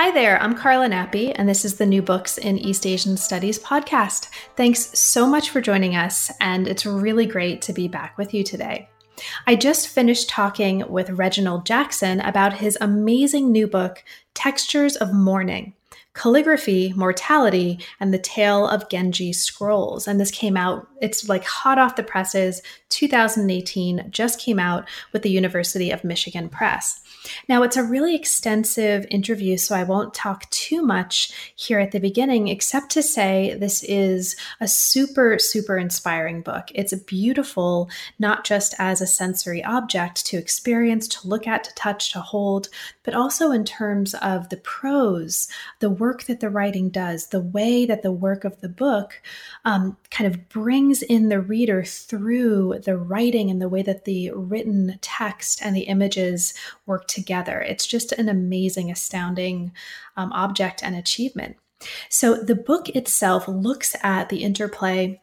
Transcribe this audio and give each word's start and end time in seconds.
Hi 0.00 0.12
there, 0.12 0.40
I'm 0.40 0.54
Carla 0.54 0.88
Nappi, 0.88 1.32
and 1.34 1.48
this 1.48 1.64
is 1.64 1.74
the 1.74 1.84
New 1.84 2.02
Books 2.02 2.38
in 2.38 2.56
East 2.56 2.86
Asian 2.86 3.16
Studies 3.16 3.58
podcast. 3.58 4.28
Thanks 4.54 4.96
so 4.96 5.26
much 5.26 5.50
for 5.50 5.60
joining 5.60 5.96
us, 5.96 6.30
and 6.40 6.68
it's 6.68 6.86
really 6.86 7.26
great 7.26 7.62
to 7.62 7.72
be 7.72 7.88
back 7.88 8.16
with 8.16 8.32
you 8.32 8.44
today. 8.44 8.88
I 9.48 9.56
just 9.56 9.88
finished 9.88 10.28
talking 10.28 10.88
with 10.88 11.10
Reginald 11.10 11.66
Jackson 11.66 12.20
about 12.20 12.58
his 12.58 12.78
amazing 12.80 13.50
new 13.50 13.66
book, 13.66 14.04
Textures 14.34 14.94
of 14.94 15.12
Mourning 15.12 15.74
calligraphy, 16.14 16.92
mortality, 16.96 17.78
and 18.00 18.12
the 18.12 18.18
tale 18.18 18.66
of 18.66 18.88
Genji 18.88 19.32
scrolls. 19.32 20.08
And 20.08 20.20
this 20.20 20.32
came 20.32 20.56
out, 20.56 20.88
it's 21.00 21.28
like 21.28 21.44
hot 21.44 21.78
off 21.78 21.94
the 21.94 22.02
presses, 22.02 22.60
2018, 22.88 24.10
just 24.10 24.40
came 24.40 24.58
out 24.58 24.88
with 25.12 25.22
the 25.22 25.30
University 25.30 25.92
of 25.92 26.02
Michigan 26.02 26.48
Press. 26.48 27.00
Now, 27.48 27.62
it's 27.62 27.76
a 27.76 27.82
really 27.82 28.14
extensive 28.14 29.06
interview, 29.10 29.56
so 29.56 29.74
I 29.74 29.84
won't 29.84 30.14
talk 30.14 30.48
too 30.50 30.82
much 30.82 31.32
here 31.56 31.78
at 31.78 31.92
the 31.92 32.00
beginning, 32.00 32.48
except 32.48 32.90
to 32.92 33.02
say 33.02 33.56
this 33.58 33.82
is 33.84 34.36
a 34.60 34.68
super, 34.68 35.38
super 35.38 35.76
inspiring 35.76 36.42
book. 36.42 36.68
It's 36.74 36.94
beautiful, 36.94 37.88
not 38.18 38.44
just 38.44 38.74
as 38.78 39.00
a 39.00 39.06
sensory 39.06 39.64
object 39.64 40.26
to 40.26 40.36
experience, 40.36 41.08
to 41.08 41.28
look 41.28 41.46
at, 41.46 41.64
to 41.64 41.74
touch, 41.74 42.12
to 42.12 42.20
hold, 42.20 42.68
but 43.02 43.14
also 43.14 43.50
in 43.50 43.64
terms 43.64 44.14
of 44.14 44.48
the 44.48 44.56
prose, 44.58 45.48
the 45.80 45.90
work 45.90 46.24
that 46.24 46.40
the 46.40 46.50
writing 46.50 46.90
does, 46.90 47.28
the 47.28 47.40
way 47.40 47.86
that 47.86 48.02
the 48.02 48.12
work 48.12 48.44
of 48.44 48.60
the 48.60 48.68
book 48.68 49.20
um, 49.64 49.96
kind 50.10 50.32
of 50.32 50.48
brings 50.48 51.02
in 51.02 51.28
the 51.28 51.40
reader 51.40 51.82
through 51.84 52.78
the 52.84 52.96
writing 52.96 53.50
and 53.50 53.60
the 53.60 53.68
way 53.68 53.82
that 53.82 54.04
the 54.04 54.30
written 54.32 54.98
text 55.00 55.60
and 55.64 55.74
the 55.74 55.82
images 55.82 56.54
work 56.86 57.06
together. 57.06 57.17
It's 57.60 57.86
just 57.86 58.12
an 58.12 58.28
amazing, 58.28 58.90
astounding 58.90 59.72
um, 60.16 60.32
object 60.32 60.82
and 60.82 60.96
achievement. 60.96 61.56
So 62.08 62.34
the 62.34 62.56
book 62.56 62.88
itself 62.90 63.46
looks 63.46 63.94
at 64.02 64.28
the 64.28 64.42
interplay 64.42 65.20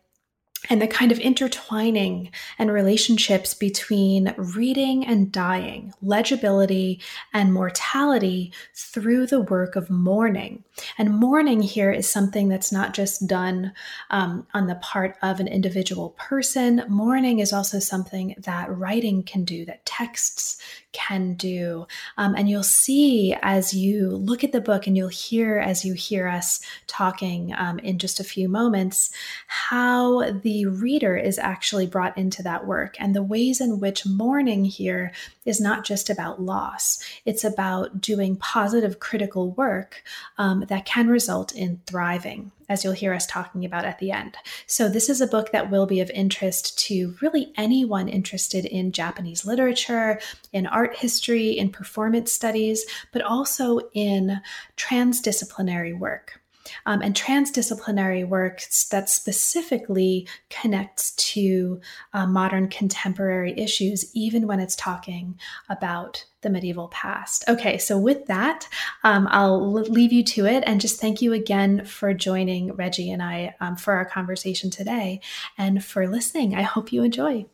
and 0.70 0.82
the 0.82 0.88
kind 0.88 1.12
of 1.12 1.20
intertwining 1.20 2.32
and 2.58 2.72
relationships 2.72 3.54
between 3.54 4.34
reading 4.38 5.06
and 5.06 5.32
dying, 5.32 5.94
legibility 6.02 7.02
and 7.34 7.54
mortality 7.54 8.52
through 8.74 9.28
the 9.28 9.42
work 9.42 9.76
of 9.76 9.90
mourning. 9.90 10.64
And 10.98 11.14
mourning 11.14 11.62
here 11.62 11.92
is 11.92 12.10
something 12.10 12.50
that's 12.50 12.72
not 12.72 12.94
just 12.94 13.28
done 13.28 13.74
um, 14.10 14.48
on 14.54 14.68
the 14.68 14.76
part 14.76 15.18
of 15.22 15.40
an 15.40 15.48
individual 15.48 16.12
person. 16.12 16.84
Mourning 16.88 17.40
is 17.40 17.54
also 17.54 17.80
something 17.80 18.36
that 18.40 18.76
writing 18.76 19.24
can 19.24 19.44
do, 19.44 19.66
that 19.66 19.86
texts 19.86 20.60
can 20.96 21.34
do. 21.34 21.86
Um, 22.18 22.36
and 22.36 22.50
you'll 22.50 22.64
see 22.64 23.36
as 23.42 23.74
you 23.74 24.10
look 24.10 24.44
at 24.44 24.54
the 24.54 24.62
book 24.62 24.88
and 24.88 24.96
you'll 24.96 25.10
hear 25.10 25.58
as 25.58 25.84
you 25.84 25.94
hear 25.94 26.28
us 26.28 26.62
talking 26.88 27.54
um, 27.58 27.80
in 27.80 28.00
just 28.00 28.20
a 28.20 28.24
few 28.24 28.48
moments 28.48 29.12
how 29.48 30.32
the 30.32 30.66
reader 30.66 31.18
is 31.18 31.38
actually 31.38 31.86
brought 31.86 32.18
into 32.18 32.42
that 32.44 32.66
work 32.66 32.96
and 33.00 33.14
the 33.14 33.24
ways 33.24 33.60
in 33.60 33.80
which 33.80 34.06
mourning 34.06 34.64
here 34.64 35.12
is 35.46 35.62
not 35.62 35.86
just 35.86 36.10
about 36.10 36.42
loss, 36.42 37.00
it's 37.26 37.44
about 37.44 38.02
doing 38.02 38.36
positive 38.36 39.00
critical 39.00 39.52
work 39.52 40.04
um, 40.38 40.66
that 40.68 40.86
can 40.86 41.08
result 41.08 41.56
in 41.56 41.82
thriving 41.86 42.52
as 42.68 42.84
you'll 42.84 42.94
hear 42.94 43.14
us 43.14 43.26
talking 43.28 43.64
about 43.64 43.86
at 43.86 44.00
the 44.00 44.12
end. 44.12 44.36
So, 44.66 44.90
this 44.90 45.10
is 45.10 45.22
a 45.22 45.28
book 45.28 45.52
that 45.52 45.70
will 45.70 45.86
be 45.86 46.00
of 46.00 46.10
interest 46.10 46.78
to 46.88 47.16
really 47.22 47.54
anyone 47.58 48.08
interested 48.10 48.66
in 48.66 48.92
Japanese 48.92 49.46
literature, 49.46 50.20
in 50.52 50.66
art 50.66 50.96
history, 50.96 51.52
in 51.52 51.70
performance 51.70 52.34
studies, 52.34 52.86
but 53.12 53.22
also 53.22 53.82
in 53.94 54.42
transdisciplinary 54.78 55.98
work 55.98 56.42
um, 56.86 57.02
and 57.02 57.16
transdisciplinary 57.16 58.28
work 58.28 58.62
that 58.92 59.10
specifically 59.10 60.28
connects 60.50 61.12
to 61.12 61.80
uh, 62.14 62.26
modern 62.26 62.68
contemporary 62.70 63.58
issues, 63.58 64.10
even 64.14 64.48
when 64.48 64.60
it's 64.60 64.76
talking 64.76 65.40
about 65.70 66.26
the 66.42 66.50
medieval 66.50 66.90
past. 66.90 67.44
Okay, 67.48 67.78
so 67.78 67.98
with 67.98 68.28
that, 68.28 68.68
um, 69.04 69.28
I'll 69.32 69.72
leave 69.72 70.14
you 70.14 70.24
to 70.26 70.46
it 70.46 70.64
and 70.68 70.80
just 70.80 71.02
thank 71.02 71.22
you 71.22 71.34
again 71.34 71.86
for 71.86 72.14
joining 72.14 72.74
Reggie 72.74 73.12
and 73.12 73.22
I 73.22 73.56
um, 73.60 73.76
for 73.76 73.94
our 73.94 74.06
conversation 74.06 74.70
today 74.70 75.22
and 75.58 75.84
for 75.84 76.08
listening. 76.08 76.56
I 76.56 76.62
hope 76.62 76.92
you 76.92 77.04
enjoy. 77.04 77.46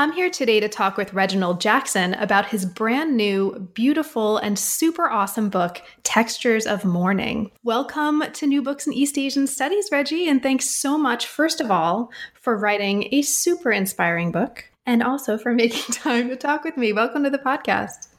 I'm 0.00 0.12
here 0.12 0.30
today 0.30 0.60
to 0.60 0.68
talk 0.70 0.96
with 0.96 1.12
Reginald 1.12 1.60
Jackson 1.60 2.14
about 2.14 2.46
his 2.46 2.64
brand 2.64 3.18
new, 3.18 3.68
beautiful, 3.74 4.38
and 4.38 4.58
super 4.58 5.10
awesome 5.10 5.50
book, 5.50 5.82
Textures 6.04 6.66
of 6.66 6.86
Mourning. 6.86 7.50
Welcome 7.64 8.22
to 8.32 8.46
New 8.46 8.62
Books 8.62 8.86
in 8.86 8.94
East 8.94 9.18
Asian 9.18 9.46
Studies, 9.46 9.90
Reggie, 9.92 10.26
and 10.26 10.42
thanks 10.42 10.74
so 10.80 10.96
much, 10.96 11.26
first 11.26 11.60
of 11.60 11.70
all, 11.70 12.10
for 12.32 12.56
writing 12.56 13.08
a 13.12 13.20
super 13.20 13.70
inspiring 13.70 14.32
book 14.32 14.64
and 14.86 15.02
also 15.02 15.36
for 15.36 15.52
making 15.54 15.92
time 15.92 16.30
to 16.30 16.36
talk 16.36 16.64
with 16.64 16.78
me. 16.78 16.94
Welcome 16.94 17.22
to 17.24 17.28
the 17.28 17.36
podcast. 17.36 18.09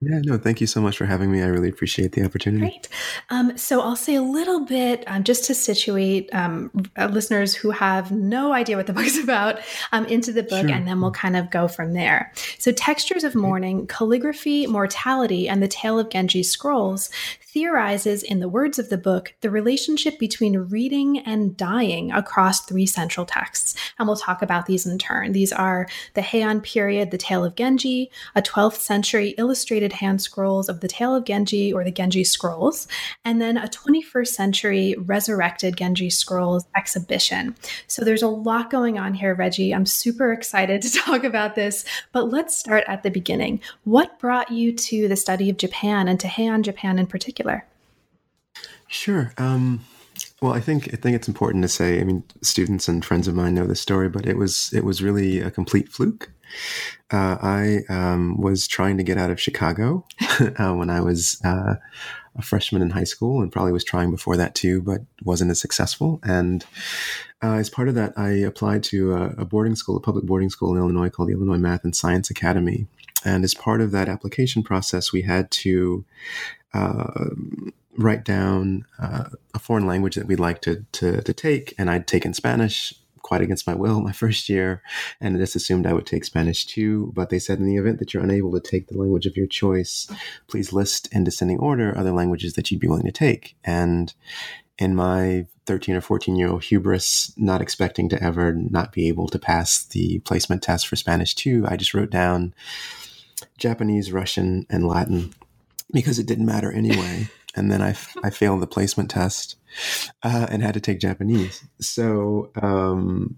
Yeah, 0.00 0.20
no, 0.22 0.38
thank 0.38 0.60
you 0.60 0.68
so 0.68 0.80
much 0.80 0.96
for 0.96 1.06
having 1.06 1.32
me. 1.32 1.42
I 1.42 1.46
really 1.46 1.68
appreciate 1.68 2.12
the 2.12 2.24
opportunity. 2.24 2.60
Great. 2.60 2.88
Um, 3.30 3.58
so 3.58 3.80
I'll 3.80 3.96
say 3.96 4.14
a 4.14 4.22
little 4.22 4.64
bit 4.64 5.02
um, 5.08 5.24
just 5.24 5.44
to 5.46 5.54
situate 5.54 6.32
um, 6.32 6.70
uh, 6.96 7.06
listeners 7.06 7.52
who 7.52 7.70
have 7.70 8.12
no 8.12 8.52
idea 8.52 8.76
what 8.76 8.86
the 8.86 8.92
book 8.98 9.06
is 9.06 9.18
about 9.18 9.58
um, 9.90 10.06
into 10.06 10.32
the 10.32 10.44
book, 10.44 10.68
sure. 10.68 10.70
and 10.70 10.86
then 10.86 11.00
we'll 11.00 11.10
kind 11.10 11.36
of 11.36 11.50
go 11.50 11.66
from 11.66 11.94
there. 11.94 12.32
So, 12.60 12.70
Textures 12.70 13.24
of 13.24 13.34
Mourning, 13.34 13.88
Calligraphy, 13.88 14.68
Mortality, 14.68 15.48
and 15.48 15.60
the 15.60 15.68
Tale 15.68 15.98
of 15.98 16.10
Genji 16.10 16.44
Scrolls 16.44 17.10
theorizes, 17.48 18.22
in 18.22 18.40
the 18.40 18.48
words 18.48 18.78
of 18.78 18.90
the 18.90 18.98
book, 18.98 19.34
the 19.40 19.50
relationship 19.50 20.18
between 20.18 20.68
reading 20.70 21.18
and 21.20 21.56
dying 21.56 22.12
across 22.12 22.60
three 22.60 22.86
central 22.86 23.24
texts. 23.24 23.74
And 23.98 24.06
we'll 24.06 24.16
talk 24.16 24.42
about 24.42 24.66
these 24.66 24.86
in 24.86 24.98
turn. 24.98 25.32
These 25.32 25.52
are 25.52 25.88
the 26.14 26.20
Heian 26.20 26.62
period, 26.62 27.10
the 27.10 27.18
Tale 27.18 27.44
of 27.44 27.56
Genji, 27.56 28.10
a 28.36 28.42
12th 28.42 28.76
century 28.76 29.34
illustrated 29.38 29.87
hand 29.92 30.20
scrolls 30.22 30.68
of 30.68 30.80
the 30.80 30.88
Tale 30.88 31.14
of 31.14 31.24
Genji 31.24 31.72
or 31.72 31.84
the 31.84 31.90
Genji 31.90 32.24
Scrolls, 32.24 32.88
and 33.24 33.40
then 33.40 33.56
a 33.56 33.68
21st 33.68 34.28
century 34.28 34.94
resurrected 34.98 35.76
Genji 35.76 36.10
Scrolls 36.10 36.66
exhibition. 36.76 37.54
So 37.86 38.04
there's 38.04 38.22
a 38.22 38.28
lot 38.28 38.70
going 38.70 38.98
on 38.98 39.14
here, 39.14 39.34
Reggie. 39.34 39.74
I'm 39.74 39.86
super 39.86 40.32
excited 40.32 40.82
to 40.82 40.90
talk 40.98 41.24
about 41.24 41.54
this, 41.54 41.84
but 42.12 42.30
let's 42.30 42.56
start 42.56 42.84
at 42.86 43.02
the 43.02 43.10
beginning. 43.10 43.60
What 43.84 44.18
brought 44.18 44.50
you 44.50 44.72
to 44.72 45.08
the 45.08 45.16
study 45.16 45.50
of 45.50 45.56
Japan 45.56 46.08
and 46.08 46.18
to 46.20 46.26
Heian 46.26 46.62
Japan 46.62 46.98
in 46.98 47.06
particular? 47.06 47.66
Sure. 48.88 49.32
Um, 49.36 49.84
well, 50.40 50.52
I 50.52 50.60
think 50.60 50.88
I 50.92 50.96
think 50.96 51.14
it's 51.14 51.28
important 51.28 51.62
to 51.62 51.68
say. 51.68 52.00
I 52.00 52.04
mean, 52.04 52.22
students 52.42 52.88
and 52.88 53.04
friends 53.04 53.28
of 53.28 53.34
mine 53.34 53.54
know 53.54 53.66
this 53.66 53.80
story, 53.80 54.08
but 54.08 54.26
it 54.26 54.36
was 54.36 54.70
it 54.72 54.84
was 54.84 55.02
really 55.02 55.40
a 55.40 55.50
complete 55.50 55.88
fluke. 55.88 56.30
Uh, 57.10 57.36
I 57.40 57.78
um, 57.88 58.40
was 58.40 58.68
trying 58.68 58.96
to 58.98 59.02
get 59.02 59.18
out 59.18 59.30
of 59.30 59.40
Chicago 59.40 60.04
uh, 60.58 60.74
when 60.74 60.90
I 60.90 61.00
was 61.00 61.40
uh, 61.44 61.76
a 62.36 62.42
freshman 62.42 62.82
in 62.82 62.90
high 62.90 63.04
school, 63.04 63.42
and 63.42 63.50
probably 63.50 63.72
was 63.72 63.84
trying 63.84 64.10
before 64.10 64.36
that 64.36 64.54
too, 64.54 64.80
but 64.82 65.00
wasn't 65.24 65.50
as 65.50 65.60
successful. 65.60 66.20
And 66.22 66.64
uh, 67.42 67.54
as 67.54 67.70
part 67.70 67.88
of 67.88 67.94
that, 67.94 68.12
I 68.16 68.30
applied 68.30 68.82
to 68.84 69.12
a, 69.14 69.28
a 69.38 69.44
boarding 69.44 69.76
school, 69.76 69.96
a 69.96 70.00
public 70.00 70.24
boarding 70.24 70.50
school 70.50 70.72
in 70.72 70.78
Illinois 70.78 71.10
called 71.10 71.28
the 71.28 71.34
Illinois 71.34 71.58
Math 71.58 71.84
and 71.84 71.94
Science 71.94 72.30
Academy. 72.30 72.86
And 73.24 73.44
as 73.44 73.54
part 73.54 73.80
of 73.80 73.90
that 73.92 74.08
application 74.08 74.62
process, 74.62 75.12
we 75.12 75.22
had 75.22 75.50
to 75.50 76.04
uh, 76.72 77.30
write 77.96 78.24
down 78.24 78.84
uh, 78.98 79.24
a 79.54 79.58
foreign 79.58 79.86
language 79.86 80.14
that 80.14 80.26
we'd 80.26 80.40
like 80.40 80.60
to, 80.62 80.84
to, 80.92 81.20
to 81.22 81.32
take. 81.32 81.74
And 81.78 81.90
I'd 81.90 82.06
taken 82.06 82.32
Spanish 82.32 82.94
quite 83.22 83.40
against 83.40 83.66
my 83.66 83.74
will 83.74 84.00
my 84.08 84.12
first 84.12 84.48
year, 84.48 84.82
and 85.20 85.38
just 85.38 85.56
assumed 85.56 85.86
I 85.86 85.92
would 85.92 86.06
take 86.06 86.24
Spanish 86.24 86.66
too. 86.66 87.12
But 87.14 87.30
they 87.30 87.38
said 87.38 87.58
in 87.58 87.66
the 87.66 87.76
event 87.76 87.98
that 87.98 88.12
you're 88.12 88.22
unable 88.22 88.52
to 88.52 88.60
take 88.60 88.88
the 88.88 88.98
language 88.98 89.26
of 89.26 89.36
your 89.36 89.46
choice, 89.46 90.08
please 90.46 90.72
list 90.72 91.08
in 91.12 91.24
descending 91.24 91.58
order 91.58 91.96
other 91.96 92.12
languages 92.12 92.54
that 92.54 92.70
you'd 92.70 92.80
be 92.80 92.88
willing 92.88 93.06
to 93.06 93.12
take. 93.12 93.56
And 93.64 94.12
in 94.78 94.94
my 94.94 95.46
13 95.66 95.96
or 95.96 96.00
14 96.00 96.36
year 96.36 96.48
old 96.48 96.64
hubris, 96.64 97.32
not 97.36 97.60
expecting 97.60 98.08
to 98.08 98.22
ever 98.22 98.54
not 98.54 98.92
be 98.92 99.08
able 99.08 99.28
to 99.28 99.38
pass 99.38 99.84
the 99.84 100.20
placement 100.20 100.62
test 100.62 100.86
for 100.86 100.96
Spanish 100.96 101.34
2, 101.34 101.66
I 101.68 101.76
just 101.76 101.94
wrote 101.94 102.10
down 102.10 102.54
Japanese, 103.58 104.12
Russian, 104.12 104.66
and 104.70 104.86
Latin 104.86 105.34
because 105.92 106.18
it 106.18 106.26
didn't 106.26 106.46
matter 106.46 106.72
anyway. 106.72 107.28
And 107.58 107.70
then 107.70 107.82
I, 107.82 107.96
I 108.22 108.30
failed 108.30 108.62
the 108.62 108.66
placement 108.66 109.10
test 109.10 109.56
uh, 110.22 110.46
and 110.48 110.62
had 110.62 110.74
to 110.74 110.80
take 110.80 111.00
Japanese. 111.00 111.62
So 111.80 112.50
um, 112.62 113.36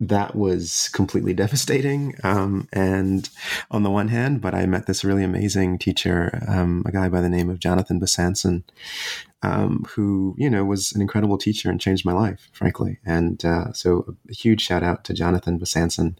that 0.00 0.36
was 0.36 0.88
completely 0.90 1.34
devastating. 1.34 2.14
Um, 2.22 2.68
and 2.72 3.28
on 3.70 3.82
the 3.82 3.90
one 3.90 4.08
hand, 4.08 4.40
but 4.40 4.54
I 4.54 4.66
met 4.66 4.86
this 4.86 5.04
really 5.04 5.24
amazing 5.24 5.78
teacher, 5.78 6.44
um, 6.46 6.84
a 6.86 6.92
guy 6.92 7.08
by 7.08 7.20
the 7.20 7.28
name 7.28 7.50
of 7.50 7.58
Jonathan 7.58 8.00
Besanson, 8.00 8.62
um, 9.42 9.86
who 9.90 10.34
you 10.36 10.50
know 10.50 10.64
was 10.64 10.92
an 10.92 11.00
incredible 11.00 11.38
teacher 11.38 11.70
and 11.70 11.80
changed 11.80 12.04
my 12.04 12.12
life, 12.12 12.48
frankly. 12.52 12.98
And 13.04 13.44
uh, 13.44 13.72
so, 13.72 14.14
a 14.28 14.34
huge 14.34 14.60
shout 14.60 14.82
out 14.82 15.04
to 15.04 15.14
Jonathan 15.14 15.58
Besanson, 15.58 16.16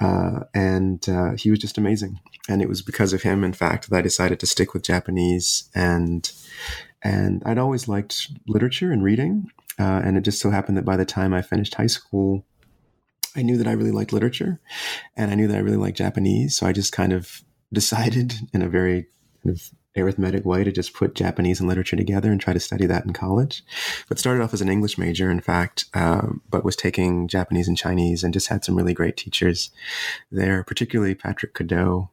uh, 0.00 0.40
and 0.52 1.08
uh, 1.08 1.32
he 1.36 1.50
was 1.50 1.58
just 1.58 1.78
amazing. 1.78 2.20
And 2.48 2.60
it 2.60 2.68
was 2.68 2.82
because 2.82 3.12
of 3.12 3.22
him, 3.22 3.42
in 3.42 3.54
fact, 3.54 3.88
that 3.88 3.96
I 3.96 4.02
decided 4.02 4.38
to 4.40 4.46
stick 4.46 4.74
with 4.74 4.82
Japanese 4.82 5.70
and 5.74 6.30
and 7.02 7.42
I'd 7.44 7.58
always 7.58 7.86
liked 7.86 8.30
literature 8.48 8.90
and 8.90 9.04
reading. 9.04 9.50
Uh, 9.78 10.00
and 10.04 10.16
it 10.16 10.22
just 10.22 10.40
so 10.40 10.50
happened 10.50 10.76
that 10.76 10.84
by 10.84 10.96
the 10.96 11.04
time 11.04 11.34
I 11.34 11.42
finished 11.42 11.74
high 11.74 11.88
school, 11.88 12.46
I 13.36 13.42
knew 13.42 13.56
that 13.56 13.66
I 13.66 13.72
really 13.72 13.90
liked 13.90 14.12
literature 14.12 14.60
and 15.16 15.30
I 15.30 15.34
knew 15.34 15.48
that 15.48 15.56
I 15.56 15.60
really 15.60 15.76
liked 15.76 15.98
Japanese. 15.98 16.56
So 16.56 16.66
I 16.66 16.72
just 16.72 16.92
kind 16.92 17.12
of 17.12 17.42
decided 17.72 18.34
in 18.52 18.62
a 18.62 18.68
very 18.68 19.06
kind 19.42 19.56
of 19.56 19.70
arithmetic 19.96 20.44
way 20.44 20.64
to 20.64 20.72
just 20.72 20.94
put 20.94 21.14
Japanese 21.14 21.60
and 21.60 21.68
literature 21.68 21.96
together 21.96 22.30
and 22.30 22.40
try 22.40 22.52
to 22.52 22.60
study 22.60 22.86
that 22.86 23.04
in 23.04 23.12
college. 23.12 23.62
But 24.08 24.18
started 24.18 24.42
off 24.42 24.54
as 24.54 24.60
an 24.60 24.68
English 24.68 24.98
major, 24.98 25.30
in 25.30 25.40
fact, 25.40 25.86
uh, 25.94 26.28
but 26.50 26.64
was 26.64 26.76
taking 26.76 27.28
Japanese 27.28 27.68
and 27.68 27.76
Chinese 27.76 28.24
and 28.24 28.32
just 28.32 28.48
had 28.48 28.64
some 28.64 28.76
really 28.76 28.94
great 28.94 29.16
teachers 29.16 29.70
there, 30.30 30.64
particularly 30.64 31.14
Patrick 31.14 31.54
Cadeau. 31.54 32.10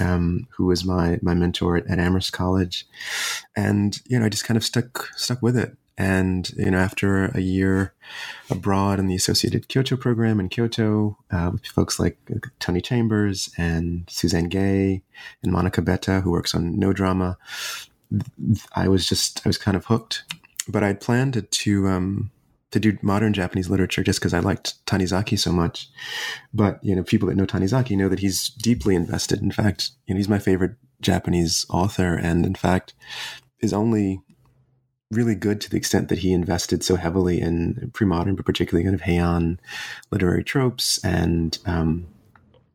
Um, 0.00 0.48
who 0.56 0.66
was 0.66 0.84
my 0.84 1.20
my 1.22 1.34
mentor 1.34 1.76
at, 1.76 1.86
at 1.86 2.00
Amherst 2.00 2.32
College, 2.32 2.84
and 3.54 3.96
you 4.08 4.18
know 4.18 4.26
I 4.26 4.28
just 4.28 4.44
kind 4.44 4.56
of 4.56 4.64
stuck 4.64 5.08
stuck 5.14 5.40
with 5.40 5.56
it. 5.56 5.76
And 5.96 6.50
you 6.56 6.70
know, 6.70 6.78
after 6.78 7.26
a 7.26 7.40
year 7.40 7.94
abroad 8.50 8.98
in 8.98 9.06
the 9.06 9.14
Associated 9.14 9.68
Kyoto 9.68 9.96
program 9.96 10.40
in 10.40 10.48
Kyoto, 10.48 11.16
uh, 11.30 11.50
with 11.52 11.66
folks 11.66 12.00
like 12.00 12.18
Tony 12.58 12.80
Chambers 12.80 13.50
and 13.56 14.04
Suzanne 14.08 14.48
Gay 14.48 15.02
and 15.42 15.52
Monica 15.52 15.82
Bethe, 15.82 16.22
who 16.22 16.32
works 16.32 16.54
on 16.54 16.78
Noh 16.78 16.92
Drama, 16.92 17.38
I 18.74 18.88
was 18.88 19.06
just 19.06 19.46
I 19.46 19.48
was 19.48 19.58
kind 19.58 19.76
of 19.76 19.86
hooked. 19.86 20.24
But 20.66 20.82
I'd 20.82 21.00
planned 21.00 21.34
to 21.34 21.42
to, 21.42 21.88
um, 21.88 22.30
to 22.70 22.80
do 22.80 22.98
modern 23.02 23.32
Japanese 23.32 23.70
literature 23.70 24.02
just 24.02 24.18
because 24.18 24.34
I 24.34 24.40
liked 24.40 24.84
Tanizaki 24.86 25.38
so 25.38 25.52
much. 25.52 25.88
But 26.52 26.82
you 26.82 26.96
know, 26.96 27.04
people 27.04 27.28
that 27.28 27.36
know 27.36 27.46
Tanizaki 27.46 27.96
know 27.96 28.08
that 28.08 28.18
he's 28.18 28.48
deeply 28.48 28.96
invested. 28.96 29.42
In 29.42 29.52
fact, 29.52 29.90
you 30.06 30.14
know, 30.14 30.18
he's 30.18 30.28
my 30.28 30.40
favorite 30.40 30.74
Japanese 31.00 31.66
author, 31.70 32.16
and 32.16 32.44
in 32.44 32.56
fact, 32.56 32.94
is 33.60 33.72
only 33.72 34.22
really 35.14 35.34
good 35.34 35.60
to 35.60 35.70
the 35.70 35.76
extent 35.76 36.08
that 36.08 36.18
he 36.18 36.32
invested 36.32 36.82
so 36.82 36.96
heavily 36.96 37.40
in 37.40 37.90
pre-modern, 37.94 38.34
but 38.34 38.46
particularly 38.46 38.84
kind 38.84 38.94
of 38.94 39.02
Heian 39.02 39.58
literary 40.10 40.44
tropes 40.44 41.02
and 41.04 41.58
um, 41.66 42.06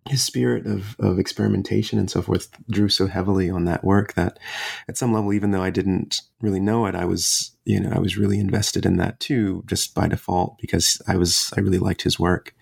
his 0.07 0.23
spirit 0.23 0.65
of, 0.65 0.95
of 0.99 1.19
experimentation 1.19 1.99
and 1.99 2.09
so 2.09 2.21
forth 2.21 2.49
drew 2.69 2.89
so 2.89 3.07
heavily 3.07 3.49
on 3.49 3.65
that 3.65 3.83
work 3.83 4.13
that 4.13 4.39
at 4.87 4.97
some 4.97 5.13
level, 5.13 5.33
even 5.33 5.51
though 5.51 5.61
I 5.61 5.69
didn't 5.69 6.21
really 6.41 6.59
know 6.59 6.87
it, 6.87 6.95
I 6.95 7.05
was, 7.05 7.51
you 7.65 7.79
know, 7.79 7.91
I 7.93 7.99
was 7.99 8.17
really 8.17 8.39
invested 8.39 8.85
in 8.85 8.97
that 8.97 9.19
too, 9.19 9.63
just 9.67 9.93
by 9.93 10.07
default, 10.07 10.57
because 10.59 11.01
I 11.07 11.15
was, 11.15 11.53
I 11.55 11.59
really 11.59 11.77
liked 11.77 12.01
his 12.01 12.19
work. 12.19 12.55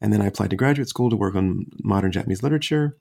And 0.00 0.12
then 0.12 0.20
I 0.20 0.26
applied 0.26 0.50
to 0.50 0.56
graduate 0.56 0.88
school 0.88 1.08
to 1.10 1.16
work 1.16 1.34
on 1.34 1.66
modern 1.82 2.12
Japanese 2.12 2.42
literature. 2.42 2.96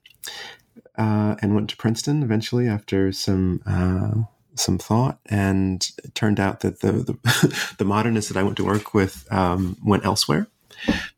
Uh, 0.98 1.36
and 1.42 1.56
went 1.56 1.70
to 1.70 1.78
Princeton 1.78 2.22
eventually 2.24 2.68
after 2.68 3.12
some 3.12 3.62
uh, 3.66 4.24
some 4.56 4.78
thought, 4.78 5.20
and 5.28 5.88
it 6.04 6.16
turned 6.16 6.40
out 6.40 6.62
that 6.62 6.82
the 6.82 6.92
the, 6.92 7.74
the 7.78 7.86
modernists 7.86 8.32
that 8.32 8.40
I 8.40 8.44
went 8.44 8.58
to 8.58 8.66
work 8.66 8.94
with 8.94 9.28
um, 9.32 9.78
went 9.84 10.06
elsewhere. 10.06 10.48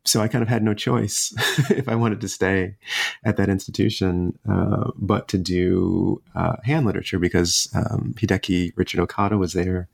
So 0.03 0.21
I 0.21 0.27
kind 0.27 0.43
of 0.43 0.47
had 0.47 0.63
no 0.63 0.73
choice 0.73 1.33
if 1.71 1.89
I 1.89 1.95
wanted 1.95 2.21
to 2.21 2.27
stay 2.27 2.75
at 3.23 3.37
that 3.37 3.49
institution, 3.49 4.37
uh, 4.47 4.91
but 4.95 5.27
to 5.29 5.37
do 5.37 6.21
uh, 6.35 6.57
Heian 6.67 6.85
literature 6.85 7.17
because 7.17 7.69
um, 7.73 8.13
Hideki 8.17 8.73
Richard 8.75 8.99
Okada 8.99 9.37
was 9.37 9.53
there 9.53 9.87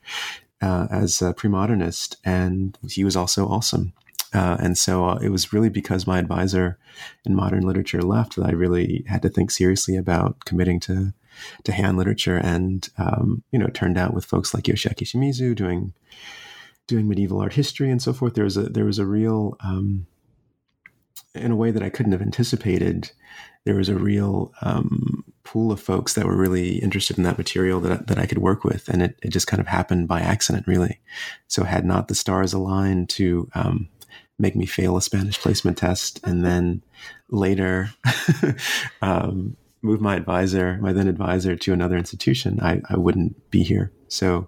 uh, 0.61 0.87
as 0.91 1.21
a 1.21 1.33
pre-modernist, 1.33 2.17
and 2.25 2.77
he 2.87 3.03
was 3.03 3.15
also 3.15 3.47
awesome. 3.47 3.93
Uh, 4.33 4.57
and 4.59 4.77
so 4.77 5.05
uh, 5.05 5.15
it 5.21 5.29
was 5.29 5.51
really 5.51 5.69
because 5.69 6.07
my 6.07 6.17
advisor 6.17 6.77
in 7.25 7.35
modern 7.35 7.63
literature 7.63 8.01
left 8.01 8.35
that 8.35 8.45
I 8.45 8.51
really 8.51 9.03
had 9.07 9.21
to 9.23 9.29
think 9.29 9.51
seriously 9.51 9.97
about 9.97 10.45
committing 10.45 10.79
to 10.81 11.13
to 11.63 11.71
Heian 11.71 11.97
literature, 11.97 12.37
and 12.37 12.87
um, 12.97 13.43
you 13.51 13.59
know, 13.59 13.65
it 13.65 13.73
turned 13.73 13.97
out 13.97 14.13
with 14.13 14.25
folks 14.25 14.53
like 14.53 14.65
Yoshiaki 14.65 15.05
Shimizu 15.05 15.55
doing 15.55 15.93
doing 16.87 17.07
medieval 17.07 17.39
art 17.39 17.53
history 17.53 17.89
and 17.89 18.01
so 18.01 18.13
forth. 18.13 18.33
There 18.33 18.43
was 18.43 18.57
a 18.57 18.63
there 18.63 18.85
was 18.85 18.99
a 18.99 19.05
real 19.05 19.57
um, 19.63 20.07
in 21.33 21.51
a 21.51 21.55
way 21.55 21.71
that 21.71 21.83
I 21.83 21.89
couldn't 21.89 22.11
have 22.11 22.21
anticipated. 22.21 23.11
There 23.63 23.75
was 23.75 23.89
a 23.89 23.95
real 23.95 24.53
um, 24.61 25.23
pool 25.43 25.71
of 25.71 25.79
folks 25.79 26.13
that 26.13 26.25
were 26.25 26.35
really 26.35 26.77
interested 26.79 27.17
in 27.17 27.23
that 27.23 27.37
material 27.37 27.79
that, 27.81 28.07
that 28.07 28.17
I 28.17 28.25
could 28.25 28.39
work 28.39 28.63
with. 28.63 28.89
And 28.89 29.01
it, 29.03 29.19
it 29.21 29.29
just 29.29 29.47
kind 29.47 29.61
of 29.61 29.67
happened 29.67 30.07
by 30.07 30.19
accident, 30.21 30.67
really. 30.67 30.99
So, 31.47 31.63
had 31.63 31.85
not 31.85 32.07
the 32.07 32.15
stars 32.15 32.53
aligned 32.53 33.09
to 33.11 33.49
um, 33.53 33.87
make 34.39 34.55
me 34.55 34.65
fail 34.65 34.97
a 34.97 35.01
Spanish 35.01 35.39
placement 35.39 35.77
test 35.77 36.19
and 36.23 36.43
then 36.43 36.83
later 37.29 37.91
um, 39.01 39.55
move 39.81 40.01
my 40.01 40.15
advisor, 40.15 40.77
my 40.81 40.93
then 40.93 41.07
advisor, 41.07 41.55
to 41.55 41.73
another 41.73 41.97
institution, 41.97 42.59
I, 42.61 42.81
I 42.89 42.97
wouldn't 42.97 43.49
be 43.49 43.63
here. 43.63 43.91
So 44.07 44.47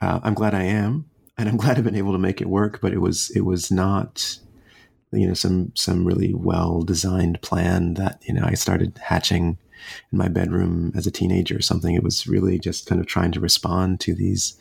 uh, 0.00 0.20
I'm 0.22 0.34
glad 0.34 0.54
I 0.54 0.64
am, 0.64 1.06
and 1.36 1.48
I'm 1.48 1.56
glad 1.58 1.78
I've 1.78 1.84
been 1.84 1.96
able 1.96 2.12
to 2.12 2.18
make 2.18 2.40
it 2.40 2.48
work. 2.48 2.80
But 2.80 2.92
it 2.92 3.00
was 3.00 3.30
it 3.30 3.42
was 3.42 3.70
not, 3.70 4.38
you 5.12 5.26
know, 5.26 5.34
some 5.34 5.72
some 5.74 6.04
really 6.04 6.34
well 6.34 6.82
designed 6.82 7.40
plan 7.42 7.94
that 7.94 8.22
you 8.26 8.34
know 8.34 8.44
I 8.44 8.54
started 8.54 8.98
hatching 9.02 9.58
in 10.12 10.18
my 10.18 10.28
bedroom 10.28 10.92
as 10.94 11.06
a 11.06 11.10
teenager 11.10 11.56
or 11.56 11.62
something. 11.62 11.94
It 11.94 12.02
was 12.02 12.26
really 12.26 12.58
just 12.58 12.86
kind 12.86 13.00
of 13.00 13.06
trying 13.06 13.32
to 13.32 13.40
respond 13.40 14.00
to 14.00 14.14
these 14.14 14.58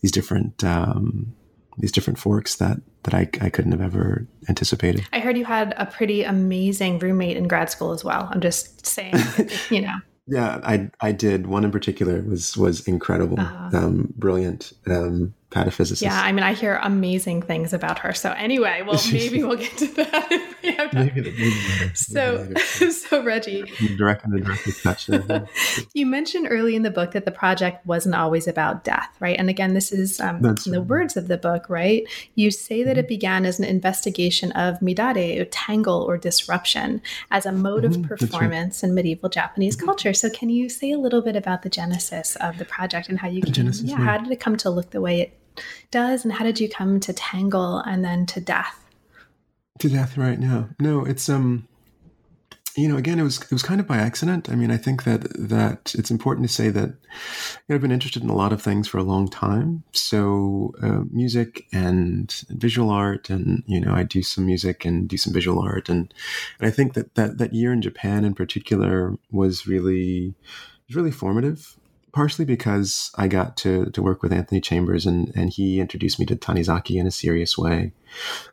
these 0.00 0.12
different 0.12 0.62
um, 0.64 1.34
these 1.78 1.92
different 1.92 2.18
forks 2.18 2.56
that 2.56 2.78
that 3.04 3.14
I, 3.14 3.28
I 3.40 3.50
couldn't 3.50 3.72
have 3.72 3.80
ever 3.80 4.26
anticipated. 4.48 5.06
I 5.12 5.20
heard 5.20 5.38
you 5.38 5.44
had 5.44 5.74
a 5.76 5.86
pretty 5.86 6.22
amazing 6.22 6.98
roommate 6.98 7.36
in 7.36 7.48
grad 7.48 7.70
school 7.70 7.92
as 7.92 8.04
well. 8.04 8.28
I'm 8.30 8.40
just 8.40 8.86
saying, 8.86 9.14
you 9.70 9.80
know. 9.82 9.94
Yeah, 10.26 10.60
I 10.62 10.90
I 11.00 11.12
did. 11.12 11.46
One 11.46 11.64
in 11.64 11.70
particular 11.70 12.22
was 12.22 12.56
was 12.56 12.86
incredible, 12.86 13.40
uh-huh. 13.40 13.70
um, 13.76 14.14
brilliant. 14.16 14.72
Um, 14.86 15.34
pataphysicist. 15.50 16.02
Yeah, 16.02 16.20
I 16.20 16.32
mean, 16.32 16.44
I 16.44 16.54
hear 16.54 16.78
amazing 16.82 17.42
things 17.42 17.72
about 17.72 17.98
her. 18.00 18.12
So 18.12 18.30
anyway, 18.32 18.82
well, 18.86 19.00
maybe 19.12 19.42
we'll 19.42 19.56
get 19.56 19.76
to 19.78 19.86
that. 19.86 20.28
maybe, 20.92 21.22
maybe 21.22 21.94
so, 21.94 22.52
so 22.54 23.22
Reggie, 23.22 23.62
direct 23.96 24.24
and 24.24 24.34
indirect 24.34 24.82
touch. 24.82 25.10
you 25.92 26.06
mentioned 26.06 26.46
early 26.48 26.76
in 26.76 26.82
the 26.82 26.90
book 26.90 27.12
that 27.12 27.24
the 27.24 27.30
project 27.30 27.84
wasn't 27.84 28.14
always 28.14 28.46
about 28.46 28.84
death, 28.84 29.14
right? 29.18 29.36
And 29.38 29.50
again, 29.50 29.74
this 29.74 29.92
is 29.92 30.20
um, 30.20 30.40
the 30.40 30.84
words 30.86 31.16
of 31.16 31.28
the 31.28 31.36
book, 31.36 31.68
right? 31.68 32.06
You 32.36 32.50
say 32.50 32.84
that 32.84 32.92
mm-hmm. 32.92 33.00
it 33.00 33.08
began 33.08 33.44
as 33.44 33.58
an 33.58 33.64
investigation 33.64 34.52
of 34.52 34.78
midare, 34.80 35.40
or 35.40 35.44
tangle, 35.46 36.02
or 36.02 36.16
disruption 36.16 37.02
as 37.30 37.44
a 37.44 37.52
mode 37.52 37.84
mm-hmm. 37.84 38.04
of 38.04 38.08
performance 38.08 38.82
right. 38.82 38.88
in 38.88 38.94
medieval 38.94 39.28
Japanese 39.28 39.76
mm-hmm. 39.76 39.86
culture. 39.86 40.14
So, 40.14 40.30
can 40.30 40.48
you 40.48 40.68
say 40.68 40.92
a 40.92 40.98
little 40.98 41.22
bit 41.22 41.34
about 41.34 41.62
the 41.62 41.70
genesis 41.70 42.36
of 42.36 42.58
the 42.58 42.64
project 42.64 43.08
and 43.08 43.18
how 43.18 43.28
you 43.28 43.42
came, 43.42 43.70
yeah, 43.82 43.96
how 43.96 44.18
did 44.18 44.30
it 44.30 44.40
come 44.40 44.56
to 44.58 44.70
look 44.70 44.90
the 44.90 45.00
way 45.00 45.20
it 45.20 45.39
does 45.90 46.24
and 46.24 46.32
how 46.32 46.44
did 46.44 46.60
you 46.60 46.68
come 46.68 47.00
to 47.00 47.12
tangle 47.12 47.78
and 47.78 48.04
then 48.04 48.26
to 48.26 48.40
death? 48.40 48.84
To 49.80 49.88
death 49.88 50.16
right 50.16 50.38
now. 50.38 50.68
No 50.78 51.04
it's 51.04 51.28
um 51.28 51.66
you 52.76 52.88
know 52.88 52.96
again 52.96 53.18
it 53.18 53.24
was 53.24 53.40
it 53.40 53.50
was 53.52 53.62
kind 53.62 53.80
of 53.80 53.86
by 53.86 53.96
accident. 53.96 54.48
I 54.48 54.54
mean 54.54 54.70
i 54.70 54.76
think 54.76 55.04
that 55.04 55.22
that 55.34 55.94
it's 55.98 56.10
important 56.10 56.46
to 56.46 56.52
say 56.52 56.68
that 56.70 56.88
you 56.88 56.94
know, 57.68 57.74
i've 57.74 57.80
been 57.80 57.90
interested 57.92 58.22
in 58.22 58.30
a 58.30 58.36
lot 58.36 58.52
of 58.52 58.62
things 58.62 58.86
for 58.86 58.98
a 58.98 59.02
long 59.02 59.28
time. 59.28 59.82
So 59.92 60.72
uh, 60.82 61.02
music 61.10 61.66
and 61.72 62.32
visual 62.50 62.90
art 62.90 63.30
and 63.30 63.64
you 63.66 63.80
know 63.80 63.94
i 63.94 64.02
do 64.02 64.22
some 64.22 64.46
music 64.46 64.84
and 64.84 65.08
do 65.08 65.16
some 65.16 65.32
visual 65.32 65.60
art. 65.60 65.88
And, 65.88 66.12
and 66.58 66.68
i 66.68 66.70
think 66.70 66.94
that 66.94 67.14
that 67.14 67.38
that 67.38 67.54
year 67.54 67.72
in 67.72 67.82
japan 67.82 68.24
in 68.24 68.34
particular 68.34 69.16
was 69.30 69.66
really 69.66 70.34
was 70.86 70.96
really 70.96 71.10
formative 71.10 71.76
partially 72.12 72.44
because 72.44 73.10
I 73.16 73.28
got 73.28 73.56
to 73.58 73.86
to 73.86 74.02
work 74.02 74.22
with 74.22 74.32
Anthony 74.32 74.60
Chambers 74.60 75.06
and 75.06 75.32
and 75.34 75.50
he 75.50 75.80
introduced 75.80 76.18
me 76.18 76.26
to 76.26 76.36
Tanizaki 76.36 76.96
in 76.96 77.06
a 77.06 77.10
serious 77.10 77.56
way, 77.56 77.92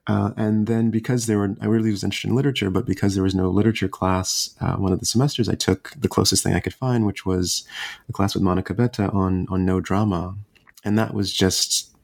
uh, 0.08 0.32
and 0.38 0.68
then 0.68 0.92
because 0.92 1.26
there 1.26 1.38
were 1.38 1.56
I 1.62 1.66
really 1.66 1.92
was 1.92 2.04
interested 2.04 2.30
in 2.30 2.36
literature, 2.36 2.70
but 2.70 2.86
because 2.86 3.16
there 3.16 3.24
was 3.24 3.36
no 3.36 3.50
literature 3.50 3.88
class, 3.88 4.56
uh, 4.62 4.76
one 4.76 4.94
of 4.94 5.00
the 5.00 5.06
semesters 5.06 5.50
I 5.50 5.56
took 5.56 5.92
the 5.98 6.10
closest 6.10 6.44
thing 6.44 6.54
I 6.54 6.60
could 6.60 6.74
find, 6.74 7.06
which 7.06 7.26
was 7.26 7.68
a 8.10 8.14
class 8.14 8.34
with 8.34 8.44
Monica 8.44 8.74
Bethe 8.74 9.14
on 9.14 9.48
on 9.50 9.66
Noh 9.66 9.80
drama, 9.80 10.36
and 10.84 10.98
that 10.98 11.14
was 11.14 11.34
just 11.34 11.97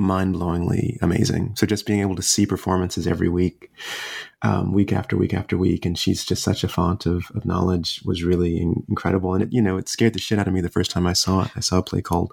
mind 0.00 0.34
blowingly 0.34 0.98
amazing. 1.02 1.54
So 1.56 1.66
just 1.66 1.86
being 1.86 2.00
able 2.00 2.16
to 2.16 2.22
see 2.22 2.46
performances 2.46 3.06
every 3.06 3.28
week, 3.28 3.70
um, 4.42 4.72
week 4.72 4.92
after 4.92 5.16
week 5.16 5.34
after 5.34 5.56
week, 5.56 5.84
and 5.84 5.98
she's 5.98 6.24
just 6.24 6.42
such 6.42 6.64
a 6.64 6.68
font 6.68 7.06
of, 7.06 7.30
of 7.34 7.44
knowledge 7.44 8.02
was 8.04 8.24
really 8.24 8.58
in- 8.58 8.84
incredible. 8.88 9.34
And 9.34 9.42
it, 9.42 9.52
you 9.52 9.62
know, 9.62 9.76
it 9.76 9.88
scared 9.88 10.14
the 10.14 10.18
shit 10.18 10.38
out 10.38 10.48
of 10.48 10.54
me 10.54 10.60
the 10.60 10.68
first 10.68 10.90
time 10.90 11.06
I 11.06 11.12
saw 11.12 11.44
it. 11.44 11.50
I 11.54 11.60
saw 11.60 11.78
a 11.78 11.82
play 11.82 12.02
called 12.02 12.32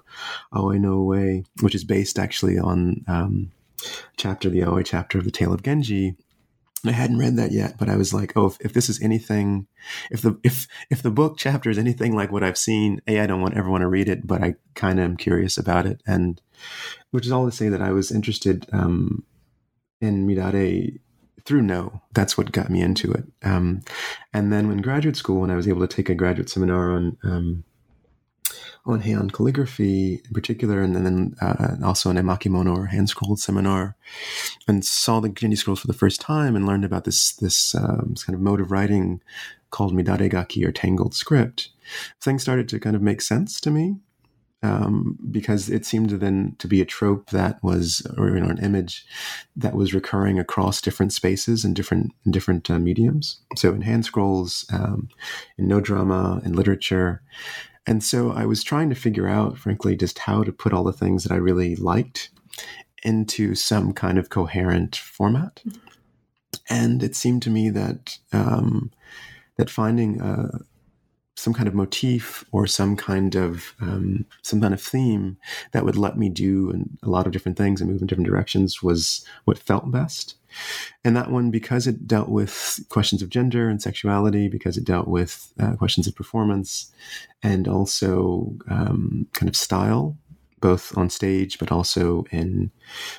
Aoi 0.52 0.78
no 0.78 1.12
Ue, 1.12 1.44
which 1.60 1.74
is 1.74 1.84
based 1.84 2.18
actually 2.18 2.58
on 2.58 3.04
um, 3.06 3.52
chapter, 4.16 4.48
the 4.48 4.64
Aoi 4.64 4.82
chapter 4.82 5.18
of 5.18 5.24
the 5.24 5.30
Tale 5.30 5.52
of 5.52 5.62
Genji, 5.62 6.16
I 6.84 6.92
hadn't 6.92 7.18
read 7.18 7.36
that 7.36 7.50
yet, 7.50 7.76
but 7.76 7.88
I 7.88 7.96
was 7.96 8.14
like, 8.14 8.32
oh, 8.36 8.46
if, 8.46 8.56
if, 8.60 8.72
this 8.72 8.88
is 8.88 9.02
anything, 9.02 9.66
if 10.10 10.22
the 10.22 10.38
if 10.44 10.68
if 10.90 11.02
the 11.02 11.10
book 11.10 11.36
chapter 11.36 11.70
is 11.70 11.78
anything 11.78 12.14
like 12.14 12.30
what 12.30 12.44
I've 12.44 12.58
seen, 12.58 13.00
a 13.08 13.18
I 13.18 13.26
don't 13.26 13.40
want 13.40 13.56
ever 13.56 13.68
want 13.68 13.82
to 13.82 13.88
read 13.88 14.08
it, 14.08 14.26
but 14.26 14.42
I 14.42 14.54
kind 14.74 15.00
of 15.00 15.04
am 15.04 15.16
curious 15.16 15.58
about 15.58 15.86
it, 15.86 16.00
and 16.06 16.40
which 17.10 17.26
is 17.26 17.32
all 17.32 17.46
to 17.46 17.56
say 17.56 17.68
that 17.68 17.82
I 17.82 17.92
was 17.92 18.10
interested 18.10 18.66
um, 18.72 19.24
in 20.00 20.26
Midare 20.26 20.98
through 21.44 21.62
Noh. 21.62 22.02
That's 22.12 22.36
what 22.36 22.52
got 22.52 22.70
me 22.70 22.82
into 22.82 23.12
it. 23.12 23.24
Um, 23.42 23.80
and 24.32 24.52
then 24.52 24.68
when 24.68 24.82
graduate 24.82 25.16
school, 25.16 25.40
when 25.40 25.50
I 25.50 25.56
was 25.56 25.68
able 25.68 25.80
to 25.86 25.96
take 25.96 26.08
a 26.08 26.14
graduate 26.14 26.50
seminar 26.50 26.92
on 26.92 27.16
um, 27.24 27.64
on 28.86 29.02
Heian 29.02 29.30
calligraphy 29.30 30.22
in 30.24 30.32
particular, 30.32 30.82
and 30.82 30.94
then 30.96 31.34
uh, 31.40 31.76
also 31.84 32.10
an 32.10 32.16
emakimono 32.16 32.76
or 32.76 32.86
hand 32.86 33.08
scrolled 33.08 33.38
seminar, 33.38 33.96
and 34.66 34.84
saw 34.84 35.20
the 35.20 35.28
Genji 35.28 35.56
scrolls 35.56 35.80
for 35.80 35.86
the 35.86 35.92
first 35.92 36.20
time 36.20 36.56
and 36.56 36.66
learned 36.66 36.84
about 36.84 37.04
this 37.04 37.32
this, 37.32 37.74
um, 37.74 38.10
this 38.10 38.24
kind 38.24 38.34
of 38.34 38.40
mode 38.40 38.60
of 38.60 38.70
writing 38.70 39.20
called 39.70 39.92
midaregaki 39.92 40.66
or 40.66 40.72
tangled 40.72 41.14
script. 41.14 41.70
Things 42.20 42.42
started 42.42 42.68
to 42.70 42.80
kind 42.80 42.96
of 42.96 43.02
make 43.02 43.20
sense 43.20 43.60
to 43.60 43.70
me 43.70 43.96
um, 44.62 45.16
because 45.30 45.68
it 45.68 45.86
seemed 45.86 46.10
then 46.10 46.56
to 46.58 46.66
be 46.66 46.80
a 46.80 46.84
trope 46.84 47.30
that 47.30 47.62
was, 47.62 48.06
or 48.16 48.30
you 48.30 48.40
know, 48.40 48.48
an 48.48 48.64
image 48.64 49.06
that 49.56 49.74
was 49.74 49.94
recurring 49.94 50.38
across 50.38 50.80
different 50.80 51.12
spaces 51.12 51.64
and 51.64 51.76
different 51.76 52.12
in 52.26 52.32
different 52.32 52.70
uh, 52.70 52.78
mediums. 52.78 53.40
So 53.56 53.72
in 53.72 53.82
hand 53.82 54.04
scrolls, 54.04 54.66
um, 54.72 55.08
in 55.56 55.68
Noh 55.68 55.80
drama, 55.80 56.40
in 56.44 56.52
literature, 56.54 57.22
and 57.86 58.04
so 58.04 58.32
I 58.32 58.44
was 58.44 58.62
trying 58.62 58.90
to 58.90 58.94
figure 58.94 59.26
out, 59.26 59.56
frankly, 59.56 59.96
just 59.96 60.18
how 60.18 60.44
to 60.44 60.52
put 60.52 60.74
all 60.74 60.84
the 60.84 60.92
things 60.92 61.24
that 61.24 61.32
I 61.32 61.36
really 61.36 61.74
liked 61.74 62.28
into 63.02 63.54
some 63.54 63.94
kind 63.94 64.18
of 64.18 64.28
coherent 64.28 64.94
format. 64.94 65.62
And 66.68 67.02
it 67.02 67.16
seemed 67.16 67.40
to 67.42 67.50
me 67.50 67.70
that 67.70 68.18
um, 68.32 68.90
that 69.56 69.70
finding 69.70 70.20
uh, 70.20 70.58
some 71.38 71.54
kind 71.54 71.68
of 71.68 71.74
motif 71.74 72.44
or 72.50 72.66
some 72.66 72.96
kind 72.96 73.36
of 73.36 73.74
um, 73.80 74.26
some 74.42 74.60
kind 74.60 74.74
of 74.74 74.82
theme 74.82 75.36
that 75.72 75.84
would 75.84 75.96
let 75.96 76.18
me 76.18 76.28
do 76.28 76.84
a 77.02 77.08
lot 77.08 77.26
of 77.26 77.32
different 77.32 77.56
things 77.56 77.80
and 77.80 77.90
move 77.90 78.00
in 78.00 78.06
different 78.06 78.28
directions 78.28 78.82
was 78.82 79.24
what 79.44 79.58
felt 79.58 79.90
best. 79.90 80.34
And 81.04 81.16
that 81.16 81.30
one, 81.30 81.50
because 81.50 81.86
it 81.86 82.06
dealt 82.06 82.28
with 82.28 82.80
questions 82.88 83.22
of 83.22 83.28
gender 83.28 83.68
and 83.68 83.80
sexuality, 83.80 84.48
because 84.48 84.76
it 84.76 84.84
dealt 84.84 85.06
with 85.06 85.52
uh, 85.60 85.76
questions 85.76 86.06
of 86.06 86.16
performance 86.16 86.90
and 87.42 87.68
also 87.68 88.54
um, 88.68 89.26
kind 89.32 89.48
of 89.48 89.54
style, 89.54 90.16
both 90.60 90.96
on 90.96 91.10
stage 91.10 91.58
but 91.58 91.72
also 91.72 92.24
in 92.30 92.70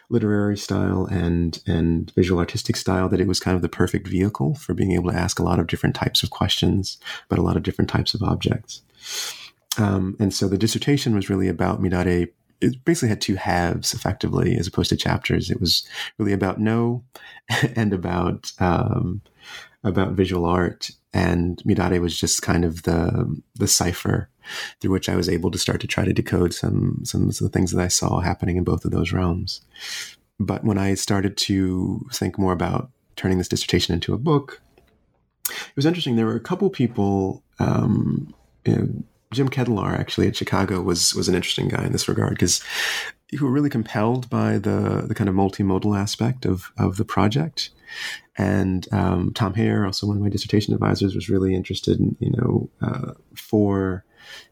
literary 0.10 0.58
style 0.58 1.06
and 1.06 1.62
and 1.66 2.12
visual 2.16 2.40
artistic 2.40 2.76
style 2.76 3.10
that 3.10 3.22
it 3.22 3.28
was 3.28 3.40
kind 3.40 3.56
of 3.56 3.62
the 3.62 3.70
perfect 3.70 4.08
vehicle 4.08 4.56
for 4.56 4.74
being 4.74 4.92
able 4.92 5.12
to 5.12 5.18
ask 5.18 5.40
a 5.40 5.44
lot 5.44 5.60
of 5.60 5.68
different 5.68 5.96
types 5.96 6.24
of 6.24 6.30
questions 6.30 6.98
but 7.28 7.40
a 7.40 7.44
lot 7.44 7.58
of 7.58 7.64
different 7.64 7.90
types 7.90 8.14
of 8.14 8.24
objects. 8.24 8.82
Um, 9.78 10.18
and 10.20 10.34
so 10.34 10.48
the 10.48 10.58
dissertation 10.58 11.16
was 11.16 11.30
really 11.30 11.48
about 11.48 11.82
midare 11.82 12.30
it 12.62 12.84
basically 12.84 13.10
had 13.10 13.22
two 13.22 13.36
halves 13.36 13.94
effectively 13.94 14.58
as 14.58 14.68
opposed 14.68 14.90
to 14.90 14.98
chapters. 14.98 15.50
It 15.50 15.62
was 15.62 15.88
really 16.18 16.34
about 16.34 16.60
no 16.60 17.04
and 17.76 17.94
about 17.94 18.52
um, 18.60 19.22
about 19.84 20.14
visual 20.14 20.46
art 20.46 20.92
and 21.14 21.62
midare 21.66 22.00
was 22.00 22.20
just 22.20 22.42
kind 22.42 22.64
of 22.64 22.84
the 22.84 23.42
the 23.56 23.68
cipher 23.68 24.30
through 24.80 24.92
which 24.92 25.10
i 25.10 25.16
was 25.16 25.30
able 25.30 25.52
to 25.52 25.58
start 25.58 25.82
to 25.82 25.88
try 25.88 26.06
to 26.06 26.14
decode 26.14 26.54
some 26.54 27.00
some 27.04 27.30
of 27.30 27.38
the 27.38 27.50
things 27.50 27.72
that 27.72 27.84
i 27.84 27.88
saw 27.88 28.20
happening 28.20 28.58
in 28.58 28.64
both 28.64 28.86
of 28.86 28.92
those 28.92 29.12
realms. 29.12 29.62
But 30.40 30.64
when 30.64 30.78
i 30.78 30.94
started 30.94 31.36
to 31.38 32.06
think 32.14 32.38
more 32.38 32.54
about 32.54 32.92
turning 33.16 33.38
this 33.38 33.50
dissertation 33.50 33.94
into 33.94 34.14
a 34.14 34.18
book 34.18 34.62
it 35.50 35.76
was 35.76 35.86
interesting. 35.86 36.16
There 36.16 36.26
were 36.26 36.36
a 36.36 36.40
couple 36.40 36.70
people 36.70 37.44
um, 37.60 38.34
you 38.66 38.76
know, 38.76 38.88
Jim 39.32 39.50
Ketelaar 39.50 39.98
actually 39.98 40.28
at 40.28 40.36
Chicago 40.36 40.82
was 40.82 41.14
was 41.14 41.28
an 41.28 41.36
interesting 41.36 41.68
guy 41.68 41.86
in 41.86 41.92
this 41.92 42.08
regard 42.08 42.32
because 42.32 42.64
who 43.38 43.46
were 43.46 43.52
really 43.52 43.70
compelled 43.70 44.30
by 44.30 44.58
the 44.58 45.04
the 45.08 45.16
kind 45.16 45.30
of 45.30 45.36
multimodal 45.36 45.98
aspect 45.98 46.46
of 46.46 46.72
of 46.78 46.98
the 46.98 47.06
project. 47.06 47.70
And 48.38 48.88
um, 48.94 49.34
Tom 49.34 49.54
Hare, 49.56 49.86
also 49.86 50.08
one 50.08 50.16
of 50.16 50.24
my 50.24 50.30
dissertation 50.30 50.74
advisors, 50.74 51.16
was 51.16 51.30
really 51.30 51.54
interested 51.54 52.00
in 52.00 52.16
you 52.20 52.32
know 52.32 52.70
uh, 52.82 53.14
for 53.36 54.06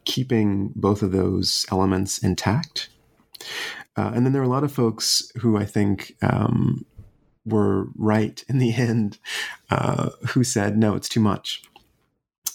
keeping 0.06 0.72
both 0.76 1.02
of 1.02 1.12
those 1.12 1.66
elements 1.72 2.18
intact. 2.20 2.90
Uh, 3.96 4.12
and 4.14 4.26
then 4.26 4.34
there 4.34 4.42
are 4.42 4.46
a 4.46 4.50
lot 4.50 4.64
of 4.64 4.72
folks 4.72 5.32
who 5.38 5.58
I 5.58 5.66
think 5.66 6.16
um, 6.22 6.86
were 7.46 7.88
right 7.96 8.44
in 8.48 8.60
the 8.60 8.74
end, 8.76 9.18
uh, 9.72 10.10
who 10.30 10.44
said, 10.44 10.78
no, 10.78 10.96
it's 10.96 11.10
too 11.10 11.20
much 11.20 11.64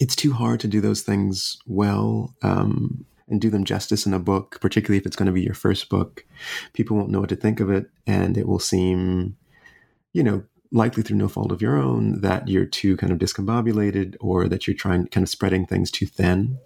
it's 0.03 0.17
too 0.17 0.33
hard 0.33 0.59
to 0.59 0.67
do 0.67 0.81
those 0.81 1.03
things 1.03 1.59
well 1.65 2.35
um, 2.43 3.05
and 3.29 3.41
do 3.41 3.51
them 3.51 3.65
justice 3.65 4.07
in 4.07 4.15
a 4.15 4.19
book, 4.19 4.59
particularly 4.61 4.99
if 4.99 5.07
it's 5.07 5.17
going 5.17 5.27
to 5.27 5.33
be 5.33 5.43
your 5.43 5.55
first 5.55 5.89
book. 5.89 6.25
People 6.73 6.97
won't 6.97 7.11
know 7.11 7.21
what 7.21 7.29
to 7.31 7.37
think 7.37 7.61
of 7.61 7.71
it, 7.71 7.91
and 8.07 8.37
it 8.37 8.47
will 8.47 8.59
seem, 8.59 9.37
you 10.13 10.23
know, 10.23 10.45
likely 10.73 11.03
through 11.03 11.19
no 11.19 11.29
fault 11.29 11.53
of 11.53 11.61
your 11.61 11.77
own 11.77 12.21
that 12.23 12.49
you're 12.49 12.65
too 12.65 12.97
kind 12.97 13.13
of 13.13 13.19
discombobulated 13.19 14.17
or 14.21 14.49
that 14.49 14.67
you're 14.67 14.75
trying 14.75 15.07
kind 15.09 15.23
of 15.23 15.29
spreading 15.29 15.67
things 15.67 15.91
too 15.91 16.07
thin. 16.07 16.59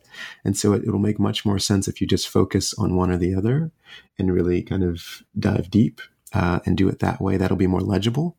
And 0.44 0.56
so 0.56 0.72
it, 0.72 0.84
it'll 0.84 1.00
make 1.00 1.18
much 1.18 1.44
more 1.44 1.58
sense 1.58 1.88
if 1.88 2.00
you 2.00 2.06
just 2.06 2.28
focus 2.28 2.72
on 2.74 2.94
one 2.94 3.10
or 3.10 3.18
the 3.18 3.34
other 3.34 3.72
and 4.16 4.32
really 4.32 4.62
kind 4.62 4.84
of 4.84 5.24
dive 5.38 5.70
deep 5.70 6.00
uh, 6.36 6.60
and 6.66 6.76
do 6.76 6.86
it 6.86 6.98
that 6.98 7.18
way. 7.18 7.38
That'll 7.38 7.56
be 7.56 7.66
more 7.66 7.80
legible. 7.80 8.36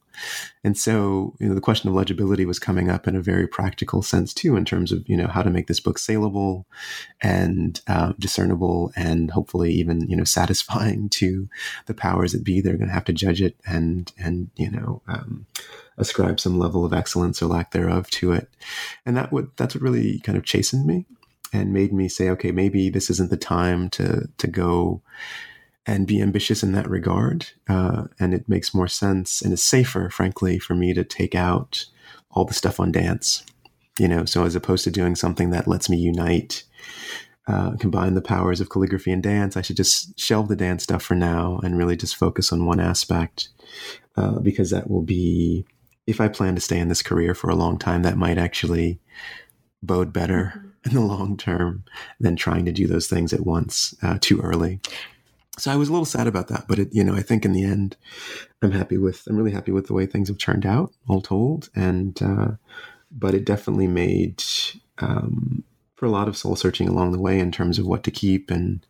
And 0.63 0.77
so, 0.77 1.35
you 1.39 1.47
know, 1.47 1.55
the 1.55 1.61
question 1.61 1.89
of 1.89 1.95
legibility 1.95 2.45
was 2.45 2.59
coming 2.59 2.91
up 2.91 3.07
in 3.07 3.15
a 3.15 3.21
very 3.21 3.47
practical 3.47 4.03
sense 4.03 4.35
too, 4.35 4.55
in 4.55 4.65
terms 4.65 4.91
of 4.91 5.07
you 5.09 5.17
know 5.17 5.25
how 5.25 5.41
to 5.41 5.49
make 5.49 5.65
this 5.65 5.79
book 5.79 5.97
saleable 5.97 6.67
and 7.21 7.81
uh, 7.87 8.13
discernible, 8.19 8.91
and 8.95 9.31
hopefully 9.31 9.73
even 9.73 10.07
you 10.07 10.15
know 10.15 10.23
satisfying 10.39 11.09
to 11.09 11.49
the 11.87 11.95
powers 11.95 12.33
that 12.33 12.43
be. 12.43 12.61
They're 12.61 12.77
going 12.77 12.89
to 12.89 12.93
have 12.93 13.05
to 13.05 13.13
judge 13.13 13.41
it 13.41 13.55
and 13.65 14.11
and 14.19 14.51
you 14.55 14.69
know 14.69 15.01
um, 15.07 15.47
ascribe 15.97 16.39
some 16.39 16.59
level 16.59 16.85
of 16.85 16.93
excellence 16.93 17.41
or 17.41 17.47
lack 17.47 17.71
thereof 17.71 18.11
to 18.11 18.31
it. 18.31 18.47
And 19.07 19.17
that 19.17 19.31
would 19.31 19.49
that's 19.57 19.73
what 19.73 19.81
really 19.81 20.19
kind 20.19 20.37
of 20.37 20.45
chastened 20.45 20.85
me 20.85 21.05
and 21.51 21.73
made 21.73 21.93
me 21.93 22.09
say, 22.09 22.29
okay, 22.29 22.51
maybe 22.51 22.89
this 22.89 23.09
isn't 23.09 23.31
the 23.31 23.37
time 23.37 23.89
to 23.91 24.29
to 24.37 24.47
go 24.47 25.01
and 25.87 26.05
be 26.05 26.21
ambitious 26.21 26.61
in 26.61 26.73
that 26.73 26.89
regard. 26.89 27.47
Uh, 27.69 28.03
and 28.19 28.33
it 28.33 28.47
makes 28.49 28.73
more 28.73 28.89
sense 28.89 29.41
and 29.41 29.53
is 29.53 29.63
safer, 29.63 30.09
frankly, 30.09 30.59
for 30.59 30.75
me 30.75 30.93
to 30.93 31.03
take 31.05 31.33
out 31.33 31.85
all 32.31 32.43
the 32.43 32.53
stuff 32.53 32.79
on 32.79 32.91
dance. 32.91 33.43
You 33.97 34.09
know, 34.09 34.25
so 34.25 34.43
as 34.43 34.55
opposed 34.55 34.83
to 34.83 34.91
doing 34.91 35.15
something 35.15 35.49
that 35.51 35.67
lets 35.67 35.89
me 35.89 35.97
unite, 35.97 36.63
uh, 37.47 37.77
combine 37.77 38.13
the 38.13 38.21
powers 38.21 38.59
of 38.59 38.69
calligraphy 38.69 39.11
and 39.11 39.23
dance, 39.23 39.55
I 39.55 39.61
should 39.61 39.77
just 39.77 40.19
shelve 40.19 40.49
the 40.49 40.55
dance 40.55 40.83
stuff 40.83 41.01
for 41.01 41.15
now 41.15 41.59
and 41.63 41.77
really 41.77 41.95
just 41.95 42.17
focus 42.17 42.51
on 42.51 42.65
one 42.65 42.81
aspect 42.81 43.47
uh, 44.17 44.39
because 44.39 44.69
that 44.71 44.89
will 44.89 45.01
be, 45.01 45.65
if 46.05 46.19
I 46.19 46.27
plan 46.27 46.53
to 46.55 46.61
stay 46.61 46.77
in 46.77 46.89
this 46.89 47.01
career 47.01 47.33
for 47.33 47.49
a 47.49 47.55
long 47.55 47.79
time, 47.79 48.03
that 48.03 48.17
might 48.17 48.37
actually 48.37 48.99
bode 49.81 50.11
better 50.11 50.53
mm-hmm. 50.55 50.67
in 50.89 50.93
the 50.93 51.01
long 51.01 51.37
term 51.37 51.83
than 52.19 52.35
trying 52.35 52.65
to 52.65 52.71
do 52.71 52.87
those 52.87 53.07
things 53.07 53.33
at 53.33 53.45
once 53.45 53.95
uh, 54.03 54.17
too 54.21 54.39
early 54.41 54.79
so 55.57 55.71
I 55.71 55.75
was 55.75 55.89
a 55.89 55.91
little 55.91 56.05
sad 56.05 56.27
about 56.27 56.47
that, 56.49 56.65
but 56.67 56.79
it, 56.79 56.89
you 56.91 57.03
know, 57.03 57.15
I 57.15 57.21
think 57.21 57.45
in 57.45 57.53
the 57.53 57.63
end, 57.63 57.97
I'm 58.61 58.71
happy 58.71 58.97
with, 58.97 59.25
I'm 59.27 59.35
really 59.35 59.51
happy 59.51 59.71
with 59.71 59.87
the 59.87 59.93
way 59.93 60.05
things 60.05 60.27
have 60.27 60.37
turned 60.37 60.65
out, 60.65 60.91
all 61.07 61.21
told. 61.21 61.69
And, 61.75 62.21
uh, 62.21 62.47
but 63.11 63.33
it 63.33 63.45
definitely 63.45 63.87
made, 63.87 64.43
um, 64.99 65.63
for 65.95 66.05
a 66.05 66.11
lot 66.11 66.27
of 66.27 66.37
soul 66.37 66.55
searching 66.55 66.87
along 66.87 67.11
the 67.11 67.19
way 67.19 67.39
in 67.39 67.51
terms 67.51 67.79
of 67.79 67.87
what 67.87 68.03
to 68.03 68.11
keep 68.11 68.51
and, 68.51 68.85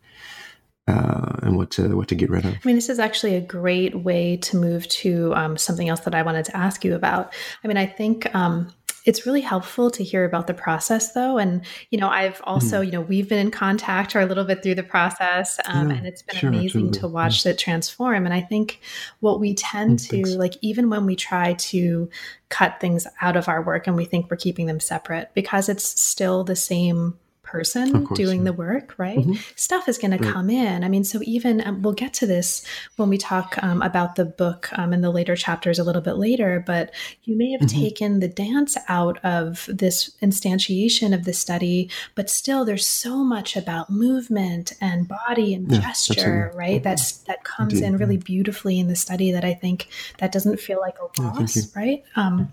uh, 0.86 1.36
and 1.42 1.56
what 1.56 1.70
to 1.70 1.96
what 1.96 2.08
to 2.08 2.14
get 2.14 2.30
rid 2.30 2.46
of. 2.46 2.54
I 2.54 2.60
mean, 2.64 2.76
this 2.76 2.88
is 2.88 2.98
actually 2.98 3.34
a 3.34 3.40
great 3.40 3.94
way 3.94 4.38
to 4.38 4.56
move 4.56 4.88
to 4.88 5.34
um, 5.34 5.58
something 5.58 5.88
else 5.88 6.00
that 6.00 6.14
I 6.14 6.22
wanted 6.22 6.46
to 6.46 6.56
ask 6.56 6.84
you 6.84 6.94
about. 6.94 7.34
I 7.62 7.68
mean, 7.68 7.76
I 7.76 7.84
think 7.86 8.34
um, 8.34 8.72
it's 9.08 9.24
really 9.24 9.40
helpful 9.40 9.90
to 9.90 10.04
hear 10.04 10.26
about 10.26 10.46
the 10.46 10.52
process 10.52 11.14
though 11.14 11.38
and 11.38 11.64
you 11.88 11.98
know 11.98 12.10
i've 12.10 12.42
also 12.44 12.82
mm. 12.82 12.86
you 12.86 12.92
know 12.92 13.00
we've 13.00 13.26
been 13.26 13.38
in 13.38 13.50
contact 13.50 14.14
or 14.14 14.20
a 14.20 14.26
little 14.26 14.44
bit 14.44 14.62
through 14.62 14.74
the 14.74 14.82
process 14.82 15.58
um, 15.64 15.88
yeah, 15.88 15.96
and 15.96 16.06
it's 16.06 16.20
been 16.20 16.36
sure, 16.36 16.50
amazing 16.50 16.90
to 16.92 17.08
watch 17.08 17.46
yeah. 17.46 17.52
it 17.52 17.58
transform 17.58 18.26
and 18.26 18.34
i 18.34 18.40
think 18.42 18.80
what 19.20 19.40
we 19.40 19.54
tend 19.54 19.98
mm, 19.98 20.08
to 20.10 20.16
thanks. 20.16 20.34
like 20.34 20.54
even 20.60 20.90
when 20.90 21.06
we 21.06 21.16
try 21.16 21.54
to 21.54 22.10
cut 22.50 22.78
things 22.82 23.06
out 23.22 23.34
of 23.34 23.48
our 23.48 23.62
work 23.62 23.86
and 23.86 23.96
we 23.96 24.04
think 24.04 24.30
we're 24.30 24.36
keeping 24.36 24.66
them 24.66 24.78
separate 24.78 25.30
because 25.32 25.70
it's 25.70 25.98
still 25.98 26.44
the 26.44 26.56
same 26.56 27.18
person 27.48 28.06
course, 28.06 28.18
doing 28.18 28.40
yeah. 28.40 28.44
the 28.44 28.52
work, 28.52 28.94
right? 28.98 29.18
Mm-hmm. 29.18 29.32
Stuff 29.56 29.88
is 29.88 29.96
going 29.96 30.10
right. 30.10 30.22
to 30.22 30.32
come 30.32 30.50
in. 30.50 30.84
I 30.84 30.88
mean, 30.88 31.02
so 31.02 31.20
even 31.24 31.66
um, 31.66 31.82
we'll 31.82 31.94
get 31.94 32.12
to 32.14 32.26
this 32.26 32.64
when 32.96 33.08
we 33.08 33.16
talk 33.16 33.56
um, 33.62 33.80
about 33.80 34.16
the 34.16 34.26
book 34.26 34.68
um, 34.78 34.92
in 34.92 35.00
the 35.00 35.10
later 35.10 35.34
chapters 35.34 35.78
a 35.78 35.84
little 35.84 36.02
bit 36.02 36.16
later, 36.16 36.62
but 36.66 36.94
you 37.24 37.36
may 37.36 37.50
have 37.52 37.62
mm-hmm. 37.62 37.80
taken 37.80 38.20
the 38.20 38.28
dance 38.28 38.76
out 38.88 39.18
of 39.24 39.68
this 39.72 40.14
instantiation 40.22 41.14
of 41.14 41.24
the 41.24 41.32
study, 41.32 41.90
but 42.14 42.28
still 42.28 42.64
there's 42.64 42.86
so 42.86 43.24
much 43.24 43.56
about 43.56 43.90
movement 43.90 44.72
and 44.80 45.08
body 45.08 45.54
and 45.54 45.72
yeah, 45.72 45.80
gesture, 45.80 46.52
right? 46.54 46.76
Mm-hmm. 46.76 46.84
That's 46.84 47.12
that 47.28 47.44
comes 47.44 47.74
Indeed. 47.74 47.86
in 47.86 47.96
really 47.96 48.16
beautifully 48.18 48.78
in 48.78 48.88
the 48.88 48.96
study 48.96 49.32
that 49.32 49.44
I 49.44 49.54
think 49.54 49.88
that 50.18 50.32
doesn't 50.32 50.60
feel 50.60 50.80
like 50.80 50.96
a 50.98 51.22
loss, 51.22 51.56
yeah, 51.56 51.62
right? 51.74 52.04
Um, 52.16 52.52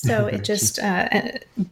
so 0.00 0.26
it 0.26 0.44
just, 0.44 0.78
uh, 0.78 1.08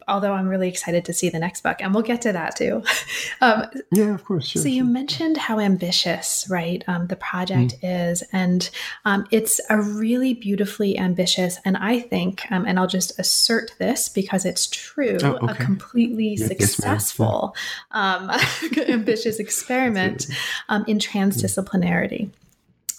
although 0.06 0.32
I'm 0.32 0.48
really 0.48 0.68
excited 0.68 1.04
to 1.06 1.12
see 1.12 1.30
the 1.30 1.38
next 1.38 1.62
book, 1.62 1.78
and 1.80 1.94
we'll 1.94 2.02
get 2.02 2.22
to 2.22 2.32
that 2.32 2.56
too. 2.56 2.82
Um, 3.40 3.66
yeah, 3.92 4.14
of 4.14 4.24
course. 4.24 4.48
Sure, 4.48 4.62
so 4.62 4.68
you 4.68 4.84
mentioned 4.84 5.36
how 5.36 5.60
ambitious, 5.60 6.46
right, 6.50 6.82
um, 6.88 7.06
the 7.06 7.14
project 7.14 7.76
mm. 7.80 8.10
is, 8.10 8.22
and 8.32 8.68
um, 9.04 9.26
it's 9.30 9.60
a 9.70 9.80
really 9.80 10.34
beautifully 10.34 10.98
ambitious, 10.98 11.58
and 11.64 11.76
I 11.76 12.00
think, 12.00 12.50
um, 12.50 12.66
and 12.66 12.78
I'll 12.78 12.88
just 12.88 13.16
assert 13.18 13.74
this 13.78 14.08
because 14.08 14.44
it's 14.44 14.66
true, 14.66 15.18
oh, 15.22 15.38
okay. 15.42 15.52
a 15.52 15.54
completely 15.54 16.34
yeah, 16.34 16.46
successful, 16.48 17.54
yes, 17.94 18.64
ambitious 18.88 19.38
experiment 19.38 20.26
um, 20.68 20.84
in 20.88 20.98
transdisciplinarity. 20.98 22.30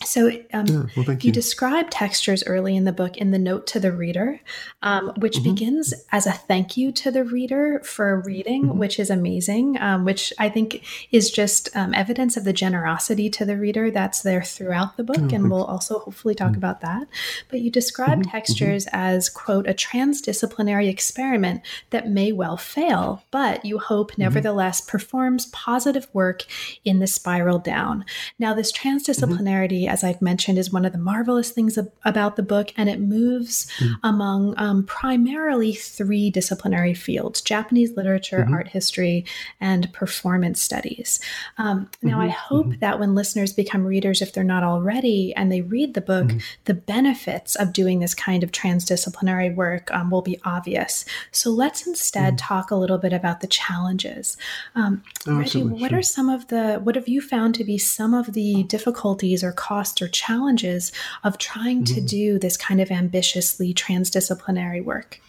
So 0.06 0.30
um, 0.54 0.66
yeah, 0.66 0.84
well, 0.96 1.06
you, 1.06 1.18
you, 1.24 1.32
describe 1.32 1.90
textures 1.90 2.42
early 2.46 2.78
in 2.78 2.86
the 2.86 2.94
book 2.94 3.18
in 3.18 3.32
the 3.32 3.38
note 3.38 3.68
to 3.68 3.82
the 3.82 3.92
reader, 3.92 4.40
um, 4.82 5.12
which 5.18 5.36
mm-hmm. 5.36 5.54
begins 5.54 5.94
as 6.14 6.26
a 6.26 6.32
thank 6.32 6.78
you 6.78 6.94
to 6.94 7.12
the 7.12 7.26
reader 7.26 7.82
for 7.84 8.22
reading, 8.22 8.64
mm-hmm. 8.64 8.78
which 8.78 8.98
is 8.98 9.10
amazing, 9.10 9.78
um, 9.82 10.06
which 10.06 10.32
I 10.40 10.48
think 10.48 10.86
is 11.12 11.30
just 11.30 11.76
um, 11.76 11.94
evidence 11.94 12.38
of 12.38 12.46
the 12.46 12.54
generosity 12.54 13.30
to 13.32 13.44
the 13.44 13.58
reader 13.58 13.92
that's 13.92 14.22
there 14.22 14.42
throughout 14.42 14.96
the 14.96 15.04
book. 15.04 15.18
Oh, 15.20 15.36
and 15.36 15.52
we'll 15.52 15.66
also 15.66 16.00
hopefully 16.00 16.34
talk 16.34 16.52
mm-hmm. 16.52 16.60
about 16.60 16.80
that. 16.80 17.10
But 17.50 17.60
you 17.60 17.70
describe 17.70 18.20
mm-hmm. 18.20 18.32
textures 18.32 18.86
mm-hmm. 18.86 18.96
as, 18.96 19.28
quote, 19.28 19.68
a 19.68 19.74
transdisciplinary 19.74 20.88
experiment 20.88 21.62
that 21.90 22.08
may 22.08 22.32
well 22.32 22.56
fail, 22.56 23.24
but 23.32 23.66
you 23.66 23.80
hope 23.80 24.18
nevertheless 24.18 24.80
performs 24.80 25.48
positive 25.48 26.08
work 26.14 26.46
in 26.86 27.00
the 27.00 27.08
spiral 27.08 27.60
down. 27.60 28.06
Now, 28.38 28.54
this 28.54 28.72
transdisciplinarity, 28.72 29.89
as 29.90 30.04
I've 30.04 30.22
mentioned, 30.22 30.58
is 30.58 30.72
one 30.72 30.86
of 30.86 30.92
the 30.92 30.98
marvelous 31.00 31.52
things 31.52 31.78
ab- 31.78 31.92
about 32.06 32.36
the 32.36 32.44
book, 32.44 32.72
and 32.78 32.88
it 32.88 33.00
moves 33.00 33.68
mm. 33.80 33.96
among 34.04 34.54
um, 34.58 34.86
primarily 34.86 35.74
three 35.74 36.30
disciplinary 36.30 36.94
fields 36.94 37.42
Japanese 37.42 37.98
literature, 37.98 38.40
mm-hmm. 38.40 38.54
art 38.54 38.68
history, 38.68 39.26
and 39.60 39.92
performance 39.92 40.62
studies. 40.62 41.20
Um, 41.58 41.90
now, 42.02 42.20
mm-hmm. 42.20 42.22
I 42.22 42.28
hope 42.30 42.68
mm-hmm. 42.68 42.80
that 42.80 43.00
when 43.00 43.16
listeners 43.16 43.52
become 43.52 43.84
readers, 43.84 44.22
if 44.22 44.34
they're 44.34 44.44
not 44.44 44.64
already, 44.64 45.34
and 45.36 45.52
they 45.52 45.62
read 45.62 45.96
the 45.96 46.02
book, 46.02 46.28
mm-hmm. 46.28 46.38
the 46.66 46.76
benefits 46.76 47.56
of 47.56 47.74
doing 47.74 48.00
this 48.00 48.14
kind 48.14 48.44
of 48.44 48.52
transdisciplinary 48.52 49.54
work 49.54 49.92
um, 49.92 50.12
will 50.12 50.22
be 50.22 50.40
obvious. 50.46 51.04
So 51.32 51.50
let's 51.50 51.88
instead 51.88 52.36
mm-hmm. 52.36 52.48
talk 52.48 52.72
a 52.72 52.76
little 52.76 53.00
bit 53.00 53.14
about 53.14 53.42
the 53.42 53.48
challenges. 53.48 54.38
Um, 54.76 55.04
Reggie, 55.26 55.64
what 55.64 55.90
sure. 55.90 56.00
are 56.00 56.04
some 56.04 56.30
of 56.30 56.48
the, 56.50 56.76
what 56.84 56.96
have 56.96 57.08
you 57.08 57.22
found 57.22 57.56
to 57.56 57.64
be 57.64 57.78
some 57.80 58.14
of 58.14 58.34
the 58.34 58.64
difficulties 58.64 59.44
or 59.44 59.52
costs? 59.52 59.79
Or 60.02 60.08
challenges 60.08 60.92
of 61.24 61.38
trying 61.38 61.84
mm-hmm. 61.84 61.96
to 61.96 62.02
do 62.02 62.40
this 62.40 62.58
kind 62.58 62.82
of 62.82 62.92
ambitiously 62.92 63.74
transdisciplinary 63.74 64.84
work? 64.84 65.22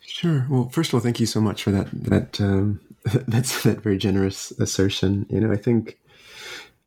Sure. 0.00 0.46
Well, 0.48 0.68
first 0.70 0.90
of 0.90 0.94
all, 0.94 1.00
thank 1.00 1.20
you 1.20 1.26
so 1.26 1.40
much 1.40 1.62
for 1.62 1.70
that. 1.72 1.88
That 1.92 2.40
um, 2.40 2.80
that's 3.28 3.62
that 3.64 3.82
very 3.82 3.98
generous 3.98 4.50
assertion. 4.52 5.26
You 5.28 5.40
know, 5.40 5.52
I 5.52 5.56
think 5.56 5.98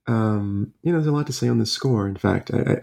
um, 0.08 0.74
you 0.82 0.92
know 0.92 0.98
there's 0.98 1.08
a 1.08 1.12
lot 1.12 1.28
to 1.28 1.34
say 1.34 1.48
on 1.48 1.60
the 1.60 1.66
score. 1.66 2.08
In 2.08 2.16
fact, 2.16 2.52
I, 2.52 2.58
I, 2.58 2.80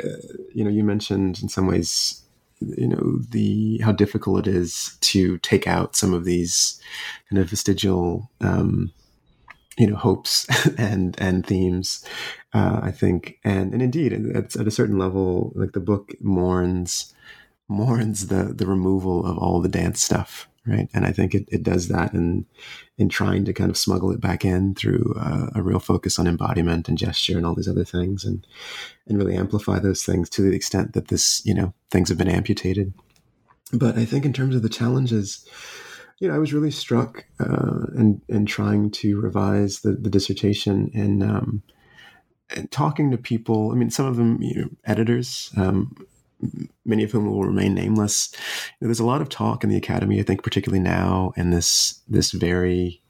you 0.55 0.63
know, 0.63 0.71
you 0.71 0.85
mentioned 0.85 1.41
in 1.43 1.49
some 1.49 1.67
ways, 1.67 2.23
you 2.61 2.87
know, 2.87 3.19
the 3.31 3.79
how 3.79 3.91
difficult 3.91 4.47
it 4.47 4.55
is 4.55 4.97
to 5.01 5.39
take 5.39 5.67
out 5.67 5.97
some 5.97 6.15
of 6.15 6.25
these 6.25 6.81
kind 7.29 7.43
of 7.43 7.51
vestigial. 7.51 8.31
Um, 8.41 8.93
you 9.79 9.87
know 9.87 9.97
hopes 9.97 10.47
and 10.79 11.17
and 11.19 11.47
themes 11.47 12.05
uh, 12.55 12.81
i 12.83 12.91
think. 12.91 13.39
And 13.45 13.73
and 13.73 13.83
indeed 13.83 14.13
at, 14.13 14.57
at 14.57 14.67
a 14.67 14.71
certain 14.71 14.99
level 14.99 15.53
like 15.55 15.73
the 15.73 15.81
book 15.81 16.13
mourns 16.21 17.15
mourns 17.69 18.29
the 18.29 18.45
the 18.55 18.67
removal 18.67 19.27
of 19.27 19.39
all 19.39 19.61
the 19.61 19.69
dance 19.69 20.01
stuff 20.03 20.49
right? 20.67 20.89
And 20.95 21.07
i 21.07 21.13
think 21.13 21.35
it, 21.35 21.49
it 21.49 21.63
does 21.63 21.89
that 21.89 22.13
in 22.13 22.47
in 22.99 23.09
trying 23.09 23.45
to 23.45 23.53
kind 23.53 23.71
of 23.71 23.77
smuggle 23.77 24.11
it 24.11 24.21
back 24.21 24.45
in 24.45 24.75
through 24.75 25.15
uh, 25.19 25.49
a 25.55 25.63
real 25.63 25.79
focus 25.79 26.19
on 26.19 26.27
embodiment 26.27 26.89
and 26.89 26.99
gesture 26.99 27.37
and 27.37 27.47
all 27.47 27.55
these 27.55 27.69
other 27.69 27.85
things 27.85 28.25
and 28.25 28.47
and 29.07 29.19
really 29.19 29.37
amplify 29.37 29.79
those 29.79 30.03
things 30.03 30.29
to 30.31 30.43
the 30.43 30.55
extent 30.55 30.93
that 30.93 31.09
this 31.09 31.45
you 31.45 31.55
know 31.55 31.73
things 31.91 32.09
have 32.09 32.19
been 32.19 32.29
amputated. 32.29 32.93
But 33.73 33.97
i 33.99 34.05
think 34.05 34.25
in 34.25 34.33
terms 34.33 34.55
of 34.55 34.63
the 34.63 34.69
challenges 34.69 35.47
you 36.19 36.29
know, 36.29 36.35
I 36.35 36.39
was 36.39 36.53
really 36.53 36.71
struck 36.71 37.27
uh, 37.41 37.87
in 37.97 38.21
in 38.29 38.47
trying 38.47 38.91
to 38.93 39.21
revise 39.21 39.81
the, 39.81 39.93
the 39.93 40.11
dissertation 40.11 40.91
and 40.95 41.23
um, 41.23 41.63
and 42.51 42.71
talking 42.71 43.11
to 43.11 43.19
people. 43.19 43.71
I 43.71 43.75
mean, 43.75 43.91
some 43.91 44.07
of 44.07 44.17
them, 44.17 44.41
you 44.41 44.63
know, 44.63 44.69
editors, 44.85 45.53
um, 45.57 45.95
many 46.85 47.03
of 47.03 47.11
whom 47.13 47.27
will 47.27 47.45
remain 47.45 47.75
nameless. 47.75 48.31
You 48.33 48.39
know, 48.81 48.89
there's 48.89 49.01
a 49.01 49.07
lot 49.07 49.21
of 49.21 49.29
talk 49.29 49.63
in 49.63 49.71
the 49.71 49.77
academy, 49.77 50.19
I 50.19 50.23
think, 50.23 50.43
particularly 50.43 50.83
now 50.83 51.33
and 51.37 51.53
this 51.53 52.01
this 52.09 52.33
very 52.33 53.03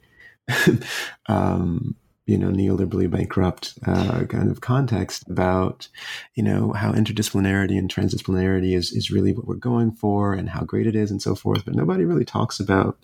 um, 1.27 1.95
you 2.27 2.37
know 2.37 2.49
neoliberally 2.49 3.11
bankrupt 3.11 3.79
uh, 3.87 4.25
kind 4.25 4.51
of 4.51 4.61
context 4.61 5.29
about 5.29 5.89
you 6.35 6.43
know 6.43 6.73
how 6.73 6.93
interdisciplinarity 6.93 7.79
and 7.79 7.93
transdisciplinarity 7.93 8.77
is 8.77 8.93
is 8.93 9.11
really 9.11 9.33
what 9.33 9.47
we're 9.47 9.55
going 9.55 9.93
for 9.93 10.35
and 10.35 10.51
how 10.51 10.63
great 10.63 10.87
it 10.87 10.97
is 10.97 11.11
and 11.11 11.23
so 11.23 11.35
forth 11.35 11.65
but 11.65 11.75
nobody 11.75 12.05
really 12.05 12.25
talks 12.25 12.61
about 12.61 12.99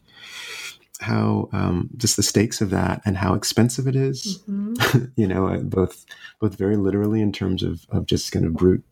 how 1.02 1.48
um, 1.52 1.90
just 1.96 2.16
the 2.16 2.22
stakes 2.22 2.60
of 2.60 2.70
that 2.70 3.02
and 3.04 3.16
how 3.16 3.34
expensive 3.34 3.86
it 3.86 3.96
is. 3.96 4.42
Mm-hmm. 4.48 5.06
you 5.16 5.26
know 5.26 5.48
uh, 5.48 5.58
both 5.58 6.04
both 6.40 6.56
very 6.56 6.76
literally 6.76 7.20
in 7.20 7.32
terms 7.32 7.62
of 7.62 7.86
of 7.90 8.06
just 8.06 8.32
kind 8.32 8.46
of 8.46 8.54
brute 8.54 8.84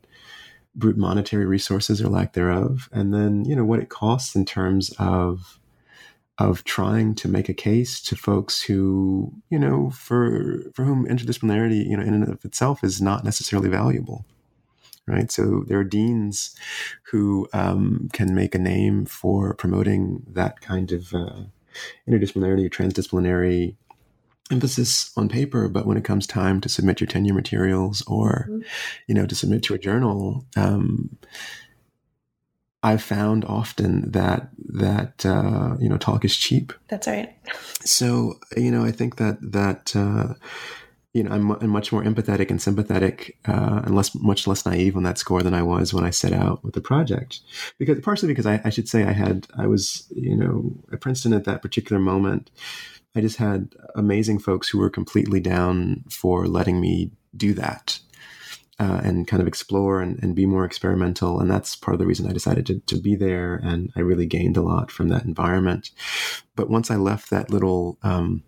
brute 0.74 0.96
monetary 0.96 1.46
resources 1.46 2.00
or 2.00 2.08
lack 2.08 2.32
thereof 2.34 2.88
and 2.92 3.12
then 3.12 3.44
you 3.44 3.56
know 3.56 3.64
what 3.64 3.80
it 3.80 3.88
costs 3.88 4.36
in 4.36 4.44
terms 4.44 4.92
of 4.98 5.59
of 6.40 6.64
trying 6.64 7.14
to 7.14 7.28
make 7.28 7.50
a 7.50 7.54
case 7.54 8.00
to 8.00 8.16
folks 8.16 8.62
who, 8.62 9.32
you 9.50 9.58
know, 9.58 9.90
for 9.90 10.62
for 10.74 10.84
whom 10.84 11.06
interdisciplinarity, 11.06 11.86
you 11.86 11.96
know, 11.96 12.02
in 12.02 12.14
and 12.14 12.28
of 12.28 12.44
itself 12.44 12.82
is 12.82 13.00
not 13.00 13.24
necessarily 13.24 13.68
valuable, 13.68 14.24
right? 15.06 15.30
So 15.30 15.64
there 15.68 15.78
are 15.78 15.84
deans 15.84 16.56
who 17.10 17.46
um, 17.52 18.08
can 18.14 18.34
make 18.34 18.54
a 18.54 18.58
name 18.58 19.04
for 19.04 19.54
promoting 19.54 20.22
that 20.28 20.62
kind 20.62 20.90
of 20.92 21.12
uh, 21.14 21.42
interdisciplinarity, 22.08 22.70
transdisciplinary 22.70 23.76
emphasis 24.50 25.12
on 25.16 25.28
paper, 25.28 25.68
but 25.68 25.86
when 25.86 25.98
it 25.98 26.04
comes 26.04 26.26
time 26.26 26.60
to 26.62 26.68
submit 26.68 27.00
your 27.00 27.06
tenure 27.06 27.34
materials 27.34 28.02
or, 28.06 28.48
mm-hmm. 28.50 28.62
you 29.06 29.14
know, 29.14 29.26
to 29.26 29.34
submit 29.34 29.62
to 29.64 29.74
a 29.74 29.78
journal. 29.78 30.44
Um, 30.56 31.18
I've 32.82 33.02
found 33.02 33.44
often 33.44 34.10
that 34.12 34.48
that 34.70 35.26
uh, 35.26 35.76
you 35.78 35.88
know 35.88 35.98
talk 35.98 36.24
is 36.24 36.36
cheap. 36.36 36.72
That's 36.88 37.06
right. 37.06 37.34
So 37.84 38.38
you 38.56 38.70
know, 38.70 38.84
I 38.84 38.90
think 38.90 39.16
that 39.16 39.38
that 39.52 39.94
uh, 39.94 40.34
you 41.12 41.22
know 41.22 41.30
I'm, 41.30 41.50
I'm, 41.52 41.68
much 41.68 41.92
more 41.92 42.02
empathetic 42.02 42.50
and 42.50 42.60
sympathetic 42.60 43.36
uh, 43.46 43.82
and 43.84 43.94
less 43.94 44.14
much 44.14 44.46
less 44.46 44.64
naive 44.64 44.96
on 44.96 45.02
that 45.02 45.18
score 45.18 45.42
than 45.42 45.52
I 45.52 45.62
was 45.62 45.92
when 45.92 46.04
I 46.04 46.10
set 46.10 46.32
out 46.32 46.64
with 46.64 46.74
the 46.74 46.80
project. 46.80 47.40
Because 47.78 48.00
partially 48.00 48.28
because 48.28 48.46
I, 48.46 48.62
I 48.64 48.70
should 48.70 48.88
say 48.88 49.04
I 49.04 49.12
had 49.12 49.46
I 49.58 49.66
was 49.66 50.06
you 50.10 50.36
know 50.36 50.72
at 50.90 51.00
Princeton 51.00 51.34
at 51.34 51.44
that 51.44 51.62
particular 51.62 52.00
moment. 52.00 52.50
I 53.14 53.20
just 53.20 53.38
had 53.38 53.74
amazing 53.96 54.38
folks 54.38 54.68
who 54.68 54.78
were 54.78 54.88
completely 54.88 55.40
down 55.40 56.04
for 56.08 56.46
letting 56.46 56.80
me 56.80 57.10
do 57.36 57.54
that 57.54 57.98
uh, 58.80 59.00
and 59.04 59.28
kind 59.28 59.42
of 59.42 59.46
explore 59.46 60.00
and, 60.00 60.18
and, 60.22 60.34
be 60.34 60.46
more 60.46 60.64
experimental. 60.64 61.38
And 61.38 61.50
that's 61.50 61.76
part 61.76 61.94
of 61.94 61.98
the 61.98 62.06
reason 62.06 62.26
I 62.26 62.32
decided 62.32 62.64
to, 62.66 62.80
to 62.80 62.98
be 62.98 63.14
there. 63.14 63.56
And 63.62 63.92
I 63.94 64.00
really 64.00 64.24
gained 64.24 64.56
a 64.56 64.62
lot 64.62 64.90
from 64.90 65.08
that 65.08 65.24
environment. 65.24 65.90
But 66.56 66.70
once 66.70 66.90
I 66.90 66.96
left 66.96 67.28
that 67.28 67.50
little, 67.50 67.98
um, 68.02 68.42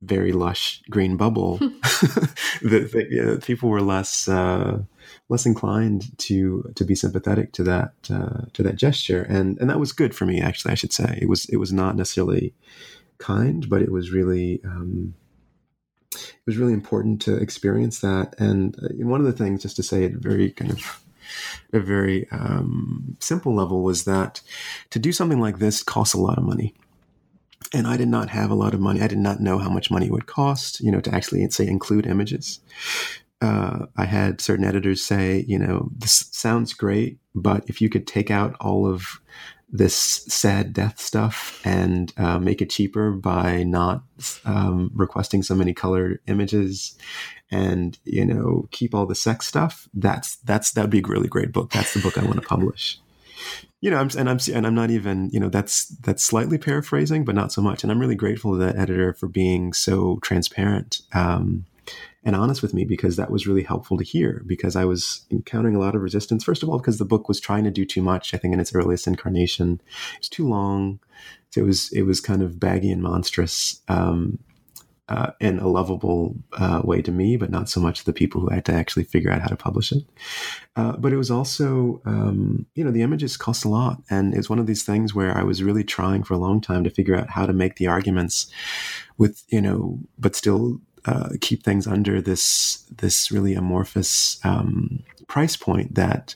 very 0.00 0.30
lush 0.30 0.80
green 0.88 1.16
bubble, 1.16 1.58
the, 2.62 2.88
the, 2.92 3.42
people 3.44 3.68
were 3.68 3.82
less 3.82 4.28
uh, 4.28 4.78
less 5.28 5.44
inclined 5.44 6.16
to 6.18 6.70
to 6.76 6.84
be 6.84 6.94
sympathetic 6.94 7.52
to 7.54 7.64
that 7.64 7.94
uh, 8.08 8.42
to 8.52 8.62
that 8.62 8.76
gesture, 8.76 9.22
and 9.22 9.58
and 9.58 9.68
that 9.68 9.80
was 9.80 9.90
good 9.90 10.14
for 10.14 10.24
me. 10.24 10.40
Actually, 10.40 10.70
I 10.70 10.76
should 10.76 10.92
say 10.92 11.18
it 11.20 11.28
was 11.28 11.46
it 11.46 11.56
was 11.56 11.72
not 11.72 11.96
necessarily 11.96 12.54
kind, 13.18 13.68
but 13.68 13.82
it 13.82 13.90
was 13.90 14.12
really 14.12 14.60
um, 14.64 15.14
it 16.12 16.46
was 16.46 16.56
really 16.56 16.72
important 16.72 17.20
to 17.22 17.36
experience 17.36 18.00
that. 18.00 18.34
And 18.38 18.76
uh, 18.82 19.06
one 19.06 19.20
of 19.20 19.26
the 19.26 19.32
things, 19.32 19.62
just 19.62 19.76
to 19.76 19.82
say 19.82 20.04
it 20.04 20.14
very 20.14 20.50
kind 20.50 20.70
of 20.70 21.04
a 21.72 21.80
very 21.80 22.26
um, 22.30 23.16
simple 23.20 23.54
level, 23.54 23.82
was 23.82 24.04
that 24.04 24.40
to 24.90 24.98
do 24.98 25.12
something 25.12 25.40
like 25.40 25.58
this 25.58 25.82
costs 25.82 26.14
a 26.14 26.20
lot 26.20 26.38
of 26.38 26.44
money. 26.44 26.74
and 27.72 27.86
I 27.86 27.96
did 27.96 28.08
not 28.08 28.30
have 28.30 28.50
a 28.50 28.54
lot 28.54 28.74
of 28.74 28.80
money. 28.80 29.02
I 29.02 29.08
did 29.08 29.18
not 29.18 29.40
know 29.40 29.58
how 29.58 29.68
much 29.68 29.90
money 29.90 30.06
it 30.06 30.12
would 30.12 30.26
cost, 30.26 30.80
you 30.80 30.90
know, 30.90 31.00
to 31.00 31.14
actually 31.14 31.48
say 31.50 31.66
include 31.66 32.06
images. 32.06 32.60
Uh, 33.40 33.86
I 33.96 34.04
had 34.04 34.40
certain 34.40 34.64
editors 34.64 35.02
say, 35.02 35.44
you 35.46 35.58
know, 35.58 35.90
this 35.96 36.28
sounds 36.32 36.72
great, 36.74 37.18
but 37.34 37.64
if 37.68 37.80
you 37.80 37.88
could 37.88 38.06
take 38.06 38.30
out 38.30 38.56
all 38.60 38.86
of 38.86 39.20
this 39.70 39.94
sad 39.94 40.72
death 40.72 40.98
stuff 40.98 41.60
and 41.64 42.12
uh, 42.16 42.38
make 42.38 42.62
it 42.62 42.70
cheaper 42.70 43.10
by 43.10 43.62
not 43.62 44.02
um, 44.44 44.90
requesting 44.94 45.42
so 45.42 45.54
many 45.54 45.74
color 45.74 46.20
images 46.26 46.96
and 47.50 47.98
you 48.04 48.24
know 48.24 48.68
keep 48.70 48.94
all 48.94 49.06
the 49.06 49.14
sex 49.14 49.46
stuff. 49.46 49.88
That's 49.94 50.36
that's 50.36 50.72
that'd 50.72 50.90
be 50.90 51.00
a 51.00 51.06
really 51.06 51.28
great 51.28 51.52
book. 51.52 51.70
That's 51.70 51.94
the 51.94 52.00
book 52.00 52.18
i 52.18 52.24
want 52.24 52.40
to 52.40 52.46
publish. 52.46 52.98
You 53.80 53.90
know, 53.90 53.98
I'm, 53.98 54.10
and 54.18 54.28
I'm 54.28 54.38
and 54.52 54.66
I'm 54.66 54.74
not 54.74 54.90
even 54.90 55.30
you 55.32 55.40
know 55.40 55.48
that's 55.48 55.86
that's 55.86 56.24
slightly 56.24 56.58
paraphrasing, 56.58 57.24
but 57.24 57.34
not 57.34 57.52
so 57.52 57.62
much. 57.62 57.82
And 57.82 57.92
I'm 57.92 58.00
really 58.00 58.16
grateful 58.16 58.52
to 58.52 58.58
that 58.58 58.76
editor 58.76 59.12
for 59.12 59.28
being 59.28 59.72
so 59.72 60.18
transparent 60.22 61.02
um, 61.12 61.66
and 62.24 62.34
honest 62.36 62.62
with 62.62 62.74
me 62.74 62.84
because 62.84 63.16
that 63.16 63.30
was 63.30 63.46
really 63.46 63.62
helpful 63.62 63.96
to 63.98 64.04
hear. 64.04 64.42
Because 64.46 64.76
I 64.76 64.84
was 64.84 65.26
encountering 65.30 65.76
a 65.76 65.80
lot 65.80 65.94
of 65.94 66.02
resistance. 66.02 66.44
First 66.44 66.62
of 66.62 66.68
all, 66.68 66.78
because 66.78 66.98
the 66.98 67.04
book 67.04 67.28
was 67.28 67.40
trying 67.40 67.64
to 67.64 67.70
do 67.70 67.84
too 67.84 68.02
much. 68.02 68.34
I 68.34 68.38
think 68.38 68.54
in 68.54 68.60
its 68.60 68.74
earliest 68.74 69.06
incarnation, 69.06 69.80
it 70.14 70.20
was 70.20 70.28
too 70.28 70.48
long. 70.48 71.00
So 71.50 71.62
it 71.62 71.64
was 71.64 71.92
it 71.92 72.02
was 72.02 72.20
kind 72.20 72.42
of 72.42 72.60
baggy 72.60 72.90
and 72.90 73.02
monstrous. 73.02 73.80
Um, 73.88 74.38
uh, 75.08 75.30
in 75.40 75.58
a 75.58 75.68
lovable 75.68 76.36
uh, 76.52 76.82
way 76.84 77.00
to 77.00 77.10
me, 77.10 77.36
but 77.36 77.50
not 77.50 77.68
so 77.68 77.80
much 77.80 78.00
to 78.00 78.04
the 78.04 78.12
people 78.12 78.40
who 78.40 78.50
had 78.50 78.64
to 78.66 78.72
actually 78.72 79.04
figure 79.04 79.30
out 79.30 79.40
how 79.40 79.48
to 79.48 79.56
publish 79.56 79.90
it. 79.90 80.04
Uh, 80.76 80.96
but 80.98 81.12
it 81.12 81.16
was 81.16 81.30
also, 81.30 82.02
um, 82.04 82.66
you 82.74 82.84
know, 82.84 82.90
the 82.90 83.02
images 83.02 83.36
cost 83.36 83.64
a 83.64 83.68
lot. 83.68 84.02
And 84.10 84.34
it's 84.34 84.50
one 84.50 84.58
of 84.58 84.66
these 84.66 84.82
things 84.82 85.14
where 85.14 85.36
I 85.36 85.42
was 85.42 85.62
really 85.62 85.84
trying 85.84 86.24
for 86.24 86.34
a 86.34 86.38
long 86.38 86.60
time 86.60 86.84
to 86.84 86.90
figure 86.90 87.16
out 87.16 87.30
how 87.30 87.46
to 87.46 87.54
make 87.54 87.76
the 87.76 87.86
arguments 87.86 88.52
with, 89.16 89.44
you 89.48 89.62
know, 89.62 89.98
but 90.18 90.36
still 90.36 90.80
uh, 91.08 91.30
keep 91.40 91.62
things 91.62 91.86
under 91.86 92.20
this, 92.20 92.84
this 92.94 93.30
really 93.30 93.54
amorphous 93.54 94.38
um, 94.44 95.02
price 95.26 95.56
point 95.56 95.94
that 95.94 96.34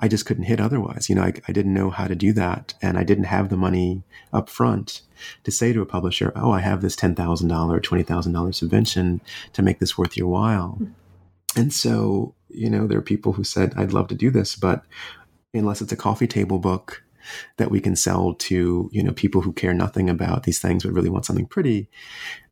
I 0.00 0.08
just 0.08 0.24
couldn't 0.24 0.44
hit 0.44 0.60
otherwise. 0.60 1.10
You 1.10 1.16
know, 1.16 1.24
I, 1.24 1.34
I, 1.46 1.52
didn't 1.52 1.74
know 1.74 1.90
how 1.90 2.06
to 2.06 2.14
do 2.14 2.32
that, 2.32 2.72
and 2.80 2.96
I 2.96 3.04
didn't 3.04 3.24
have 3.24 3.50
the 3.50 3.56
money 3.58 4.02
up 4.32 4.48
front 4.48 5.02
to 5.42 5.50
say 5.50 5.74
to 5.74 5.82
a 5.82 5.86
publisher, 5.86 6.32
"Oh, 6.34 6.52
I 6.52 6.60
have 6.60 6.80
this 6.80 6.96
ten 6.96 7.14
thousand 7.14 7.48
dollar, 7.48 7.80
twenty 7.80 8.02
thousand 8.02 8.32
dollar 8.32 8.52
subvention 8.52 9.20
to 9.52 9.62
make 9.62 9.78
this 9.78 9.98
worth 9.98 10.16
your 10.16 10.28
while." 10.28 10.80
And 11.54 11.72
so, 11.72 12.34
you 12.48 12.70
know, 12.70 12.86
there 12.86 12.98
are 12.98 13.02
people 13.02 13.34
who 13.34 13.44
said, 13.44 13.74
"I'd 13.76 13.92
love 13.92 14.08
to 14.08 14.14
do 14.14 14.30
this, 14.30 14.56
but 14.56 14.84
unless 15.52 15.82
it's 15.82 15.92
a 15.92 15.96
coffee 15.96 16.28
table 16.28 16.58
book." 16.58 17.02
that 17.56 17.70
we 17.70 17.80
can 17.80 17.96
sell 17.96 18.34
to 18.34 18.90
you 18.92 19.02
know 19.02 19.12
people 19.12 19.40
who 19.40 19.50
care 19.50 19.72
nothing 19.72 20.10
about 20.10 20.42
these 20.42 20.58
things 20.58 20.84
but 20.84 20.92
really 20.92 21.08
want 21.08 21.24
something 21.24 21.46
pretty 21.46 21.88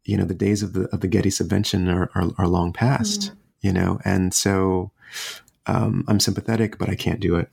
you 0.04 0.16
know 0.16 0.24
the 0.24 0.34
days 0.34 0.62
of 0.62 0.72
the 0.72 0.88
of 0.92 1.00
the 1.00 1.08
getty 1.08 1.30
subvention 1.30 1.88
are, 1.88 2.10
are, 2.14 2.30
are 2.38 2.48
long 2.48 2.72
past 2.72 3.30
mm. 3.30 3.36
you 3.60 3.72
know 3.72 3.98
and 4.04 4.34
so 4.34 4.92
um, 5.66 6.04
I'm 6.08 6.20
sympathetic, 6.20 6.78
but 6.78 6.88
I 6.88 6.94
can't 6.94 7.20
do 7.20 7.36
it. 7.36 7.48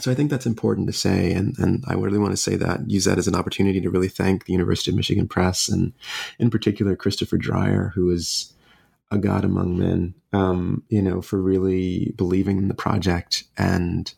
So 0.00 0.10
I 0.10 0.14
think 0.14 0.30
that's 0.30 0.46
important 0.46 0.86
to 0.86 0.92
say, 0.92 1.32
and, 1.32 1.56
and 1.58 1.84
I 1.86 1.94
really 1.94 2.18
want 2.18 2.32
to 2.32 2.38
say 2.38 2.56
that, 2.56 2.88
use 2.90 3.04
that 3.04 3.18
as 3.18 3.28
an 3.28 3.34
opportunity 3.34 3.80
to 3.80 3.90
really 3.90 4.08
thank 4.08 4.44
the 4.44 4.52
University 4.52 4.90
of 4.90 4.96
Michigan 4.96 5.28
Press, 5.28 5.68
and 5.68 5.92
in 6.38 6.50
particular 6.50 6.96
Christopher 6.96 7.36
Dreyer, 7.36 7.92
who 7.94 8.10
is 8.10 8.54
a 9.10 9.18
god 9.18 9.44
among 9.44 9.78
men, 9.78 10.14
um, 10.32 10.82
you 10.88 11.02
know, 11.02 11.20
for 11.20 11.42
really 11.42 12.14
believing 12.16 12.56
in 12.56 12.68
the 12.68 12.74
project 12.74 13.44
and 13.58 14.14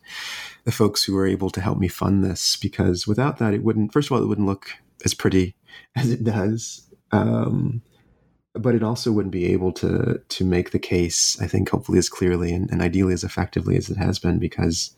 the 0.63 0.71
folks 0.71 1.03
who 1.03 1.13
were 1.13 1.27
able 1.27 1.49
to 1.49 1.59
help 1.59 1.77
me 1.77 1.89
fund 1.89 2.23
this. 2.23 2.55
Because 2.55 3.05
without 3.05 3.37
that, 3.39 3.53
it 3.53 3.63
wouldn't. 3.63 3.91
First 3.91 4.07
of 4.07 4.13
all, 4.13 4.23
it 4.23 4.27
wouldn't 4.27 4.47
look 4.47 4.69
as 5.03 5.13
pretty 5.13 5.55
as 5.97 6.09
it 6.09 6.23
does. 6.23 6.89
Um, 7.11 7.81
but 8.55 8.73
it 8.73 8.83
also 8.83 9.11
wouldn't 9.11 9.33
be 9.33 9.45
able 9.45 9.71
to 9.73 10.21
to 10.29 10.45
make 10.45 10.71
the 10.71 10.79
case 10.79 11.39
i 11.41 11.47
think 11.47 11.69
hopefully 11.69 11.97
as 11.97 12.09
clearly 12.09 12.53
and, 12.53 12.69
and 12.71 12.81
ideally 12.81 13.13
as 13.13 13.23
effectively 13.23 13.75
as 13.77 13.89
it 13.89 13.97
has 13.97 14.17
been 14.17 14.39
because 14.39 14.95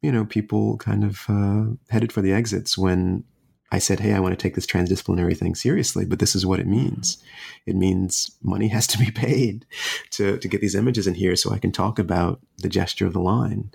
you 0.00 0.12
know 0.12 0.24
people 0.24 0.76
kind 0.78 1.04
of 1.04 1.24
uh, 1.28 1.64
headed 1.90 2.12
for 2.12 2.22
the 2.22 2.32
exits 2.32 2.78
when 2.78 3.24
i 3.72 3.78
said 3.78 4.00
hey 4.00 4.12
i 4.12 4.20
want 4.20 4.32
to 4.32 4.42
take 4.42 4.54
this 4.54 4.66
transdisciplinary 4.66 5.36
thing 5.36 5.54
seriously 5.54 6.04
but 6.04 6.18
this 6.18 6.34
is 6.34 6.46
what 6.46 6.60
it 6.60 6.66
means. 6.66 7.22
It 7.66 7.76
means 7.76 8.30
money 8.42 8.68
has 8.68 8.86
to 8.88 8.98
be 8.98 9.10
paid 9.26 9.66
to 10.10 10.38
to 10.38 10.48
get 10.48 10.60
these 10.60 10.74
images 10.74 11.06
in 11.06 11.14
here 11.14 11.36
so 11.36 11.50
i 11.52 11.58
can 11.58 11.72
talk 11.72 11.98
about 11.98 12.40
the 12.58 12.68
gesture 12.68 13.06
of 13.06 13.12
the 13.12 13.20
line. 13.20 13.70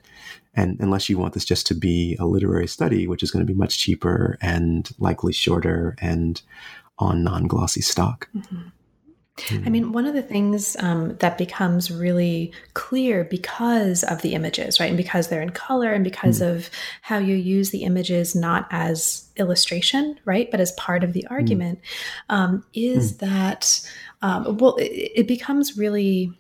And 0.56 0.78
unless 0.80 1.10
you 1.10 1.18
want 1.18 1.34
this 1.34 1.46
just 1.46 1.66
to 1.68 1.74
be 1.74 2.16
a 2.20 2.26
literary 2.26 2.68
study 2.68 3.08
which 3.08 3.24
is 3.24 3.32
going 3.32 3.46
to 3.46 3.52
be 3.52 3.58
much 3.58 3.78
cheaper 3.78 4.38
and 4.42 4.90
likely 5.00 5.34
shorter 5.34 5.96
and 6.00 6.42
on 7.00 7.24
non-glossy 7.24 7.82
stock 7.82 8.30
mm-hmm. 8.36 8.70
I 9.52 9.70
mean, 9.70 9.94
one 9.94 10.06
of 10.06 10.14
the 10.14 10.22
things 10.22 10.76
um, 10.80 11.16
that 11.18 11.40
becomes 11.40 11.90
really 11.90 12.54
clear 12.76 13.24
because 13.24 14.04
of 14.04 14.22
the 14.22 14.36
images, 14.36 14.80
right? 14.80 14.90
And 14.90 14.98
because 14.98 15.28
they're 15.28 15.42
in 15.42 15.50
color 15.50 15.92
and 15.92 16.04
because 16.04 16.40
mm. 16.40 16.52
of 16.52 16.70
how 17.02 17.18
you 17.18 17.36
use 17.36 17.72
the 17.72 17.84
images 17.84 18.36
not 18.36 18.68
as 18.70 19.28
illustration, 19.36 20.20
right? 20.26 20.52
But 20.52 20.60
as 20.60 20.72
part 20.74 21.04
of 21.04 21.14
the 21.14 21.26
hmm. 21.28 21.34
argument, 21.34 21.80
mm. 22.30 22.36
um, 22.36 22.66
is 22.76 23.14
mm. 23.14 23.18
that, 23.20 23.90
um, 24.22 24.58
well, 24.58 24.76
it, 24.76 25.12
it 25.16 25.28
becomes 25.28 25.80
really 25.80 26.32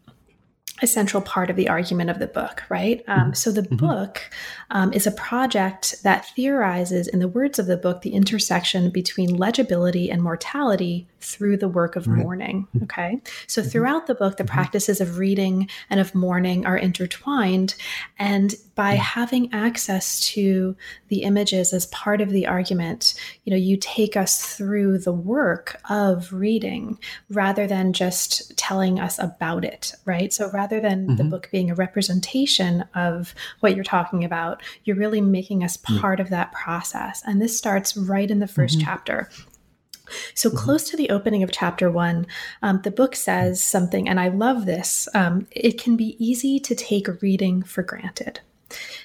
a 0.83 0.87
central 0.87 1.23
part 1.23 1.49
of 1.49 1.55
the 1.55 1.69
argument 1.69 2.09
of 2.09 2.19
the 2.19 2.27
book, 2.27 2.63
right? 2.69 3.03
Um, 3.07 3.19
mm-hmm. 3.19 3.33
So 3.33 3.51
the 3.51 3.61
mm-hmm. 3.61 3.77
book 3.77 4.29
um, 4.69 4.91
is 4.91 5.07
a 5.07 5.11
project 5.11 6.03
that 6.03 6.25
theorizes, 6.35 7.07
in 7.07 7.19
the 7.19 7.27
words 7.27 7.57
of 7.57 7.67
the 7.67 7.77
book, 7.77 8.01
the 8.01 8.13
intersection 8.13 8.89
between 8.89 9.37
legibility 9.37 10.11
and 10.11 10.21
mortality 10.21 11.07
through 11.23 11.57
the 11.57 11.67
work 11.67 11.95
of 11.95 12.07
right. 12.07 12.19
mourning. 12.19 12.67
Mm-hmm. 12.75 12.83
Okay. 12.83 13.21
So 13.47 13.61
mm-hmm. 13.61 13.69
throughout 13.69 14.07
the 14.07 14.15
book, 14.15 14.37
the 14.37 14.43
mm-hmm. 14.43 14.53
practices 14.53 15.01
of 15.01 15.17
reading 15.17 15.69
and 15.89 15.99
of 15.99 16.13
mourning 16.13 16.65
are 16.65 16.77
intertwined. 16.77 17.75
And 18.19 18.55
by 18.75 18.93
having 18.93 19.53
access 19.53 20.19
to 20.27 20.75
the 21.07 21.23
images 21.23 21.73
as 21.73 21.85
part 21.87 22.21
of 22.21 22.31
the 22.31 22.47
argument, 22.47 23.13
you 23.43 23.51
know, 23.51 23.57
you 23.57 23.77
take 23.77 24.17
us 24.17 24.55
through 24.55 24.97
the 24.97 25.13
work 25.13 25.79
of 25.89 26.33
reading 26.33 26.99
rather 27.29 27.67
than 27.67 27.93
just 27.93 28.57
telling 28.57 28.99
us 28.99 29.19
about 29.19 29.63
it, 29.63 29.93
right? 30.05 30.33
So 30.33 30.49
rather 30.51 30.79
than 30.79 31.07
mm-hmm. 31.07 31.15
the 31.15 31.23
book 31.23 31.49
being 31.51 31.69
a 31.69 31.75
representation 31.75 32.85
of 32.95 33.35
what 33.59 33.75
you're 33.75 33.83
talking 33.83 34.23
about, 34.23 34.63
you're 34.83 34.95
really 34.95 35.21
making 35.21 35.63
us 35.63 35.77
part 35.77 36.19
of 36.19 36.29
that 36.29 36.51
process. 36.51 37.21
And 37.25 37.41
this 37.41 37.57
starts 37.57 37.95
right 37.95 38.29
in 38.29 38.39
the 38.39 38.45
1st 38.47 38.71
mm-hmm. 38.71 38.81
chapter 38.81 39.29
so, 40.33 40.49
mm-hmm. 40.49 40.57
close 40.57 40.89
to 40.89 40.97
the 40.97 41.09
opening 41.09 41.43
of 41.43 41.51
chapter 41.51 41.89
one, 41.89 42.27
um, 42.61 42.81
the 42.83 42.91
book 42.91 43.15
says 43.15 43.63
something, 43.63 44.07
and 44.07 44.19
I 44.19 44.29
love 44.29 44.65
this. 44.65 45.07
Um, 45.13 45.47
it 45.51 45.81
can 45.81 45.95
be 45.95 46.15
easy 46.23 46.59
to 46.59 46.75
take 46.75 47.21
reading 47.21 47.63
for 47.63 47.83
granted. 47.83 48.39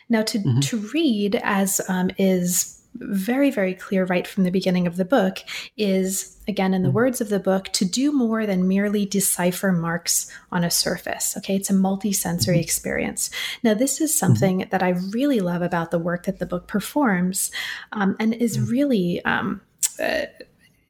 Now, 0.08 0.22
to, 0.22 0.38
mm-hmm. 0.38 0.60
to 0.60 0.78
read, 0.94 1.40
as 1.42 1.80
um, 1.88 2.10
is 2.18 2.80
very, 2.94 3.50
very 3.50 3.74
clear 3.74 4.04
right 4.06 4.26
from 4.26 4.44
the 4.44 4.50
beginning 4.50 4.86
of 4.86 4.96
the 4.96 5.04
book, 5.04 5.38
is 5.76 6.36
again, 6.48 6.72
in 6.72 6.82
the 6.82 6.88
mm-hmm. 6.88 6.96
words 6.96 7.20
of 7.20 7.28
the 7.28 7.38
book, 7.38 7.68
to 7.74 7.84
do 7.84 8.10
more 8.10 8.46
than 8.46 8.66
merely 8.66 9.04
decipher 9.04 9.70
marks 9.70 10.32
on 10.50 10.64
a 10.64 10.70
surface. 10.70 11.36
Okay, 11.36 11.54
it's 11.54 11.70
a 11.70 11.74
multi-sensory 11.74 12.56
mm-hmm. 12.56 12.62
experience. 12.62 13.30
Now, 13.62 13.74
this 13.74 14.00
is 14.00 14.10
mm-hmm. 14.10 14.18
something 14.18 14.68
that 14.70 14.82
I 14.82 14.90
really 15.10 15.40
love 15.40 15.62
about 15.62 15.90
the 15.90 15.98
work 15.98 16.24
that 16.24 16.38
the 16.38 16.46
book 16.46 16.66
performs, 16.66 17.52
um, 17.92 18.16
and 18.18 18.34
is 18.34 18.56
mm-hmm. 18.56 18.70
really. 18.70 19.24
Um, 19.24 19.60
uh, 20.02 20.26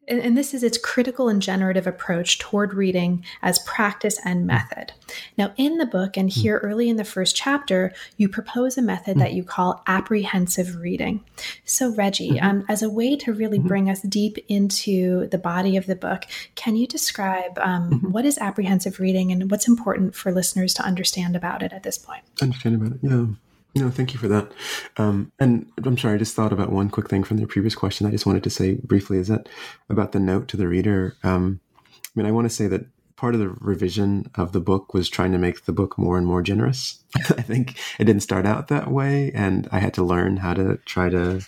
and, 0.09 0.21
and, 0.21 0.39
this 0.39 0.55
is 0.55 0.63
its 0.63 0.79
critical 0.79 1.29
and 1.29 1.43
generative 1.43 1.87
approach 1.87 2.39
toward 2.39 2.75
reading 2.75 3.25
as 3.43 3.59
practice 3.61 4.19
and 4.25 4.47
method. 4.47 4.93
Now, 5.37 5.53
in 5.57 5.79
the 5.79 5.87
book, 5.87 6.17
and 6.17 6.33
hmm. 6.33 6.41
here 6.41 6.59
early 6.59 6.89
in 6.89 6.97
the 6.97 7.05
first 7.05 7.37
chapter, 7.37 7.93
you 8.17 8.29
propose 8.29 8.77
a 8.77 8.83
method 8.83 9.17
mm 9.17 9.19
that 9.19 9.33
you 9.33 9.43
call 9.43 9.83
apprehensive 9.89 10.77
reading. 10.77 11.25
So, 11.65 11.93
Reggie, 11.93 12.33
mm-hmm. 12.33 12.47
um, 12.47 12.65
as 12.69 12.83
a 12.83 12.89
way 12.89 13.17
to 13.17 13.33
really 13.33 13.59
mm-hmm. 13.59 13.67
bring 13.67 13.91
us 13.91 14.01
deep 14.03 14.39
into 14.47 15.27
the 15.29 15.39
body 15.39 15.77
of 15.77 15.87
the 15.87 15.97
book, 15.97 16.25
can 16.55 16.77
you 16.77 16.87
describe 16.87 17.59
um, 17.59 17.91
mm-hmm. 17.91 18.13
what 18.13 18.25
is 18.25 18.39
apprehensive 18.39 19.01
reading 19.01 19.33
and 19.33 19.51
what's 19.51 19.67
important 19.67 20.15
for 20.15 20.31
listeners 20.31 20.73
to 20.75 20.83
understand 20.85 21.35
about 21.35 21.65
it 21.65 21.73
at 21.73 21.83
this 21.83 21.99
point? 21.99 22.23
Understand 22.41 22.77
about 22.77 22.93
it, 22.93 22.99
yeah. 23.03 23.27
No, 23.75 23.91
thank 23.91 24.13
you 24.13 24.19
for 24.19 24.29
that. 24.29 24.53
Um, 24.97 25.33
and 25.39 25.71
I'm 25.85 25.99
sorry, 25.99 26.15
I 26.15 26.19
just 26.19 26.35
thought 26.35 26.53
about 26.53 26.73
one 26.73 26.91
quick 26.91 27.09
thing 27.09 27.23
from 27.23 27.37
the 27.37 27.47
previous 27.47 27.75
question. 27.75 28.07
I 28.07 28.11
just 28.11 28.27
wanted 28.27 28.43
to 28.45 28.51
say 28.51 28.75
briefly 28.83 29.19
is 29.19 29.29
that 29.29 29.49
about 29.89 30.13
the 30.13 30.21
note 30.21 30.49
to 30.49 30.57
the 30.57 30.69
reader. 30.69 31.17
Um, 31.23 31.61
I 31.95 32.09
mean, 32.15 32.27
I 32.27 32.33
want 32.33 32.47
to 32.47 32.55
say 32.55 32.67
that 32.69 32.87
part 33.19 33.35
of 33.35 33.41
the 33.41 33.49
revision 33.49 34.31
of 34.37 34.53
the 34.53 34.61
book 34.61 34.95
was 34.95 35.09
trying 35.09 35.33
to 35.33 35.39
make 35.39 35.65
the 35.65 35.73
book 35.73 35.99
more 35.99 36.17
and 36.17 36.27
more 36.27 36.43
generous. 36.43 37.03
I 37.17 37.43
think 37.43 37.79
it 37.99 38.05
didn't 38.05 38.23
start 38.23 38.47
out 38.47 38.69
that 38.69 38.91
way, 38.91 39.33
and 39.35 39.69
I 39.71 39.81
had 39.81 39.95
to 39.95 40.05
learn 40.05 40.39
how 40.39 40.55
to 40.55 40.79
try 40.87 41.09
to 41.11 41.45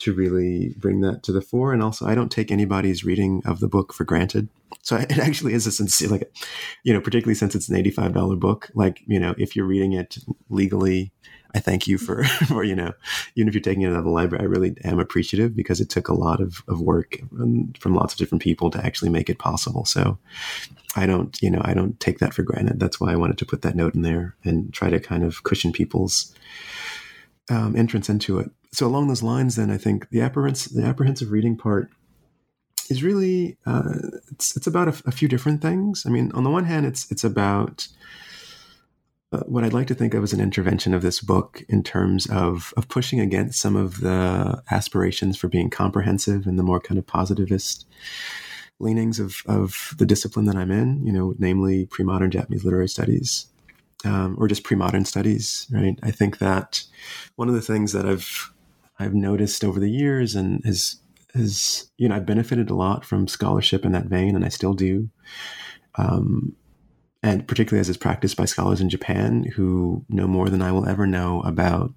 to 0.00 0.12
really 0.12 0.74
bring 0.76 1.00
that 1.02 1.22
to 1.22 1.30
the 1.30 1.40
fore. 1.40 1.72
And 1.72 1.82
also, 1.82 2.04
I 2.04 2.16
don't 2.16 2.32
take 2.32 2.50
anybody's 2.50 3.04
reading 3.04 3.42
of 3.46 3.60
the 3.60 3.68
book 3.68 3.92
for 3.92 4.04
granted. 4.04 4.48
So 4.82 4.96
it 5.10 5.18
actually 5.18 5.52
is 5.52 5.66
a 5.66 5.72
sincere, 5.72 6.08
like, 6.08 6.34
you 6.82 6.92
know, 6.92 7.00
particularly 7.00 7.36
since 7.36 7.54
it's 7.54 7.68
an 7.68 7.76
eighty-five 7.76 8.12
dollar 8.12 8.36
book. 8.36 8.70
Like, 8.74 9.02
you 9.06 9.20
know, 9.20 9.34
if 9.38 9.54
you're 9.54 9.66
reading 9.66 9.92
it 9.92 10.16
legally 10.48 11.12
I 11.54 11.60
thank 11.60 11.86
you 11.86 11.98
for, 11.98 12.24
for 12.48 12.64
you 12.64 12.74
know, 12.74 12.92
even 13.36 13.48
if 13.48 13.54
you're 13.54 13.62
taking 13.62 13.82
it 13.82 13.92
out 13.92 13.98
of 13.98 14.04
the 14.04 14.10
library, 14.10 14.44
I 14.44 14.48
really 14.48 14.76
am 14.84 14.98
appreciative 14.98 15.54
because 15.54 15.80
it 15.80 15.88
took 15.88 16.08
a 16.08 16.14
lot 16.14 16.40
of, 16.40 16.62
of 16.68 16.80
work 16.80 17.20
from 17.78 17.94
lots 17.94 18.12
of 18.12 18.18
different 18.18 18.42
people 18.42 18.70
to 18.70 18.84
actually 18.84 19.10
make 19.10 19.30
it 19.30 19.38
possible. 19.38 19.84
So 19.84 20.18
I 20.96 21.06
don't, 21.06 21.40
you 21.40 21.50
know, 21.50 21.62
I 21.64 21.74
don't 21.74 21.98
take 22.00 22.18
that 22.18 22.34
for 22.34 22.42
granted. 22.42 22.80
That's 22.80 23.00
why 23.00 23.12
I 23.12 23.16
wanted 23.16 23.38
to 23.38 23.46
put 23.46 23.62
that 23.62 23.76
note 23.76 23.94
in 23.94 24.02
there 24.02 24.36
and 24.44 24.72
try 24.72 24.90
to 24.90 25.00
kind 25.00 25.22
of 25.22 25.42
cushion 25.44 25.72
people's 25.72 26.34
um, 27.50 27.76
entrance 27.76 28.08
into 28.08 28.38
it. 28.38 28.50
So 28.72 28.86
along 28.86 29.08
those 29.08 29.22
lines, 29.22 29.56
then 29.56 29.70
I 29.70 29.76
think 29.76 30.10
the 30.10 30.20
apprehensive, 30.20 30.72
the 30.72 30.84
apprehensive 30.84 31.30
reading 31.30 31.56
part 31.56 31.90
is 32.90 33.02
really 33.02 33.56
uh, 33.66 33.94
it's 34.30 34.56
it's 34.56 34.66
about 34.66 34.88
a, 34.88 35.02
a, 35.06 35.12
few 35.12 35.28
different 35.28 35.62
things. 35.62 36.04
I 36.06 36.10
mean, 36.10 36.30
on 36.32 36.44
the 36.44 36.50
one 36.50 36.64
hand, 36.64 36.84
it's 36.84 37.10
it's 37.10 37.24
about 37.24 37.88
what 39.46 39.64
I'd 39.64 39.72
like 39.72 39.86
to 39.88 39.94
think 39.94 40.14
of 40.14 40.22
as 40.22 40.32
an 40.32 40.40
intervention 40.40 40.94
of 40.94 41.02
this 41.02 41.20
book 41.20 41.62
in 41.68 41.82
terms 41.82 42.26
of 42.26 42.72
of 42.76 42.88
pushing 42.88 43.20
against 43.20 43.60
some 43.60 43.76
of 43.76 44.00
the 44.00 44.62
aspirations 44.70 45.36
for 45.36 45.48
being 45.48 45.70
comprehensive 45.70 46.46
and 46.46 46.58
the 46.58 46.62
more 46.62 46.80
kind 46.80 46.98
of 46.98 47.06
positivist 47.06 47.86
leanings 48.78 49.20
of 49.20 49.42
of 49.46 49.94
the 49.98 50.06
discipline 50.06 50.46
that 50.46 50.56
I'm 50.56 50.70
in. 50.70 51.04
You 51.04 51.12
know, 51.12 51.34
namely 51.38 51.86
pre-modern 51.86 52.30
Japanese 52.30 52.64
literary 52.64 52.88
studies. 52.88 53.46
Um, 54.06 54.36
or 54.38 54.48
just 54.48 54.64
pre-modern 54.64 55.06
studies, 55.06 55.66
right? 55.70 55.98
I 56.02 56.10
think 56.10 56.36
that 56.36 56.84
one 57.36 57.48
of 57.48 57.54
the 57.54 57.62
things 57.62 57.92
that 57.92 58.04
I've 58.04 58.52
I've 58.98 59.14
noticed 59.14 59.64
over 59.64 59.80
the 59.80 59.90
years 59.90 60.34
and 60.34 60.62
has 60.66 60.96
is 61.34 61.90
you 61.96 62.08
know 62.08 62.16
I've 62.16 62.26
benefited 62.26 62.70
a 62.70 62.74
lot 62.74 63.04
from 63.04 63.28
scholarship 63.28 63.84
in 63.84 63.92
that 63.92 64.06
vein, 64.06 64.36
and 64.36 64.44
I 64.44 64.48
still 64.48 64.74
do. 64.74 65.08
Um, 65.96 66.54
and 67.24 67.48
particularly 67.48 67.80
as 67.80 67.88
it's 67.88 67.96
practiced 67.96 68.36
by 68.36 68.44
scholars 68.44 68.82
in 68.82 68.90
Japan 68.90 69.44
who 69.56 70.04
know 70.10 70.26
more 70.26 70.50
than 70.50 70.60
I 70.60 70.70
will 70.72 70.86
ever 70.86 71.06
know 71.06 71.40
about, 71.40 71.90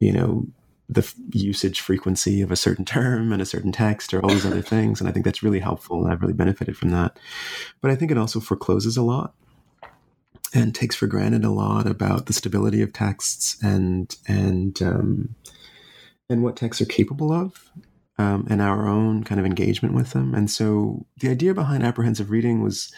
you 0.00 0.12
know, 0.12 0.48
the 0.88 1.02
f- 1.02 1.14
usage 1.30 1.80
frequency 1.80 2.42
of 2.42 2.50
a 2.50 2.56
certain 2.56 2.84
term 2.84 3.32
and 3.32 3.40
a 3.40 3.46
certain 3.46 3.70
text 3.70 4.12
or 4.12 4.20
all 4.20 4.30
these 4.30 4.44
other 4.44 4.60
things. 4.60 5.00
And 5.00 5.08
I 5.08 5.12
think 5.12 5.24
that's 5.24 5.44
really 5.44 5.60
helpful. 5.60 6.02
And 6.02 6.12
I've 6.12 6.20
really 6.20 6.34
benefited 6.34 6.76
from 6.76 6.90
that. 6.90 7.20
But 7.80 7.92
I 7.92 7.94
think 7.94 8.10
it 8.10 8.18
also 8.18 8.40
forecloses 8.40 8.96
a 8.96 9.02
lot 9.02 9.32
and 10.52 10.74
takes 10.74 10.96
for 10.96 11.06
granted 11.06 11.44
a 11.44 11.50
lot 11.50 11.86
about 11.86 12.26
the 12.26 12.32
stability 12.32 12.82
of 12.82 12.92
texts 12.92 13.56
and 13.62 14.16
and 14.26 14.82
um, 14.82 15.36
and 16.28 16.42
what 16.42 16.56
texts 16.56 16.82
are 16.82 16.86
capable 16.86 17.32
of 17.32 17.70
um, 18.22 18.46
and 18.48 18.62
our 18.62 18.86
own 18.86 19.24
kind 19.24 19.40
of 19.40 19.46
engagement 19.46 19.94
with 19.94 20.10
them. 20.12 20.34
And 20.34 20.50
so 20.50 21.06
the 21.18 21.28
idea 21.28 21.54
behind 21.54 21.82
apprehensive 21.82 22.30
reading 22.30 22.62
was 22.62 22.92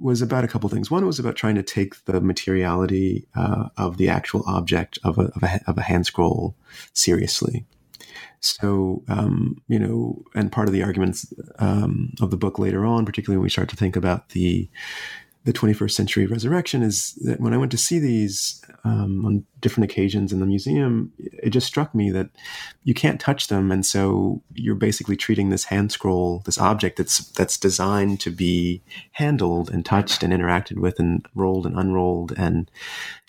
was 0.00 0.22
about 0.22 0.44
a 0.44 0.48
couple 0.48 0.68
things. 0.70 0.90
One 0.90 1.04
was 1.06 1.18
about 1.18 1.36
trying 1.36 1.56
to 1.56 1.62
take 1.62 2.04
the 2.06 2.20
materiality 2.20 3.26
uh, 3.36 3.68
of 3.76 3.98
the 3.98 4.08
actual 4.08 4.42
object 4.46 4.98
of 5.04 5.18
a, 5.18 5.30
of 5.36 5.42
a, 5.42 5.60
of 5.66 5.78
a 5.78 5.82
hand 5.82 6.06
scroll 6.06 6.56
seriously. 6.94 7.66
So, 8.40 9.02
um, 9.08 9.62
you 9.68 9.78
know, 9.78 10.22
and 10.34 10.52
part 10.52 10.68
of 10.68 10.74
the 10.74 10.82
arguments 10.82 11.32
um, 11.58 12.12
of 12.20 12.30
the 12.30 12.36
book 12.36 12.58
later 12.58 12.84
on, 12.84 13.04
particularly 13.04 13.38
when 13.38 13.44
we 13.44 13.50
start 13.50 13.68
to 13.70 13.76
think 13.76 13.96
about 13.96 14.30
the 14.30 14.68
the 15.44 15.52
21st 15.52 15.90
century 15.90 16.24
resurrection 16.24 16.82
is 16.82 17.14
that 17.16 17.38
when 17.38 17.52
I 17.52 17.58
went 17.58 17.70
to 17.72 17.78
see 17.78 17.98
these 17.98 18.62
um, 18.82 19.26
on 19.26 19.44
different 19.60 19.90
occasions 19.90 20.32
in 20.32 20.40
the 20.40 20.46
museum, 20.46 21.12
it 21.18 21.50
just 21.50 21.66
struck 21.66 21.94
me 21.94 22.10
that 22.12 22.30
you 22.84 22.94
can't 22.94 23.20
touch 23.20 23.48
them, 23.48 23.70
and 23.70 23.84
so 23.84 24.42
you're 24.54 24.74
basically 24.74 25.16
treating 25.16 25.50
this 25.50 25.64
hand 25.64 25.92
scroll, 25.92 26.42
this 26.46 26.56
object 26.56 26.96
that's 26.96 27.28
that's 27.32 27.58
designed 27.58 28.20
to 28.20 28.30
be 28.30 28.82
handled 29.12 29.70
and 29.70 29.84
touched 29.84 30.22
and 30.22 30.32
interacted 30.32 30.78
with 30.78 30.98
and 30.98 31.26
rolled 31.34 31.66
and 31.66 31.78
unrolled, 31.78 32.32
and 32.38 32.70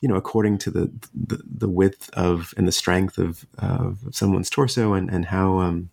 you 0.02 0.08
know 0.08 0.16
according 0.16 0.58
to 0.60 0.72
the 0.72 0.92
the, 1.14 1.42
the 1.46 1.70
width 1.70 2.10
of 2.14 2.54
and 2.56 2.66
the 2.66 2.72
strength 2.72 3.18
of, 3.18 3.46
of 3.58 4.00
someone's 4.12 4.50
torso 4.50 4.94
and 4.94 5.10
and 5.10 5.26
how 5.26 5.60
um, 5.60 5.90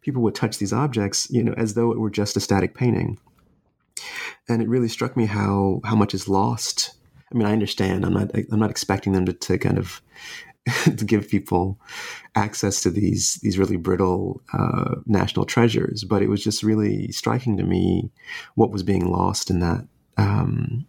people 0.00 0.22
would 0.22 0.34
touch 0.34 0.56
these 0.56 0.72
objects, 0.72 1.30
you 1.30 1.44
know, 1.44 1.54
as 1.58 1.74
though 1.74 1.92
it 1.92 1.98
were 1.98 2.10
just 2.10 2.34
a 2.34 2.40
static 2.40 2.74
painting 2.74 3.18
and 4.48 4.62
it 4.62 4.68
really 4.68 4.88
struck 4.88 5.16
me 5.16 5.26
how 5.26 5.80
how 5.84 5.96
much 5.96 6.14
is 6.14 6.28
lost. 6.28 6.94
I 7.32 7.36
mean, 7.36 7.46
I 7.46 7.52
understand. 7.52 8.04
I'm 8.04 8.14
not 8.14 8.30
I'm 8.34 8.60
not 8.60 8.70
expecting 8.70 9.12
them 9.12 9.26
to, 9.26 9.32
to 9.32 9.58
kind 9.58 9.78
of 9.78 10.02
to 10.84 11.04
give 11.04 11.28
people 11.28 11.78
access 12.34 12.82
to 12.82 12.90
these 12.90 13.34
these 13.42 13.58
really 13.58 13.76
brittle 13.76 14.42
uh, 14.52 14.96
national 15.06 15.46
treasures, 15.46 16.04
but 16.04 16.22
it 16.22 16.28
was 16.28 16.42
just 16.42 16.62
really 16.62 17.10
striking 17.10 17.56
to 17.56 17.64
me 17.64 18.10
what 18.54 18.70
was 18.70 18.82
being 18.82 19.10
lost 19.10 19.50
in 19.50 19.60
that 19.60 19.86
um, 20.16 20.86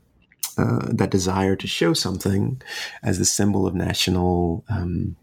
uh, 0.57 0.87
that 0.91 1.09
desire 1.09 1.55
to 1.55 1.67
show 1.67 1.93
something 1.93 2.61
as 3.01 3.17
the 3.17 3.25
symbol 3.25 3.65
of 3.65 3.73
national 3.73 4.63
um, 4.69 5.15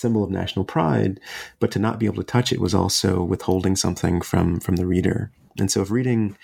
symbol 0.00 0.24
of 0.24 0.30
national 0.30 0.64
pride, 0.64 1.20
but 1.58 1.70
to 1.72 1.78
not 1.78 1.98
be 1.98 2.06
able 2.06 2.16
to 2.16 2.24
touch 2.24 2.52
it 2.52 2.60
was 2.60 2.74
also 2.74 3.22
withholding 3.22 3.76
something 3.76 4.20
from 4.20 4.60
from 4.60 4.76
the 4.76 4.86
reader. 4.86 5.30
And 5.58 5.70
so, 5.70 5.82
if 5.82 5.90
reading, 5.90 6.36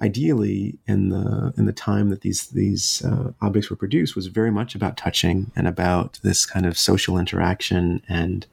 ideally, 0.00 0.78
in 0.86 1.10
the 1.10 1.52
in 1.56 1.66
the 1.66 1.72
time 1.72 2.08
that 2.10 2.22
these 2.22 2.48
these 2.48 3.04
uh, 3.04 3.32
objects 3.40 3.70
were 3.70 3.76
produced, 3.76 4.16
was 4.16 4.26
very 4.26 4.50
much 4.50 4.74
about 4.74 4.96
touching 4.96 5.52
and 5.54 5.68
about 5.68 6.18
this 6.22 6.46
kind 6.46 6.66
of 6.66 6.78
social 6.78 7.18
interaction 7.18 8.02
and 8.08 8.46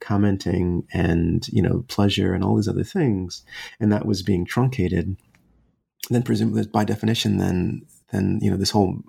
commenting 0.00 0.86
and 0.92 1.48
you 1.48 1.62
know 1.62 1.84
pleasure 1.88 2.34
and 2.34 2.44
all 2.44 2.56
these 2.56 2.68
other 2.68 2.84
things, 2.84 3.44
and 3.80 3.92
that 3.92 4.06
was 4.06 4.22
being 4.22 4.44
truncated, 4.44 5.16
then 6.08 6.22
presumably 6.22 6.66
by 6.66 6.84
definition, 6.84 7.38
then 7.38 7.82
then 8.12 8.38
you 8.40 8.50
know 8.50 8.56
this 8.56 8.70
whole 8.70 9.02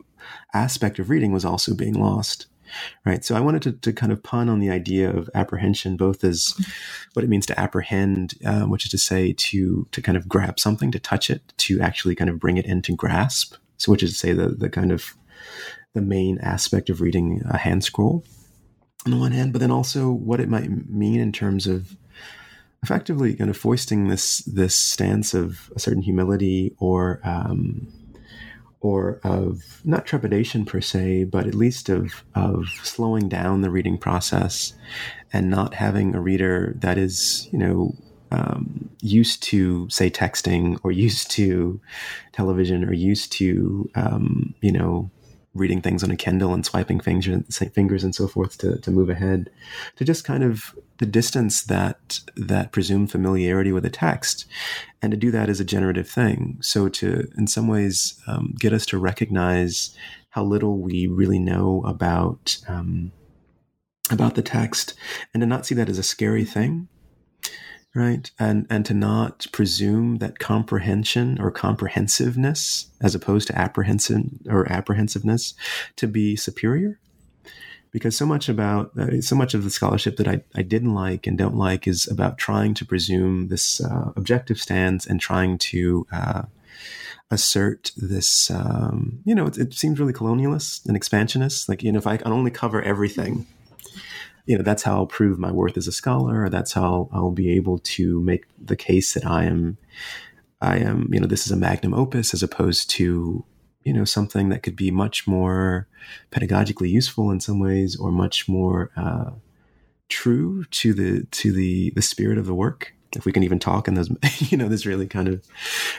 aspect 0.53 0.99
of 0.99 1.09
reading 1.09 1.31
was 1.31 1.45
also 1.45 1.73
being 1.73 1.93
lost 1.93 2.47
right? 3.05 3.23
So 3.23 3.35
I 3.35 3.39
wanted 3.39 3.61
to, 3.63 3.71
to 3.73 3.93
kind 3.93 4.11
of 4.11 4.23
pun 4.23 4.49
on 4.49 4.59
the 4.59 4.69
idea 4.69 5.09
of 5.09 5.29
apprehension, 5.33 5.97
both 5.97 6.23
as 6.23 6.53
what 7.13 7.23
it 7.23 7.29
means 7.29 7.45
to 7.47 7.59
apprehend, 7.59 8.33
uh, 8.45 8.61
which 8.63 8.85
is 8.85 8.91
to 8.91 8.97
say 8.97 9.33
to 9.33 9.87
to 9.91 10.01
kind 10.01 10.17
of 10.17 10.27
grab 10.27 10.59
something, 10.59 10.91
to 10.91 10.99
touch 10.99 11.29
it, 11.29 11.53
to 11.57 11.79
actually 11.81 12.15
kind 12.15 12.29
of 12.29 12.39
bring 12.39 12.57
it 12.57 12.65
into 12.65 12.95
grasp. 12.95 13.55
So, 13.77 13.91
which 13.91 14.03
is 14.03 14.11
to 14.11 14.17
say 14.17 14.33
the 14.33 14.49
the 14.49 14.69
kind 14.69 14.91
of 14.91 15.15
the 15.93 16.01
main 16.01 16.37
aspect 16.39 16.89
of 16.89 17.01
reading 17.01 17.41
a 17.49 17.57
hand 17.57 17.83
scroll 17.83 18.23
on 19.05 19.11
the 19.11 19.17
one 19.17 19.31
hand, 19.31 19.53
but 19.53 19.59
then 19.59 19.71
also 19.71 20.11
what 20.11 20.39
it 20.39 20.49
might 20.49 20.89
mean 20.89 21.19
in 21.19 21.31
terms 21.31 21.67
of 21.67 21.95
effectively 22.83 23.35
kind 23.35 23.49
of 23.49 23.57
foisting 23.57 24.07
this 24.07 24.39
this 24.39 24.75
stance 24.75 25.33
of 25.33 25.71
a 25.75 25.79
certain 25.79 26.01
humility 26.01 26.73
or 26.79 27.19
um, 27.23 27.91
or 28.81 29.19
of 29.23 29.81
not 29.83 30.05
trepidation 30.05 30.65
per 30.65 30.81
se, 30.81 31.25
but 31.25 31.47
at 31.47 31.55
least 31.55 31.89
of 31.89 32.23
of 32.35 32.65
slowing 32.83 33.27
down 33.27 33.61
the 33.61 33.69
reading 33.69 33.97
process 33.97 34.73
and 35.33 35.49
not 35.49 35.75
having 35.75 36.15
a 36.15 36.21
reader 36.21 36.73
that 36.79 36.97
is, 36.97 37.47
you 37.51 37.59
know, 37.59 37.95
um, 38.31 38.89
used 39.01 39.43
to 39.43 39.89
say 39.89 40.09
texting 40.09 40.79
or 40.83 40.91
used 40.91 41.31
to 41.31 41.79
television 42.31 42.83
or 42.83 42.93
used 42.93 43.31
to 43.33 43.89
um, 43.95 44.53
you 44.61 44.71
know 44.71 45.09
reading 45.53 45.81
things 45.81 46.03
on 46.03 46.11
a 46.11 46.15
Kindle 46.15 46.53
and 46.53 46.65
swiping 46.65 46.99
fingers, 46.99 47.57
fingers 47.73 48.03
and 48.03 48.13
so 48.13 48.27
forth 48.27 48.57
to, 48.59 48.77
to 48.77 48.91
move 48.91 49.09
ahead, 49.09 49.49
to 49.95 50.05
just 50.05 50.23
kind 50.23 50.43
of 50.43 50.75
the 50.99 51.05
distance 51.05 51.63
that 51.63 52.19
that 52.35 52.71
presumed 52.71 53.11
familiarity 53.11 53.71
with 53.71 53.85
a 53.85 53.89
text, 53.89 54.45
and 55.01 55.11
to 55.11 55.17
do 55.17 55.31
that 55.31 55.49
is 55.49 55.59
a 55.59 55.65
generative 55.65 56.07
thing. 56.07 56.57
So 56.61 56.87
to, 56.89 57.27
in 57.37 57.47
some 57.47 57.67
ways, 57.67 58.21
um, 58.27 58.53
get 58.59 58.73
us 58.73 58.85
to 58.87 58.97
recognize 58.97 59.95
how 60.29 60.43
little 60.43 60.77
we 60.77 61.07
really 61.07 61.39
know 61.39 61.81
about 61.85 62.57
um, 62.67 63.11
about 64.11 64.35
the 64.35 64.41
text, 64.41 64.93
and 65.33 65.41
to 65.41 65.47
not 65.47 65.65
see 65.65 65.75
that 65.75 65.89
as 65.89 65.97
a 65.97 66.03
scary 66.03 66.45
thing, 66.45 66.89
right 67.95 68.31
and 68.37 68.67
and 68.69 68.85
to 68.85 68.93
not 68.93 69.47
presume 69.51 70.17
that 70.17 70.37
comprehension 70.37 71.39
or 71.39 71.49
comprehensiveness 71.49 72.87
as 73.01 73.15
opposed 73.15 73.47
to 73.47 73.57
apprehension 73.57 74.39
or 74.47 74.71
apprehensiveness 74.71 75.55
to 75.95 76.07
be 76.07 76.35
superior 76.35 76.99
because 77.91 78.15
so 78.15 78.25
much 78.25 78.49
about 78.49 78.97
uh, 78.97 79.21
so 79.21 79.35
much 79.35 79.53
of 79.53 79.63
the 79.63 79.69
scholarship 79.69 80.17
that 80.17 80.27
I, 80.27 80.41
I 80.55 80.61
didn't 80.61 80.93
like 80.93 81.27
and 81.27 81.37
don't 81.37 81.55
like 81.55 81.87
is 81.87 82.07
about 82.07 82.37
trying 82.37 82.73
to 82.75 82.85
presume 82.85 83.47
this 83.47 83.81
uh, 83.81 84.11
objective 84.15 84.59
stance 84.59 85.05
and 85.05 85.19
trying 85.19 85.57
to 85.57 86.05
uh, 86.11 86.43
assert 87.31 87.91
this 87.97 88.49
um, 88.51 89.19
you 89.25 89.35
know 89.35 89.47
it, 89.47 89.57
it, 89.57 89.73
seems 89.73 89.99
really 89.99 90.13
colonialist 90.13 90.85
and 90.85 90.95
expansionist. 90.95 91.69
Like 91.69 91.83
you 91.83 91.91
know 91.91 91.99
if 91.99 92.07
I 92.07 92.17
can 92.17 92.31
only 92.31 92.51
cover 92.51 92.81
everything 92.81 93.45
you 94.49 94.57
know 94.57 94.63
that's 94.63 94.81
how 94.81 94.95
I'll 94.95 95.05
prove 95.05 95.37
my 95.37 95.51
worth 95.51 95.77
as 95.77 95.87
a 95.87 95.91
scholar, 95.91 96.43
or 96.43 96.49
that's 96.49 96.73
how 96.73 97.07
I'll 97.11 97.29
be 97.29 97.51
able 97.51 97.77
to 97.79 98.19
make 98.21 98.45
the 98.59 98.75
case 98.75 99.13
that 99.13 99.23
I 99.23 99.43
am, 99.43 99.77
I 100.59 100.77
am, 100.77 101.07
you 101.13 101.19
know, 101.19 101.27
this 101.27 101.45
is 101.45 101.51
a 101.51 101.55
magnum 101.55 101.93
opus 101.93 102.33
as 102.33 102.41
opposed 102.41 102.89
to, 102.91 103.45
you 103.89 103.93
know, 103.95 104.05
something 104.05 104.49
that 104.49 104.61
could 104.61 104.75
be 104.75 104.91
much 104.91 105.25
more 105.25 105.87
pedagogically 106.31 106.91
useful 106.91 107.31
in 107.31 107.39
some 107.39 107.59
ways, 107.59 107.95
or 107.95 108.11
much 108.11 108.47
more 108.47 108.91
uh, 108.95 109.31
true 110.09 110.63
to 110.65 110.93
the 110.93 111.23
to 111.31 111.51
the 111.51 111.89
the 111.95 112.01
spirit 112.03 112.37
of 112.37 112.45
the 112.45 112.53
work. 112.53 112.93
if 113.15 113.25
we 113.25 113.31
can 113.31 113.41
even 113.41 113.57
talk 113.57 113.87
in 113.87 113.95
those, 113.95 114.11
you 114.51 114.55
know, 114.55 114.69
this 114.69 114.85
really 114.85 115.07
kind 115.07 115.27
of 115.27 115.43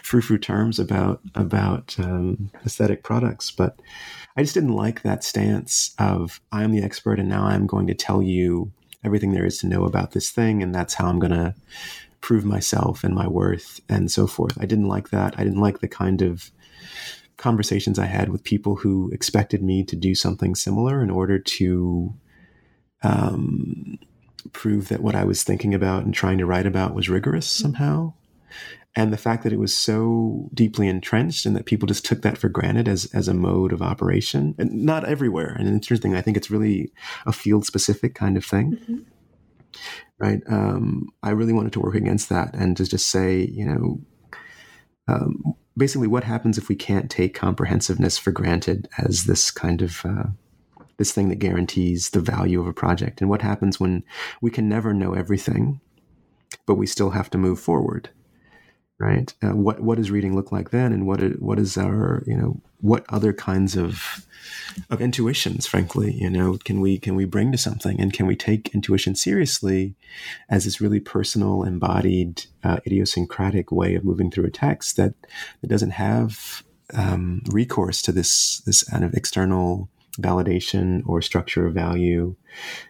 frou-frou 0.04 0.38
terms 0.38 0.78
about 0.78 1.20
about 1.34 1.96
um, 1.98 2.52
aesthetic 2.64 3.02
products. 3.02 3.50
But 3.50 3.80
I 4.36 4.42
just 4.42 4.54
didn't 4.54 4.76
like 4.76 5.02
that 5.02 5.24
stance 5.24 5.92
of 5.98 6.40
I 6.52 6.62
am 6.62 6.70
the 6.70 6.84
expert 6.84 7.18
and 7.18 7.28
now 7.28 7.42
I'm 7.42 7.66
going 7.66 7.88
to 7.88 7.94
tell 7.94 8.22
you 8.22 8.70
everything 9.04 9.32
there 9.32 9.46
is 9.46 9.58
to 9.58 9.66
know 9.66 9.82
about 9.84 10.12
this 10.12 10.30
thing, 10.30 10.62
and 10.62 10.72
that's 10.72 10.94
how 10.94 11.08
I'm 11.08 11.18
going 11.18 11.32
to 11.32 11.56
prove 12.20 12.44
myself 12.44 13.02
and 13.02 13.16
my 13.16 13.26
worth 13.26 13.80
and 13.88 14.12
so 14.12 14.28
forth. 14.28 14.56
I 14.60 14.66
didn't 14.66 14.86
like 14.86 15.10
that. 15.10 15.34
I 15.36 15.42
didn't 15.42 15.60
like 15.60 15.80
the 15.80 15.88
kind 15.88 16.22
of 16.22 16.52
conversations 17.40 17.98
I 17.98 18.04
had 18.04 18.28
with 18.28 18.44
people 18.44 18.76
who 18.76 19.10
expected 19.12 19.62
me 19.62 19.82
to 19.84 19.96
do 19.96 20.14
something 20.14 20.54
similar 20.54 21.02
in 21.02 21.10
order 21.10 21.38
to 21.38 22.14
um, 23.02 23.98
prove 24.52 24.88
that 24.88 25.02
what 25.02 25.14
I 25.14 25.24
was 25.24 25.42
thinking 25.42 25.74
about 25.74 26.04
and 26.04 26.12
trying 26.12 26.36
to 26.38 26.44
write 26.44 26.66
about 26.66 26.94
was 26.94 27.08
rigorous 27.08 27.48
mm-hmm. 27.48 27.62
somehow. 27.62 28.12
And 28.94 29.10
the 29.10 29.16
fact 29.16 29.44
that 29.44 29.54
it 29.54 29.58
was 29.58 29.74
so 29.74 30.50
deeply 30.52 30.86
entrenched 30.86 31.46
and 31.46 31.56
that 31.56 31.64
people 31.64 31.86
just 31.86 32.04
took 32.04 32.20
that 32.22 32.36
for 32.36 32.50
granted 32.50 32.88
as, 32.88 33.06
as 33.14 33.26
a 33.26 33.34
mode 33.34 33.72
of 33.72 33.80
operation, 33.80 34.54
and 34.58 34.84
not 34.84 35.04
everywhere. 35.04 35.56
And 35.58 35.66
interesting, 35.66 36.14
I 36.14 36.20
think 36.20 36.36
it's 36.36 36.50
really 36.50 36.92
a 37.24 37.32
field 37.32 37.64
specific 37.64 38.14
kind 38.14 38.36
of 38.36 38.44
thing. 38.44 38.72
Mm-hmm. 38.72 38.98
Right. 40.18 40.42
Um, 40.46 41.08
I 41.22 41.30
really 41.30 41.54
wanted 41.54 41.72
to 41.72 41.80
work 41.80 41.94
against 41.94 42.28
that 42.28 42.54
and 42.54 42.76
to 42.76 42.84
just 42.84 43.08
say, 43.08 43.40
you 43.40 43.64
know, 43.64 44.00
um, 45.08 45.54
basically 45.76 46.08
what 46.08 46.24
happens 46.24 46.58
if 46.58 46.68
we 46.68 46.74
can't 46.74 47.10
take 47.10 47.34
comprehensiveness 47.34 48.18
for 48.18 48.32
granted 48.32 48.88
as 48.98 49.24
this 49.24 49.50
kind 49.50 49.82
of 49.82 50.04
uh, 50.04 50.24
this 50.96 51.12
thing 51.12 51.28
that 51.30 51.36
guarantees 51.36 52.10
the 52.10 52.20
value 52.20 52.60
of 52.60 52.66
a 52.66 52.72
project? 52.72 53.20
And 53.20 53.30
what 53.30 53.42
happens 53.42 53.80
when 53.80 54.04
we 54.40 54.50
can 54.50 54.68
never 54.68 54.92
know 54.92 55.14
everything 55.14 55.80
but 56.66 56.74
we 56.74 56.86
still 56.86 57.10
have 57.10 57.30
to 57.30 57.38
move 57.38 57.60
forward 57.60 58.10
right? 59.00 59.32
Uh, 59.42 59.56
what 59.56 59.80
what 59.80 59.96
does 59.96 60.10
reading 60.10 60.36
look 60.36 60.52
like 60.52 60.70
then? 60.70 60.92
And 60.92 61.06
what 61.06 61.20
what 61.40 61.58
is 61.58 61.76
our 61.76 62.22
you 62.26 62.36
know 62.36 62.60
what 62.80 63.04
other 63.08 63.32
kinds 63.32 63.76
of 63.76 64.26
of 64.88 65.00
intuitions 65.00 65.66
frankly 65.66 66.12
you 66.14 66.30
know 66.30 66.56
can 66.64 66.80
we 66.80 66.98
can 66.98 67.16
we 67.16 67.24
bring 67.24 67.50
to 67.50 67.58
something? 67.58 67.98
And 68.00 68.12
can 68.12 68.26
we 68.26 68.36
take 68.36 68.74
intuition 68.74 69.16
seriously 69.16 69.94
as 70.48 70.64
this 70.64 70.80
really 70.80 71.00
personal 71.00 71.64
embodied 71.64 72.44
uh, 72.62 72.78
idiosyncratic 72.86 73.72
way 73.72 73.94
of 73.94 74.04
moving 74.04 74.30
through 74.30 74.46
a 74.46 74.50
text 74.50 74.96
that 74.96 75.14
that 75.62 75.68
doesn't 75.68 75.92
have 75.92 76.62
um, 76.94 77.42
recourse 77.50 78.02
to 78.02 78.12
this 78.12 78.60
this 78.66 78.82
kind 78.84 79.04
of 79.04 79.14
external 79.14 79.88
validation 80.18 81.02
or 81.06 81.22
structure 81.22 81.66
of 81.66 81.74
value 81.74 82.34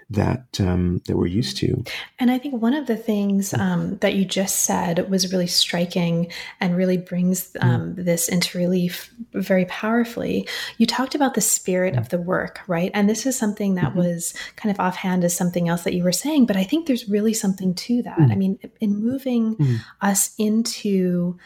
that 0.09 0.61
um, 0.61 1.00
that 1.06 1.16
we're 1.16 1.26
used 1.26 1.56
to. 1.59 1.85
And 2.18 2.30
I 2.30 2.38
think 2.38 2.61
one 2.61 2.74
of 2.74 2.87
the 2.87 2.96
things 2.96 3.54
um, 3.54 3.96
that 3.98 4.14
you 4.14 4.24
just 4.24 4.62
said 4.62 5.09
was 5.09 5.33
really 5.33 5.46
striking 5.46 6.33
and 6.61 6.76
really 6.76 6.96
brings 6.96 7.52
mm. 7.52 7.62
um, 7.62 7.94
mm. 7.94 8.04
this 8.04 8.28
into 8.28 8.59
relief 8.59 9.14
very 9.35 9.66
powerfully. 9.66 10.48
You 10.78 10.87
talked 10.87 11.14
about 11.14 11.35
the 11.35 11.40
spirit 11.40 11.96
of 11.96 12.09
the 12.09 12.18
work, 12.18 12.61
right? 12.66 12.90
And 12.92 13.09
this 13.09 13.26
is 13.26 13.38
something 13.38 13.76
that 13.76 13.90
mm-hmm. 13.90 13.98
was 13.98 14.35
kind 14.56 14.74
of 14.74 14.80
offhand 14.80 15.22
as 15.24 15.37
something 15.37 15.68
else 15.68 15.85
that 15.85 15.94
you 15.94 16.02
were 16.02 16.12
saying, 16.12 16.46
but 16.46 16.56
I 16.56 16.64
think 16.64 16.87
there's 16.87 17.09
really 17.09 17.35
something 17.35 17.74
to 17.74 18.02
that. 18.02 18.18
Mm. 18.18 18.33
I 18.33 18.35
mean, 18.35 18.59
in 18.80 18.96
moving 18.96 19.56
mm. 19.56 19.78
us 20.00 20.35
into 20.38 21.38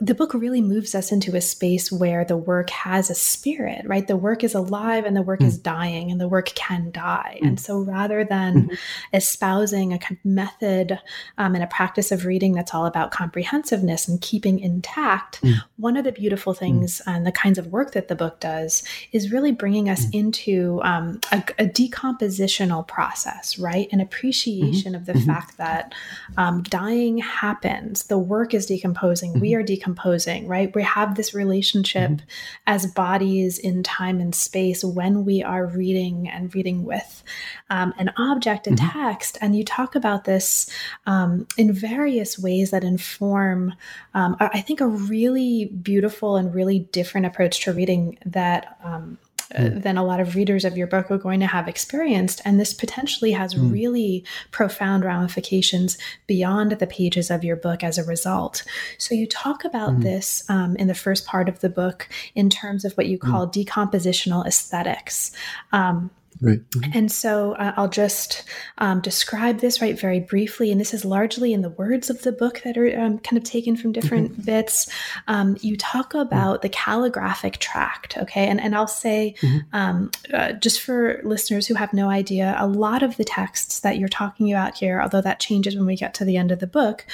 the 0.00 0.14
book 0.14 0.34
really 0.34 0.60
moves 0.60 0.94
us 0.94 1.12
into 1.12 1.36
a 1.36 1.40
space 1.40 1.90
where 1.90 2.24
the 2.24 2.36
work 2.36 2.70
has 2.70 3.10
a 3.10 3.14
spirit, 3.14 3.82
right? 3.86 4.06
The 4.06 4.16
work 4.16 4.44
is 4.44 4.54
alive 4.54 5.04
and 5.04 5.16
the 5.16 5.22
work 5.22 5.40
mm. 5.40 5.46
is 5.46 5.58
dying 5.58 6.10
and 6.10 6.20
the 6.20 6.28
work 6.28 6.46
can 6.54 6.90
die. 6.90 7.38
Mm. 7.42 7.48
And 7.48 7.60
so 7.60 7.80
rather 7.80 8.24
than 8.24 8.54
mm-hmm. 8.54 8.74
espousing 9.12 9.92
a 9.92 9.98
kind 9.98 10.18
of 10.18 10.24
method 10.24 10.98
um, 11.38 11.54
and 11.54 11.64
a 11.64 11.66
practice 11.66 12.12
of 12.12 12.24
reading 12.24 12.52
that's 12.52 12.74
all 12.74 12.86
about 12.86 13.10
comprehensiveness 13.10 14.08
and 14.08 14.20
keeping 14.20 14.60
intact, 14.60 15.42
mm. 15.42 15.54
one 15.76 15.96
of 15.96 16.04
the 16.04 16.12
beautiful 16.12 16.54
mm. 16.54 16.58
things 16.58 17.02
and 17.06 17.26
the 17.26 17.32
kinds 17.32 17.58
of 17.58 17.66
work 17.68 17.92
that 17.92 18.08
the 18.08 18.16
book 18.16 18.40
does 18.40 18.82
is 19.12 19.32
really 19.32 19.52
bringing 19.52 19.88
us 19.88 20.06
mm. 20.06 20.14
into 20.14 20.80
um, 20.82 21.20
a, 21.32 21.42
a, 21.58 21.66
decompositional 21.66 22.86
process, 22.86 23.58
right? 23.58 23.88
An 23.92 24.00
appreciation 24.00 24.92
mm-hmm. 24.92 24.94
of 24.94 25.06
the 25.06 25.12
mm-hmm. 25.14 25.26
fact 25.26 25.56
that 25.56 25.94
um, 26.36 26.62
dying 26.64 27.18
happens, 27.18 28.04
the 28.04 28.18
work 28.18 28.54
is 28.54 28.66
decomposing, 28.66 29.40
we 29.40 29.50
mm-hmm. 29.50 29.60
are 29.60 29.62
decomposing 29.62 29.79
decomposing, 29.80 30.46
right? 30.46 30.74
We 30.74 30.82
have 30.82 31.14
this 31.14 31.34
relationship 31.34 32.10
mm-hmm. 32.10 32.26
as 32.66 32.86
bodies 32.86 33.58
in 33.58 33.82
time 33.82 34.20
and 34.20 34.34
space 34.34 34.84
when 34.84 35.24
we 35.24 35.42
are 35.42 35.66
reading 35.66 36.28
and 36.28 36.54
reading 36.54 36.84
with 36.84 37.22
um, 37.70 37.94
an 37.98 38.12
object 38.16 38.66
a 38.66 38.70
mm-hmm. 38.70 39.00
text. 39.00 39.38
And 39.40 39.56
you 39.56 39.64
talk 39.64 39.94
about 39.94 40.24
this 40.24 40.70
um, 41.06 41.46
in 41.56 41.72
various 41.72 42.38
ways 42.38 42.70
that 42.70 42.84
inform, 42.84 43.74
um, 44.14 44.36
I 44.38 44.60
think, 44.60 44.80
a 44.80 44.86
really 44.86 45.66
beautiful 45.66 46.36
and 46.36 46.54
really 46.54 46.80
different 46.80 47.26
approach 47.26 47.64
to 47.64 47.72
reading 47.72 48.18
that 48.26 48.78
um, 48.84 49.18
mm. 49.54 49.82
than 49.82 49.96
a 49.96 50.04
lot 50.04 50.20
of 50.20 50.34
readers 50.34 50.64
of 50.64 50.76
your 50.76 50.86
book 50.86 51.10
are 51.10 51.18
going 51.18 51.40
to 51.40 51.46
have 51.46 51.68
experienced. 51.68 52.40
And 52.44 52.58
this 52.58 52.74
potentially 52.74 53.32
has 53.32 53.54
mm. 53.54 53.72
really 53.72 54.24
profound 54.50 55.04
ramifications 55.04 55.98
beyond 56.26 56.72
the 56.72 56.86
pages 56.86 57.30
of 57.30 57.44
your 57.44 57.56
book 57.56 57.82
as 57.82 57.98
a 57.98 58.04
result. 58.04 58.64
So 58.98 59.14
you 59.14 59.26
talk 59.26 59.64
about 59.64 59.92
mm. 59.92 60.02
this 60.02 60.44
um, 60.48 60.76
in 60.76 60.86
the 60.86 60.94
first 60.94 61.26
part 61.26 61.48
of 61.48 61.60
the 61.60 61.68
book 61.68 62.08
in 62.34 62.50
terms 62.50 62.84
of 62.84 62.92
what 62.94 63.06
you 63.06 63.18
mm. 63.18 63.30
call 63.30 63.48
decompositional 63.48 64.46
aesthetics. 64.46 65.32
Um, 65.72 66.10
Right. 66.40 66.60
Mm-hmm. 66.70 66.90
And 66.94 67.12
so 67.12 67.52
uh, 67.52 67.74
I'll 67.76 67.88
just 67.88 68.44
um, 68.78 69.00
describe 69.00 69.60
this 69.60 69.82
right 69.82 69.98
very 69.98 70.20
briefly. 70.20 70.70
And 70.72 70.80
this 70.80 70.94
is 70.94 71.04
largely 71.04 71.52
in 71.52 71.60
the 71.60 71.70
words 71.70 72.08
of 72.08 72.22
the 72.22 72.32
book 72.32 72.62
that 72.64 72.78
are 72.78 72.98
um, 72.98 73.18
kind 73.18 73.36
of 73.36 73.44
taken 73.44 73.76
from 73.76 73.92
different 73.92 74.32
mm-hmm. 74.32 74.42
bits. 74.42 74.90
Um, 75.28 75.58
you 75.60 75.76
talk 75.76 76.10
mm-hmm. 76.10 76.20
about 76.20 76.56
mm-hmm. 76.56 76.62
the 76.62 76.68
calligraphic 76.70 77.58
tract, 77.58 78.16
okay? 78.16 78.46
And, 78.46 78.60
and 78.60 78.74
I'll 78.74 78.86
say, 78.86 79.34
mm-hmm. 79.40 79.58
Um, 79.72 80.10
uh, 80.32 80.52
just 80.52 80.80
for 80.80 81.20
listeners 81.22 81.66
who 81.66 81.74
have 81.74 81.92
no 81.92 82.08
idea, 82.08 82.56
a 82.58 82.66
lot 82.66 83.02
of 83.02 83.16
the 83.16 83.24
texts 83.24 83.80
that 83.80 83.98
you're 83.98 84.08
talking 84.08 84.50
about 84.50 84.76
here, 84.76 85.00
although 85.00 85.20
that 85.20 85.40
changes 85.40 85.76
when 85.76 85.86
we 85.86 85.96
get 85.96 86.14
to 86.14 86.24
the 86.24 86.36
end 86.36 86.50
of 86.50 86.58
the 86.58 86.66
book, 86.66 87.06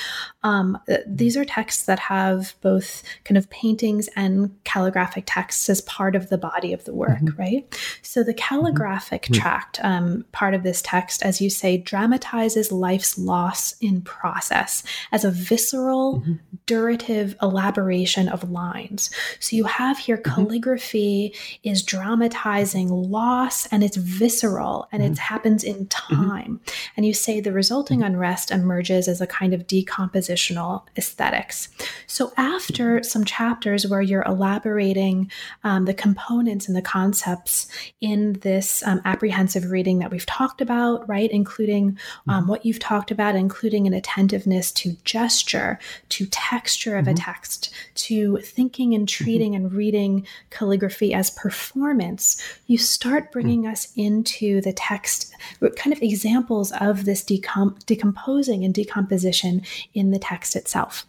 um, 0.42 0.78
uh, 0.88 0.98
these 1.06 1.36
are 1.36 1.44
texts 1.44 1.84
that 1.84 1.98
have 1.98 2.54
both 2.60 3.02
kind 3.24 3.36
of 3.36 3.50
paintings 3.50 4.08
and 4.16 4.56
calligraphic 4.64 5.24
texts 5.26 5.68
as 5.68 5.80
part 5.82 6.14
of 6.14 6.28
the 6.28 6.38
body 6.38 6.72
of 6.72 6.84
the 6.84 6.94
work, 6.94 7.20
right? 7.36 7.78
So 8.02 8.22
the 8.22 8.34
calligraphic 8.34 9.15
mm-hmm. 9.22 9.40
tract, 9.40 9.80
um, 9.82 10.24
part 10.32 10.54
of 10.54 10.62
this 10.62 10.82
text, 10.82 11.22
as 11.22 11.40
you 11.40 11.50
say, 11.50 11.76
dramatizes 11.76 12.72
life's 12.72 13.18
loss 13.18 13.74
in 13.80 14.02
process 14.02 14.82
as 15.12 15.24
a 15.24 15.30
visceral, 15.30 16.20
mm-hmm. 16.20 16.34
durative 16.66 17.34
elaboration 17.42 18.28
of 18.28 18.50
lines. 18.50 19.10
So 19.40 19.56
you 19.56 19.64
have 19.64 19.98
here 19.98 20.16
mm-hmm. 20.16 20.34
calligraphy 20.34 21.34
is 21.62 21.82
dramatizing 21.82 22.88
loss 22.88 23.66
and 23.66 23.82
it's 23.82 23.96
visceral 23.96 24.88
and 24.92 25.02
it 25.02 25.12
mm-hmm. 25.12 25.14
happens 25.14 25.64
in 25.64 25.86
mm-hmm. 25.86 26.14
time. 26.14 26.60
And 26.96 27.06
you 27.06 27.14
say 27.14 27.40
the 27.40 27.52
resulting 27.52 28.00
mm-hmm. 28.00 28.14
unrest 28.14 28.50
emerges 28.50 29.08
as 29.08 29.20
a 29.20 29.26
kind 29.26 29.52
of 29.54 29.66
decompositional 29.66 30.84
aesthetics. 30.96 31.68
So 32.06 32.32
after 32.36 33.02
some 33.02 33.24
chapters 33.24 33.86
where 33.86 34.02
you're 34.02 34.22
elaborating 34.22 35.30
um, 35.64 35.84
the 35.84 35.94
components 35.94 36.68
and 36.68 36.76
the 36.76 36.82
concepts 36.82 37.68
in 38.00 38.34
this 38.34 38.82
um, 38.86 39.00
apprehensive 39.06 39.70
reading 39.70 40.00
that 40.00 40.10
we've 40.10 40.26
talked 40.26 40.60
about, 40.60 41.08
right? 41.08 41.30
Including 41.30 41.98
um, 42.28 42.40
mm-hmm. 42.40 42.50
what 42.50 42.66
you've 42.66 42.78
talked 42.78 43.10
about, 43.10 43.36
including 43.36 43.86
an 43.86 43.94
attentiveness 43.94 44.72
to 44.72 44.96
gesture, 45.04 45.78
to 46.10 46.26
texture 46.26 46.96
of 46.96 47.06
mm-hmm. 47.06 47.14
a 47.14 47.16
text, 47.16 47.72
to 47.94 48.38
thinking 48.38 48.94
and 48.94 49.06
mm-hmm. 49.06 49.24
treating 49.24 49.52
mm-hmm. 49.52 49.66
and 49.66 49.72
reading 49.72 50.26
calligraphy 50.50 51.14
as 51.14 51.30
performance. 51.30 52.42
You 52.66 52.78
start 52.78 53.32
bringing 53.32 53.62
mm-hmm. 53.62 53.72
us 53.72 53.92
into 53.96 54.60
the 54.60 54.72
text, 54.72 55.32
kind 55.76 55.92
of 55.92 56.02
examples 56.02 56.72
of 56.72 57.04
this 57.04 57.22
decom- 57.22 57.84
decomposing 57.86 58.64
and 58.64 58.74
decomposition 58.74 59.62
in 59.94 60.10
the 60.10 60.18
text 60.18 60.56
itself. 60.56 61.06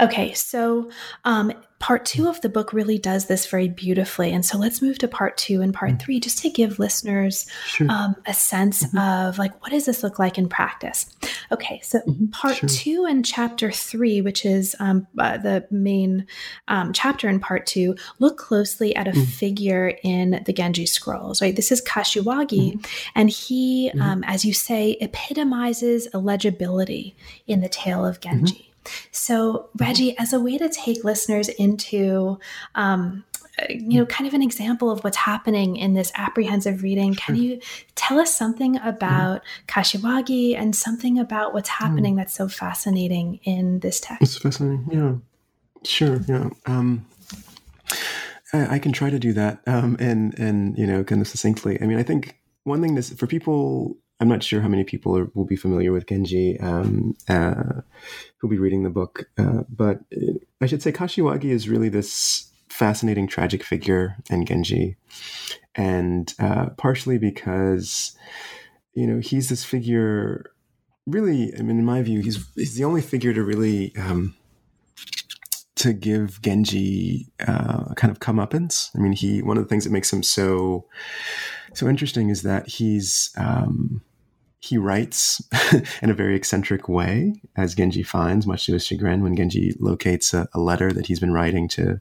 Okay, 0.00 0.32
so 0.32 0.90
um, 1.24 1.52
part 1.82 2.04
two 2.04 2.28
of 2.28 2.40
the 2.42 2.48
book 2.48 2.72
really 2.72 2.96
does 2.96 3.26
this 3.26 3.44
very 3.46 3.68
beautifully. 3.68 4.32
And 4.32 4.46
so 4.46 4.56
let's 4.56 4.80
move 4.80 4.98
to 4.98 5.08
part 5.08 5.36
two 5.36 5.60
and 5.60 5.74
part 5.74 5.90
mm-hmm. 5.90 5.98
three 5.98 6.20
just 6.20 6.38
to 6.38 6.48
give 6.48 6.78
listeners 6.78 7.50
sure. 7.66 7.90
um, 7.90 8.14
a 8.24 8.32
sense 8.32 8.86
mm-hmm. 8.86 8.98
of 8.98 9.36
like, 9.36 9.60
what 9.60 9.72
does 9.72 9.84
this 9.84 10.04
look 10.04 10.16
like 10.16 10.38
in 10.38 10.48
practice? 10.48 11.06
Okay, 11.50 11.80
so 11.82 11.98
mm-hmm. 11.98 12.26
part 12.26 12.56
sure. 12.56 12.68
two 12.68 13.04
and 13.04 13.24
chapter 13.24 13.72
three, 13.72 14.20
which 14.20 14.46
is 14.46 14.76
um, 14.78 15.08
uh, 15.18 15.38
the 15.38 15.66
main 15.72 16.24
um, 16.68 16.92
chapter 16.92 17.28
in 17.28 17.40
part 17.40 17.66
two, 17.66 17.96
look 18.20 18.38
closely 18.38 18.94
at 18.94 19.08
a 19.08 19.12
mm. 19.12 19.26
figure 19.26 19.98
in 20.04 20.40
the 20.46 20.52
Genji 20.52 20.86
scrolls, 20.86 21.42
right? 21.42 21.56
This 21.56 21.72
is 21.72 21.82
Kashiwagi, 21.82 22.74
mm-hmm. 22.74 23.10
and 23.16 23.28
he, 23.28 23.90
mm-hmm. 23.90 24.00
um, 24.00 24.24
as 24.24 24.44
you 24.44 24.54
say, 24.54 24.96
epitomizes 25.00 26.06
illegibility 26.14 27.16
in 27.48 27.60
the 27.60 27.68
tale 27.68 28.06
of 28.06 28.20
Genji. 28.20 28.71
So, 29.10 29.68
Reggie, 29.78 30.16
as 30.18 30.32
a 30.32 30.40
way 30.40 30.58
to 30.58 30.68
take 30.68 31.04
listeners 31.04 31.48
into 31.48 32.38
um, 32.74 33.24
you 33.68 33.98
know, 33.98 34.06
kind 34.06 34.26
of 34.26 34.34
an 34.34 34.42
example 34.42 34.90
of 34.90 35.04
what's 35.04 35.16
happening 35.16 35.76
in 35.76 35.94
this 35.94 36.10
apprehensive 36.14 36.82
reading. 36.82 37.14
Can 37.14 37.36
you 37.36 37.60
tell 37.94 38.18
us 38.18 38.34
something 38.34 38.78
about 38.78 39.42
Kashiwagi 39.68 40.56
and 40.56 40.74
something 40.74 41.18
about 41.18 41.52
what's 41.52 41.68
happening 41.68 42.14
mm. 42.14 42.18
that's 42.18 42.32
so 42.32 42.48
fascinating 42.48 43.40
in 43.44 43.80
this 43.80 44.00
text? 44.00 44.22
It's 44.22 44.38
fascinating, 44.38 44.88
yeah. 44.90 45.14
Sure, 45.84 46.20
yeah. 46.26 46.48
Um, 46.66 47.06
I, 48.52 48.76
I, 48.76 48.78
can 48.78 48.92
try 48.92 49.10
to 49.10 49.18
do 49.18 49.32
that, 49.32 49.60
um, 49.66 49.96
and 49.98 50.38
and 50.38 50.78
you 50.78 50.86
know, 50.86 51.02
kind 51.02 51.20
of 51.20 51.26
succinctly. 51.26 51.80
I 51.82 51.86
mean, 51.86 51.98
I 51.98 52.02
think 52.02 52.38
one 52.64 52.80
thing 52.80 52.94
this 52.94 53.12
for 53.12 53.26
people 53.26 53.96
I'm 54.22 54.28
not 54.28 54.44
sure 54.44 54.60
how 54.60 54.68
many 54.68 54.84
people 54.84 55.18
are, 55.18 55.28
will 55.34 55.44
be 55.44 55.56
familiar 55.56 55.90
with 55.90 56.06
Genji 56.06 56.56
um, 56.60 57.16
uh, 57.28 57.80
who'll 58.38 58.50
be 58.50 58.56
reading 58.56 58.84
the 58.84 58.88
book, 58.88 59.28
uh, 59.36 59.64
but 59.68 59.98
I 60.60 60.66
should 60.66 60.80
say 60.80 60.92
Kashiwagi 60.92 61.46
is 61.46 61.68
really 61.68 61.88
this 61.88 62.48
fascinating 62.68 63.26
tragic 63.26 63.64
figure 63.64 64.16
in 64.30 64.46
Genji, 64.46 64.94
and 65.74 66.32
uh, 66.38 66.66
partially 66.76 67.18
because 67.18 68.16
you 68.94 69.08
know 69.08 69.18
he's 69.18 69.48
this 69.48 69.64
figure. 69.64 70.52
Really, 71.04 71.52
I 71.58 71.62
mean, 71.62 71.80
in 71.80 71.84
my 71.84 72.00
view, 72.02 72.20
he's 72.20 72.46
he's 72.54 72.76
the 72.76 72.84
only 72.84 73.02
figure 73.02 73.34
to 73.34 73.42
really 73.42 73.92
um, 73.96 74.36
to 75.74 75.92
give 75.92 76.40
Genji 76.42 77.26
uh, 77.44 77.92
kind 77.94 78.12
of 78.12 78.20
comeuppance. 78.20 78.90
I 78.94 79.00
mean, 79.00 79.14
he 79.14 79.42
one 79.42 79.56
of 79.56 79.64
the 79.64 79.68
things 79.68 79.82
that 79.82 79.90
makes 79.90 80.12
him 80.12 80.22
so 80.22 80.86
so 81.74 81.88
interesting 81.88 82.30
is 82.30 82.42
that 82.42 82.68
he's 82.68 83.34
um, 83.36 84.00
he 84.62 84.78
writes 84.78 85.42
in 86.02 86.08
a 86.08 86.14
very 86.14 86.36
eccentric 86.36 86.88
way, 86.88 87.34
as 87.56 87.74
Genji 87.74 88.04
finds, 88.04 88.46
much 88.46 88.66
to 88.66 88.74
his 88.74 88.86
chagrin, 88.86 89.22
when 89.22 89.34
Genji 89.34 89.74
locates 89.80 90.32
a, 90.32 90.48
a 90.54 90.60
letter 90.60 90.92
that 90.92 91.06
he's 91.06 91.18
been 91.18 91.32
writing 91.32 91.66
to 91.68 92.00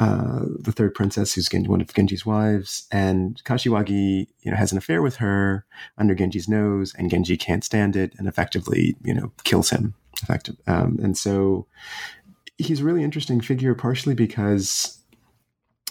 uh, 0.00 0.46
the 0.60 0.72
third 0.72 0.94
princess, 0.94 1.34
who's 1.34 1.46
Genji, 1.46 1.68
one 1.68 1.82
of 1.82 1.92
Genji's 1.92 2.24
wives, 2.24 2.86
and 2.90 3.42
Kashiwagi, 3.44 4.28
you 4.40 4.50
know, 4.50 4.56
has 4.56 4.72
an 4.72 4.78
affair 4.78 5.02
with 5.02 5.16
her 5.16 5.66
under 5.98 6.14
Genji's 6.14 6.48
nose, 6.48 6.94
and 6.96 7.10
Genji 7.10 7.36
can't 7.36 7.62
stand 7.62 7.96
it, 7.96 8.14
and 8.16 8.26
effectively, 8.26 8.96
you 9.04 9.12
know, 9.12 9.30
kills 9.44 9.68
him. 9.68 9.94
Effective, 10.22 10.56
um, 10.66 10.98
and 11.02 11.16
so 11.18 11.66
he's 12.56 12.80
a 12.80 12.84
really 12.84 13.04
interesting 13.04 13.42
figure, 13.42 13.74
partially 13.74 14.14
because 14.14 14.97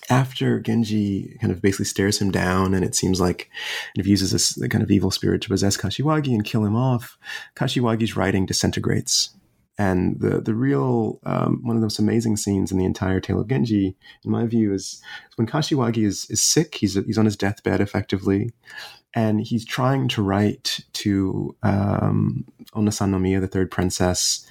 after 0.10 0.60
Genji 0.60 1.38
kind 1.41 1.51
of 1.51 1.62
basically 1.62 1.86
stares 1.86 2.22
him 2.22 2.32
down, 2.32 2.74
and 2.74 2.84
it 2.84 2.95
seems 2.95 3.20
like 3.20 3.49
it 3.95 4.05
uses 4.05 4.32
this 4.32 4.58
kind 4.70 4.84
of 4.84 4.91
evil 4.91 5.12
spirit 5.12 5.41
to 5.41 5.49
possess 5.49 5.78
Kashiwagi 5.78 6.34
and 6.34 6.45
kill 6.45 6.64
him 6.64 6.76
off, 6.76 7.18
Kashiwagi's 7.55 8.16
writing 8.16 8.45
disintegrates. 8.45 9.32
And 9.80 10.20
the 10.20 10.41
the 10.41 10.55
real 10.55 11.20
um, 11.24 11.60
one 11.64 11.76
of 11.76 11.82
the 11.82 11.86
most 11.86 11.99
amazing 11.99 12.38
scenes 12.38 12.72
in 12.72 12.80
the 12.80 12.86
entire 12.86 13.20
tale 13.20 13.39
of 13.39 13.47
Genji, 13.47 13.95
in 14.24 14.32
my 14.32 14.47
view, 14.47 14.74
is 14.74 15.01
when 15.36 15.47
Kashiwagi 15.47 16.03
is 16.03 16.26
is 16.32 16.41
sick. 16.41 16.76
He's 16.76 16.95
he's 16.95 17.18
on 17.18 17.26
his 17.26 17.38
deathbed, 17.38 17.80
effectively, 17.80 18.51
and 19.14 19.39
he's 19.39 19.66
trying 19.66 20.08
to 20.10 20.24
write 20.24 20.80
to 20.93 21.55
um, 21.62 22.45
Onna 22.74 22.91
San 22.91 23.12
no 23.12 23.20
Miya, 23.20 23.39
the 23.39 23.47
third 23.47 23.70
princess, 23.70 24.47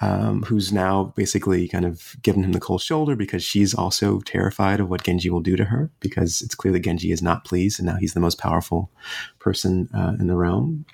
um, 0.00 0.42
who's 0.42 0.72
now 0.72 1.12
basically 1.16 1.68
kind 1.68 1.84
of 1.84 2.16
given 2.22 2.42
him 2.42 2.52
the 2.52 2.60
cold 2.60 2.80
shoulder 2.80 3.14
because 3.14 3.42
she's 3.42 3.74
also 3.74 4.20
terrified 4.20 4.80
of 4.80 4.88
what 4.88 5.02
Genji 5.02 5.28
will 5.28 5.40
do 5.40 5.56
to 5.56 5.64
her 5.64 5.90
because 6.00 6.40
it's 6.40 6.54
clear 6.54 6.72
that 6.72 6.80
Genji 6.80 7.12
is 7.12 7.22
not 7.22 7.44
pleased 7.44 7.78
and 7.78 7.86
now 7.86 7.96
he's 7.96 8.14
the 8.14 8.20
most 8.20 8.38
powerful 8.38 8.90
person 9.38 9.88
uh, 9.94 10.14
in 10.18 10.26
the 10.26 10.36
realm. 10.36 10.86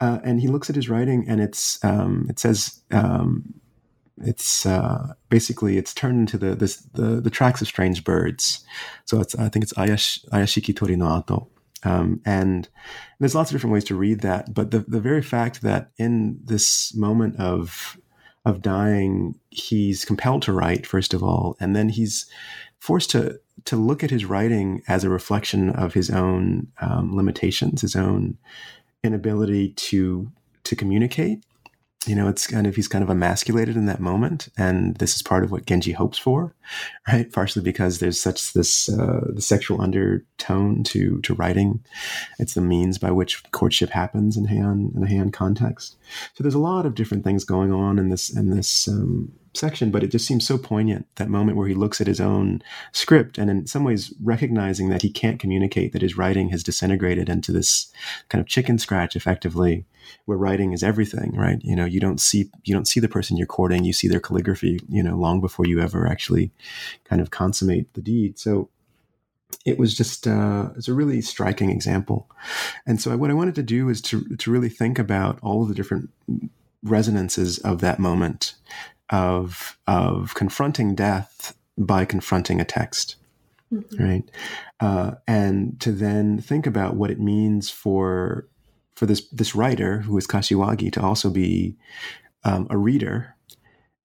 Uh, 0.00 0.18
and 0.22 0.40
he 0.40 0.48
looks 0.48 0.68
at 0.68 0.76
his 0.76 0.90
writing 0.90 1.24
and 1.26 1.40
it's 1.40 1.82
um, 1.82 2.26
it 2.28 2.38
says 2.38 2.82
um, 2.90 3.54
it's 4.18 4.66
uh, 4.66 5.14
basically 5.30 5.78
it's 5.78 5.94
turned 5.94 6.18
into 6.18 6.36
the, 6.36 6.54
this, 6.54 6.76
the 6.94 7.20
the 7.20 7.30
tracks 7.30 7.62
of 7.62 7.68
strange 7.68 8.04
birds. 8.04 8.64
So 9.06 9.20
it's 9.20 9.34
I 9.34 9.48
think 9.48 9.62
it's 9.62 9.72
Ayash, 9.74 10.26
Ayashiki 10.28 10.76
Tori 10.76 10.96
no 10.96 11.06
Ato. 11.06 11.48
Um, 11.84 12.20
and 12.24 12.68
there's 13.20 13.34
lots 13.34 13.50
of 13.50 13.54
different 13.54 13.72
ways 13.72 13.84
to 13.84 13.94
read 13.94 14.20
that, 14.20 14.52
but 14.52 14.70
the, 14.72 14.80
the 14.80 14.98
very 14.98 15.22
fact 15.22 15.62
that 15.62 15.90
in 15.98 16.40
this 16.42 16.94
moment 16.94 17.38
of 17.38 17.96
of 18.46 18.62
dying, 18.62 19.38
he's 19.50 20.04
compelled 20.04 20.40
to 20.42 20.52
write 20.52 20.86
first 20.86 21.12
of 21.12 21.22
all, 21.22 21.56
and 21.60 21.76
then 21.76 21.90
he's 21.90 22.26
forced 22.78 23.10
to 23.10 23.38
to 23.64 23.76
look 23.76 24.04
at 24.04 24.10
his 24.10 24.24
writing 24.24 24.82
as 24.86 25.02
a 25.02 25.10
reflection 25.10 25.70
of 25.70 25.92
his 25.92 26.08
own 26.08 26.68
um, 26.80 27.14
limitations, 27.14 27.82
his 27.82 27.96
own 27.96 28.38
inability 29.02 29.70
to 29.70 30.30
to 30.64 30.76
communicate, 30.76 31.44
you 32.06 32.14
know, 32.14 32.28
it's 32.28 32.46
kind 32.46 32.66
of 32.66 32.76
he's 32.76 32.88
kind 32.88 33.02
of 33.02 33.10
emasculated 33.10 33.76
in 33.76 33.86
that 33.86 34.00
moment, 34.00 34.48
and 34.56 34.96
this 34.96 35.16
is 35.16 35.22
part 35.22 35.44
of 35.44 35.50
what 35.50 35.66
Genji 35.66 35.92
hopes 35.92 36.18
for, 36.18 36.54
right? 37.08 37.30
Partially 37.32 37.62
because 37.62 37.98
there's 37.98 38.20
such 38.20 38.52
this 38.52 38.88
uh, 38.88 39.26
the 39.28 39.42
sexual 39.42 39.80
undertone 39.80 40.84
to 40.84 41.20
to 41.22 41.34
writing. 41.34 41.84
It's 42.38 42.54
the 42.54 42.60
means 42.60 42.98
by 42.98 43.10
which 43.10 43.42
courtship 43.50 43.90
happens 43.90 44.36
in 44.36 44.46
Heian 44.46 44.94
in 44.94 45.02
a 45.02 45.06
Heian 45.06 45.32
context. 45.32 45.96
So 46.34 46.44
there's 46.44 46.54
a 46.54 46.58
lot 46.60 46.86
of 46.86 46.94
different 46.94 47.24
things 47.24 47.44
going 47.44 47.72
on 47.72 47.98
in 47.98 48.08
this 48.08 48.30
in 48.30 48.50
this 48.50 48.88
um, 48.88 49.32
section, 49.56 49.90
but 49.90 50.02
it 50.02 50.10
just 50.10 50.26
seems 50.26 50.46
so 50.46 50.58
poignant 50.58 51.06
that 51.16 51.28
moment 51.28 51.56
where 51.56 51.68
he 51.68 51.74
looks 51.74 52.00
at 52.00 52.06
his 52.06 52.20
own 52.20 52.62
script 52.92 53.38
and 53.38 53.50
in 53.50 53.66
some 53.66 53.84
ways 53.84 54.12
recognizing 54.22 54.88
that 54.88 55.02
he 55.02 55.10
can't 55.10 55.40
communicate, 55.40 55.92
that 55.92 56.02
his 56.02 56.16
writing 56.16 56.50
has 56.50 56.62
disintegrated 56.62 57.28
into 57.28 57.52
this 57.52 57.90
kind 58.28 58.40
of 58.40 58.48
chicken 58.48 58.78
scratch 58.78 59.16
effectively, 59.16 59.84
where 60.24 60.38
writing 60.38 60.72
is 60.72 60.82
everything, 60.82 61.34
right? 61.34 61.58
You 61.62 61.76
know, 61.76 61.84
you 61.84 62.00
don't 62.00 62.20
see 62.20 62.50
you 62.64 62.74
don't 62.74 62.88
see 62.88 63.00
the 63.00 63.08
person 63.08 63.36
you're 63.36 63.46
courting, 63.46 63.84
you 63.84 63.92
see 63.92 64.08
their 64.08 64.20
calligraphy, 64.20 64.80
you 64.88 65.02
know, 65.02 65.16
long 65.16 65.40
before 65.40 65.66
you 65.66 65.80
ever 65.80 66.06
actually 66.06 66.52
kind 67.04 67.20
of 67.20 67.30
consummate 67.30 67.92
the 67.94 68.02
deed. 68.02 68.38
So 68.38 68.68
it 69.64 69.78
was 69.78 69.96
just 69.96 70.26
uh, 70.26 70.70
it's 70.76 70.88
a 70.88 70.94
really 70.94 71.20
striking 71.20 71.70
example. 71.70 72.28
And 72.86 73.00
so 73.00 73.16
what 73.16 73.30
I 73.30 73.34
wanted 73.34 73.54
to 73.56 73.62
do 73.62 73.88
is 73.88 74.00
to 74.02 74.36
to 74.36 74.50
really 74.50 74.68
think 74.68 74.98
about 74.98 75.38
all 75.42 75.62
of 75.62 75.68
the 75.68 75.74
different 75.74 76.10
resonances 76.82 77.58
of 77.58 77.80
that 77.80 77.98
moment 77.98 78.54
of 79.10 79.78
of 79.86 80.34
confronting 80.34 80.94
death 80.94 81.56
by 81.78 82.04
confronting 82.04 82.60
a 82.60 82.64
text, 82.64 83.16
mm-hmm. 83.72 84.04
right? 84.04 84.30
Uh, 84.80 85.12
and 85.26 85.78
to 85.80 85.92
then 85.92 86.40
think 86.40 86.66
about 86.66 86.96
what 86.96 87.10
it 87.10 87.20
means 87.20 87.70
for 87.70 88.48
for 88.94 89.06
this 89.06 89.28
this 89.30 89.54
writer 89.54 90.00
who 90.00 90.16
is 90.16 90.26
Kashiwagi 90.26 90.92
to 90.92 91.02
also 91.02 91.30
be 91.30 91.76
um, 92.44 92.66
a 92.70 92.78
reader, 92.78 93.36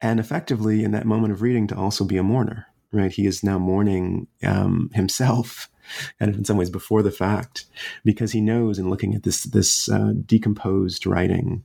and 0.01 0.19
effectively 0.19 0.83
in 0.83 0.91
that 0.91 1.05
moment 1.05 1.33
of 1.33 1.41
reading 1.41 1.67
to 1.67 1.75
also 1.75 2.03
be 2.03 2.17
a 2.17 2.23
mourner, 2.23 2.67
right? 2.91 3.11
He 3.11 3.25
is 3.25 3.43
now 3.43 3.57
mourning 3.57 4.27
um, 4.43 4.91
himself 4.93 5.69
kind 6.19 6.31
of 6.31 6.37
in 6.37 6.45
some 6.45 6.57
ways 6.57 6.69
before 6.69 7.01
the 7.01 7.11
fact, 7.11 7.65
because 8.03 8.31
he 8.31 8.41
knows 8.41 8.79
in 8.79 8.89
looking 8.89 9.15
at 9.15 9.23
this 9.23 9.43
this 9.43 9.89
uh, 9.89 10.13
decomposed 10.25 11.05
writing 11.05 11.63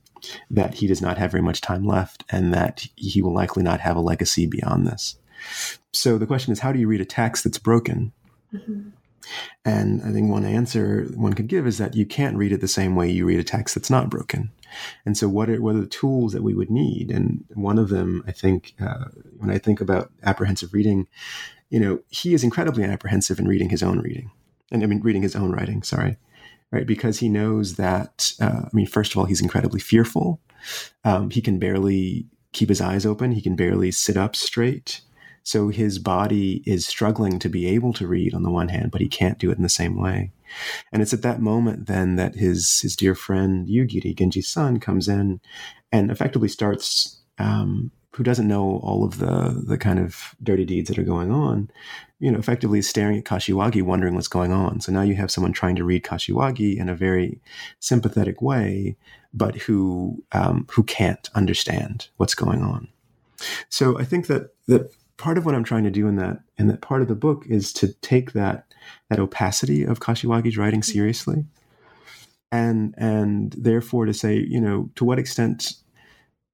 that 0.49 0.75
he 0.75 0.87
does 0.87 1.01
not 1.01 1.17
have 1.17 1.31
very 1.31 1.43
much 1.43 1.61
time 1.61 1.85
left, 1.85 2.23
and 2.29 2.53
that 2.53 2.87
he 2.95 3.21
will 3.21 3.33
likely 3.33 3.63
not 3.63 3.79
have 3.79 3.95
a 3.95 4.01
legacy 4.01 4.45
beyond 4.45 4.87
this. 4.87 5.17
So 5.93 6.17
the 6.17 6.25
question 6.25 6.51
is, 6.51 6.59
how 6.59 6.71
do 6.71 6.79
you 6.79 6.87
read 6.87 7.01
a 7.01 7.05
text 7.05 7.43
that's 7.43 7.59
broken? 7.59 8.11
Mm-hmm. 8.53 8.89
And 9.65 10.01
I 10.03 10.11
think 10.11 10.29
one 10.29 10.45
answer 10.45 11.05
one 11.15 11.33
could 11.33 11.47
give 11.47 11.67
is 11.67 11.77
that 11.77 11.95
you 11.95 12.05
can't 12.05 12.37
read 12.37 12.51
it 12.51 12.61
the 12.61 12.67
same 12.67 12.95
way 12.95 13.09
you 13.09 13.25
read 13.25 13.39
a 13.39 13.43
text 13.43 13.75
that's 13.75 13.89
not 13.89 14.09
broken. 14.09 14.51
And 15.05 15.17
so, 15.17 15.27
what 15.27 15.49
are, 15.49 15.61
what 15.61 15.75
are 15.75 15.81
the 15.81 15.87
tools 15.87 16.33
that 16.33 16.43
we 16.43 16.53
would 16.53 16.69
need? 16.69 17.11
And 17.11 17.43
one 17.53 17.77
of 17.77 17.89
them, 17.89 18.23
I 18.27 18.31
think, 18.31 18.73
uh, 18.79 19.05
when 19.37 19.49
I 19.49 19.57
think 19.57 19.81
about 19.81 20.11
apprehensive 20.23 20.73
reading, 20.73 21.07
you 21.69 21.79
know, 21.79 21.99
he 22.09 22.33
is 22.33 22.43
incredibly 22.43 22.83
apprehensive 22.83 23.39
in 23.39 23.47
reading 23.47 23.69
his 23.69 23.83
own 23.83 23.99
reading, 23.99 24.31
and 24.71 24.83
I 24.83 24.85
mean, 24.85 25.01
reading 25.01 25.21
his 25.21 25.35
own 25.35 25.51
writing. 25.51 25.83
Sorry, 25.83 26.17
right? 26.71 26.87
Because 26.87 27.19
he 27.19 27.29
knows 27.29 27.75
that. 27.75 28.31
Uh, 28.39 28.63
I 28.65 28.69
mean, 28.73 28.87
first 28.87 29.11
of 29.11 29.17
all, 29.17 29.25
he's 29.25 29.41
incredibly 29.41 29.79
fearful. 29.79 30.39
Um, 31.03 31.29
he 31.29 31.41
can 31.41 31.59
barely 31.59 32.27
keep 32.53 32.69
his 32.69 32.81
eyes 32.81 33.05
open. 33.05 33.31
He 33.31 33.41
can 33.41 33.55
barely 33.55 33.91
sit 33.91 34.17
up 34.17 34.35
straight. 34.35 35.01
So 35.43 35.69
his 35.69 35.97
body 35.97 36.61
is 36.65 36.85
struggling 36.85 37.39
to 37.39 37.47
be 37.47 37.67
able 37.67 37.93
to 37.93 38.07
read 38.07 38.33
on 38.33 38.43
the 38.43 38.51
one 38.51 38.67
hand, 38.67 38.91
but 38.91 38.99
he 38.99 39.07
can't 39.07 39.39
do 39.39 39.49
it 39.49 39.55
in 39.55 39.63
the 39.63 39.69
same 39.69 39.95
way. 39.95 40.33
And 40.91 41.01
it's 41.01 41.13
at 41.13 41.21
that 41.21 41.39
moment 41.39 41.87
then 41.87 42.17
that 42.17 42.35
his 42.35 42.81
his 42.81 42.97
dear 42.97 43.15
friend 43.15 43.65
Yugiri, 43.65 44.13
Genji's 44.13 44.49
son, 44.49 44.79
comes 44.79 45.07
in 45.07 45.39
and 45.91 46.11
effectively 46.11 46.49
starts 46.49 47.21
um, 47.37 47.91
who 48.17 48.23
doesn't 48.23 48.47
know 48.47 48.79
all 48.83 49.05
of 49.05 49.19
the 49.19 49.63
the 49.63 49.77
kind 49.77 49.99
of 49.99 50.35
dirty 50.41 50.65
deeds 50.65 50.89
that 50.89 50.97
are 50.97 51.03
going 51.03 51.31
on, 51.31 51.69
you 52.19 52.31
know, 52.31 52.39
effectively 52.39 52.81
staring 52.81 53.19
at 53.19 53.25
Kashiwagi, 53.25 53.83
wondering 53.83 54.15
what's 54.15 54.27
going 54.27 54.51
on. 54.51 54.81
So 54.81 54.91
now 54.91 55.03
you 55.03 55.13
have 55.13 55.29
someone 55.29 55.53
trying 55.53 55.75
to 55.75 55.83
read 55.83 56.03
Kashiwagi 56.03 56.77
in 56.77 56.89
a 56.89 56.95
very 56.95 57.39
sympathetic 57.79 58.41
way, 58.41 58.97
but 59.35 59.55
who 59.55 60.23
um, 60.31 60.65
who 60.71 60.83
can't 60.83 61.29
understand 61.35 62.07
what's 62.17 62.33
going 62.33 62.63
on. 62.63 62.87
So 63.69 63.99
I 63.99 64.03
think 64.03 64.25
that 64.25 64.55
that 64.65 64.91
part 65.17 65.37
of 65.37 65.45
what 65.45 65.53
I'm 65.53 65.63
trying 65.63 65.83
to 65.83 65.91
do 65.91 66.07
in 66.07 66.15
that 66.15 66.39
in 66.57 66.65
that 66.69 66.81
part 66.81 67.03
of 67.03 67.07
the 67.07 67.13
book 67.13 67.45
is 67.47 67.71
to 67.73 67.93
take 68.01 68.33
that 68.33 68.65
that 69.11 69.19
opacity 69.19 69.83
of 69.83 69.99
Kashiwagi's 69.99 70.57
writing 70.57 70.81
seriously, 70.81 71.45
and 72.51 72.95
and 72.97 73.53
therefore 73.53 74.07
to 74.07 74.13
say, 74.15 74.37
you 74.39 74.59
know, 74.59 74.89
to 74.95 75.05
what 75.05 75.19
extent 75.19 75.73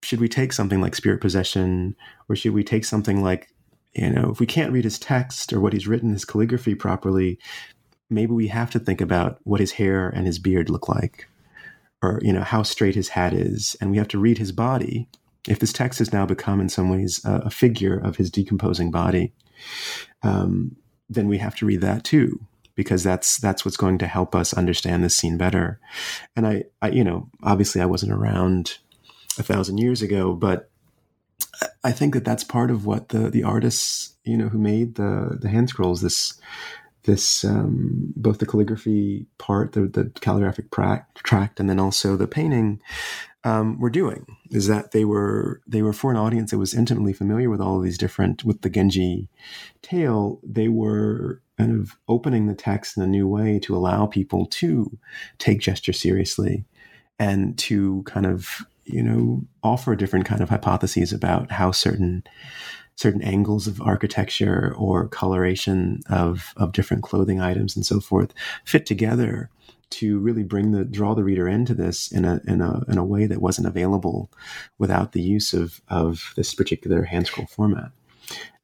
should 0.03 0.19
we 0.19 0.29
take 0.29 0.53
something 0.53 0.81
like 0.81 0.95
spirit 0.95 1.21
possession 1.21 1.95
or 2.29 2.35
should 2.35 2.53
we 2.53 2.63
take 2.63 2.85
something 2.85 3.23
like 3.23 3.49
you 3.93 4.09
know, 4.09 4.29
if 4.31 4.39
we 4.39 4.45
can't 4.45 4.71
read 4.71 4.83
his 4.83 4.99
text 4.99 5.53
or 5.53 5.59
what 5.59 5.73
he's 5.73 5.87
written, 5.87 6.13
his 6.13 6.25
calligraphy 6.25 6.75
properly, 6.75 7.37
maybe 8.09 8.33
we 8.33 8.47
have 8.47 8.71
to 8.71 8.79
think 8.79 9.01
about 9.01 9.39
what 9.43 9.59
his 9.59 9.73
hair 9.73 10.09
and 10.09 10.25
his 10.25 10.39
beard 10.39 10.69
look 10.69 10.89
like, 10.89 11.27
or 12.01 12.19
you 12.23 12.33
know, 12.33 12.41
how 12.41 12.63
straight 12.63 12.95
his 12.95 13.09
hat 13.09 13.33
is, 13.33 13.75
and 13.79 13.91
we 13.91 13.97
have 13.97 14.07
to 14.09 14.19
read 14.19 14.37
his 14.37 14.51
body. 14.51 15.07
If 15.47 15.59
this 15.59 15.73
text 15.73 15.99
has 15.99 16.13
now 16.13 16.25
become, 16.25 16.61
in 16.61 16.69
some 16.69 16.89
ways, 16.89 17.21
a, 17.25 17.43
a 17.45 17.49
figure 17.49 17.97
of 17.97 18.15
his 18.15 18.31
decomposing 18.31 18.91
body, 18.91 19.33
um, 20.23 20.75
then 21.09 21.27
we 21.27 21.37
have 21.37 21.55
to 21.57 21.65
read 21.65 21.81
that 21.81 22.03
too, 22.03 22.39
because 22.75 23.03
that's 23.03 23.37
that's 23.37 23.63
what's 23.63 23.77
going 23.77 23.99
to 23.99 24.07
help 24.07 24.33
us 24.33 24.53
understand 24.53 25.03
this 25.03 25.15
scene 25.15 25.37
better. 25.37 25.79
And 26.35 26.47
I, 26.47 26.63
I 26.81 26.89
you 26.89 27.03
know, 27.03 27.29
obviously, 27.43 27.81
I 27.81 27.85
wasn't 27.85 28.13
around 28.13 28.79
a 29.37 29.43
thousand 29.43 29.77
years 29.77 30.01
ago, 30.01 30.33
but 30.33 30.69
I 31.83 31.91
think 31.91 32.13
that 32.13 32.25
that's 32.25 32.43
part 32.43 32.71
of 32.71 32.85
what 32.85 33.09
the 33.09 33.29
the 33.29 33.43
artists, 33.43 34.15
you 34.23 34.37
know, 34.37 34.49
who 34.49 34.57
made 34.57 34.95
the 34.95 35.37
the 35.39 35.49
hand 35.49 35.69
scrolls, 35.69 36.01
this 36.01 36.39
this 37.03 37.43
um, 37.43 38.13
both 38.15 38.39
the 38.39 38.45
calligraphy 38.45 39.25
part, 39.37 39.73
the, 39.73 39.81
the 39.81 40.11
calligraphic 40.21 40.71
tract, 40.71 41.59
and 41.59 41.69
then 41.69 41.79
also 41.79 42.15
the 42.15 42.27
painting 42.27 42.81
um, 43.43 43.77
were 43.79 43.89
doing 43.89 44.25
is 44.51 44.67
that 44.67 44.91
they 44.91 45.03
were 45.03 45.61
they 45.67 45.81
were 45.81 45.93
for 45.93 46.11
an 46.11 46.17
audience 46.17 46.51
that 46.51 46.57
was 46.57 46.73
intimately 46.73 47.13
familiar 47.13 47.49
with 47.49 47.59
all 47.59 47.77
of 47.77 47.83
these 47.83 47.97
different 47.97 48.43
with 48.43 48.61
the 48.61 48.69
Genji 48.69 49.27
tale. 49.81 50.39
They 50.43 50.69
were 50.69 51.41
kind 51.57 51.77
of 51.77 51.97
opening 52.07 52.47
the 52.47 52.55
text 52.55 52.97
in 52.97 53.03
a 53.03 53.07
new 53.07 53.27
way 53.27 53.59
to 53.59 53.75
allow 53.75 54.05
people 54.05 54.45
to 54.45 54.97
take 55.37 55.59
gesture 55.59 55.93
seriously 55.93 56.65
and 57.19 57.57
to 57.59 58.03
kind 58.03 58.25
of 58.25 58.65
you 58.85 59.03
know, 59.03 59.43
offer 59.63 59.95
different 59.95 60.25
kind 60.25 60.41
of 60.41 60.49
hypotheses 60.49 61.13
about 61.13 61.51
how 61.51 61.71
certain 61.71 62.23
certain 62.95 63.23
angles 63.23 63.67
of 63.67 63.81
architecture 63.81 64.73
or 64.77 65.07
coloration 65.07 66.01
of 66.09 66.53
of 66.57 66.73
different 66.73 67.03
clothing 67.03 67.41
items 67.41 67.75
and 67.75 67.85
so 67.85 67.99
forth 67.99 68.33
fit 68.65 68.85
together 68.85 69.49
to 69.89 70.19
really 70.19 70.43
bring 70.43 70.71
the 70.71 70.83
draw 70.83 71.13
the 71.13 71.23
reader 71.23 71.47
into 71.47 71.73
this 71.73 72.11
in 72.11 72.25
a 72.25 72.41
in 72.47 72.61
a 72.61 72.83
in 72.87 72.97
a 72.97 73.05
way 73.05 73.25
that 73.25 73.41
wasn't 73.41 73.67
available 73.67 74.29
without 74.77 75.11
the 75.11 75.21
use 75.21 75.53
of 75.53 75.81
of 75.87 76.33
this 76.35 76.53
particular 76.53 77.03
hand 77.03 77.27
scroll 77.27 77.47
format. 77.47 77.91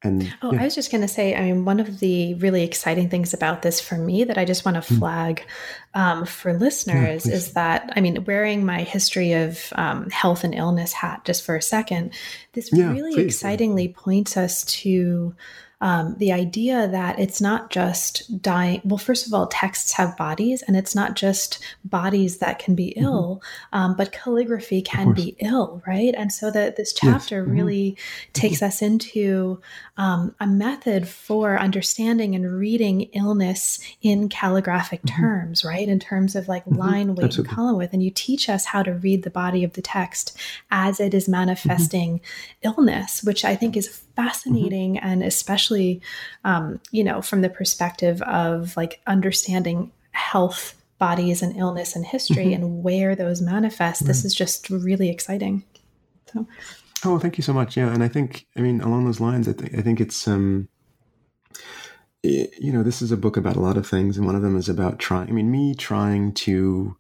And 0.01 0.33
oh, 0.41 0.53
yeah. 0.53 0.61
I 0.61 0.63
was 0.63 0.75
just 0.75 0.91
going 0.91 1.01
to 1.01 1.09
say, 1.09 1.35
I 1.35 1.41
mean, 1.41 1.65
one 1.65 1.81
of 1.81 1.99
the 1.99 2.33
really 2.35 2.63
exciting 2.63 3.09
things 3.09 3.33
about 3.33 3.63
this 3.63 3.81
for 3.81 3.95
me 3.95 4.23
that 4.23 4.37
I 4.37 4.45
just 4.45 4.63
want 4.63 4.81
to 4.81 4.93
hmm. 4.93 4.99
flag 4.99 5.45
um, 5.93 6.25
for 6.25 6.53
listeners 6.53 7.25
yeah, 7.25 7.33
is 7.33 7.53
that, 7.53 7.91
I 7.95 8.01
mean, 8.01 8.23
wearing 8.23 8.65
my 8.65 8.83
history 8.83 9.33
of 9.33 9.73
um, 9.73 10.09
health 10.09 10.45
and 10.45 10.55
illness 10.55 10.93
hat 10.93 11.25
just 11.25 11.43
for 11.43 11.55
a 11.57 11.61
second, 11.61 12.13
this 12.53 12.69
yeah, 12.71 12.91
really 12.91 13.13
please. 13.13 13.25
excitingly 13.25 13.89
points 13.89 14.37
us 14.37 14.63
to 14.65 15.35
um, 15.81 16.15
the 16.17 16.31
idea 16.31 16.87
that 16.87 17.19
it's 17.19 17.39
not 17.39 17.69
just 17.69 18.41
dying. 18.41 18.81
Well, 18.83 18.97
first 18.97 19.27
of 19.27 19.33
all, 19.33 19.47
texts 19.47 19.93
have 19.93 20.17
bodies, 20.17 20.61
and 20.61 20.75
it's 20.75 20.93
not 20.93 21.15
just 21.15 21.59
bodies 21.85 22.39
that 22.39 22.59
can 22.59 22.75
be 22.75 22.93
mm-hmm. 22.95 23.05
ill, 23.05 23.41
um, 23.71 23.95
but 23.95 24.11
calligraphy 24.11 24.81
can 24.81 25.13
be 25.13 25.35
ill, 25.39 25.81
right? 25.87 26.13
And 26.17 26.33
so 26.33 26.51
that 26.51 26.75
this 26.75 26.91
chapter 26.91 27.37
yes. 27.37 27.43
mm-hmm. 27.43 27.51
really 27.51 27.97
takes 28.33 28.57
mm-hmm. 28.57 28.65
us 28.65 28.81
into 28.81 29.61
um, 29.97 30.35
a 30.39 30.47
method 30.47 31.07
for 31.07 31.57
understanding 31.57 32.35
and 32.35 32.57
reading 32.57 33.03
illness 33.13 33.79
in 34.01 34.27
calligraphic 34.29 35.01
mm-hmm. 35.03 35.21
terms, 35.21 35.63
right? 35.63 35.87
In 35.87 35.99
terms 35.99 36.35
of 36.35 36.47
like 36.47 36.65
mm-hmm. 36.65 36.79
line, 36.79 37.15
weight, 37.15 37.25
Absolutely. 37.25 37.49
and 37.49 37.55
column 37.55 37.77
width. 37.77 37.93
And 37.93 38.03
you 38.03 38.11
teach 38.11 38.49
us 38.49 38.65
how 38.65 38.83
to 38.83 38.93
read 38.93 39.23
the 39.23 39.29
body 39.29 39.63
of 39.63 39.73
the 39.73 39.81
text 39.81 40.37
as 40.71 40.99
it 40.99 41.13
is 41.13 41.23
mm-hmm. 41.23 41.31
manifesting 41.33 42.21
illness, 42.63 43.23
which 43.23 43.45
I 43.45 43.55
think 43.55 43.77
is 43.77 44.03
fascinating 44.19 44.97
and 44.97 45.23
especially 45.23 45.68
um, 46.43 46.79
you 46.91 47.03
know 47.03 47.21
from 47.21 47.41
the 47.41 47.49
perspective 47.49 48.21
of 48.23 48.75
like 48.77 49.01
understanding 49.07 49.91
health 50.11 50.75
bodies 50.97 51.41
and 51.41 51.55
illness 51.55 51.95
and 51.95 52.05
history 52.05 52.47
mm-hmm. 52.47 52.63
and 52.63 52.83
where 52.83 53.15
those 53.15 53.41
manifest 53.41 54.01
right. 54.01 54.07
this 54.07 54.25
is 54.25 54.35
just 54.35 54.69
really 54.69 55.09
exciting 55.09 55.63
so 56.31 56.45
oh 57.05 57.17
thank 57.17 57.37
you 57.37 57.43
so 57.43 57.53
much 57.53 57.77
yeah 57.77 57.91
and 57.91 58.03
i 58.03 58.07
think 58.07 58.45
i 58.57 58.61
mean 58.61 58.81
along 58.81 59.05
those 59.05 59.21
lines 59.21 59.47
i 59.47 59.53
think 59.53 59.73
i 59.75 59.81
think 59.81 60.01
it's 60.01 60.27
um 60.27 60.67
it, 62.21 62.51
you 62.59 62.71
know 62.71 62.83
this 62.83 63.01
is 63.01 63.11
a 63.11 63.17
book 63.17 63.37
about 63.37 63.55
a 63.55 63.61
lot 63.61 63.77
of 63.77 63.87
things 63.87 64.17
and 64.17 64.25
one 64.25 64.35
of 64.35 64.41
them 64.41 64.57
is 64.57 64.67
about 64.67 64.99
trying 64.99 65.29
i 65.29 65.31
mean 65.31 65.49
me 65.49 65.73
trying 65.73 66.33
to 66.33 66.95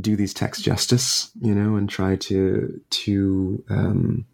do 0.00 0.14
these 0.14 0.32
texts 0.32 0.62
justice 0.64 1.30
you 1.40 1.54
know 1.54 1.74
and 1.74 1.90
try 1.90 2.14
to 2.14 2.80
to 2.90 3.62
um 3.68 4.24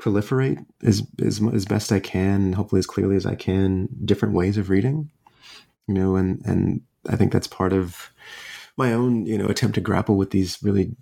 proliferate 0.00 0.64
as, 0.82 1.06
as 1.22 1.40
as 1.52 1.64
best 1.64 1.92
I 1.92 2.00
can, 2.00 2.52
hopefully 2.54 2.80
as 2.80 2.86
clearly 2.86 3.16
as 3.16 3.26
I 3.26 3.34
can, 3.34 3.88
different 4.04 4.34
ways 4.34 4.56
of 4.56 4.70
reading. 4.70 5.10
You 5.86 5.94
know, 5.94 6.16
and 6.16 6.40
and 6.44 6.80
I 7.08 7.16
think 7.16 7.32
that's 7.32 7.46
part 7.46 7.72
of 7.72 8.10
my 8.76 8.92
own 8.92 9.26
you 9.26 9.38
know 9.38 9.46
attempt 9.46 9.74
to 9.74 9.80
grapple 9.80 10.16
with 10.16 10.30
these 10.30 10.58
really 10.62 10.96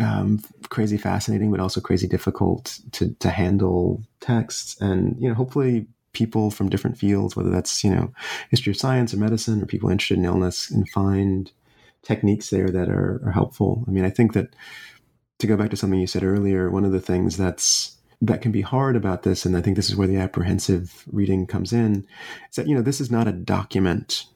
um, 0.00 0.40
crazy 0.68 0.96
fascinating, 0.96 1.50
but 1.50 1.60
also 1.60 1.80
crazy 1.80 2.06
difficult 2.06 2.78
to 2.92 3.14
to 3.14 3.30
handle 3.30 4.02
texts, 4.20 4.80
and 4.80 5.16
you 5.20 5.28
know, 5.28 5.34
hopefully 5.34 5.86
people 6.12 6.50
from 6.50 6.68
different 6.68 6.98
fields, 6.98 7.36
whether 7.36 7.50
that's 7.50 7.84
you 7.84 7.90
know 7.90 8.12
history 8.50 8.72
of 8.72 8.76
science 8.76 9.14
or 9.14 9.18
medicine 9.18 9.62
or 9.62 9.66
people 9.66 9.90
interested 9.90 10.18
in 10.18 10.24
illness, 10.24 10.70
and 10.70 10.88
find 10.90 11.52
techniques 12.02 12.50
there 12.50 12.68
that 12.68 12.88
are, 12.88 13.20
are 13.24 13.32
helpful. 13.32 13.84
I 13.86 13.90
mean, 13.90 14.04
I 14.04 14.10
think 14.10 14.32
that 14.32 14.54
to 15.38 15.46
go 15.46 15.56
back 15.56 15.70
to 15.70 15.76
something 15.76 16.00
you 16.00 16.06
said 16.06 16.24
earlier, 16.24 16.70
one 16.70 16.84
of 16.84 16.92
the 16.92 17.00
things 17.00 17.36
that's 17.36 17.91
that 18.22 18.40
can 18.40 18.52
be 18.52 18.60
hard 18.60 18.94
about 18.94 19.24
this, 19.24 19.44
and 19.44 19.56
I 19.56 19.60
think 19.60 19.76
this 19.76 19.90
is 19.90 19.96
where 19.96 20.06
the 20.06 20.16
apprehensive 20.16 21.04
reading 21.10 21.44
comes 21.44 21.72
in, 21.72 22.06
is 22.48 22.56
that 22.56 22.68
you 22.68 22.74
know 22.74 22.80
this 22.80 23.00
is 23.00 23.10
not 23.10 23.26
a 23.26 23.32
document 23.32 24.26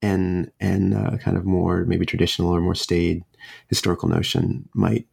and 0.00 0.50
and 0.60 0.94
uh, 0.94 1.18
kind 1.18 1.36
of 1.36 1.44
more 1.44 1.84
maybe 1.84 2.06
traditional 2.06 2.54
or 2.54 2.60
more 2.60 2.74
staid 2.74 3.22
historical 3.68 4.08
notion 4.08 4.68
might 4.74 5.06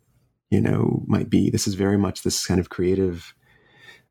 you 0.49 0.61
know 0.61 1.03
might 1.07 1.29
be. 1.29 1.49
This 1.49 1.67
is 1.67 1.73
very 1.73 1.97
much 1.97 2.23
this 2.23 2.47
kind 2.47 2.59
of 2.59 2.69
creative, 2.69 3.33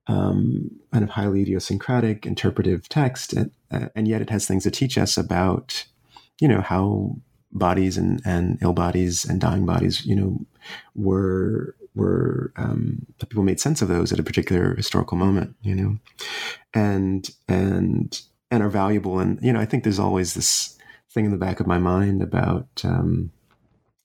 um, 0.06 0.70
kind 0.92 1.02
of 1.02 1.10
highly 1.10 1.40
idiosyncratic 1.40 2.26
interpretive 2.26 2.90
text, 2.90 3.32
and, 3.32 3.50
uh, 3.70 3.88
and 3.96 4.06
yet 4.06 4.20
it 4.20 4.28
has 4.28 4.46
things 4.46 4.64
to 4.64 4.70
teach 4.70 4.98
us 4.98 5.16
about 5.16 5.86
you 6.42 6.48
know 6.48 6.60
how 6.60 7.16
bodies 7.52 7.96
and 7.96 8.20
and 8.26 8.58
ill 8.60 8.74
bodies 8.74 9.24
and 9.24 9.40
dying 9.40 9.66
bodies 9.66 10.06
you 10.06 10.14
know 10.14 10.38
were 10.94 11.74
were 11.94 12.52
um, 12.56 13.06
people 13.28 13.42
made 13.42 13.60
sense 13.60 13.82
of 13.82 13.88
those 13.88 14.12
at 14.12 14.20
a 14.20 14.24
particular 14.24 14.74
historical 14.74 15.16
moment, 15.16 15.56
you 15.62 15.74
know, 15.74 15.98
and 16.74 17.30
and 17.48 18.22
and 18.50 18.62
are 18.62 18.68
valuable. 18.68 19.18
And 19.18 19.38
you 19.42 19.52
know, 19.52 19.60
I 19.60 19.66
think 19.66 19.84
there's 19.84 19.98
always 19.98 20.34
this 20.34 20.78
thing 21.10 21.24
in 21.24 21.30
the 21.30 21.36
back 21.36 21.60
of 21.60 21.66
my 21.66 21.78
mind 21.78 22.22
about 22.22 22.68
um, 22.84 23.32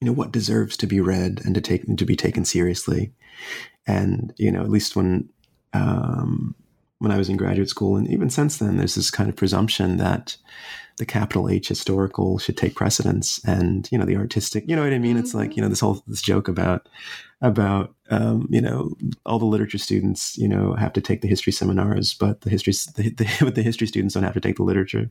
you 0.01 0.07
know 0.07 0.13
what 0.13 0.31
deserves 0.31 0.77
to 0.77 0.87
be 0.87 0.99
read 0.99 1.41
and 1.45 1.55
to 1.55 1.61
take 1.61 1.83
to 1.95 2.05
be 2.05 2.15
taken 2.15 2.45
seriously. 2.45 3.13
And 3.87 4.33
you 4.37 4.51
know, 4.51 4.61
at 4.61 4.69
least 4.69 4.95
when 4.95 5.29
um, 5.73 6.55
when 6.99 7.11
I 7.11 7.17
was 7.17 7.29
in 7.29 7.37
graduate 7.37 7.69
school, 7.69 7.97
and 7.97 8.09
even 8.09 8.29
since 8.29 8.57
then, 8.57 8.77
there's 8.77 8.95
this 8.95 9.11
kind 9.11 9.29
of 9.29 9.35
presumption 9.35 9.97
that 9.97 10.37
the 10.97 11.05
capital 11.05 11.49
H 11.49 11.67
historical 11.67 12.37
should 12.37 12.57
take 12.57 12.75
precedence, 12.75 13.43
and 13.45 13.87
you 13.91 13.97
know 13.97 14.05
the 14.05 14.15
artistic. 14.15 14.63
You 14.67 14.75
know 14.75 14.83
what 14.83 14.93
I 14.93 14.99
mean? 14.99 15.17
It's 15.17 15.33
like 15.33 15.55
you 15.55 15.61
know 15.61 15.69
this 15.69 15.81
whole 15.81 16.03
this 16.07 16.21
joke 16.21 16.47
about 16.47 16.87
about 17.41 17.93
um, 18.09 18.47
you 18.49 18.61
know 18.61 18.91
all 19.25 19.39
the 19.39 19.45
literature 19.45 19.77
students 19.77 20.37
you 20.37 20.47
know 20.47 20.73
have 20.73 20.93
to 20.93 21.01
take 21.01 21.21
the 21.21 21.27
history 21.27 21.51
seminars, 21.51 22.13
but 22.13 22.41
the 22.41 22.49
history 22.49 22.73
the, 22.95 23.09
the, 23.09 23.51
the 23.55 23.63
history 23.63 23.87
students 23.87 24.13
don't 24.13 24.23
have 24.23 24.33
to 24.33 24.41
take 24.41 24.57
the 24.57 24.63
literature 24.63 25.09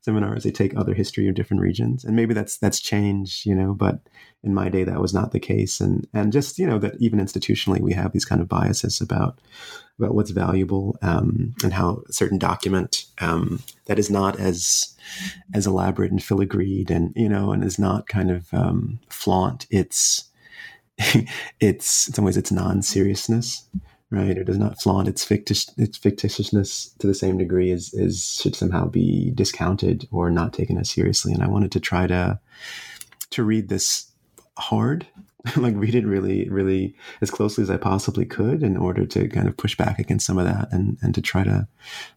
seminars. 0.00 0.44
They 0.44 0.50
take 0.50 0.76
other 0.76 0.94
history 0.94 1.28
of 1.28 1.34
different 1.34 1.62
regions, 1.62 2.04
and 2.04 2.14
maybe 2.14 2.34
that's 2.34 2.58
that's 2.58 2.80
changed. 2.80 3.46
You 3.46 3.54
know, 3.54 3.74
but 3.74 4.00
in 4.42 4.54
my 4.54 4.68
day 4.68 4.84
that 4.84 5.00
was 5.00 5.14
not 5.14 5.32
the 5.32 5.40
case, 5.40 5.80
and 5.80 6.06
and 6.12 6.32
just 6.32 6.58
you 6.58 6.66
know 6.66 6.78
that 6.78 6.94
even 7.00 7.18
institutionally 7.18 7.80
we 7.80 7.92
have 7.92 8.12
these 8.12 8.24
kind 8.24 8.40
of 8.40 8.48
biases 8.48 9.00
about 9.00 9.38
about 9.98 10.14
what's 10.14 10.30
valuable 10.30 10.96
um, 11.02 11.54
and 11.62 11.72
how 11.72 12.02
a 12.08 12.12
certain 12.12 12.38
document 12.38 13.04
um, 13.20 13.62
that 13.86 13.98
is 13.98 14.10
not 14.10 14.38
as 14.38 14.94
as 15.54 15.66
elaborate 15.66 16.10
and 16.10 16.20
filigreed 16.20 16.90
and 16.90 17.12
you 17.16 17.28
know 17.28 17.52
and 17.52 17.64
is 17.64 17.78
not 17.78 18.06
kind 18.06 18.30
of 18.30 18.52
um, 18.52 19.00
flaunt 19.08 19.66
its 19.70 20.24
its 21.60 22.08
in 22.08 22.14
some 22.14 22.24
ways 22.24 22.36
its 22.36 22.52
non-seriousness 22.52 23.68
right 24.10 24.38
it 24.38 24.44
does 24.44 24.58
not 24.58 24.80
flaunt 24.80 25.08
its 25.08 25.24
fictitious 25.24 25.72
its 25.76 25.98
fictitiousness 25.98 26.96
to 26.98 27.06
the 27.06 27.14
same 27.14 27.36
degree 27.36 27.72
as, 27.72 27.92
as 27.94 28.38
should 28.40 28.54
somehow 28.54 28.86
be 28.86 29.32
discounted 29.34 30.06
or 30.12 30.30
not 30.30 30.52
taken 30.52 30.78
as 30.78 30.90
seriously 30.90 31.32
and 31.32 31.42
i 31.42 31.48
wanted 31.48 31.72
to 31.72 31.80
try 31.80 32.06
to 32.06 32.38
to 33.30 33.42
read 33.42 33.68
this 33.68 34.12
hard 34.56 35.06
like 35.56 35.74
read 35.76 35.94
it 35.94 36.06
really, 36.06 36.48
really 36.48 36.94
as 37.20 37.30
closely 37.30 37.62
as 37.62 37.70
I 37.70 37.76
possibly 37.76 38.24
could 38.24 38.62
in 38.62 38.76
order 38.76 39.04
to 39.04 39.28
kind 39.28 39.46
of 39.46 39.56
push 39.56 39.76
back 39.76 39.98
against 39.98 40.26
some 40.26 40.38
of 40.38 40.46
that 40.46 40.72
and, 40.72 40.96
and 41.02 41.14
to 41.14 41.20
try 41.20 41.44
to 41.44 41.68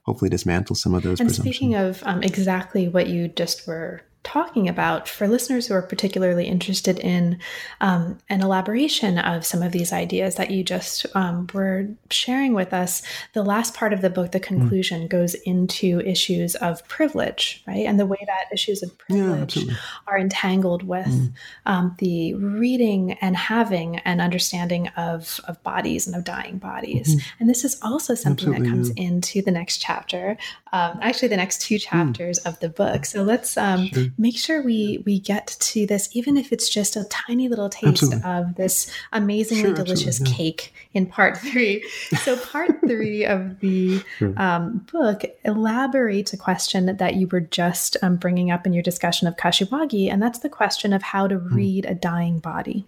hopefully 0.04 0.30
dismantle 0.30 0.78
some 0.78 0.94
of 0.94 1.04
those. 1.04 1.20
And 1.20 1.32
speaking 1.32 1.76
of 1.76 2.02
um, 2.06 2.24
exactly 2.24 2.88
what 2.88 3.08
you 3.08 3.28
just 3.28 3.68
were 3.68 4.02
talking 4.28 4.68
about, 4.68 5.08
for 5.08 5.26
listeners 5.26 5.68
who 5.68 5.74
are 5.74 5.82
particularly 5.82 6.48
interested 6.48 7.00
in 7.00 7.40
um, 7.80 8.18
an 8.28 8.42
elaboration 8.42 9.18
of 9.18 9.46
some 9.46 9.64
of 9.64 9.72
these 9.72 9.94
ideas 9.94 10.36
that 10.36 10.52
you 10.52 10.66
just 10.66 11.06
um, 11.16 11.48
were 11.54 11.88
sharing 12.12 12.54
with 12.54 12.74
us, 12.74 13.02
the 13.32 13.44
last 13.44 13.74
part 13.74 13.94
of 13.94 14.02
the 14.02 14.10
book, 14.10 14.34
the 14.34 14.40
hmm. 14.40 14.44
conclusion, 14.44 15.04
mm. 15.04 15.10
goes 15.10 15.34
into 15.34 16.02
issues 16.02 16.56
of 16.56 16.86
privilege, 16.90 17.64
right? 17.66 17.86
And 17.86 17.98
the 17.98 18.06
way 18.06 18.18
that 18.28 18.52
issues 18.52 18.84
of 18.84 18.98
privilege 18.98 19.56
yeah, 19.56 19.76
are 20.08 20.20
entangled 20.20 20.84
with 20.84 21.08
mm. 21.08 21.32
um, 21.66 21.96
the 22.00 22.34
reading 22.34 23.14
and 23.22 23.38
having 23.38 24.00
an 24.00 24.20
understanding 24.20 24.90
of, 24.98 25.40
of 25.48 25.64
bodies 25.64 26.06
and 26.06 26.18
of 26.18 26.26
dying 26.26 26.58
bodies. 26.58 27.16
Mm-hmm. 27.16 27.40
And 27.40 27.50
this 27.50 27.64
is 27.64 27.80
also 27.82 28.14
something 28.14 28.50
absolutely, 28.50 28.70
that 28.70 28.76
comes 28.76 28.92
yeah. 28.94 29.04
into 29.06 29.42
the 29.42 29.52
next 29.52 29.78
chapter, 29.78 30.38
um, 30.74 31.00
actually, 31.02 31.30
the 31.30 31.38
next 31.38 31.62
two 31.62 31.76
hmm. 31.76 31.80
chapters 31.80 32.40
of 32.40 32.60
the 32.60 32.68
book. 32.68 33.06
So 33.06 33.24
let's 33.24 33.56
um, 33.56 33.88
sure 33.88 34.17
make 34.18 34.38
sure 34.38 34.62
we 34.62 35.04
we 35.06 35.20
get 35.20 35.56
to 35.60 35.86
this, 35.86 36.10
even 36.14 36.38
if 36.38 36.52
it's 36.52 36.70
just 36.70 36.96
a 36.96 37.04
tiny 37.06 37.48
little 37.48 37.70
taste 37.70 38.04
absolutely. 38.04 38.30
of 38.30 38.56
this 38.56 38.92
amazingly 39.14 39.64
sure, 39.64 39.74
delicious 39.74 40.20
yeah. 40.20 40.34
cake 40.34 40.74
in 40.94 41.06
part 41.06 41.38
three. 41.52 41.84
So 42.24 42.38
part 42.38 42.72
three 42.88 43.26
of 43.26 43.60
the 43.60 44.02
sure. 44.18 44.34
um, 44.38 44.86
book 44.92 45.24
elaborates 45.46 46.34
a 46.34 46.38
question 46.38 46.98
that 46.98 47.16
you 47.16 47.28
were 47.28 47.42
just 47.42 47.98
um, 48.02 48.18
bringing 48.18 48.52
up 48.52 48.66
in 48.66 48.74
your 48.74 48.84
discussion 48.84 49.28
of 49.28 49.38
Kashiwagi, 49.38 50.12
and 50.12 50.22
that's 50.22 50.40
the 50.40 50.50
question 50.50 50.94
of 50.94 51.04
how 51.04 51.28
to 51.28 51.38
hmm. 51.38 51.56
read 51.56 51.86
a 51.86 51.96
dying 51.96 52.40
body. 52.40 52.86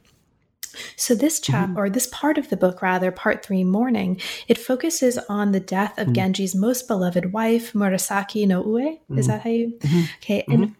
So 0.95 1.15
this 1.15 1.39
chap 1.39 1.69
mm-hmm. 1.69 1.79
or 1.79 1.89
this 1.89 2.07
part 2.07 2.37
of 2.37 2.49
the 2.49 2.57
book 2.57 2.81
rather 2.81 3.11
part 3.11 3.43
3 3.43 3.63
mourning 3.63 4.21
it 4.47 4.57
focuses 4.57 5.17
on 5.29 5.51
the 5.51 5.59
death 5.59 5.97
of 5.97 6.05
mm-hmm. 6.05 6.13
Genji's 6.13 6.55
most 6.55 6.87
beloved 6.87 7.33
wife 7.33 7.73
Murasaki 7.73 8.47
no 8.47 8.63
Ue 8.63 8.77
is 9.17 9.27
mm-hmm. 9.27 9.31
that 9.31 9.41
how 9.41 9.49
you 9.49 9.77
mm-hmm. 9.79 10.01
Okay 10.21 10.43
and 10.47 10.65
mm-hmm. 10.65 10.73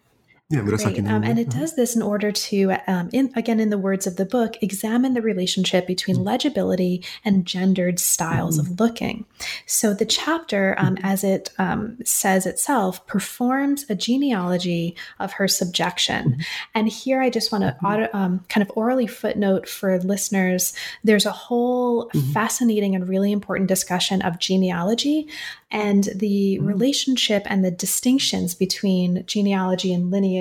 Yeah, 0.50 0.62
Murasaki 0.62 1.08
um, 1.08 1.24
and 1.24 1.38
it 1.38 1.50
does 1.50 1.76
this 1.76 1.96
in 1.96 2.02
order 2.02 2.32
to, 2.32 2.74
um, 2.88 3.10
in, 3.14 3.32
again, 3.36 3.60
in 3.60 3.70
the 3.70 3.78
words 3.78 4.08
of 4.08 4.16
the 4.16 4.26
book, 4.26 4.56
examine 4.62 5.14
the 5.14 5.22
relationship 5.22 5.86
between 5.86 6.18
mm-hmm. 6.18 6.26
legibility 6.26 7.04
and 7.24 7.46
gendered 7.46 8.00
styles 8.00 8.60
mm-hmm. 8.60 8.74
of 8.74 8.80
looking. 8.80 9.26
So 9.68 9.94
the 9.94 10.06
chapter, 10.06 10.74
um, 10.80 10.96
mm-hmm. 10.96 11.06
as 11.06 11.24
it 11.24 11.52
um, 11.60 12.00
says 12.04 12.48
itself, 12.48 13.06
performs 13.06 13.86
a 13.90 13.96
genealogy 13.96 14.96
of 15.20 15.34
her 15.34 15.48
subjection. 15.48 16.32
Mm-hmm. 16.32 16.42
And 16.74 16.90
here 16.90 17.22
I 17.22 17.30
just 17.30 17.52
want 17.52 17.64
to 17.66 17.78
mm-hmm. 17.82 18.18
um, 18.18 18.46
kind 18.50 18.68
of 18.68 18.72
orally 18.76 19.08
footnote 19.08 19.70
for 19.70 20.00
listeners 20.00 20.74
there's 21.04 21.26
a 21.26 21.32
whole 21.32 22.08
mm-hmm. 22.08 22.32
fascinating 22.32 22.96
and 22.96 23.08
really 23.08 23.32
important 23.32 23.68
discussion 23.68 24.22
of 24.22 24.40
genealogy 24.40 25.28
and 25.72 26.06
the 26.16 26.60
relationship 26.60 27.44
and 27.46 27.64
the 27.64 27.72
distinctions 27.72 28.56
between 28.56 29.24
genealogy 29.26 29.94
and 29.94 30.12
lineage 30.12 30.39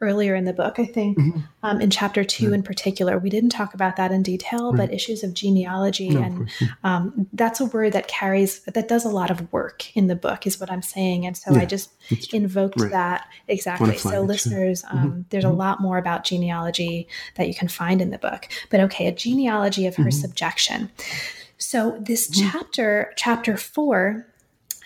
earlier 0.00 0.34
in 0.34 0.44
the 0.44 0.52
book. 0.52 0.78
I 0.78 0.84
think 0.84 1.18
mm-hmm. 1.18 1.40
um, 1.62 1.80
in 1.80 1.90
chapter 1.90 2.24
2 2.24 2.44
mm-hmm. 2.44 2.54
in 2.54 2.62
particular, 2.62 3.18
we 3.18 3.30
didn't 3.30 3.50
talk 3.50 3.74
about 3.74 3.96
that 3.96 4.12
in 4.12 4.22
detail, 4.22 4.72
but 4.72 4.92
issues 4.92 5.22
of 5.22 5.34
genealogy 5.34 6.10
no, 6.10 6.22
and 6.22 6.42
of 6.42 6.68
um, 6.84 7.28
that's 7.32 7.60
a 7.60 7.66
word 7.66 7.92
that 7.92 8.08
carries 8.08 8.60
that 8.60 8.88
does 8.88 9.04
a 9.04 9.08
lot 9.08 9.30
of 9.30 9.52
work 9.52 9.96
in 9.96 10.06
the 10.06 10.16
book, 10.16 10.46
is 10.46 10.60
what 10.60 10.70
I'm 10.70 10.82
saying. 10.82 11.26
And 11.26 11.36
so 11.36 11.52
yeah, 11.52 11.60
I 11.60 11.64
just 11.64 11.90
invoked 12.32 12.80
right. 12.80 12.90
that 12.90 13.28
exactly. 13.48 13.96
So 13.96 14.22
listeners, 14.22 14.84
um, 14.90 14.98
mm-hmm. 14.98 15.20
there's 15.30 15.44
a 15.44 15.48
mm-hmm. 15.48 15.58
lot 15.58 15.80
more 15.80 15.98
about 15.98 16.24
genealogy 16.24 17.08
that 17.36 17.48
you 17.48 17.54
can 17.54 17.68
find 17.68 18.00
in 18.00 18.10
the 18.10 18.18
book. 18.18 18.48
But 18.70 18.80
okay, 18.80 19.06
a 19.06 19.12
genealogy 19.12 19.86
of 19.86 19.96
her 19.96 20.04
mm-hmm. 20.04 20.10
subjection. 20.10 20.90
So 21.60 21.98
this 22.00 22.30
chapter, 22.30 23.12
chapter 23.16 23.56
four, 23.56 24.26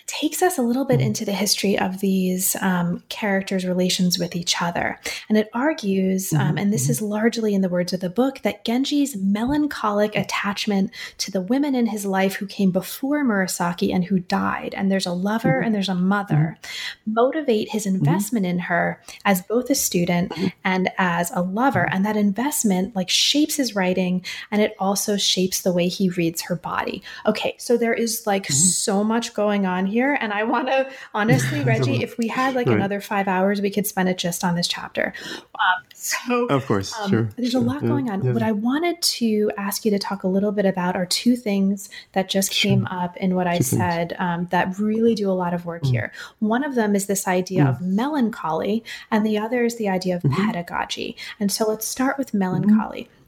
takes 0.06 0.42
us 0.42 0.58
a 0.58 0.62
little 0.62 0.84
bit 0.84 0.98
mm-hmm. 0.98 1.08
into 1.08 1.24
the 1.24 1.32
history 1.32 1.78
of 1.78 2.00
these 2.00 2.56
um, 2.60 3.02
characters' 3.08 3.64
relations 3.64 4.18
with 4.18 4.36
each 4.36 4.60
other. 4.60 4.98
And 5.28 5.38
it 5.38 5.48
argues, 5.54 6.32
um, 6.32 6.40
mm-hmm. 6.40 6.58
and 6.58 6.72
this 6.72 6.88
is 6.88 7.00
largely 7.00 7.54
in 7.54 7.62
the 7.62 7.68
words 7.68 7.92
of 7.92 8.00
the 8.00 8.10
book, 8.10 8.40
that 8.42 8.64
Genji's 8.64 9.16
melancholic 9.16 10.14
attachment 10.16 10.90
to 11.18 11.30
the 11.30 11.40
women 11.40 11.74
in 11.74 11.86
his 11.86 12.04
life 12.04 12.34
who 12.34 12.46
came 12.46 12.70
before 12.70 13.24
Murasaki 13.24 13.94
and 13.94 14.04
who 14.04 14.18
died, 14.18 14.74
and 14.74 14.90
there's 14.90 15.06
a 15.06 15.12
lover 15.12 15.54
mm-hmm. 15.54 15.66
and 15.66 15.74
there's 15.74 15.88
a 15.88 15.94
mother, 15.94 16.58
motivate 17.06 17.70
his 17.70 17.86
investment 17.86 18.46
in 18.46 18.58
her 18.58 19.00
as 19.24 19.42
both 19.42 19.70
a 19.70 19.74
student 19.74 20.32
and 20.64 20.90
as 20.98 21.30
a 21.34 21.40
lover. 21.40 21.88
And 21.90 22.04
that 22.04 22.16
investment 22.16 22.94
like 22.94 23.08
shapes 23.08 23.56
his 23.56 23.74
writing 23.74 24.24
and 24.50 24.60
it 24.60 24.74
also 24.78 25.16
shapes 25.16 25.62
the 25.62 25.72
way 25.72 25.88
he 25.88 26.10
reads 26.10 26.42
her 26.42 26.56
body. 26.56 27.02
Okay, 27.26 27.54
so 27.58 27.76
there 27.76 27.94
is 27.94 28.26
like 28.26 28.46
so 28.46 29.02
much 29.02 29.34
going 29.34 29.66
on 29.66 29.86
here. 29.86 29.93
And 30.02 30.32
I 30.32 30.44
want 30.44 30.68
to, 30.68 30.90
honestly, 31.14 31.60
Reggie, 31.64 32.02
if 32.02 32.18
we 32.18 32.28
had 32.28 32.54
like 32.54 32.66
right. 32.66 32.76
another 32.76 33.00
five 33.00 33.28
hours, 33.28 33.60
we 33.60 33.70
could 33.70 33.86
spend 33.86 34.08
it 34.08 34.18
just 34.18 34.44
on 34.44 34.56
this 34.56 34.66
chapter. 34.66 35.12
Um, 35.36 35.84
so, 35.94 36.46
of 36.46 36.66
course, 36.66 36.92
um, 36.98 37.10
sure. 37.10 37.28
There's 37.36 37.52
sure. 37.52 37.60
a 37.60 37.64
lot 37.64 37.82
going 37.82 38.10
on. 38.10 38.24
Yeah. 38.24 38.32
What 38.32 38.42
I 38.42 38.52
wanted 38.52 39.00
to 39.00 39.50
ask 39.56 39.84
you 39.84 39.90
to 39.92 39.98
talk 39.98 40.24
a 40.24 40.28
little 40.28 40.52
bit 40.52 40.66
about 40.66 40.96
are 40.96 41.06
two 41.06 41.36
things 41.36 41.88
that 42.12 42.28
just 42.28 42.52
sure. 42.52 42.70
came 42.70 42.86
up 42.86 43.16
in 43.16 43.34
what 43.34 43.44
two 43.44 43.50
I 43.50 43.58
said 43.60 44.16
um, 44.18 44.46
that 44.50 44.78
really 44.78 45.14
do 45.14 45.30
a 45.30 45.32
lot 45.32 45.54
of 45.54 45.64
work 45.64 45.82
mm. 45.82 45.90
here. 45.90 46.12
One 46.40 46.64
of 46.64 46.74
them 46.74 46.94
is 46.94 47.06
this 47.06 47.28
idea 47.28 47.64
mm. 47.64 47.70
of 47.70 47.80
melancholy, 47.80 48.84
and 49.10 49.24
the 49.24 49.38
other 49.38 49.64
is 49.64 49.76
the 49.76 49.88
idea 49.88 50.16
of 50.16 50.22
mm-hmm. 50.22 50.46
pedagogy. 50.46 51.16
And 51.38 51.50
so 51.52 51.68
let's 51.68 51.86
start 51.86 52.18
with 52.18 52.28
mm-hmm. 52.28 52.38
melancholy. 52.38 53.02
Mm-hmm 53.02 53.20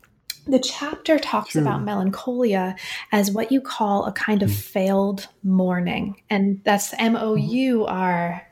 the 0.47 0.59
chapter 0.59 1.18
talks 1.18 1.51
True. 1.53 1.62
about 1.62 1.82
melancholia 1.82 2.76
as 3.12 3.30
what 3.30 3.51
you 3.51 3.61
call 3.61 4.05
a 4.07 4.12
kind 4.12 4.42
of 4.42 4.51
mm. 4.51 4.55
failed 4.55 5.28
mourning. 5.42 6.22
And 6.30 6.61
that's 6.64 6.94
M 6.99 7.16
O 7.16 7.34
U 7.34 7.84
R 7.86 8.47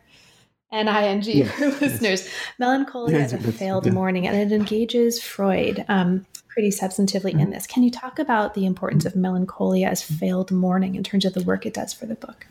N 0.72 0.88
I 0.88 1.05
N 1.05 1.22
G 1.22 1.45
for 1.45 1.68
listeners. 1.68 2.28
Melancholia 2.59 3.18
is 3.18 3.32
a 3.32 3.38
failed 3.38 3.86
yeah. 3.86 3.92
mourning, 3.92 4.26
and 4.26 4.36
it 4.36 4.55
engages 4.55 5.22
Freud 5.22 5.84
um, 5.88 6.26
pretty 6.49 6.70
substantively 6.70 7.32
mm. 7.32 7.40
in 7.40 7.51
this. 7.51 7.66
Can 7.66 7.82
you 7.82 7.90
talk 7.90 8.18
about 8.18 8.55
the 8.55 8.66
importance 8.66 9.05
of 9.05 9.14
melancholia 9.14 9.88
as 9.88 10.03
failed 10.03 10.51
mourning 10.51 10.97
in 10.97 11.05
terms 11.05 11.24
of 11.24 11.34
the 11.34 11.42
work 11.42 11.64
it 11.64 11.74
does 11.74 11.92
for 11.92 12.07
the 12.07 12.16
book? 12.16 12.47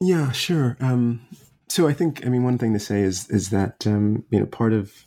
Yeah, 0.00 0.32
sure. 0.32 0.78
Um, 0.80 1.20
so 1.68 1.86
I 1.86 1.92
think, 1.92 2.26
I 2.26 2.30
mean, 2.30 2.42
one 2.42 2.58
thing 2.58 2.72
to 2.72 2.80
say 2.80 3.02
is 3.02 3.28
is 3.28 3.50
that 3.50 3.86
um, 3.86 4.24
you 4.30 4.40
know 4.40 4.46
part 4.46 4.72
of 4.72 5.04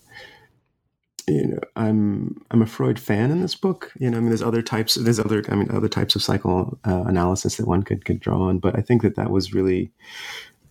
you 1.28 1.48
know 1.48 1.60
i'm 1.76 2.44
i'm 2.52 2.62
a 2.62 2.66
freud 2.66 3.00
fan 3.00 3.32
in 3.32 3.42
this 3.42 3.56
book. 3.56 3.92
You 4.00 4.10
know 4.10 4.18
i 4.18 4.20
mean 4.20 4.30
there's 4.30 4.42
other 4.42 4.62
types 4.62 4.96
there's 4.96 5.20
other 5.20 5.44
i 5.50 5.56
mean 5.56 5.72
other 5.72 5.90
types 5.90 6.16
of 6.16 6.24
psychoanalysis 6.24 7.60
uh, 7.60 7.64
that 7.64 7.70
one 7.70 7.84
could 7.84 8.06
could 8.06 8.20
draw 8.20 8.42
on 8.42 8.60
but 8.60 8.78
i 8.78 8.82
think 8.82 9.02
that 9.02 9.16
that 9.16 9.32
was 9.32 9.54
really 9.54 9.92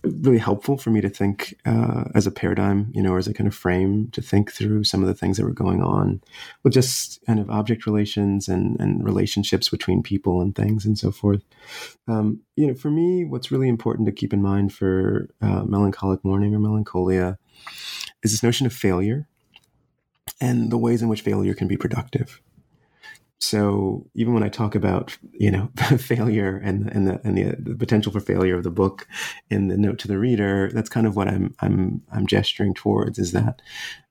really 0.05 0.39
helpful 0.39 0.77
for 0.77 0.91
me 0.91 1.01
to 1.01 1.09
think 1.09 1.55
uh, 1.65 2.05
as 2.15 2.27
a 2.27 2.31
paradigm 2.33 2.91
you 2.93 3.03
know 3.03 3.13
or 3.13 3.19
as 3.19 3.29
a 3.29 3.35
kind 3.35 3.47
of 3.47 3.55
frame 3.55 4.09
to 4.11 4.21
think 4.21 4.53
through 4.53 4.83
some 4.83 5.01
of 5.01 5.07
the 5.07 5.15
things 5.15 5.37
that 5.37 5.45
were 5.45 5.53
going 5.53 5.81
on 5.81 6.21
with 6.65 6.73
just 6.73 7.25
kind 7.25 7.39
of 7.39 7.49
object 7.51 7.87
relations 7.87 8.49
and 8.49 8.79
and 8.81 9.05
relationships 9.05 9.69
between 9.69 10.03
people 10.03 10.41
and 10.41 10.57
things 10.57 10.85
and 10.85 10.99
so 10.99 11.13
forth. 11.13 11.43
Um, 12.09 12.41
you 12.57 12.67
know 12.67 12.75
for 12.75 12.91
me 12.91 13.25
what's 13.25 13.53
really 13.53 13.69
important 13.69 14.07
to 14.07 14.13
keep 14.13 14.33
in 14.33 14.43
mind 14.43 14.75
for 14.75 15.29
uh, 15.41 15.63
melancholic 15.65 16.25
mourning 16.25 16.55
or 16.55 16.59
melancholia 16.59 17.39
is 18.25 18.33
this 18.33 18.43
notion 18.43 18.67
of 18.67 18.73
failure 18.73 19.29
and 20.43 20.73
the 20.73 20.77
ways 20.77 21.01
in 21.01 21.09
which 21.09 21.23
failure 21.23 21.55
can 21.55 21.69
be 21.69 21.77
productive. 21.77 22.43
So 23.39 24.07
even 24.15 24.35
when 24.35 24.43
I 24.43 24.49
talk 24.49 24.75
about 24.75 25.17
you 25.33 25.51
know 25.51 25.71
failure 25.99 26.61
and 26.63 26.91
and 26.91 27.07
the 27.07 27.21
and 27.25 27.39
the, 27.39 27.57
the, 27.59 27.77
potential 27.77 28.13
for 28.13 28.21
failure 28.21 28.57
of 28.57 28.65
the 28.65 28.71
book 28.71 29.07
in 29.51 29.69
the 29.69 29.79
note 29.79 29.99
to 30.01 30.09
the 30.09 30.19
reader, 30.19 30.71
that's 30.75 30.89
kind 30.91 31.07
of 31.07 31.17
what 31.17 31.29
I'm 31.29 31.55
I'm 31.61 32.03
I'm 32.13 32.27
gesturing 32.27 32.75
towards 32.75 33.19
is 33.19 33.33
that 33.33 33.63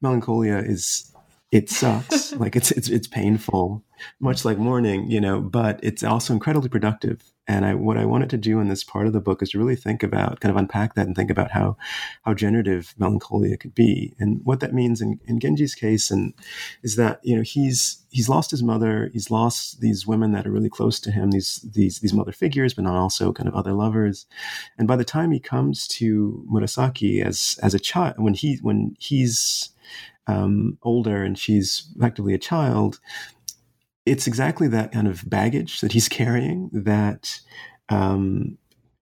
melancholia 0.01 0.57
is 0.57 1.13
it 1.51 1.69
sucks 1.69 2.33
like 2.37 2.55
it's 2.55 2.71
it's 2.71 2.89
it's 2.89 3.07
painful 3.07 3.83
much 4.19 4.45
like 4.45 4.57
mourning 4.57 5.09
you 5.09 5.21
know 5.21 5.39
but 5.39 5.79
it's 5.83 6.03
also 6.03 6.33
incredibly 6.33 6.69
productive 6.69 7.31
and 7.47 7.65
I, 7.65 7.73
what 7.73 7.97
I 7.97 8.05
wanted 8.05 8.29
to 8.29 8.37
do 8.37 8.59
in 8.59 8.69
this 8.69 8.83
part 8.83 9.07
of 9.07 9.13
the 9.13 9.19
book 9.19 9.41
is 9.41 9.49
to 9.49 9.57
really 9.57 9.75
think 9.75 10.03
about, 10.03 10.39
kind 10.39 10.51
of 10.51 10.57
unpack 10.57 10.93
that 10.93 11.07
and 11.07 11.15
think 11.15 11.29
about 11.29 11.51
how, 11.51 11.75
how 12.23 12.33
generative 12.33 12.93
melancholia 12.97 13.57
could 13.57 13.75
be 13.75 14.13
and 14.19 14.39
what 14.45 14.61
that 14.61 14.73
means 14.73 15.01
in, 15.01 15.19
in 15.25 15.39
Genji's 15.39 15.75
case. 15.75 16.11
And 16.11 16.33
is 16.81 16.95
that, 16.95 17.19
you 17.23 17.35
know, 17.35 17.41
he's, 17.41 18.03
he's 18.09 18.29
lost 18.29 18.51
his 18.51 18.61
mother. 18.61 19.09
He's 19.11 19.31
lost 19.31 19.81
these 19.81 20.07
women 20.07 20.33
that 20.33 20.45
are 20.45 20.51
really 20.51 20.69
close 20.69 20.99
to 21.01 21.11
him, 21.11 21.31
these, 21.31 21.59
these, 21.73 21.99
these 21.99 22.13
mother 22.13 22.31
figures, 22.31 22.73
but 22.73 22.83
not 22.83 22.95
also 22.95 23.33
kind 23.33 23.49
of 23.49 23.55
other 23.55 23.73
lovers. 23.73 24.27
And 24.77 24.87
by 24.87 24.95
the 24.95 25.03
time 25.03 25.31
he 25.31 25.39
comes 25.39 25.87
to 25.89 26.45
Murasaki 26.49 27.25
as, 27.25 27.59
as 27.63 27.73
a 27.73 27.79
child, 27.79 28.15
when 28.17 28.35
he, 28.35 28.59
when 28.61 28.95
he's, 28.99 29.71
um, 30.27 30.77
older 30.83 31.23
and 31.23 31.37
she's 31.37 31.91
effectively 31.95 32.33
a 32.33 32.39
child, 32.39 32.99
it's 34.05 34.27
exactly 34.27 34.67
that 34.67 34.91
kind 34.91 35.07
of 35.07 35.29
baggage 35.29 35.81
that 35.81 35.91
he's 35.91 36.09
carrying 36.09 36.69
that 36.73 37.39
um, 37.89 38.57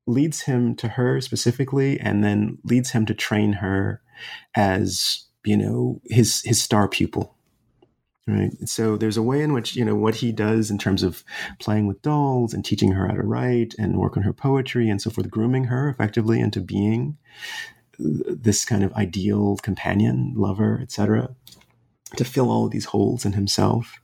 leads 0.07 0.41
him 0.41 0.75
to 0.75 0.89
her 0.89 1.21
specifically, 1.21 1.99
and 1.99 2.23
then 2.23 2.57
leads 2.63 2.91
him 2.91 3.05
to 3.05 3.13
train 3.13 3.53
her 3.53 4.01
as 4.55 5.25
you 5.45 5.55
know 5.55 6.01
his 6.05 6.41
his 6.43 6.61
star 6.61 6.87
pupil. 6.87 7.35
Right. 8.27 8.51
So 8.69 8.95
there's 8.95 9.17
a 9.17 9.23
way 9.23 9.41
in 9.41 9.53
which 9.53 9.75
you 9.75 9.83
know 9.83 9.95
what 9.95 10.15
he 10.15 10.31
does 10.31 10.69
in 10.69 10.77
terms 10.77 11.01
of 11.01 11.23
playing 11.59 11.87
with 11.87 12.01
dolls 12.01 12.53
and 12.53 12.63
teaching 12.63 12.91
her 12.91 13.07
how 13.07 13.15
to 13.15 13.23
write 13.23 13.73
and 13.79 13.97
work 13.97 14.17
on 14.17 14.23
her 14.23 14.33
poetry 14.33 14.89
and 14.89 15.01
so 15.01 15.09
forth, 15.09 15.31
grooming 15.31 15.65
her 15.65 15.89
effectively 15.89 16.39
into 16.39 16.59
being 16.59 17.17
this 17.99 18.65
kind 18.65 18.83
of 18.83 18.93
ideal 18.93 19.57
companion, 19.57 20.33
lover, 20.35 20.79
etc., 20.81 21.35
to 22.15 22.23
fill 22.23 22.49
all 22.49 22.65
of 22.65 22.71
these 22.71 22.85
holes 22.85 23.25
in 23.25 23.33
himself. 23.33 23.99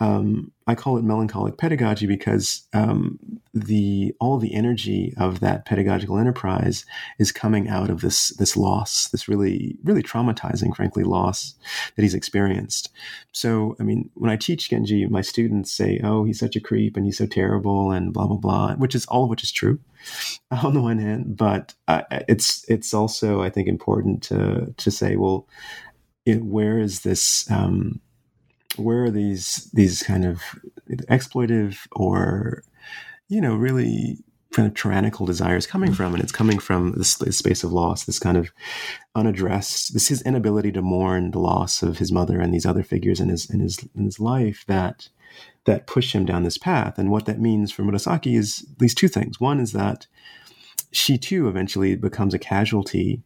Um, 0.00 0.52
I 0.66 0.74
call 0.74 0.96
it 0.96 1.04
melancholic 1.04 1.58
pedagogy 1.58 2.06
because 2.06 2.66
um, 2.72 3.18
the 3.52 4.14
all 4.18 4.38
the 4.38 4.54
energy 4.54 5.12
of 5.18 5.40
that 5.40 5.66
pedagogical 5.66 6.18
enterprise 6.18 6.86
is 7.18 7.32
coming 7.32 7.68
out 7.68 7.90
of 7.90 8.00
this 8.00 8.30
this 8.30 8.56
loss, 8.56 9.08
this 9.08 9.28
really 9.28 9.76
really 9.84 10.02
traumatizing, 10.02 10.74
frankly, 10.74 11.04
loss 11.04 11.54
that 11.96 12.02
he's 12.02 12.14
experienced. 12.14 12.90
So, 13.32 13.76
I 13.78 13.82
mean, 13.82 14.10
when 14.14 14.30
I 14.30 14.36
teach 14.36 14.70
Genji, 14.70 15.06
my 15.06 15.20
students 15.20 15.70
say, 15.72 16.00
"Oh, 16.02 16.24
he's 16.24 16.38
such 16.38 16.56
a 16.56 16.60
creep 16.60 16.96
and 16.96 17.04
he's 17.04 17.18
so 17.18 17.26
terrible," 17.26 17.90
and 17.90 18.12
blah 18.12 18.26
blah 18.26 18.38
blah, 18.38 18.74
which 18.76 18.94
is 18.94 19.04
all 19.06 19.24
of 19.24 19.30
which 19.30 19.42
is 19.42 19.52
true 19.52 19.78
on 20.50 20.74
the 20.74 20.80
one 20.80 20.98
hand, 20.98 21.36
but 21.36 21.74
uh, 21.88 22.02
it's 22.28 22.64
it's 22.68 22.94
also 22.94 23.42
I 23.42 23.50
think 23.50 23.68
important 23.68 24.22
to 24.24 24.74
to 24.76 24.90
say, 24.90 25.16
well, 25.16 25.46
it, 26.26 26.42
where 26.42 26.78
is 26.78 27.00
this? 27.00 27.50
Um, 27.50 28.00
where 28.78 29.04
are 29.04 29.10
these 29.10 29.70
these 29.72 30.02
kind 30.02 30.24
of 30.24 30.42
exploitive 31.10 31.86
or 31.92 32.62
you 33.28 33.40
know 33.40 33.54
really 33.54 34.18
kind 34.52 34.68
of 34.68 34.74
tyrannical 34.74 35.26
desires 35.26 35.66
coming 35.66 35.92
from? 35.92 36.14
And 36.14 36.22
it's 36.22 36.32
coming 36.32 36.58
from 36.58 36.92
this, 36.92 37.16
this, 37.16 37.38
space 37.38 37.64
of 37.64 37.72
loss 37.72 38.04
this 38.04 38.18
kind 38.18 38.36
of 38.36 38.52
unaddressed 39.14 39.92
this 39.92 40.08
his 40.08 40.22
inability 40.22 40.70
to 40.72 40.82
mourn 40.82 41.32
the 41.32 41.40
loss 41.40 41.82
of 41.82 41.98
his 41.98 42.12
mother 42.12 42.40
and 42.40 42.54
these 42.54 42.66
other 42.66 42.82
figures 42.82 43.20
in 43.20 43.28
his 43.28 43.48
in 43.50 43.60
his 43.60 43.78
in 43.96 44.04
his 44.04 44.20
life 44.20 44.64
that 44.66 45.08
that 45.64 45.86
push 45.86 46.14
him 46.14 46.24
down 46.24 46.44
this 46.44 46.58
path. 46.58 46.98
And 46.98 47.10
what 47.10 47.26
that 47.26 47.40
means 47.40 47.72
for 47.72 47.82
murasaki 47.82 48.36
is 48.36 48.66
these 48.78 48.94
two 48.94 49.08
things. 49.08 49.40
One 49.40 49.58
is 49.58 49.72
that 49.72 50.06
she 50.92 51.18
too 51.18 51.48
eventually 51.48 51.96
becomes 51.96 52.34
a 52.34 52.38
casualty 52.38 53.22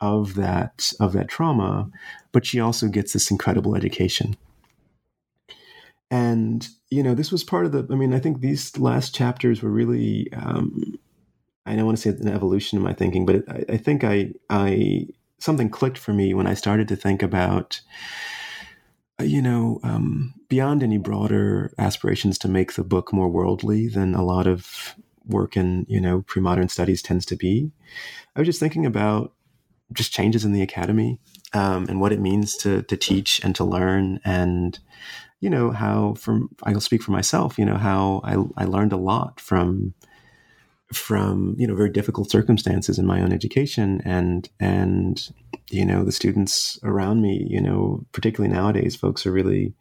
of 0.00 0.34
that 0.34 0.92
of 0.98 1.12
that 1.12 1.28
trauma 1.28 1.90
but 2.32 2.46
she 2.46 2.60
also 2.60 2.88
gets 2.88 3.12
this 3.12 3.30
incredible 3.30 3.76
education 3.76 4.36
and 6.10 6.68
you 6.90 7.02
know 7.02 7.14
this 7.14 7.30
was 7.30 7.44
part 7.44 7.66
of 7.66 7.72
the 7.72 7.86
i 7.90 7.94
mean 7.94 8.12
i 8.12 8.18
think 8.18 8.40
these 8.40 8.76
last 8.78 9.14
chapters 9.14 9.62
were 9.62 9.70
really 9.70 10.32
um, 10.32 10.98
i 11.66 11.76
don't 11.76 11.86
want 11.86 11.96
to 11.96 12.02
say 12.02 12.10
an 12.10 12.28
evolution 12.28 12.78
in 12.78 12.84
my 12.84 12.92
thinking 12.92 13.24
but 13.24 13.48
I, 13.48 13.64
I, 13.70 13.76
think 13.76 14.04
i 14.04 14.32
i 14.48 15.06
something 15.38 15.70
clicked 15.70 15.98
for 15.98 16.12
me 16.12 16.34
when 16.34 16.46
i 16.46 16.54
started 16.54 16.88
to 16.88 16.96
think 16.96 17.22
about 17.22 17.80
you 19.22 19.42
know 19.42 19.80
um, 19.82 20.34
beyond 20.48 20.82
any 20.82 20.98
broader 20.98 21.72
aspirations 21.78 22.38
to 22.38 22.48
make 22.48 22.74
the 22.74 22.84
book 22.84 23.12
more 23.12 23.28
worldly 23.28 23.88
than 23.88 24.14
a 24.14 24.24
lot 24.24 24.46
of 24.46 24.94
work 25.26 25.56
in 25.56 25.86
you 25.88 26.00
know 26.00 26.22
pre-modern 26.22 26.68
studies 26.68 27.02
tends 27.02 27.26
to 27.26 27.36
be. 27.36 27.70
I 28.34 28.40
was 28.40 28.46
just 28.46 28.60
thinking 28.60 28.86
about 28.86 29.32
just 29.92 30.12
changes 30.12 30.44
in 30.44 30.52
the 30.52 30.62
academy 30.62 31.18
um, 31.52 31.86
and 31.88 32.00
what 32.00 32.12
it 32.12 32.20
means 32.20 32.56
to 32.58 32.82
to 32.82 32.96
teach 32.96 33.40
and 33.44 33.54
to 33.56 33.64
learn 33.64 34.20
and 34.24 34.78
you 35.40 35.50
know 35.50 35.70
how 35.70 36.14
from 36.14 36.50
I'll 36.62 36.80
speak 36.80 37.02
for 37.02 37.12
myself. 37.12 37.58
You 37.58 37.64
know 37.64 37.76
how 37.76 38.20
I 38.24 38.34
I 38.62 38.66
learned 38.66 38.92
a 38.92 38.98
lot 38.98 39.40
from 39.40 39.94
from 40.92 41.54
you 41.56 41.66
know 41.66 41.74
very 41.74 41.90
difficult 41.90 42.30
circumstances 42.30 42.98
in 42.98 43.06
my 43.06 43.20
own 43.20 43.32
education 43.32 44.02
and 44.04 44.48
and 44.58 45.32
you 45.70 45.84
know 45.84 46.04
the 46.04 46.10
students 46.10 46.80
around 46.82 47.22
me 47.22 47.46
you 47.48 47.60
know 47.60 48.04
particularly 48.10 48.52
nowadays 48.52 48.96
folks 48.96 49.24
are 49.24 49.30
really 49.30 49.72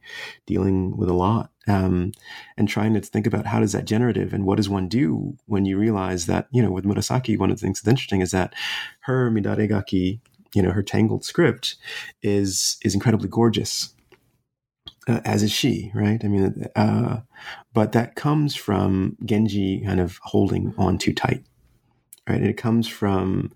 dealing 0.46 0.96
with 0.96 1.10
a 1.10 1.14
lot 1.14 1.50
um, 1.68 2.12
and 2.58 2.70
trying 2.70 2.94
to 2.94 3.02
think 3.02 3.26
about 3.26 3.48
how 3.48 3.60
does 3.60 3.72
that 3.72 3.86
generative 3.86 4.34
and 4.34 4.46
what 4.46 4.58
does 4.58 4.70
one 4.70 4.88
do 4.88 5.36
when 5.48 5.66
you 5.66 5.80
realize 5.80 6.28
that 6.28 6.48
you 6.52 6.62
know 6.62 6.72
with 6.72 6.86
murasaki 6.86 7.38
one 7.38 7.50
of 7.50 7.60
the 7.60 7.66
things 7.66 7.82
that's 7.82 7.90
interesting 7.90 8.22
is 8.22 8.30
that 8.30 8.54
her 9.02 9.32
midaregaki 9.32 10.20
you 10.54 10.62
know 10.62 10.72
her 10.72 10.84
tangled 10.84 11.26
script 11.26 11.76
is 12.22 12.78
is 12.84 12.94
incredibly 12.94 13.28
gorgeous 13.28 13.96
uh, 15.10 15.22
as 15.26 15.42
is 15.42 15.52
she, 15.52 15.92
right? 15.96 16.24
I 16.24 16.28
mean, 16.28 16.68
uh, 16.76 17.22
but 17.74 17.94
that 17.94 18.16
comes 18.16 18.56
from 18.56 19.18
Genji 19.26 19.82
kind 19.84 20.00
of 20.00 20.20
holding 20.22 20.74
on 20.78 21.00
too 21.00 21.14
tight, 21.14 21.44
right? 22.28 22.44
it 22.44 22.58
comes 22.58 22.88
from, 22.88 23.52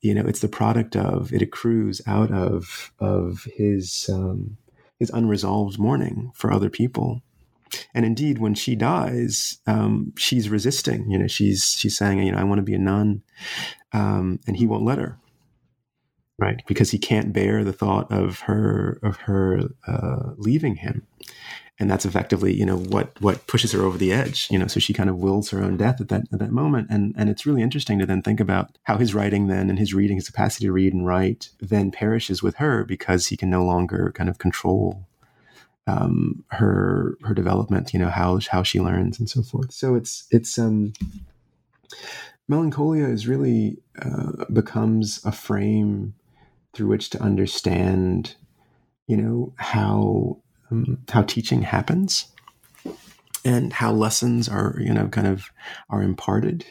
you 0.00 0.14
know, 0.14 0.24
it's 0.24 0.40
the 0.40 0.48
product 0.48 0.94
of 0.94 1.32
it 1.32 1.42
accrues 1.42 2.00
out 2.06 2.30
of 2.30 2.92
of 3.00 3.46
his 3.56 4.08
um, 4.08 4.56
his 5.00 5.10
unresolved 5.10 5.80
mourning 5.80 6.30
for 6.34 6.52
other 6.52 6.70
people, 6.70 7.22
and 7.92 8.04
indeed, 8.04 8.38
when 8.38 8.54
she 8.54 8.76
dies, 8.76 9.58
um, 9.66 10.12
she's 10.16 10.48
resisting. 10.48 11.10
You 11.10 11.18
know, 11.18 11.26
she's 11.26 11.74
she's 11.76 11.96
saying, 11.98 12.22
you 12.22 12.30
know, 12.30 12.38
I 12.38 12.44
want 12.44 12.60
to 12.60 12.62
be 12.62 12.74
a 12.74 12.78
nun, 12.78 13.22
um, 13.92 14.38
and 14.46 14.56
he 14.56 14.66
won't 14.68 14.84
let 14.84 14.98
her 14.98 15.18
right? 16.38 16.62
Because 16.66 16.90
he 16.90 16.98
can't 16.98 17.32
bear 17.32 17.64
the 17.64 17.72
thought 17.72 18.10
of 18.10 18.40
her 18.40 18.98
of 19.02 19.16
her 19.18 19.68
uh, 19.86 20.32
leaving 20.36 20.76
him, 20.76 21.06
and 21.78 21.90
that's 21.90 22.04
effectively 22.04 22.54
you 22.54 22.66
know 22.66 22.76
what 22.76 23.20
what 23.20 23.46
pushes 23.46 23.72
her 23.72 23.82
over 23.82 23.98
the 23.98 24.12
edge. 24.12 24.48
You 24.50 24.58
know, 24.58 24.66
so 24.66 24.80
she 24.80 24.92
kind 24.92 25.10
of 25.10 25.16
wills 25.16 25.50
her 25.50 25.62
own 25.62 25.76
death 25.76 26.00
at 26.00 26.08
that 26.08 26.22
at 26.32 26.38
that 26.38 26.50
moment, 26.50 26.88
and 26.90 27.14
and 27.16 27.30
it's 27.30 27.46
really 27.46 27.62
interesting 27.62 27.98
to 27.98 28.06
then 28.06 28.22
think 28.22 28.40
about 28.40 28.76
how 28.84 28.96
his 28.98 29.14
writing 29.14 29.46
then 29.46 29.70
and 29.70 29.78
his 29.78 29.94
reading, 29.94 30.16
his 30.16 30.28
capacity 30.28 30.66
to 30.66 30.72
read 30.72 30.92
and 30.92 31.06
write, 31.06 31.50
then 31.60 31.90
perishes 31.90 32.42
with 32.42 32.56
her 32.56 32.84
because 32.84 33.26
he 33.28 33.36
can 33.36 33.50
no 33.50 33.64
longer 33.64 34.12
kind 34.14 34.28
of 34.28 34.38
control. 34.38 35.06
Um, 35.86 36.44
her 36.48 37.18
her 37.24 37.34
development, 37.34 37.92
you 37.92 37.98
know 37.98 38.08
how 38.08 38.40
how 38.50 38.62
she 38.62 38.80
learns 38.80 39.18
and 39.18 39.28
so 39.28 39.42
forth. 39.42 39.70
So 39.70 39.94
it's 39.94 40.26
it's 40.30 40.58
um, 40.58 40.94
melancholia 42.48 43.06
is 43.06 43.26
really 43.26 43.76
uh, 44.00 44.46
becomes 44.52 45.20
a 45.24 45.32
frame 45.32 46.14
through 46.74 46.88
which 46.88 47.10
to 47.10 47.22
understand, 47.22 48.34
you 49.06 49.16
know, 49.16 49.52
how 49.56 50.38
um, 50.70 50.98
how 51.08 51.22
teaching 51.22 51.62
happens 51.62 52.26
and 53.44 53.72
how 53.72 53.92
lessons 53.92 54.48
are, 54.48 54.76
you 54.78 54.92
know, 54.92 55.08
kind 55.08 55.26
of 55.26 55.50
are 55.90 56.02
imparted 56.02 56.66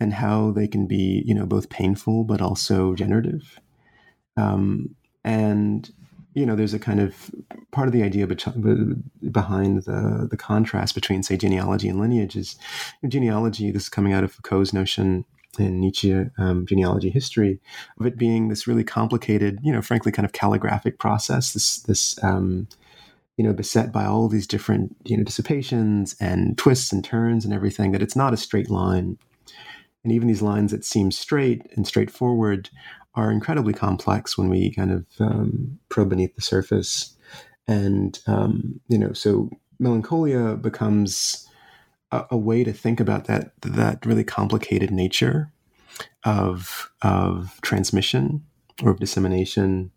and 0.00 0.14
how 0.14 0.50
they 0.50 0.66
can 0.66 0.86
be, 0.86 1.22
you 1.26 1.34
know, 1.34 1.46
both 1.46 1.68
painful 1.68 2.24
but 2.24 2.40
also 2.40 2.94
generative. 2.94 3.60
Um, 4.36 4.94
and 5.24 5.90
you 6.34 6.46
know, 6.46 6.54
there's 6.54 6.74
a 6.74 6.78
kind 6.78 7.00
of 7.00 7.32
part 7.72 7.88
of 7.88 7.92
the 7.92 8.04
idea 8.04 8.26
behind 8.26 9.82
the 9.84 10.28
the 10.30 10.36
contrast 10.36 10.94
between, 10.94 11.22
say, 11.22 11.36
genealogy 11.36 11.88
and 11.88 11.98
lineage 11.98 12.36
is 12.36 12.56
genealogy. 13.08 13.72
This 13.72 13.84
is 13.84 13.88
coming 13.88 14.12
out 14.12 14.22
of 14.22 14.32
Foucault's 14.32 14.72
notion 14.72 15.24
in 15.58 15.80
Nietzsche 15.80 16.14
um, 16.38 16.66
genealogy 16.66 17.10
history 17.10 17.60
of 17.98 18.06
it 18.06 18.18
being 18.18 18.48
this 18.48 18.66
really 18.66 18.84
complicated, 18.84 19.58
you 19.62 19.72
know, 19.72 19.82
frankly, 19.82 20.12
kind 20.12 20.26
of 20.26 20.32
calligraphic 20.32 20.98
process. 20.98 21.52
This 21.52 21.80
this 21.80 22.22
um, 22.22 22.68
you 23.36 23.44
know 23.44 23.52
beset 23.52 23.92
by 23.92 24.04
all 24.04 24.28
these 24.28 24.46
different 24.46 24.96
you 25.04 25.16
know 25.16 25.24
dissipations 25.24 26.16
and 26.20 26.58
twists 26.58 26.92
and 26.92 27.04
turns 27.04 27.44
and 27.44 27.54
everything. 27.54 27.92
That 27.92 28.02
it's 28.02 28.16
not 28.16 28.34
a 28.34 28.38
straight 28.38 28.70
line, 28.70 29.18
and 30.04 30.12
even 30.12 30.28
these 30.28 30.42
lines 30.42 30.72
that 30.72 30.84
seem 30.84 31.10
straight 31.10 31.62
and 31.76 31.86
straightforward 31.86 32.70
are 33.14 33.32
incredibly 33.32 33.72
complex 33.72 34.36
when 34.36 34.48
we 34.48 34.72
kind 34.72 34.92
of 34.92 35.06
um, 35.18 35.78
probe 35.88 36.10
beneath 36.10 36.34
the 36.36 36.42
surface. 36.42 37.16
And 37.66 38.18
um, 38.26 38.80
you 38.88 38.98
know, 38.98 39.12
so 39.12 39.50
melancholia 39.78 40.56
becomes 40.56 41.47
a, 42.10 42.24
a, 42.30 42.36
way 42.36 42.64
to 42.64 42.72
think 42.72 43.00
about 43.00 43.26
that 43.26 43.52
that 43.62 44.04
really 44.06 44.24
complicated 44.24 44.90
nature 44.90 45.52
of 46.24 46.90
of 47.02 47.58
transmission 47.62 48.44
or 48.82 48.90
of 48.90 49.00
dissemination, 49.00 49.90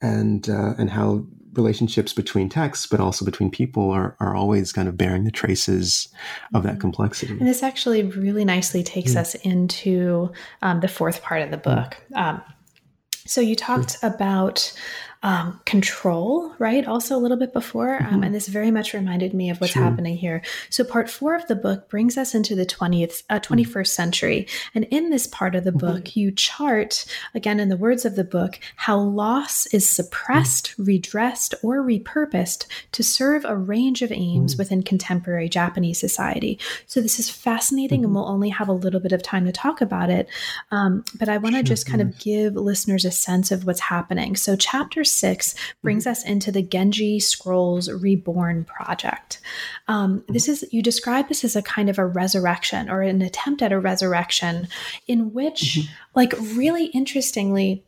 and 0.00 0.48
uh, 0.48 0.74
and 0.78 0.90
how 0.90 1.26
relationships 1.54 2.12
between 2.12 2.48
texts, 2.48 2.86
but 2.86 3.00
also 3.00 3.24
between 3.24 3.50
people, 3.50 3.90
are 3.90 4.16
are 4.20 4.34
always 4.34 4.72
kind 4.72 4.88
of 4.88 4.96
bearing 4.96 5.24
the 5.24 5.30
traces 5.30 6.08
of 6.54 6.62
that 6.62 6.72
mm-hmm. 6.72 6.80
complexity. 6.80 7.32
And 7.32 7.46
this 7.46 7.62
actually 7.62 8.02
really 8.02 8.44
nicely 8.44 8.82
takes 8.82 9.14
mm. 9.14 9.20
us 9.20 9.34
into 9.36 10.32
um, 10.62 10.80
the 10.80 10.88
fourth 10.88 11.22
part 11.22 11.42
of 11.42 11.50
the 11.50 11.56
book. 11.56 11.96
Mm. 12.12 12.16
Um, 12.16 12.42
so 13.26 13.40
you 13.40 13.56
talked 13.56 13.96
about 14.02 14.72
um, 15.22 15.60
control, 15.64 16.54
right? 16.58 16.86
Also, 16.86 17.16
a 17.16 17.18
little 17.18 17.36
bit 17.36 17.52
before. 17.52 17.96
Um, 17.96 18.02
mm-hmm. 18.02 18.14
Um, 18.14 18.22
and 18.24 18.34
this 18.34 18.48
very 18.48 18.70
much 18.70 18.94
reminded 18.94 19.34
me 19.34 19.50
of 19.50 19.60
what's 19.60 19.72
sure. 19.72 19.82
happening 19.82 20.16
here. 20.16 20.42
So, 20.70 20.84
part 20.84 21.10
four 21.10 21.34
of 21.34 21.46
the 21.48 21.56
book 21.56 21.88
brings 21.88 22.16
us 22.16 22.34
into 22.34 22.54
the 22.54 22.66
20th, 22.66 23.22
uh, 23.30 23.40
21st 23.40 23.66
mm-hmm. 23.66 23.84
century. 23.84 24.48
And 24.74 24.84
in 24.84 25.10
this 25.10 25.26
part 25.26 25.54
of 25.54 25.64
the 25.64 25.70
mm-hmm. 25.70 25.78
book, 25.78 26.16
you 26.16 26.30
chart, 26.30 27.04
again, 27.34 27.60
in 27.60 27.68
the 27.68 27.76
words 27.76 28.04
of 28.04 28.16
the 28.16 28.24
book, 28.24 28.60
how 28.76 28.98
loss 28.98 29.66
is 29.66 29.88
suppressed, 29.88 30.72
mm-hmm. 30.72 30.84
redressed, 30.84 31.54
or 31.62 31.82
repurposed 31.82 32.66
to 32.92 33.02
serve 33.02 33.44
a 33.44 33.56
range 33.56 34.02
of 34.02 34.12
aims 34.12 34.52
mm-hmm. 34.52 34.60
within 34.60 34.82
contemporary 34.82 35.48
Japanese 35.48 35.98
society. 35.98 36.58
So, 36.86 37.00
this 37.00 37.18
is 37.18 37.30
fascinating, 37.30 38.00
and 38.00 38.06
mm-hmm. 38.06 38.16
we'll 38.16 38.28
only 38.28 38.50
have 38.50 38.68
a 38.68 38.72
little 38.72 39.00
bit 39.00 39.12
of 39.12 39.22
time 39.22 39.46
to 39.46 39.52
talk 39.52 39.80
about 39.80 40.10
it. 40.10 40.28
Um, 40.70 41.04
but 41.18 41.28
I 41.28 41.38
want 41.38 41.54
to 41.54 41.60
sure. 41.60 41.64
just 41.64 41.86
kind 41.86 42.00
of 42.00 42.18
give 42.18 42.54
listeners 42.54 43.04
a 43.04 43.10
sense 43.10 43.50
of 43.50 43.66
what's 43.66 43.80
happening. 43.80 44.36
So, 44.36 44.56
chapter 44.56 45.04
six 45.06 45.54
brings 45.82 46.04
mm-hmm. 46.04 46.10
us 46.12 46.24
into 46.24 46.52
the 46.52 46.62
Genji 46.62 47.20
Scrolls 47.20 47.90
Reborn 47.90 48.64
project. 48.64 49.40
Um, 49.88 50.20
mm-hmm. 50.20 50.32
This 50.32 50.48
is, 50.48 50.64
you 50.72 50.82
describe 50.82 51.28
this 51.28 51.44
as 51.44 51.56
a 51.56 51.62
kind 51.62 51.88
of 51.88 51.98
a 51.98 52.06
resurrection 52.06 52.90
or 52.90 53.02
an 53.02 53.22
attempt 53.22 53.62
at 53.62 53.72
a 53.72 53.80
resurrection 53.80 54.68
in 55.06 55.32
which, 55.32 55.78
mm-hmm. 55.78 55.92
like, 56.14 56.34
really 56.38 56.86
interestingly, 56.86 57.82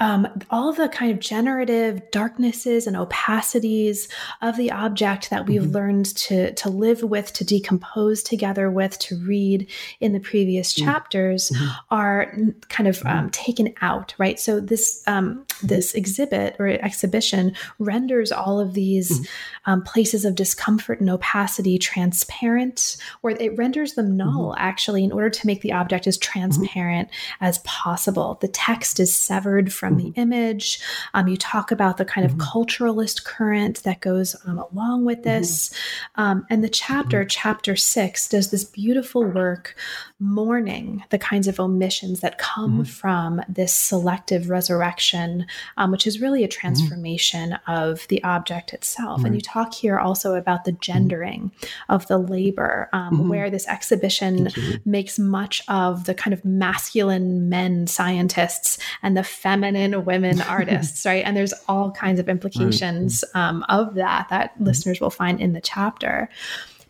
um, 0.00 0.26
all 0.50 0.72
the 0.72 0.88
kind 0.88 1.12
of 1.12 1.20
generative 1.20 2.10
darknesses 2.10 2.86
and 2.86 2.96
opacities 2.96 4.08
of 4.42 4.56
the 4.56 4.70
object 4.70 5.30
that 5.30 5.46
we've 5.46 5.62
mm-hmm. 5.62 5.72
learned 5.72 6.06
to 6.16 6.52
to 6.54 6.68
live 6.68 7.02
with, 7.02 7.32
to 7.34 7.44
decompose 7.44 8.22
together 8.22 8.70
with, 8.70 8.98
to 9.00 9.16
read 9.18 9.70
in 10.00 10.12
the 10.12 10.20
previous 10.20 10.74
mm-hmm. 10.74 10.86
chapters 10.86 11.50
mm-hmm. 11.50 11.70
are 11.90 12.32
kind 12.68 12.88
of 12.88 13.04
um, 13.06 13.30
taken 13.30 13.74
out, 13.80 14.14
right? 14.18 14.40
So 14.40 14.60
this 14.60 15.02
um, 15.06 15.44
this 15.62 15.94
exhibit 15.94 16.56
or 16.58 16.68
exhibition 16.68 17.54
renders 17.78 18.32
all 18.32 18.60
of 18.60 18.74
these 18.74 19.20
mm-hmm. 19.20 19.70
um, 19.70 19.82
places 19.82 20.24
of 20.24 20.34
discomfort 20.34 21.00
and 21.00 21.10
opacity 21.10 21.78
transparent, 21.78 22.96
or 23.22 23.30
it 23.30 23.56
renders 23.56 23.94
them 23.94 24.16
null 24.16 24.52
mm-hmm. 24.52 24.62
actually 24.62 25.04
in 25.04 25.12
order 25.12 25.30
to 25.30 25.46
make 25.46 25.60
the 25.60 25.72
object 25.72 26.06
as 26.06 26.18
transparent 26.18 27.08
as 27.40 27.58
possible. 27.58 28.38
The 28.40 28.48
text 28.48 28.98
is 28.98 29.14
severed 29.14 29.72
from 29.74 29.96
the 29.96 30.04
mm-hmm. 30.04 30.20
image. 30.20 30.80
Um, 31.12 31.28
you 31.28 31.36
talk 31.36 31.70
about 31.70 31.96
the 31.96 32.04
kind 32.04 32.24
of 32.24 32.36
mm-hmm. 32.36 32.58
culturalist 32.58 33.24
current 33.24 33.82
that 33.82 34.00
goes 34.00 34.36
um, 34.46 34.58
along 34.58 35.04
with 35.04 35.18
mm-hmm. 35.18 35.40
this. 35.40 35.74
Um, 36.14 36.46
and 36.50 36.62
the 36.62 36.68
chapter, 36.68 37.24
chapter 37.24 37.76
six, 37.76 38.28
does 38.28 38.50
this 38.50 38.64
beautiful 38.64 39.24
work 39.24 39.76
mourning 40.24 41.04
the 41.10 41.18
kinds 41.18 41.46
of 41.46 41.60
omissions 41.60 42.20
that 42.20 42.38
come 42.38 42.72
mm-hmm. 42.72 42.82
from 42.84 43.42
this 43.46 43.74
selective 43.74 44.48
resurrection, 44.48 45.46
um, 45.76 45.90
which 45.90 46.06
is 46.06 46.20
really 46.20 46.42
a 46.42 46.48
mm-hmm. 46.48 46.58
transformation 46.58 47.50
mm-hmm. 47.50 47.72
of 47.72 48.08
the 48.08 48.24
object 48.24 48.72
itself. 48.72 49.22
And 49.22 49.34
you 49.34 49.40
talk 49.42 49.74
here 49.74 49.98
also 49.98 50.34
about 50.34 50.64
the 50.64 50.72
mm-hmm. 50.72 50.80
gendering 50.80 51.52
of 51.90 52.06
the 52.06 52.16
labor, 52.16 52.88
um, 52.94 53.14
mm-hmm. 53.14 53.28
where 53.28 53.50
this 53.50 53.68
exhibition 53.68 54.48
makes 54.86 55.18
much 55.18 55.62
of 55.68 56.06
the 56.06 56.14
kind 56.14 56.32
of 56.32 56.42
masculine 56.42 57.50
men 57.50 57.86
scientists 57.86 58.78
and 59.02 59.16
the 59.16 59.24
feminine 59.24 60.06
women 60.06 60.40
artists, 60.48 61.04
right? 61.04 61.24
And 61.24 61.36
there's 61.36 61.54
all 61.68 61.90
kinds 61.90 62.18
of 62.18 62.30
implications 62.30 63.24
right. 63.34 63.48
um, 63.48 63.62
of 63.68 63.94
that 63.94 64.28
that 64.30 64.54
listeners 64.58 65.00
will 65.00 65.10
find 65.10 65.38
in 65.38 65.52
the 65.52 65.60
chapter 65.60 66.30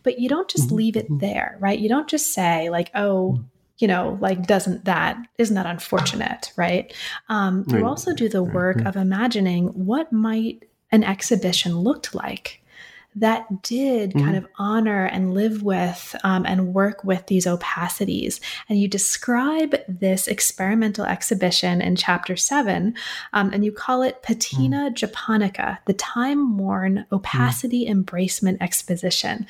but 0.04 0.20
you 0.20 0.28
don't 0.28 0.48
just 0.48 0.68
mm-hmm. 0.68 0.76
leave 0.76 0.96
it 0.96 1.06
mm-hmm. 1.06 1.18
there, 1.18 1.56
right? 1.58 1.78
You 1.78 1.88
don't 1.88 2.08
just 2.08 2.32
say, 2.32 2.70
like, 2.70 2.90
oh, 2.94 3.32
mm-hmm. 3.32 3.42
you 3.78 3.88
know, 3.88 4.16
like, 4.20 4.46
doesn't 4.46 4.84
that, 4.84 5.16
isn't 5.38 5.56
that 5.56 5.66
unfortunate, 5.66 6.52
right? 6.56 6.94
Um, 7.28 7.64
you 7.68 7.84
also 7.84 8.14
do 8.14 8.28
the 8.28 8.42
work 8.42 8.80
of 8.84 8.94
imagining 8.94 9.66
what 9.68 10.12
might 10.12 10.62
an 10.92 11.02
exhibition 11.02 11.78
looked 11.78 12.14
like 12.14 12.62
that 13.16 13.62
did 13.62 14.10
mm-hmm. 14.10 14.24
kind 14.24 14.36
of 14.36 14.46
honor 14.58 15.04
and 15.06 15.34
live 15.34 15.62
with 15.62 16.16
um, 16.24 16.44
and 16.46 16.74
work 16.74 17.04
with 17.04 17.26
these 17.26 17.46
opacities. 17.46 18.40
And 18.68 18.78
you 18.78 18.88
describe 18.88 19.76
this 19.88 20.26
experimental 20.26 21.04
exhibition 21.04 21.80
in 21.80 21.96
chapter 21.96 22.36
seven, 22.36 22.94
um, 23.32 23.50
and 23.52 23.64
you 23.64 23.72
call 23.72 24.02
it 24.02 24.22
Patina 24.22 24.90
mm. 24.90 24.94
Japonica, 24.94 25.78
the 25.86 25.92
time 25.92 26.58
worn 26.58 27.06
opacity 27.12 27.86
mm. 27.86 28.04
embracement 28.04 28.58
exposition. 28.60 29.46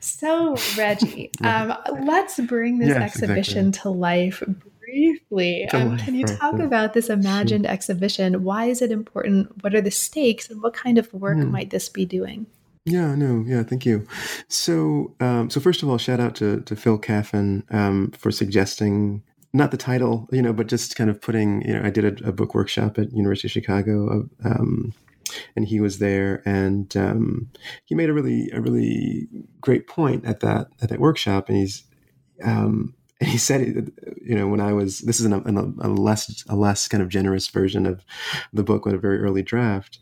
So, 0.00 0.56
Reggie, 0.76 1.30
yeah. 1.40 1.78
um, 1.88 2.06
let's 2.06 2.38
bring 2.40 2.78
this 2.78 2.90
yes, 2.90 3.02
exhibition 3.02 3.68
exactly. 3.68 3.92
to 3.92 3.98
life 3.98 4.42
briefly. 4.80 5.68
Um, 5.70 5.98
can 5.98 6.14
you 6.14 6.24
talk 6.24 6.58
about 6.58 6.94
this 6.94 7.08
imagined 7.08 7.64
sure. 7.64 7.72
exhibition? 7.72 8.42
Why 8.44 8.66
is 8.66 8.82
it 8.82 8.90
important? 8.90 9.62
What 9.62 9.74
are 9.74 9.80
the 9.80 9.90
stakes? 9.90 10.48
And 10.48 10.62
what 10.62 10.74
kind 10.74 10.98
of 10.98 11.12
work 11.12 11.38
mm. 11.38 11.50
might 11.50 11.70
this 11.70 11.88
be 11.88 12.04
doing? 12.04 12.46
Yeah, 12.86 13.16
no, 13.16 13.42
yeah, 13.44 13.64
thank 13.64 13.84
you. 13.84 14.06
So, 14.48 15.14
um, 15.18 15.50
so 15.50 15.60
first 15.60 15.82
of 15.82 15.88
all, 15.88 15.98
shout 15.98 16.20
out 16.20 16.36
to 16.36 16.60
to 16.62 16.76
Phil 16.76 16.98
Kaffen 16.98 17.64
um, 17.74 18.12
for 18.12 18.30
suggesting 18.30 19.24
not 19.52 19.72
the 19.72 19.76
title, 19.76 20.28
you 20.30 20.40
know, 20.40 20.52
but 20.52 20.68
just 20.68 20.94
kind 20.94 21.10
of 21.10 21.20
putting, 21.20 21.62
you 21.66 21.74
know, 21.74 21.82
I 21.84 21.90
did 21.90 22.04
a, 22.22 22.28
a 22.28 22.32
book 22.32 22.54
workshop 22.54 22.98
at 22.98 23.12
University 23.12 23.48
of 23.48 23.52
Chicago, 23.52 24.28
um, 24.44 24.94
and 25.56 25.66
he 25.66 25.80
was 25.80 25.98
there, 25.98 26.42
and 26.46 26.96
um, 26.96 27.50
he 27.86 27.96
made 27.96 28.08
a 28.08 28.12
really 28.14 28.50
a 28.52 28.60
really 28.60 29.26
great 29.60 29.88
point 29.88 30.24
at 30.24 30.38
that 30.40 30.68
at 30.80 30.88
that 30.90 31.00
workshop, 31.00 31.48
and 31.48 31.58
he's. 31.58 31.82
Um, 32.44 32.94
and 33.18 33.30
he 33.30 33.38
said, 33.38 33.90
you 34.22 34.34
know, 34.34 34.46
when 34.46 34.60
I 34.60 34.74
was, 34.74 35.00
this 35.00 35.20
is 35.20 35.24
an, 35.24 35.32
a, 35.32 35.86
a 35.86 35.88
less, 35.88 36.44
a 36.50 36.54
less 36.54 36.86
kind 36.86 37.02
of 37.02 37.08
generous 37.08 37.48
version 37.48 37.86
of 37.86 38.04
the 38.52 38.62
book, 38.62 38.84
with 38.84 38.94
a 38.94 38.98
very 38.98 39.20
early 39.20 39.42
draft 39.42 39.98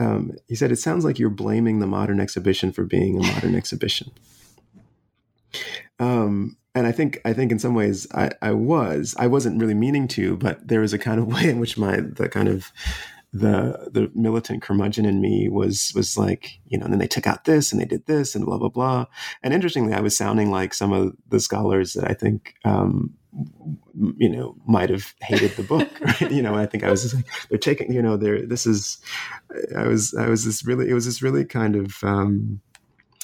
um, 0.00 0.32
he 0.48 0.56
said, 0.56 0.72
It 0.72 0.78
sounds 0.78 1.04
like 1.04 1.18
you're 1.18 1.30
blaming 1.30 1.78
the 1.78 1.86
modern 1.86 2.18
exhibition 2.18 2.72
for 2.72 2.84
being 2.84 3.18
a 3.18 3.26
modern 3.26 3.54
exhibition. 3.56 4.10
Um, 5.98 6.56
and 6.74 6.86
I 6.86 6.92
think 6.92 7.20
I 7.24 7.32
think 7.32 7.52
in 7.52 7.58
some 7.58 7.74
ways 7.74 8.06
I, 8.14 8.30
I 8.40 8.52
was 8.52 9.14
I 9.18 9.26
wasn't 9.26 9.60
really 9.60 9.74
meaning 9.74 10.08
to, 10.08 10.36
but 10.36 10.66
there 10.66 10.80
was 10.80 10.92
a 10.92 10.98
kind 10.98 11.20
of 11.20 11.26
way 11.26 11.48
in 11.48 11.60
which 11.60 11.76
my 11.76 12.00
the 12.00 12.28
kind 12.28 12.48
of 12.48 12.72
the 13.32 13.90
the 13.92 14.10
militant 14.14 14.62
curmudgeon 14.62 15.04
in 15.04 15.20
me 15.20 15.48
was 15.48 15.92
was 15.94 16.16
like 16.16 16.58
you 16.66 16.78
know 16.78 16.84
and 16.84 16.92
then 16.92 16.98
they 16.98 17.06
took 17.06 17.26
out 17.26 17.44
this 17.44 17.70
and 17.70 17.80
they 17.80 17.84
did 17.84 18.06
this 18.06 18.34
and 18.34 18.44
blah 18.44 18.58
blah 18.58 18.68
blah 18.68 19.06
and 19.42 19.54
interestingly 19.54 19.92
I 19.92 20.00
was 20.00 20.16
sounding 20.16 20.50
like 20.50 20.74
some 20.74 20.92
of 20.92 21.12
the 21.28 21.38
scholars 21.38 21.92
that 21.92 22.10
I 22.10 22.14
think 22.14 22.54
um, 22.64 23.14
you 24.16 24.28
know 24.28 24.56
might 24.66 24.90
have 24.90 25.14
hated 25.20 25.52
the 25.52 25.62
book 25.62 25.88
right? 26.00 26.30
you 26.32 26.42
know 26.42 26.54
i 26.54 26.66
think 26.66 26.82
i 26.82 26.90
was 26.90 27.02
just 27.02 27.14
like 27.14 27.26
they're 27.48 27.58
taking 27.58 27.92
you 27.92 28.02
know 28.02 28.16
they're 28.16 28.44
this 28.44 28.66
is 28.66 28.98
i 29.76 29.86
was 29.86 30.14
i 30.14 30.28
was 30.28 30.44
this 30.44 30.64
really 30.64 30.88
it 30.88 30.94
was 30.94 31.04
this 31.06 31.22
really 31.22 31.44
kind 31.44 31.76
of 31.76 32.02
um 32.02 32.60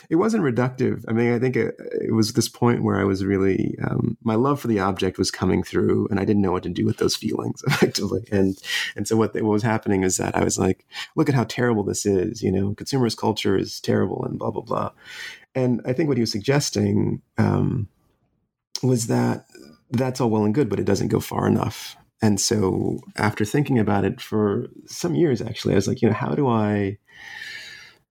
it 0.09 0.16
wasn't 0.16 0.44
reductive. 0.44 1.04
I 1.09 1.12
mean 1.12 1.32
i 1.32 1.38
think 1.38 1.57
it, 1.57 1.74
it 2.00 2.12
was 2.12 2.32
this 2.32 2.48
point 2.48 2.82
where 2.82 3.00
i 3.00 3.04
was 3.04 3.24
really 3.24 3.76
um, 3.82 4.16
my 4.22 4.34
love 4.34 4.61
for 4.61 4.68
the 4.68 4.80
object 4.80 5.18
was 5.18 5.30
coming 5.30 5.62
through 5.62 6.07
and 6.11 6.20
i 6.20 6.24
didn't 6.24 6.42
know 6.42 6.52
what 6.52 6.62
to 6.64 6.68
do 6.68 6.86
with 6.86 6.98
those 6.98 7.16
feelings 7.16 7.62
effectively. 7.66 8.24
And 8.30 8.57
and 8.94 9.09
so 9.09 9.16
what, 9.16 9.34
what 9.34 9.44
was 9.44 9.62
happening 9.62 10.04
is 10.04 10.16
that 10.18 10.36
i 10.36 10.44
was 10.44 10.59
like 10.59 10.86
look 11.16 11.28
at 11.28 11.34
how 11.34 11.44
terrible 11.44 11.82
this 11.82 12.07
is 12.07 12.42
you 12.42 12.52
know 12.52 12.74
consumerist 12.74 13.16
culture 13.16 13.57
is 13.57 13.80
terrible 13.80 14.24
and 14.24 14.38
blah 14.38 14.50
blah 14.50 14.62
blah. 14.62 14.90
And 15.54 15.80
i 15.84 15.92
think 15.92 16.09
what 16.09 16.16
he 16.16 16.22
was 16.22 16.32
suggesting 16.32 17.22
um, 17.38 17.88
was 18.82 19.07
that 19.07 19.46
that's 19.91 20.20
all 20.20 20.30
well 20.30 20.45
and 20.45 20.55
good, 20.55 20.68
but 20.68 20.80
it 20.80 20.87
doesn't 20.87 21.09
go 21.09 21.20
far 21.20 21.47
enough. 21.47 21.97
And 22.22 22.41
so 22.41 22.99
after 23.16 23.45
thinking 23.45 23.78
about 23.78 24.05
it 24.05 24.20
for 24.20 24.68
some 24.87 25.14
years, 25.14 25.43
actually, 25.43 25.74
I 25.74 25.76
was 25.76 25.89
like, 25.89 26.03
you 26.03 26.09
know, 26.09 26.14
how 26.14 26.34
do 26.34 26.49
I 26.49 26.99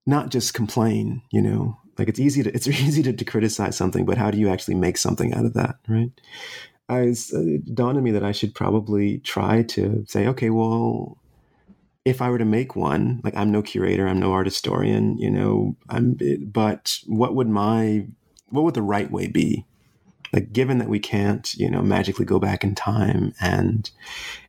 not 0.06 0.30
just 0.30 0.54
complain, 0.54 1.22
you 1.32 1.42
know, 1.42 1.76
like 1.98 2.08
it's 2.08 2.20
easy 2.20 2.42
to, 2.42 2.54
it's 2.54 2.68
easy 2.68 3.02
to, 3.02 3.12
to 3.12 3.24
criticize 3.24 3.76
something, 3.76 4.06
but 4.06 4.18
how 4.18 4.30
do 4.30 4.38
you 4.38 4.48
actually 4.48 4.76
make 4.76 4.96
something 4.96 5.34
out 5.34 5.44
of 5.44 5.54
that? 5.54 5.76
Right. 5.88 6.12
I 6.88 7.02
was, 7.02 7.32
it 7.32 7.74
dawned 7.74 7.98
on 7.98 8.04
me 8.04 8.12
that 8.12 8.22
I 8.22 8.30
should 8.30 8.54
probably 8.54 9.18
try 9.18 9.62
to 9.64 10.04
say, 10.06 10.28
okay, 10.28 10.50
well, 10.50 11.18
if 12.04 12.22
I 12.22 12.30
were 12.30 12.38
to 12.38 12.44
make 12.44 12.76
one, 12.76 13.20
like 13.24 13.34
I'm 13.34 13.50
no 13.50 13.60
curator, 13.62 14.06
I'm 14.06 14.20
no 14.20 14.32
art 14.32 14.46
historian, 14.46 15.18
you 15.18 15.28
know, 15.28 15.76
I'm, 15.88 16.16
but 16.46 16.98
what 17.06 17.34
would 17.34 17.48
my, 17.48 18.06
what 18.50 18.62
would 18.62 18.74
the 18.74 18.82
right 18.82 19.10
way 19.10 19.26
be 19.26 19.66
like 20.32 20.52
given 20.52 20.78
that 20.78 20.88
we 20.88 20.98
can't 20.98 21.54
you 21.54 21.70
know 21.70 21.82
magically 21.82 22.24
go 22.24 22.38
back 22.38 22.64
in 22.64 22.74
time 22.74 23.32
and 23.40 23.90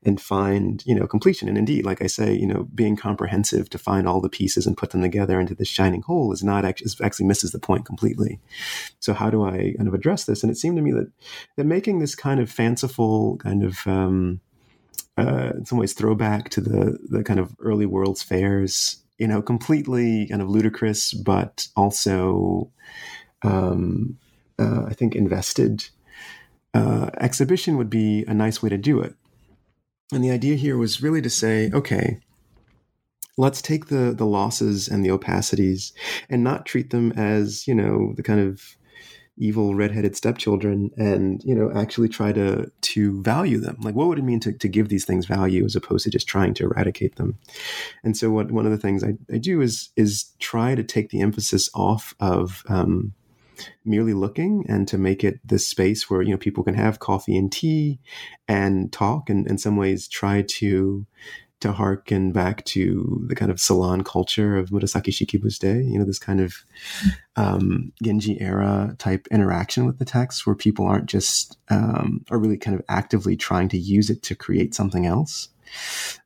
and 0.04 0.22
find 0.22 0.84
you 0.86 0.96
know 0.96 1.08
completion. 1.08 1.48
And 1.48 1.58
indeed 1.58 1.86
like 1.86 2.02
i 2.02 2.08
say 2.08 2.34
you 2.34 2.48
know 2.48 2.68
being 2.74 2.96
comprehensive 2.96 3.70
to 3.70 3.78
find 3.78 4.08
all 4.08 4.22
the 4.22 4.30
pieces 4.30 4.66
and 4.66 4.78
put 4.78 4.92
them 4.92 5.02
together 5.02 5.40
into 5.40 5.56
this 5.56 5.68
shining 5.68 6.02
whole 6.02 6.32
is 6.32 6.44
not 6.44 6.66
actually 6.66 6.92
actually 7.04 7.26
misses 7.26 7.52
the 7.52 7.60
point 7.60 7.86
completely. 7.86 8.40
So 9.00 9.14
how 9.14 9.30
do 9.30 9.44
i 9.44 9.74
kind 9.78 9.88
of 9.88 9.94
address 9.94 10.26
this? 10.26 10.44
And 10.44 10.52
it 10.52 10.56
seemed 10.56 10.78
to 10.78 10.84
me 10.84 10.92
that 10.92 11.12
that 11.56 11.66
making 11.66 12.00
this 12.00 12.16
kind 12.16 12.40
of 12.40 12.50
fanciful 12.50 13.38
kind 13.38 13.64
of 13.64 13.86
um, 13.88 14.42
uh, 15.18 15.52
in 15.58 15.66
some 15.66 15.78
ways 15.78 15.94
throwback 15.94 16.50
to 16.50 16.62
the 16.62 16.98
the 17.10 17.24
kind 17.24 17.40
of 17.40 17.56
early 17.60 17.86
world's 17.86 18.24
fairs 18.24 19.04
you 19.18 19.28
know 19.28 19.42
completely 19.42 20.28
kind 20.28 20.42
of 20.42 20.50
ludicrous 20.50 21.14
but 21.14 21.68
also 21.76 22.72
um, 23.44 24.18
uh, 24.60 24.84
I 24.88 24.94
think, 24.94 25.16
invested 25.16 25.90
uh, 26.74 27.10
exhibition 27.20 27.78
would 27.78 27.90
be 27.90 28.24
a 28.28 28.34
nice 28.34 28.62
way 28.62 28.70
to 28.70 28.78
do 28.78 29.00
it. 29.00 29.16
And 30.12 30.24
the 30.24 30.32
idea 30.32 30.56
here 30.56 30.78
was 30.78 31.02
really 31.02 31.22
to 31.22 31.30
say, 31.30 31.70
okay, 31.74 32.20
let's 33.38 33.62
take 33.62 33.88
the 33.88 34.14
the 34.16 34.26
losses 34.26 34.88
and 34.88 35.06
the 35.06 35.12
opacities 35.12 35.94
and 36.30 36.44
not 36.44 36.66
treat 36.66 36.90
them 36.90 37.12
as 37.14 37.68
you 37.68 37.76
know 37.76 38.14
the 38.16 38.24
kind 38.24 38.40
of 38.40 38.76
evil 39.40 39.76
redheaded 39.76 40.16
stepchildren 40.16 40.90
and 40.98 41.44
you 41.44 41.54
know 41.54 41.72
actually 41.76 42.10
try 42.10 42.32
to 42.32 42.72
to 42.82 43.22
value 43.22 43.60
them 43.60 43.78
like 43.82 43.94
what 43.94 44.08
would 44.08 44.18
it 44.18 44.24
mean 44.24 44.40
to, 44.40 44.52
to 44.52 44.68
give 44.68 44.90
these 44.90 45.06
things 45.06 45.28
value 45.28 45.64
as 45.64 45.76
opposed 45.76 46.04
to 46.04 46.10
just 46.10 46.28
trying 46.28 46.56
to 46.56 46.64
eradicate 46.64 47.16
them 47.18 47.38
and 48.04 48.18
so 48.18 48.32
what 48.32 48.52
one 48.52 48.66
of 48.66 48.72
the 48.72 48.80
things 48.80 49.04
I, 49.04 49.14
I 49.32 49.38
do 49.38 49.62
is 49.62 49.90
is 49.96 50.32
try 50.40 50.74
to 50.74 50.84
take 50.84 51.10
the 51.10 51.22
emphasis 51.22 51.70
off 51.76 52.16
of 52.20 52.64
um, 52.68 53.14
merely 53.86 54.14
looking 54.14 54.66
and 54.68 54.88
to 54.88 54.98
make 54.98 55.24
it 55.24 55.40
this 55.46 55.68
space 55.68 56.10
where 56.10 56.22
you 56.22 56.32
know 56.32 56.38
people 56.38 56.64
can 56.64 56.76
have 56.76 57.00
coffee 57.00 57.38
and 57.38 57.52
tea 57.52 58.00
and 58.48 58.92
talk 58.92 59.30
and 59.30 59.48
in 59.48 59.58
some 59.58 59.78
ways 59.78 60.08
try 60.08 60.42
to 60.42 61.06
to 61.60 61.72
harken 61.72 62.32
back 62.32 62.64
to 62.66 63.24
the 63.28 63.36
kind 63.36 63.50
of 63.50 63.60
salon 63.60 64.04
culture 64.04 64.58
of 64.58 64.70
Murasaki 64.70 65.12
Shikibu's 65.12 65.58
day, 65.58 65.82
you 65.82 65.98
know, 65.98 66.06
this 66.06 66.20
kind 66.20 66.40
of 66.40 66.64
um, 67.36 67.92
Genji 68.04 68.40
era 68.40 68.96
type 69.00 69.28
interaction 69.32 69.86
with 69.86 69.98
the 69.98 70.06
text 70.06 70.46
where 70.46 70.56
people 70.56 70.86
aren't 70.86 71.08
just, 71.08 71.58
um, 71.70 72.24
are 72.30 72.38
really 72.38 72.58
kind 72.58 72.76
of 72.76 72.86
actively 72.90 73.36
trying 73.36 73.70
to 73.70 73.78
use 73.78 74.10
it 74.12 74.22
to 74.24 74.36
create 74.36 74.76
something 74.76 75.08
else. 75.08 75.50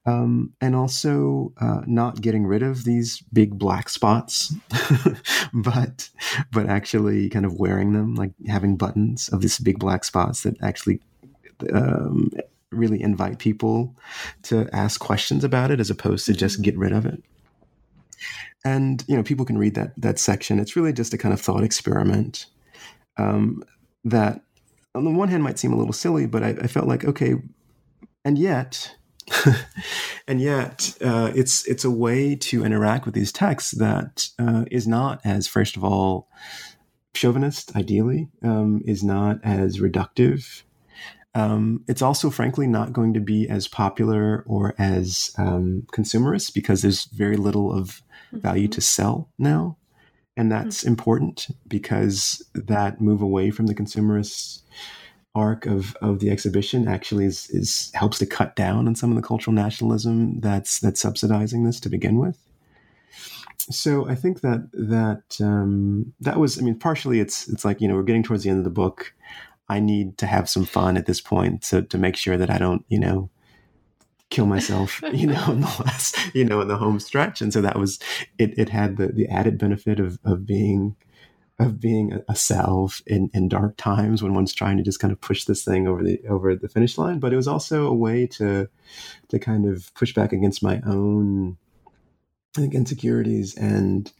Um, 0.06 0.54
and 0.62 0.76
also 0.76 1.54
uh, 1.62 1.82
not 1.86 2.22
getting 2.22 2.46
rid 2.48 2.64
of 2.64 2.86
these 2.86 3.22
big 3.34 3.58
black 3.58 3.88
spots, 3.88 4.54
but 5.54 6.10
but 6.52 6.68
actually 6.68 7.30
kind 7.30 7.46
of 7.46 7.60
wearing 7.60 7.94
them, 7.94 8.16
like 8.16 8.32
having 8.48 8.78
buttons 8.78 9.30
of 9.30 9.42
these 9.42 9.60
big 9.60 9.78
black 9.78 10.04
spots 10.04 10.42
that 10.42 10.62
actually 10.64 11.00
um, 11.74 12.32
really 12.72 13.02
invite 13.02 13.40
people 13.40 13.96
to 14.44 14.68
ask 14.74 15.00
questions 15.00 15.44
about 15.44 15.72
it 15.72 15.80
as 15.80 15.90
opposed 15.90 16.26
to 16.26 16.34
just 16.34 16.56
mm-hmm. 16.56 16.64
get 16.64 16.78
rid 16.78 16.94
of 16.94 17.06
it. 17.06 17.22
And 18.64 19.04
you 19.08 19.16
know, 19.16 19.24
people 19.24 19.46
can 19.46 19.58
read 19.58 19.76
that 19.76 19.94
that 19.98 20.20
section. 20.20 20.60
It's 20.60 20.76
really 20.76 20.94
just 20.94 21.14
a 21.14 21.18
kind 21.18 21.34
of 21.34 21.42
thought 21.42 21.64
experiment 21.64 22.46
um, 23.18 23.64
that, 24.06 24.42
on 24.94 25.04
the 25.04 25.12
one 25.12 25.30
hand, 25.30 25.44
might 25.44 25.60
seem 25.60 25.74
a 25.74 25.78
little 25.78 25.94
silly, 25.94 26.28
but 26.28 26.44
I, 26.44 26.50
I 26.50 26.68
felt 26.68 26.88
like 26.88 27.06
okay, 27.06 27.36
and 28.24 28.38
yet. 28.38 28.96
and 30.28 30.42
yet, 30.42 30.98
uh, 31.02 31.32
it's 31.36 31.68
it's 31.68 31.86
a 31.86 31.92
way 31.92 32.36
to 32.36 32.66
interact 32.66 33.06
with 33.06 33.16
these 33.16 33.32
texts 33.32 33.72
that 33.72 34.30
uh, 34.40 34.66
is 34.72 34.88
not 34.88 35.22
as 35.24 35.48
first 35.48 35.78
of 35.78 35.84
all 35.84 36.28
chauvinist, 37.14 37.76
ideally, 37.76 38.30
um, 38.42 38.82
is 38.86 39.04
not 39.04 39.40
as 39.44 39.80
reductive, 39.80 40.64
um, 41.34 41.84
it's 41.88 42.02
also, 42.02 42.30
frankly, 42.30 42.68
not 42.68 42.94
going 42.94 43.14
to 43.14 43.20
be 43.20 43.48
as 43.48 43.68
popular 43.68 44.44
or 44.46 44.76
as 44.78 45.32
um, 45.38 45.84
consumerist 45.94 46.54
because 46.54 46.82
there's 46.82 47.06
very 47.06 47.38
little 47.38 47.72
of 47.72 48.02
value 48.32 48.66
mm-hmm. 48.66 48.72
to 48.72 48.82
sell 48.82 49.30
now. 49.38 49.78
And 50.36 50.52
that's 50.52 50.82
mm-hmm. 50.82 50.90
important 50.90 51.48
because 51.68 52.46
that 52.54 53.00
move 53.00 53.22
away 53.22 53.52
from 53.52 53.68
the 53.68 53.76
consumerist 53.76 54.62
arc 55.34 55.66
of, 55.66 55.96
of 56.02 56.20
the 56.20 56.30
exhibition 56.30 56.88
actually 56.88 57.26
is, 57.26 57.50
is 57.52 57.92
helps 57.94 58.20
to 58.20 58.26
cut 58.26 58.56
down 58.56 58.88
on 58.88 58.96
some 58.96 59.10
of 59.10 59.16
the 59.16 59.22
cultural 59.22 59.54
nationalism 59.54 60.40
that's 60.40 60.80
that's 60.80 61.00
subsidizing 61.00 61.64
this 61.64 61.80
to 61.80 61.90
begin 61.90 62.18
with. 62.18 62.38
So 63.58 64.08
I 64.10 64.16
think 64.16 64.42
that 64.42 64.70
that 64.74 65.38
um, 65.40 66.14
that 66.20 66.40
was 66.40 66.60
I 66.60 66.62
mean 66.62 66.78
partially 66.78 67.20
it's 67.20 67.48
it's 67.48 67.64
like 67.64 67.80
you 67.80 67.88
know 67.88 67.96
we're 67.96 68.04
getting 68.04 68.24
towards 68.24 68.44
the 68.44 68.50
end 68.50 68.60
of 68.60 68.64
the 68.66 68.70
book. 68.70 69.14
I 69.70 69.80
need 69.80 70.18
to 70.18 70.26
have 70.26 70.50
some 70.50 70.66
fun 70.66 70.98
at 70.98 71.06
this 71.06 71.22
point 71.22 71.62
to 71.64 71.84
to 71.84 71.98
make 71.98 72.18
sure 72.18 72.38
that 72.38 72.50
I 72.50 72.58
don't, 72.58 72.84
you 72.90 73.00
know, 73.00 73.30
kill 74.30 74.46
myself, 74.46 75.02
you 75.14 75.28
know, 75.28 75.52
in 75.52 75.62
the 75.62 75.76
last, 75.86 76.18
you 76.34 76.44
know, 76.44 76.60
in 76.62 76.68
the 76.68 76.78
home 76.78 77.00
stretch. 77.00 77.42
And 77.42 77.54
so 77.54 77.62
that 77.62 77.80
was 77.80 78.00
it. 78.38 78.58
It 78.58 78.70
had 78.70 78.98
the 78.98 79.08
the 79.08 79.28
added 79.28 79.58
benefit 79.58 80.00
of 80.00 80.20
of 80.26 80.46
being 80.46 80.96
of 81.60 81.80
being 81.80 82.20
a, 82.28 82.36
salve 82.36 83.02
in, 83.06 83.30
in 83.34 83.48
dark 83.48 83.78
times 83.78 84.24
when 84.24 84.34
one's 84.34 84.54
trying 84.54 84.78
to 84.78 84.84
just 84.84 85.00
kind 85.00 85.12
of 85.12 85.22
push 85.22 85.46
this 85.46 85.64
thing 85.64 85.88
over 85.88 86.04
the 86.04 86.20
over 86.28 86.56
the 86.56 86.70
finish 86.70 86.98
line. 86.98 87.20
But 87.20 87.34
it 87.34 87.36
was 87.36 87.48
also 87.48 87.88
a 87.88 87.94
way 87.94 88.26
to 88.28 88.68
to 89.30 89.40
kind 89.40 89.68
of 89.68 89.94
push 89.94 90.14
back 90.14 90.34
against 90.34 90.64
my 90.64 90.82
own 90.86 91.58
I 92.58 92.62
think 92.62 92.74
insecurities 92.74 93.56
and 93.56 94.12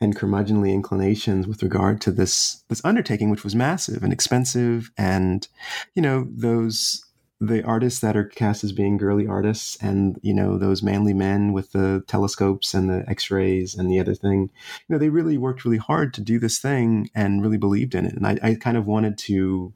and 0.00 0.16
curmudgeonly 0.16 0.72
inclinations 0.72 1.46
with 1.46 1.62
regard 1.62 2.00
to 2.02 2.10
this 2.10 2.64
this 2.68 2.84
undertaking, 2.84 3.30
which 3.30 3.44
was 3.44 3.54
massive 3.54 4.02
and 4.02 4.12
expensive, 4.12 4.90
and 4.96 5.46
you 5.94 6.02
know 6.02 6.26
those 6.30 7.04
the 7.40 7.64
artists 7.64 8.00
that 8.00 8.16
are 8.16 8.24
cast 8.24 8.62
as 8.64 8.72
being 8.72 8.98
girly 8.98 9.26
artists, 9.26 9.76
and 9.80 10.18
you 10.22 10.34
know 10.34 10.58
those 10.58 10.82
manly 10.82 11.14
men 11.14 11.52
with 11.52 11.72
the 11.72 12.04
telescopes 12.06 12.74
and 12.74 12.90
the 12.90 13.04
X-rays 13.08 13.74
and 13.74 13.90
the 13.90 13.98
other 13.98 14.14
thing, 14.14 14.50
you 14.86 14.94
know 14.94 14.98
they 14.98 15.08
really 15.08 15.38
worked 15.38 15.64
really 15.64 15.78
hard 15.78 16.12
to 16.14 16.20
do 16.20 16.38
this 16.38 16.58
thing 16.58 17.10
and 17.14 17.42
really 17.42 17.56
believed 17.56 17.94
in 17.94 18.04
it, 18.06 18.14
and 18.14 18.26
I, 18.26 18.38
I 18.42 18.54
kind 18.54 18.76
of 18.76 18.86
wanted 18.86 19.16
to 19.18 19.72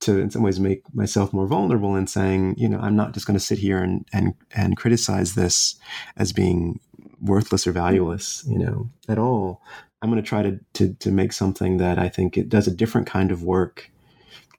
to 0.00 0.20
in 0.20 0.30
some 0.30 0.42
ways 0.42 0.60
make 0.60 0.82
myself 0.94 1.32
more 1.32 1.46
vulnerable 1.46 1.96
in 1.96 2.06
saying, 2.06 2.54
you 2.58 2.68
know, 2.68 2.78
I'm 2.78 2.96
not 2.96 3.14
just 3.14 3.26
going 3.26 3.38
to 3.38 3.44
sit 3.44 3.58
here 3.58 3.78
and 3.78 4.06
and 4.12 4.34
and 4.54 4.76
criticize 4.76 5.34
this 5.34 5.76
as 6.16 6.32
being 6.32 6.80
worthless 7.20 7.66
or 7.66 7.72
valueless, 7.72 8.44
you 8.46 8.58
know, 8.58 8.90
at 9.08 9.18
all. 9.18 9.62
I'm 10.02 10.10
going 10.10 10.22
to 10.22 10.28
try 10.28 10.42
to, 10.42 10.60
to, 10.74 10.94
to 10.94 11.10
make 11.10 11.32
something 11.32 11.78
that 11.78 11.98
I 11.98 12.08
think 12.08 12.36
it 12.36 12.48
does 12.48 12.66
a 12.66 12.74
different 12.74 13.06
kind 13.06 13.30
of 13.30 13.42
work, 13.42 13.90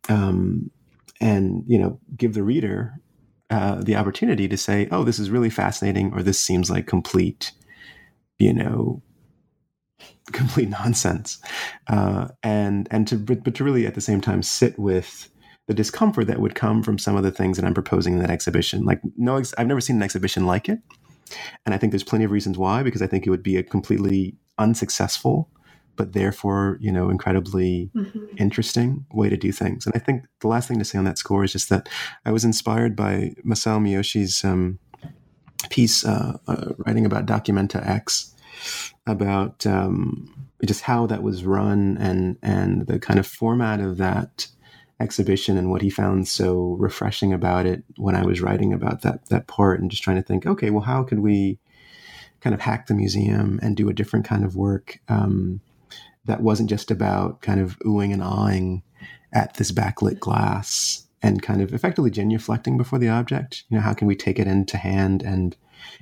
um, 0.09 0.71
and 1.19 1.63
you 1.67 1.79
know, 1.79 1.99
give 2.15 2.33
the 2.33 2.43
reader 2.43 2.93
uh, 3.49 3.81
the 3.81 3.95
opportunity 3.95 4.47
to 4.47 4.57
say, 4.57 4.87
"Oh, 4.91 5.03
this 5.03 5.19
is 5.19 5.29
really 5.29 5.49
fascinating," 5.49 6.13
or 6.13 6.23
"This 6.23 6.43
seems 6.43 6.69
like 6.69 6.87
complete," 6.87 7.51
you 8.39 8.53
know, 8.53 9.01
complete 10.31 10.69
nonsense, 10.69 11.39
uh, 11.87 12.29
and 12.43 12.87
and 12.91 13.07
to 13.07 13.17
but, 13.17 13.43
but 13.43 13.55
to 13.55 13.63
really 13.63 13.87
at 13.87 13.95
the 13.95 14.01
same 14.01 14.21
time 14.21 14.43
sit 14.43 14.77
with 14.77 15.29
the 15.67 15.73
discomfort 15.73 16.27
that 16.27 16.39
would 16.39 16.55
come 16.55 16.81
from 16.81 16.97
some 16.97 17.15
of 17.15 17.23
the 17.23 17.31
things 17.31 17.57
that 17.57 17.65
I'm 17.65 17.73
proposing 17.73 18.13
in 18.13 18.19
that 18.19 18.29
exhibition. 18.29 18.83
Like, 18.85 19.01
no, 19.17 19.41
I've 19.57 19.67
never 19.67 19.81
seen 19.81 19.97
an 19.97 20.03
exhibition 20.03 20.45
like 20.45 20.69
it. 20.69 20.79
And 21.65 21.75
I 21.75 21.77
think 21.77 21.91
there's 21.91 22.05
plenty 22.05 22.23
of 22.23 22.31
reasons 22.31 22.57
why, 22.57 22.83
because 22.83 23.01
I 23.01 23.07
think 23.07 23.27
it 23.27 23.29
would 23.29 23.43
be 23.43 23.57
a 23.57 23.63
completely 23.63 24.37
unsuccessful, 24.57 25.49
but 25.97 26.13
therefore, 26.13 26.77
you 26.79 26.91
know, 26.91 27.09
incredibly 27.09 27.89
mm-hmm. 27.95 28.25
interesting 28.37 29.05
way 29.11 29.29
to 29.29 29.37
do 29.37 29.51
things. 29.51 29.85
And 29.85 29.95
I 29.95 29.99
think 29.99 30.25
the 30.39 30.47
last 30.47 30.67
thing 30.67 30.79
to 30.79 30.85
say 30.85 30.97
on 30.97 31.05
that 31.05 31.17
score 31.17 31.43
is 31.43 31.51
just 31.51 31.69
that 31.69 31.89
I 32.25 32.31
was 32.31 32.45
inspired 32.45 32.95
by 32.95 33.33
Masao 33.45 33.81
Miyoshi's 33.81 34.45
um, 34.45 34.79
piece 35.69 36.05
uh, 36.05 36.37
uh, 36.47 36.73
writing 36.77 37.05
about 37.05 37.25
Documenta 37.25 37.85
X, 37.85 38.33
about 39.05 39.65
um, 39.65 40.47
just 40.65 40.81
how 40.81 41.05
that 41.07 41.23
was 41.23 41.43
run 41.43 41.97
and 41.99 42.37
and 42.41 42.87
the 42.87 42.99
kind 42.99 43.19
of 43.19 43.27
format 43.27 43.79
of 43.79 43.97
that 43.97 44.47
exhibition 44.99 45.57
and 45.57 45.69
what 45.69 45.81
he 45.81 45.89
found 45.89 46.27
so 46.27 46.75
refreshing 46.79 47.31
about 47.31 47.67
it 47.67 47.83
when 47.97 48.15
I 48.15 48.25
was 48.25 48.41
writing 48.41 48.73
about 48.73 49.01
that 49.01 49.27
that 49.29 49.47
part 49.47 49.79
and 49.79 49.91
just 49.91 50.03
trying 50.03 50.17
to 50.17 50.23
think, 50.23 50.45
okay, 50.45 50.69
well, 50.69 50.83
how 50.83 51.03
could 51.03 51.19
we 51.19 51.59
kind 52.41 52.53
of 52.53 52.61
hack 52.61 52.87
the 52.87 52.93
museum 52.93 53.59
and 53.61 53.75
do 53.75 53.89
a 53.89 53.93
different 53.93 54.25
kind 54.25 54.43
of 54.43 54.55
work 54.55 54.99
um, 55.09 55.59
that 56.27 56.41
wasn't 56.41 56.69
just 56.69 56.91
about 56.91 57.41
kind 57.41 57.59
of 57.59 57.79
oohing 57.79 58.13
and 58.13 58.21
awing 58.21 58.83
at 59.33 59.55
this 59.55 59.71
backlit 59.71 60.19
glass 60.19 61.07
and 61.21 61.41
kind 61.41 61.61
of 61.61 61.73
effectively 61.73 62.11
genuflecting 62.11 62.77
before 62.77 62.99
the 62.99 63.09
object. 63.09 63.63
You 63.69 63.77
know, 63.77 63.81
how 63.81 63.93
can 63.93 64.07
we 64.07 64.15
take 64.15 64.39
it 64.39 64.47
into 64.47 64.77
hand 64.77 65.23
and 65.23 65.55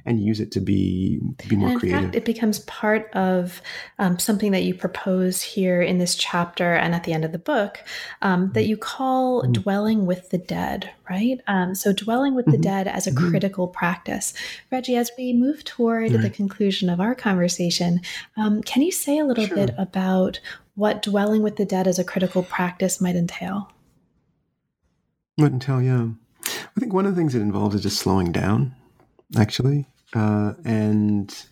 and 0.06 0.24
use 0.24 0.40
it 0.40 0.52
to 0.52 0.60
be 0.60 1.20
to 1.38 1.48
be 1.48 1.56
more 1.56 1.72
in 1.72 1.80
creative. 1.80 2.04
Fact, 2.04 2.16
it 2.16 2.26
becomes 2.26 2.60
part 2.60 3.10
of 3.14 3.62
um, 4.00 4.20
something 4.20 4.52
that 4.52 4.64
you 4.64 4.74
propose 4.74 5.42
here 5.42 5.82
in 5.82 5.98
this 5.98 6.16
chapter 6.16 6.74
and 6.74 6.94
at 6.94 7.04
the 7.04 7.14
end 7.14 7.26
of 7.26 7.32
the 7.32 7.40
book 7.40 7.80
um, 8.22 8.52
that 8.54 8.62
mm-hmm. 8.62 8.70
you 8.70 8.78
call 8.78 9.42
mm-hmm. 9.42 9.54
dwelling 9.54 10.06
with 10.06 10.30
the 10.30 10.38
dead, 10.38 10.92
right? 11.10 11.40
Um, 11.48 11.76
so 11.76 11.94
dwelling 11.94 12.36
with 12.36 12.46
mm-hmm. 12.46 12.54
the 12.54 12.64
dead 12.64 12.88
as 12.88 13.08
a 13.08 13.12
mm-hmm. 13.12 13.30
critical 13.30 13.68
practice. 13.68 14.34
Reggie, 14.72 14.96
as 14.96 15.12
we 15.18 15.34
move 15.34 15.64
toward 15.64 16.12
right. 16.12 16.22
the 16.22 16.30
conclusion 16.30 16.90
of 16.90 17.00
our 17.00 17.16
conversation, 17.16 18.02
um, 18.38 18.62
can 18.64 18.82
you 18.82 18.92
say 18.92 19.18
a 19.18 19.26
little 19.26 19.48
sure. 19.48 19.56
bit 19.56 19.76
about 19.78 20.40
what 20.76 21.02
dwelling 21.02 21.42
with 21.42 21.56
the 21.56 21.66
dead 21.66 21.88
as 21.88 21.98
a 21.98 22.04
critical 22.04 22.44
practice 22.44 23.00
might 23.00 23.16
entail? 23.16 23.72
Might 25.38 25.52
entail, 25.52 25.82
yeah. 25.82 26.10
I 26.46 26.80
think 26.80 26.94
one 26.94 27.06
of 27.06 27.16
the 27.16 27.20
things 27.20 27.34
it 27.34 27.42
involves 27.42 27.76
is 27.76 27.84
just 27.84 27.98
slowing 27.98 28.32
down 28.32 28.76
actually, 29.38 29.88
uh, 30.14 30.54
and 30.64 31.46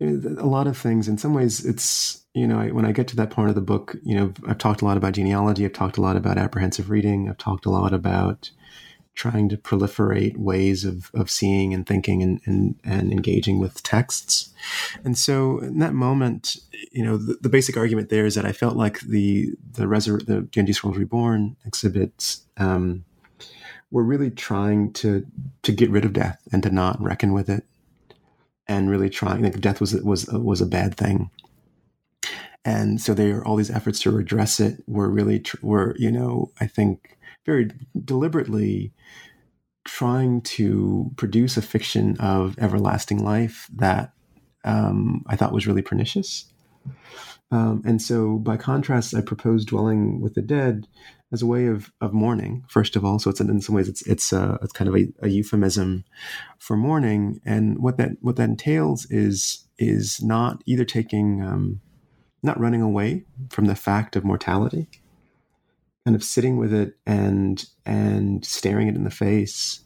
a 0.00 0.46
lot 0.46 0.66
of 0.66 0.76
things. 0.76 1.08
In 1.08 1.18
some 1.18 1.34
ways, 1.34 1.64
it's 1.64 2.24
you 2.34 2.46
know 2.46 2.66
when 2.68 2.84
I 2.84 2.92
get 2.92 3.08
to 3.08 3.16
that 3.16 3.30
part 3.30 3.48
of 3.48 3.54
the 3.54 3.60
book, 3.60 3.96
you 4.02 4.16
know, 4.16 4.32
I've 4.46 4.58
talked 4.58 4.82
a 4.82 4.84
lot 4.84 4.96
about 4.96 5.12
genealogy. 5.12 5.64
I've 5.64 5.72
talked 5.72 5.98
a 5.98 6.02
lot 6.02 6.16
about 6.16 6.38
apprehensive 6.38 6.90
reading. 6.90 7.28
I've 7.28 7.38
talked 7.38 7.66
a 7.66 7.70
lot 7.70 7.92
about 7.92 8.50
trying 9.14 9.48
to 9.50 9.56
proliferate 9.56 10.36
ways 10.36 10.84
of, 10.84 11.10
of 11.14 11.30
seeing 11.30 11.74
and 11.74 11.86
thinking 11.86 12.22
and, 12.22 12.40
and, 12.46 12.76
and 12.82 13.12
engaging 13.12 13.58
with 13.58 13.82
texts. 13.82 14.52
And 15.04 15.18
so 15.18 15.58
in 15.58 15.78
that 15.80 15.92
moment, 15.92 16.56
you 16.90 17.04
know, 17.04 17.18
the, 17.18 17.36
the 17.40 17.48
basic 17.48 17.76
argument 17.76 18.08
there 18.08 18.24
is 18.24 18.34
that 18.36 18.46
I 18.46 18.52
felt 18.52 18.76
like 18.76 19.00
the, 19.00 19.52
the, 19.72 19.84
resur- 19.84 20.24
the 20.24 20.42
Genji 20.50 20.72
Scrolls 20.72 20.96
Reborn 20.96 21.56
exhibits, 21.66 22.42
um, 22.56 23.04
we're 23.92 24.02
really 24.02 24.30
trying 24.30 24.92
to 24.94 25.24
to 25.62 25.70
get 25.70 25.90
rid 25.90 26.04
of 26.04 26.14
death 26.14 26.42
and 26.50 26.62
to 26.64 26.70
not 26.70 27.00
reckon 27.00 27.32
with 27.32 27.48
it, 27.48 27.64
and 28.66 28.90
really 28.90 29.10
trying. 29.10 29.44
Like 29.44 29.60
death 29.60 29.80
was 29.80 29.94
was 30.02 30.26
was 30.26 30.60
a 30.60 30.66
bad 30.66 30.96
thing, 30.96 31.30
and 32.64 33.00
so 33.00 33.14
there 33.14 33.38
are 33.38 33.46
all 33.46 33.56
these 33.56 33.70
efforts 33.70 34.00
to 34.00 34.10
redress 34.10 34.58
it. 34.58 34.82
We're 34.88 35.08
really 35.08 35.38
tr- 35.40 35.58
we're 35.62 35.94
you 35.96 36.10
know 36.10 36.50
I 36.60 36.66
think 36.66 37.18
very 37.44 37.70
deliberately 38.04 38.92
trying 39.84 40.40
to 40.40 41.10
produce 41.16 41.56
a 41.56 41.62
fiction 41.62 42.16
of 42.18 42.58
everlasting 42.58 43.22
life 43.22 43.68
that 43.74 44.12
um, 44.64 45.24
I 45.26 45.36
thought 45.36 45.52
was 45.52 45.66
really 45.66 45.82
pernicious. 45.82 46.46
Um, 47.52 47.82
and 47.84 48.00
so, 48.00 48.38
by 48.38 48.56
contrast, 48.56 49.14
I 49.14 49.20
propose 49.20 49.66
dwelling 49.66 50.22
with 50.22 50.34
the 50.34 50.40
dead 50.40 50.88
as 51.32 51.42
a 51.42 51.46
way 51.46 51.66
of, 51.66 51.92
of 52.00 52.14
mourning, 52.14 52.64
first 52.66 52.96
of 52.96 53.04
all. 53.04 53.18
So, 53.18 53.28
it's 53.28 53.40
in 53.40 53.60
some 53.60 53.74
ways 53.74 53.90
it's 53.90 54.00
it's, 54.06 54.32
uh, 54.32 54.56
it's 54.62 54.72
kind 54.72 54.88
of 54.88 54.96
a, 54.96 55.12
a, 55.20 55.28
euphemism 55.28 56.04
for 56.58 56.78
mourning. 56.78 57.42
And 57.44 57.78
what 57.78 57.98
that 57.98 58.12
what 58.22 58.36
that 58.36 58.48
entails 58.48 59.06
is 59.10 59.68
is 59.78 60.22
not 60.22 60.62
either 60.64 60.86
taking 60.86 61.42
um, 61.42 61.82
not 62.42 62.58
running 62.58 62.80
away 62.80 63.26
from 63.50 63.66
the 63.66 63.76
fact 63.76 64.16
of 64.16 64.24
mortality, 64.24 64.88
kind 66.06 66.16
of 66.16 66.24
sitting 66.24 66.56
with 66.56 66.72
it 66.72 66.96
and 67.04 67.66
and 67.84 68.46
staring 68.46 68.88
it 68.88 68.96
in 68.96 69.04
the 69.04 69.10
face, 69.10 69.80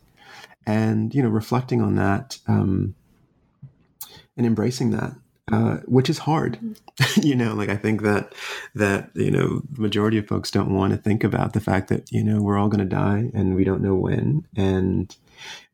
and 0.64 1.12
you 1.12 1.20
know 1.20 1.30
reflecting 1.30 1.82
on 1.82 1.96
that 1.96 2.38
um, 2.46 2.94
and 4.36 4.46
embracing 4.46 4.92
that 4.92 5.16
uh, 5.52 5.76
which 5.86 6.10
is 6.10 6.18
hard. 6.18 6.58
Mm-hmm. 6.60 7.20
you 7.26 7.36
know, 7.36 7.54
like 7.54 7.68
I 7.68 7.76
think 7.76 8.02
that 8.02 8.34
that 8.74 9.10
you 9.14 9.30
know 9.30 9.62
the 9.70 9.80
majority 9.80 10.18
of 10.18 10.26
folks 10.26 10.50
don't 10.50 10.74
want 10.74 10.92
to 10.92 10.96
think 10.96 11.22
about 11.24 11.52
the 11.52 11.60
fact 11.60 11.88
that 11.88 12.10
you 12.10 12.24
know 12.24 12.42
we're 12.42 12.58
all 12.58 12.68
going 12.68 12.86
to 12.86 12.96
die 12.96 13.30
and 13.32 13.54
we 13.54 13.64
don't 13.64 13.82
know 13.82 13.94
when, 13.94 14.46
and 14.56 15.14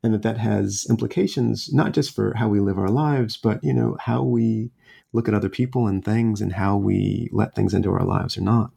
and 0.02 0.12
that 0.14 0.22
that 0.22 0.38
has 0.38 0.86
implications 0.90 1.72
not 1.72 1.92
just 1.92 2.14
for 2.14 2.34
how 2.36 2.48
we 2.48 2.60
live 2.60 2.78
our 2.78 2.90
lives, 2.90 3.36
but 3.36 3.62
you 3.64 3.72
know 3.72 3.96
how 4.00 4.22
we 4.22 4.70
look 5.12 5.28
at 5.28 5.34
other 5.34 5.48
people 5.48 5.86
and 5.86 6.04
things 6.04 6.40
and 6.40 6.54
how 6.54 6.76
we 6.76 7.28
let 7.32 7.54
things 7.54 7.74
into 7.74 7.90
our 7.92 8.04
lives 8.04 8.36
or 8.36 8.42
not, 8.42 8.72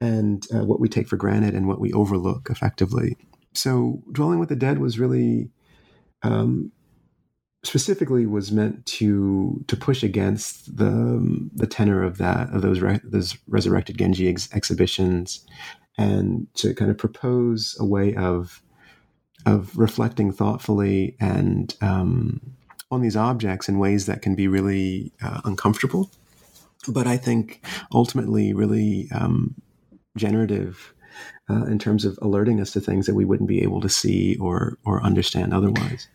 and 0.00 0.46
uh, 0.54 0.64
what 0.64 0.80
we 0.80 0.88
take 0.88 1.08
for 1.08 1.16
granted 1.16 1.54
and 1.54 1.66
what 1.68 1.80
we 1.80 1.92
overlook 1.92 2.48
effectively. 2.50 3.16
So, 3.52 4.02
dwelling 4.12 4.38
with 4.38 4.48
the 4.48 4.56
dead 4.56 4.78
was 4.78 4.98
really 4.98 5.50
um, 6.22 6.72
specifically 7.64 8.26
was 8.26 8.52
meant 8.52 8.86
to 8.86 9.64
to 9.66 9.76
push 9.76 10.02
against 10.02 10.76
the 10.76 11.48
the 11.54 11.66
tenor 11.66 12.02
of 12.02 12.18
that 12.18 12.50
of 12.54 12.62
those 12.62 12.80
re, 12.80 13.00
those 13.02 13.36
resurrected 13.48 13.98
Genji 13.98 14.28
ex- 14.28 14.48
exhibitions, 14.54 15.44
and 15.96 16.46
to 16.54 16.74
kind 16.74 16.90
of 16.90 16.98
propose 16.98 17.76
a 17.80 17.84
way 17.84 18.14
of 18.14 18.62
of 19.46 19.76
reflecting 19.76 20.32
thoughtfully 20.32 21.16
and 21.20 21.76
um, 21.80 22.40
on 22.90 23.02
these 23.02 23.16
objects 23.16 23.68
in 23.68 23.78
ways 23.78 24.06
that 24.06 24.22
can 24.22 24.34
be 24.34 24.48
really 24.48 25.12
uh, 25.22 25.40
uncomfortable, 25.44 26.10
but 26.88 27.06
I 27.06 27.16
think 27.16 27.64
ultimately 27.92 28.52
really 28.52 29.08
um, 29.12 29.54
generative. 30.16 30.94
Uh, 31.50 31.64
in 31.64 31.78
terms 31.78 32.04
of 32.04 32.16
alerting 32.20 32.60
us 32.60 32.70
to 32.72 32.80
things 32.80 33.06
that 33.06 33.14
we 33.14 33.24
wouldn't 33.24 33.48
be 33.48 33.62
able 33.62 33.80
to 33.80 33.88
see 33.88 34.36
or 34.36 34.76
or 34.84 35.02
understand 35.02 35.52
otherwise 35.52 36.06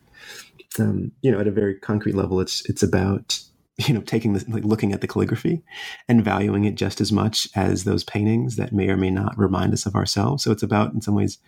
um, 0.80 1.12
you 1.22 1.32
know, 1.32 1.40
at 1.40 1.48
a 1.48 1.52
very 1.52 1.76
concrete 1.76 2.16
level, 2.16 2.40
it's 2.40 2.68
it's 2.70 2.84
about 2.84 3.40
you 3.78 3.94
know 3.94 4.02
taking 4.02 4.34
the 4.34 4.46
like 4.48 4.64
looking 4.64 4.94
at 4.94 5.02
the 5.02 5.08
calligraphy 5.08 5.64
and 6.08 6.24
valuing 6.24 6.66
it 6.66 6.76
just 6.76 7.02
as 7.02 7.12
much 7.12 7.48
as 7.56 7.84
those 7.84 8.04
paintings 8.04 8.56
that 8.56 8.74
may 8.74 8.90
or 8.90 8.98
may 8.98 9.10
not 9.10 9.38
remind 9.38 9.74
us 9.74 9.86
of 9.86 9.96
ourselves. 9.96 10.44
So 10.44 10.52
it's 10.52 10.64
about, 10.64 10.94
in 10.94 11.02
some 11.02 11.16
ways, 11.16 11.40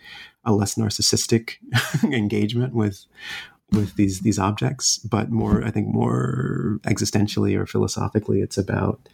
a 0.44 0.52
less 0.52 0.74
narcissistic 0.74 1.54
engagement 2.04 2.74
with 2.74 3.04
with 3.72 3.96
these 3.96 4.20
these 4.20 4.38
objects, 4.38 4.98
but 4.98 5.30
more, 5.30 5.64
I 5.64 5.70
think, 5.70 5.88
more 5.88 6.78
existentially 6.84 7.58
or 7.58 7.66
philosophically, 7.66 8.40
it's 8.40 8.58
about 8.58 9.08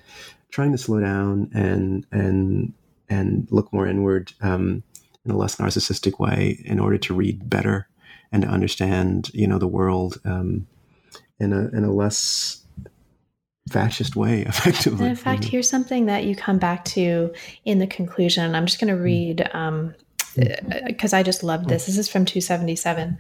trying 0.51 0.73
to 0.73 0.79
slow 0.79 1.01
down 1.01 1.51
and 1.55 2.07
and 2.13 2.73
and 3.09 3.49
look 3.51 3.73
more 3.73 3.87
inward 3.87 4.33
um, 4.41 4.83
in 5.25 5.31
a 5.31 5.37
less 5.37 5.57
narcissistic 5.57 6.19
way 6.19 6.63
in 6.65 6.79
order 6.79 6.99
to 6.99 7.15
read 7.15 7.49
better 7.49 7.89
and 8.33 8.43
to 8.43 8.49
understand, 8.49 9.30
you 9.35 9.47
know, 9.47 9.59
the 9.59 9.68
world 9.68 10.20
um, 10.24 10.66
in 11.39 11.53
a 11.53 11.68
in 11.68 11.85
a 11.85 11.93
less 11.93 12.64
fascist 13.70 14.16
way, 14.16 14.43
effectively. 14.47 15.01
And 15.01 15.11
in 15.11 15.16
fact, 15.16 15.45
here's 15.45 15.68
something 15.68 16.07
that 16.07 16.24
you 16.24 16.35
come 16.35 16.59
back 16.59 16.85
to 16.87 17.33
in 17.64 17.78
the 17.78 17.87
conclusion. 17.87 18.55
I'm 18.55 18.66
just 18.66 18.80
going 18.80 18.95
to 18.95 19.01
mm. 19.01 19.05
read 19.05 19.51
um, 19.53 19.95
because 20.87 21.12
uh, 21.12 21.18
I 21.18 21.22
just 21.22 21.43
love 21.43 21.68
this. 21.68 21.87
This 21.87 21.99
is 21.99 22.09
from 22.09 22.24
277. 22.24 23.18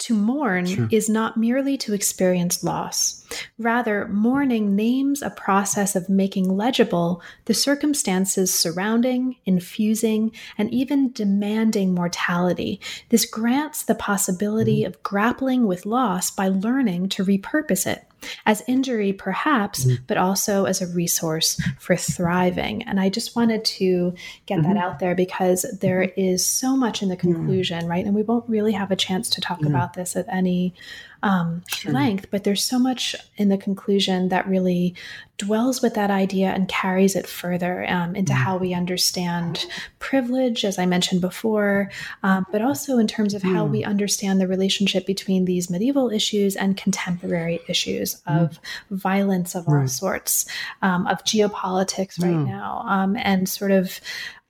To 0.00 0.14
mourn 0.14 0.64
sure. 0.64 0.88
is 0.90 1.10
not 1.10 1.36
merely 1.36 1.76
to 1.78 1.92
experience 1.92 2.64
loss. 2.64 3.22
Rather, 3.58 4.08
mourning 4.08 4.74
names 4.74 5.20
a 5.20 5.28
process 5.28 5.94
of 5.94 6.08
making 6.08 6.56
legible 6.56 7.22
the 7.44 7.52
circumstances 7.54 8.52
surrounding, 8.52 9.36
infusing, 9.44 10.32
and 10.56 10.72
even 10.72 11.12
demanding 11.12 11.94
mortality. 11.94 12.80
This 13.10 13.26
grants 13.26 13.82
the 13.82 13.94
possibility 13.94 14.80
mm-hmm. 14.80 14.88
of 14.88 15.02
grappling 15.02 15.66
with 15.66 15.84
loss 15.84 16.30
by 16.30 16.48
learning 16.48 17.10
to 17.10 17.24
repurpose 17.24 17.86
it 17.86 18.09
as 18.46 18.62
injury, 18.66 19.12
perhaps, 19.12 19.84
mm-hmm. 19.84 20.02
but 20.06 20.16
also 20.16 20.64
as 20.64 20.80
a 20.80 20.86
resource 20.86 21.60
for 21.78 21.96
thriving. 21.96 22.82
And 22.82 23.00
I 23.00 23.08
just 23.08 23.36
wanted 23.36 23.64
to 23.64 24.14
get 24.46 24.60
mm-hmm. 24.60 24.74
that 24.74 24.82
out 24.82 24.98
there 24.98 25.14
because 25.14 25.62
there 25.80 26.06
mm-hmm. 26.06 26.36
so 26.36 26.76
much 26.76 27.02
in 27.02 27.08
the 27.08 27.16
conclusion, 27.16 27.86
right? 27.86 28.04
And 28.04 28.14
we 28.14 28.22
won't 28.22 28.48
really 28.48 28.72
have 28.72 28.90
a 28.90 28.96
chance 28.96 29.30
to 29.30 29.40
talk 29.40 29.64
about 29.64 29.94
this 29.94 30.16
at 30.16 30.26
any 30.28 30.74
um, 31.22 31.62
sure. 31.68 31.92
length, 31.92 32.26
but 32.30 32.44
there's 32.44 32.62
so 32.62 32.78
much 32.78 33.14
in 33.36 33.48
the 33.48 33.58
conclusion 33.58 34.28
that 34.28 34.48
really 34.48 34.94
dwells 35.36 35.80
with 35.80 35.94
that 35.94 36.10
idea 36.10 36.48
and 36.48 36.68
carries 36.68 37.16
it 37.16 37.26
further 37.26 37.88
um, 37.88 38.14
into 38.14 38.32
mm. 38.32 38.36
how 38.36 38.56
we 38.56 38.74
understand 38.74 39.64
privilege, 39.98 40.64
as 40.64 40.78
I 40.78 40.86
mentioned 40.86 41.20
before, 41.20 41.90
um, 42.22 42.46
but 42.52 42.62
also 42.62 42.98
in 42.98 43.06
terms 43.06 43.34
of 43.34 43.42
mm. 43.42 43.54
how 43.54 43.64
we 43.64 43.84
understand 43.84 44.40
the 44.40 44.48
relationship 44.48 45.06
between 45.06 45.44
these 45.44 45.70
medieval 45.70 46.10
issues 46.10 46.56
and 46.56 46.76
contemporary 46.76 47.60
issues 47.68 48.20
mm. 48.26 48.42
of 48.42 48.58
violence 48.90 49.54
of 49.54 49.66
right. 49.66 49.82
all 49.82 49.88
sorts, 49.88 50.46
um, 50.82 51.06
of 51.06 51.24
geopolitics 51.24 52.22
right 52.22 52.46
now, 52.46 52.84
um, 52.86 53.16
and 53.16 53.48
sort 53.48 53.70
of. 53.70 54.00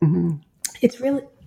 Mm-hmm. 0.03 0.37
It's 0.83 0.99
really 0.99 1.21
Mm, 1.21 1.40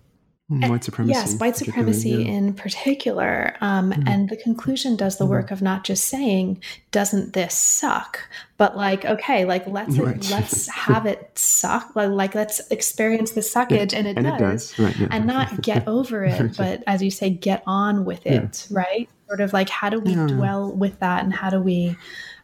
white 0.49 0.83
supremacy. 0.83 1.13
Yes, 1.13 1.35
white 1.39 1.55
supremacy 1.55 2.09
yeah. 2.09 2.31
in 2.31 2.53
particular. 2.53 3.55
Um, 3.61 3.91
mm-hmm. 3.91 4.07
And 4.07 4.29
the 4.29 4.37
conclusion 4.37 4.95
does 4.95 5.17
the 5.17 5.23
mm-hmm. 5.23 5.31
work 5.31 5.51
of 5.51 5.61
not 5.61 5.83
just 5.83 6.05
saying, 6.05 6.61
"Doesn't 6.91 7.33
this 7.33 7.57
suck?" 7.57 8.27
but 8.57 8.77
like, 8.77 9.03
okay, 9.05 9.45
like 9.45 9.65
let's 9.67 9.97
right. 9.97 10.29
let's 10.29 10.67
have 10.87 11.05
it 11.05 11.37
suck. 11.37 11.95
Like, 11.95 12.09
like 12.11 12.35
let's 12.35 12.59
experience 12.71 13.31
the 13.31 13.41
suckage, 13.41 13.93
yeah. 13.93 13.99
and, 13.99 14.07
it, 14.07 14.17
and 14.17 14.25
does. 14.25 14.33
it 14.33 14.39
does, 14.39 14.79
right, 14.79 14.99
yeah. 14.99 15.07
and 15.11 15.25
not 15.25 15.61
get 15.61 15.87
over 15.87 16.23
it, 16.25 16.57
but 16.57 16.83
as 16.87 17.01
you 17.01 17.11
say, 17.11 17.29
get 17.29 17.63
on 17.65 18.05
with 18.05 18.25
it. 18.25 18.67
Right? 18.69 19.09
Sort 19.27 19.41
of 19.41 19.53
like, 19.53 19.69
how 19.69 19.89
do 19.89 19.99
we 19.99 20.13
dwell 20.13 20.71
with 20.71 20.99
that, 20.99 21.23
and 21.23 21.33
how 21.33 21.49
do 21.49 21.59
we 21.59 21.95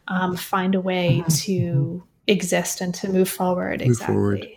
um, 0.08 0.36
find 0.36 0.74
a 0.74 0.80
way 0.80 1.18
mm-hmm. 1.20 1.28
to 1.28 2.02
exist 2.26 2.80
and 2.80 2.94
to 2.96 3.08
move 3.08 3.28
forward? 3.28 3.80
Move 3.80 3.88
exactly. 3.88 4.14
forward. 4.14 4.48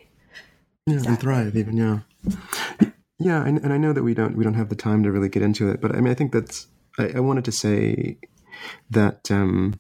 Yeah, 0.86 0.94
exactly. 0.96 1.10
and 1.10 1.20
thrive 1.20 1.58
even. 1.58 1.78
Yeah. 1.78 2.90
Yeah, 3.24 3.46
and, 3.46 3.58
and, 3.60 3.72
I 3.72 3.78
know 3.78 3.94
that 3.94 4.04
we 4.04 4.14
don't 4.14 4.36
we 4.36 4.44
don't 4.44 4.56
have 4.56 4.68
the 4.68 4.76
time 4.76 5.04
to 5.04 5.12
really 5.12 5.30
get 5.30 5.44
into 5.44 5.70
it, 5.70 5.80
but 5.80 5.96
I 5.96 6.02
mean, 6.02 6.12
I 6.12 6.14
think 6.14 6.34
that's 6.34 6.68
I, 7.00 7.14
I 7.16 7.20
wanted 7.22 7.46
to 7.46 7.54
say 7.54 8.18
that 8.90 9.32
um, 9.32 9.80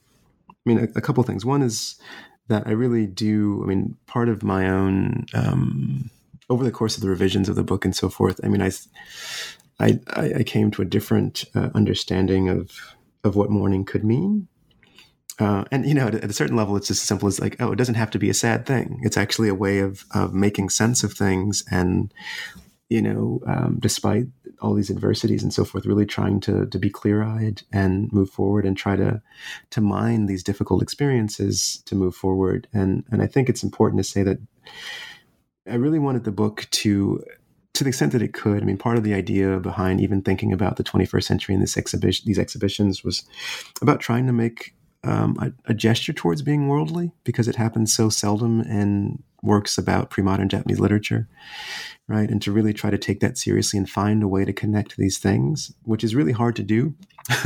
I 0.50 0.54
mean 0.66 0.80
a, 0.80 0.84
a 0.98 1.02
couple 1.02 1.22
things. 1.24 1.46
One 1.46 1.62
is 1.62 2.00
that 2.48 2.66
I 2.66 2.72
really 2.72 3.06
do. 3.06 3.62
I 3.62 3.68
mean, 3.68 3.98
part 4.08 4.30
of 4.30 4.44
my 4.44 4.70
own 4.70 5.26
um, 5.34 6.10
over 6.50 6.64
the 6.64 6.72
course 6.72 6.96
of 6.96 7.02
the 7.02 7.10
revisions 7.10 7.50
of 7.50 7.56
the 7.56 7.64
book 7.64 7.84
and 7.84 7.94
so 7.94 8.08
forth. 8.08 8.40
I 8.46 8.48
mean, 8.48 8.62
I 8.62 8.72
I, 9.80 10.00
I 10.38 10.44
came 10.44 10.72
to 10.72 10.82
a 10.82 10.86
different 10.86 11.44
uh, 11.54 11.70
understanding 11.76 12.48
of 12.48 12.72
of 13.26 13.36
what 13.36 13.50
mourning 13.50 13.84
could 13.84 14.06
mean. 14.06 14.48
Uh, 15.40 15.66
and 15.70 15.86
you 15.86 15.96
know, 15.96 16.08
at, 16.08 16.16
at, 16.16 16.30
a 16.30 16.34
certain 16.34 16.56
level, 16.56 16.78
it's 16.78 16.88
just 16.88 17.02
as 17.02 17.08
simple 17.08 17.28
as 17.28 17.42
like, 17.42 17.58
oh, 17.60 17.72
it 17.72 17.76
doesn't 17.76 17.96
have 17.96 18.12
to 18.12 18.20
be 18.20 18.30
a 18.30 18.34
sad 18.34 18.66
thing. 18.66 19.00
It's 19.02 19.18
actually 19.18 19.50
a 19.50 19.56
way 19.56 19.80
of 19.80 20.06
of 20.12 20.34
making 20.34 20.70
sense 20.70 21.04
of 21.04 21.12
things 21.12 21.64
and 21.70 22.14
you 22.90 23.02
know, 23.02 23.42
um, 23.48 23.78
despite 23.80 24.26
all 24.62 24.74
these 24.74 24.92
adversities 24.92 25.44
and 25.44 25.54
so 25.54 25.66
forth, 25.66 25.86
really 25.86 26.06
trying 26.06 26.40
to 26.42 26.66
to 26.68 26.80
be 26.80 26.90
clear 26.90 27.24
eyed 27.24 27.64
and 27.72 28.12
move 28.12 28.30
forward 28.30 28.66
and 28.66 28.78
try 28.78 28.96
to 28.96 29.22
to 29.72 29.82
mine 29.82 30.26
these 30.26 30.44
difficult 30.44 30.82
experiences 30.82 31.82
to 31.86 31.96
move 31.96 32.16
forward. 32.16 32.68
And 32.74 33.04
and 33.12 33.22
I 33.22 33.28
think 33.28 33.50
it's 33.50 33.64
important 33.64 34.00
to 34.00 34.10
say 34.10 34.24
that 34.24 34.38
I 35.70 35.76
really 35.76 36.00
wanted 36.00 36.24
the 36.24 36.32
book 36.32 36.68
to 36.72 37.24
to 37.74 37.84
the 37.84 37.88
extent 37.90 38.12
that 38.12 38.22
it 38.22 38.34
could. 38.34 38.62
I 38.62 38.66
mean, 38.66 38.78
part 38.78 38.98
of 38.98 39.04
the 39.04 39.14
idea 39.16 39.60
behind 39.60 40.00
even 40.00 40.22
thinking 40.22 40.54
about 40.54 40.76
the 40.76 40.84
21st 40.84 41.24
century 41.24 41.56
and 41.56 41.64
this 41.64 41.78
exhibition, 41.78 42.24
these 42.28 42.38
exhibitions, 42.38 43.04
was 43.04 43.24
about 43.82 44.00
trying 44.00 44.28
to 44.28 44.34
make 44.34 44.76
um, 45.04 45.38
a, 45.40 45.72
a, 45.72 45.74
gesture 45.74 46.14
towards 46.14 46.42
being 46.42 46.68
worldly 46.68 47.12
because 47.24 47.48
it 47.48 47.58
happens 47.58 47.94
so 47.94 48.10
seldom 48.10 48.62
in 48.62 49.22
works 49.42 49.78
about 49.78 50.10
pre-modern 50.10 50.48
Japanese 50.48 50.80
literature 50.80 51.28
right? 52.08 52.30
And 52.30 52.42
to 52.42 52.52
really 52.52 52.74
try 52.74 52.90
to 52.90 52.98
take 52.98 53.22
that 53.22 53.38
seriously 53.38 53.78
and 53.78 53.90
find 53.90 54.24
a 54.24 54.28
way 54.28 54.44
to 54.46 54.54
connect 54.54 54.98
these 54.98 55.18
things, 55.18 55.74
which 55.84 56.04
is 56.04 56.16
really 56.16 56.34
hard 56.34 56.56
to 56.58 56.64
do. 56.64 56.96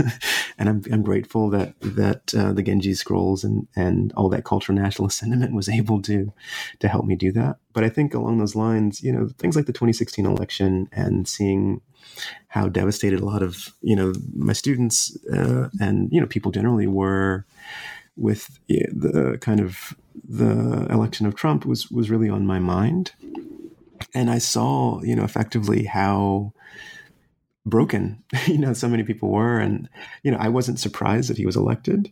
and 0.58 0.68
I'm, 0.68 0.82
I'm 0.92 1.04
grateful 1.04 1.52
that 1.52 1.80
that 1.82 2.34
uh, 2.36 2.52
the 2.52 2.64
Genji 2.64 2.96
scrolls 2.96 3.44
and 3.44 3.68
and 3.76 4.12
all 4.14 4.30
that 4.30 4.44
cultural 4.44 4.78
nationalist 4.78 5.18
sentiment 5.20 5.54
was 5.54 5.70
able 5.70 6.02
to 6.04 6.34
to 6.80 6.88
help 6.88 7.06
me 7.06 7.16
do 7.16 7.32
that. 7.34 7.58
But 7.74 7.84
I 7.84 7.90
think 7.90 8.16
along 8.16 8.40
those 8.40 8.56
lines, 8.56 9.04
you 9.04 9.12
know, 9.12 9.30
things 9.38 9.56
like 9.56 9.68
the 9.68 9.74
2016 9.74 10.26
election 10.26 10.90
and 10.92 11.28
seeing 11.28 11.82
how 12.50 12.68
devastated 12.68 13.20
a 13.20 13.26
lot 13.26 13.44
of 13.44 13.74
you 13.82 13.96
know 13.96 14.14
my 14.36 14.54
students 14.54 15.18
uh, 15.32 15.70
and 15.80 16.10
you 16.12 16.20
know 16.20 16.28
people 16.28 16.52
generally 16.52 16.88
were 16.88 17.46
with 18.16 18.60
the 18.68 19.38
kind 19.42 19.60
of 19.60 19.96
the 20.28 20.88
election 20.90 21.26
of 21.28 21.36
Trump 21.36 21.66
was 21.66 21.90
was 21.92 22.10
really 22.10 22.30
on 22.30 22.46
my 22.46 22.60
mind, 22.60 23.12
and 24.14 24.30
I 24.30 24.40
saw 24.40 25.02
you 25.04 25.16
know 25.16 25.24
effectively 25.24 25.84
how 25.86 26.54
broken 27.66 28.24
you 28.48 28.58
know 28.58 28.74
so 28.74 28.88
many 28.88 29.04
people 29.04 29.30
were, 29.30 29.60
and 29.60 29.88
you 30.24 30.32
know 30.32 30.38
I 30.40 30.50
wasn't 30.50 30.80
surprised 30.80 31.30
that 31.30 31.38
he 31.38 31.46
was 31.46 31.56
elected, 31.56 32.12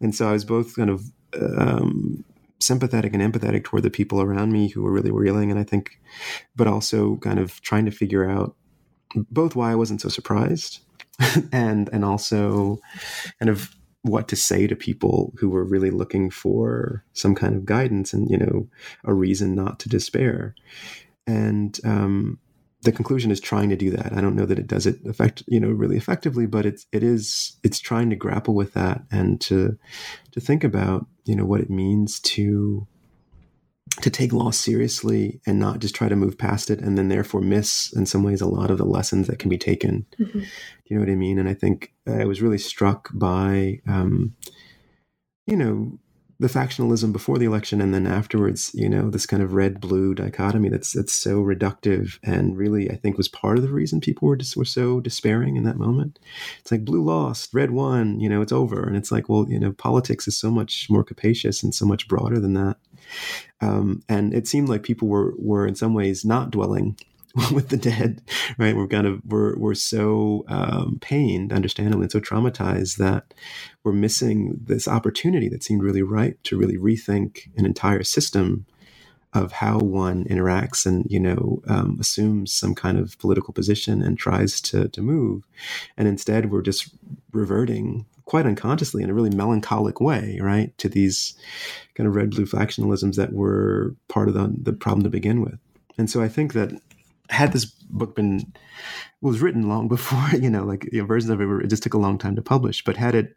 and 0.00 0.14
so 0.14 0.28
I 0.28 0.32
was 0.32 0.44
both 0.44 0.76
kind 0.76 0.90
of 0.90 1.02
um, 1.40 2.24
sympathetic 2.60 3.12
and 3.12 3.22
empathetic 3.22 3.64
toward 3.64 3.82
the 3.82 3.90
people 3.90 4.22
around 4.22 4.52
me 4.52 4.68
who 4.68 4.82
were 4.82 4.92
really 4.92 5.10
reeling, 5.10 5.50
and 5.50 5.58
I 5.58 5.64
think, 5.64 6.00
but 6.54 6.66
also 6.66 7.16
kind 7.16 7.38
of 7.38 7.60
trying 7.62 7.84
to 7.86 7.90
figure 7.90 8.28
out 8.28 8.54
both 9.14 9.56
why 9.56 9.72
I 9.72 9.76
wasn't 9.76 10.00
so 10.00 10.08
surprised, 10.08 10.80
and 11.52 11.88
and 11.92 12.04
also 12.04 12.80
kind 13.38 13.50
of 13.50 13.74
what 14.02 14.28
to 14.28 14.36
say 14.36 14.66
to 14.66 14.74
people 14.74 15.32
who 15.38 15.48
were 15.48 15.64
really 15.64 15.90
looking 15.90 16.28
for 16.28 17.04
some 17.12 17.34
kind 17.34 17.54
of 17.54 17.64
guidance 17.64 18.12
and 18.12 18.30
you 18.30 18.36
know 18.36 18.68
a 19.04 19.14
reason 19.14 19.54
not 19.54 19.78
to 19.80 19.88
despair. 19.88 20.54
And 21.26 21.78
um, 21.84 22.38
the 22.82 22.92
conclusion 22.92 23.30
is 23.30 23.40
trying 23.40 23.68
to 23.68 23.76
do 23.76 23.90
that. 23.90 24.12
I 24.12 24.20
don't 24.20 24.34
know 24.34 24.46
that 24.46 24.58
it 24.58 24.66
does 24.66 24.86
it 24.86 24.98
effect 25.06 25.42
you 25.46 25.60
know 25.60 25.68
really 25.68 25.96
effectively 25.96 26.46
but 26.46 26.66
it's 26.66 26.86
it 26.92 27.02
is 27.02 27.56
it's 27.62 27.80
trying 27.80 28.10
to 28.10 28.16
grapple 28.16 28.54
with 28.54 28.74
that 28.74 29.02
and 29.10 29.40
to 29.42 29.78
to 30.32 30.40
think 30.40 30.64
about 30.64 31.06
you 31.24 31.36
know 31.36 31.44
what 31.44 31.60
it 31.60 31.70
means 31.70 32.20
to 32.20 32.86
to 34.00 34.10
take 34.10 34.32
loss 34.32 34.56
seriously 34.56 35.40
and 35.46 35.58
not 35.58 35.78
just 35.78 35.94
try 35.94 36.08
to 36.08 36.16
move 36.16 36.38
past 36.38 36.70
it 36.70 36.80
and 36.80 36.96
then 36.96 37.08
therefore 37.08 37.40
miss 37.40 37.92
in 37.92 38.06
some 38.06 38.22
ways 38.22 38.40
a 38.40 38.46
lot 38.46 38.70
of 38.70 38.78
the 38.78 38.84
lessons 38.84 39.26
that 39.26 39.38
can 39.38 39.50
be 39.50 39.58
taken. 39.58 40.06
Mm-hmm. 40.18 40.40
do 40.40 40.46
you 40.86 40.96
know 40.96 41.02
what 41.02 41.12
i 41.12 41.14
mean? 41.14 41.38
And 41.38 41.48
i 41.48 41.54
think 41.54 41.92
i 42.06 42.24
was 42.24 42.42
really 42.42 42.58
struck 42.58 43.10
by 43.12 43.80
um, 43.86 44.34
you 45.46 45.56
know 45.56 45.98
the 46.40 46.48
factionalism 46.48 47.12
before 47.12 47.38
the 47.38 47.44
election 47.44 47.80
and 47.80 47.94
then 47.94 48.04
afterwards 48.04 48.72
you 48.74 48.88
know 48.88 49.08
this 49.08 49.26
kind 49.26 49.44
of 49.44 49.52
red 49.52 49.80
blue 49.80 50.12
dichotomy 50.12 50.68
that's 50.68 50.92
that's 50.92 51.12
so 51.12 51.40
reductive 51.40 52.18
and 52.24 52.56
really 52.56 52.90
i 52.90 52.96
think 52.96 53.16
was 53.16 53.28
part 53.28 53.56
of 53.56 53.62
the 53.62 53.70
reason 53.70 54.00
people 54.00 54.26
were 54.26 54.36
just 54.36 54.56
were 54.56 54.64
so 54.64 54.98
despairing 54.98 55.54
in 55.54 55.62
that 55.62 55.76
moment. 55.76 56.18
It's 56.58 56.72
like 56.72 56.84
blue 56.84 57.04
lost 57.04 57.54
red 57.54 57.70
won 57.70 58.18
you 58.18 58.28
know 58.28 58.42
it's 58.42 58.52
over. 58.52 58.82
And 58.82 58.96
it's 58.96 59.12
like 59.12 59.28
well 59.28 59.46
you 59.48 59.60
know 59.60 59.72
politics 59.72 60.26
is 60.26 60.36
so 60.36 60.50
much 60.50 60.88
more 60.90 61.04
capacious 61.04 61.62
and 61.62 61.72
so 61.74 61.86
much 61.86 62.08
broader 62.08 62.40
than 62.40 62.54
that 62.54 62.76
um, 63.60 64.02
and 64.08 64.34
it 64.34 64.46
seemed 64.46 64.68
like 64.68 64.82
people 64.82 65.08
were 65.08 65.34
were 65.38 65.66
in 65.66 65.74
some 65.74 65.94
ways 65.94 66.24
not 66.24 66.50
dwelling 66.50 66.96
with 67.52 67.70
the 67.70 67.76
dead, 67.76 68.22
right? 68.58 68.76
We're 68.76 68.88
kind 68.88 69.06
of 69.06 69.22
we're 69.24 69.56
we're 69.56 69.74
so 69.74 70.44
um, 70.48 70.98
pained, 71.00 71.52
understandably, 71.52 72.04
and 72.04 72.12
so 72.12 72.20
traumatized 72.20 72.96
that 72.98 73.32
we're 73.84 73.92
missing 73.92 74.58
this 74.62 74.86
opportunity 74.86 75.48
that 75.48 75.62
seemed 75.62 75.82
really 75.82 76.02
right 76.02 76.42
to 76.44 76.58
really 76.58 76.76
rethink 76.76 77.50
an 77.56 77.64
entire 77.64 78.02
system 78.02 78.66
of 79.32 79.52
how 79.52 79.78
one 79.78 80.24
interacts 80.24 80.84
and 80.84 81.06
you 81.08 81.18
know 81.18 81.62
um, 81.66 81.96
assumes 81.98 82.52
some 82.52 82.74
kind 82.74 82.98
of 82.98 83.18
political 83.18 83.54
position 83.54 84.02
and 84.02 84.18
tries 84.18 84.60
to 84.60 84.88
to 84.88 85.00
move, 85.00 85.44
and 85.96 86.06
instead 86.06 86.50
we're 86.50 86.60
just 86.60 86.90
reverting 87.32 88.04
quite 88.32 88.46
unconsciously 88.46 89.02
in 89.02 89.10
a 89.10 89.12
really 89.12 89.28
melancholic 89.28 90.00
way, 90.00 90.38
right, 90.40 90.76
to 90.78 90.88
these 90.88 91.34
kind 91.94 92.08
of 92.08 92.16
red 92.16 92.30
blue 92.30 92.46
factionalisms 92.46 93.16
that 93.16 93.34
were 93.34 93.94
part 94.08 94.26
of 94.26 94.32
the, 94.32 94.50
the 94.62 94.72
problem 94.72 95.02
to 95.02 95.10
begin 95.10 95.42
with. 95.42 95.58
And 95.98 96.08
so 96.08 96.22
I 96.22 96.28
think 96.28 96.54
that 96.54 96.72
had 97.28 97.52
this 97.52 97.66
book 97.66 98.16
been 98.16 98.50
was 99.20 99.42
written 99.42 99.68
long 99.68 99.86
before, 99.96 100.26
you 100.30 100.48
know, 100.48 100.64
like 100.64 100.88
the 100.90 101.00
versions 101.00 101.28
of 101.28 101.42
it, 101.42 101.44
were, 101.44 101.60
it 101.60 101.68
just 101.68 101.82
took 101.82 101.92
a 101.92 101.98
long 101.98 102.16
time 102.16 102.34
to 102.36 102.40
publish. 102.40 102.82
But 102.82 102.96
had 102.96 103.14
it 103.14 103.36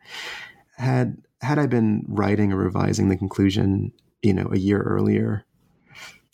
had 0.77 1.17
had 1.41 1.59
I 1.59 1.65
been 1.65 2.05
writing 2.07 2.53
or 2.53 2.55
revising 2.55 3.09
the 3.09 3.17
conclusion, 3.17 3.91
you 4.21 4.33
know, 4.33 4.47
a 4.49 4.57
year 4.57 4.79
earlier, 4.79 5.43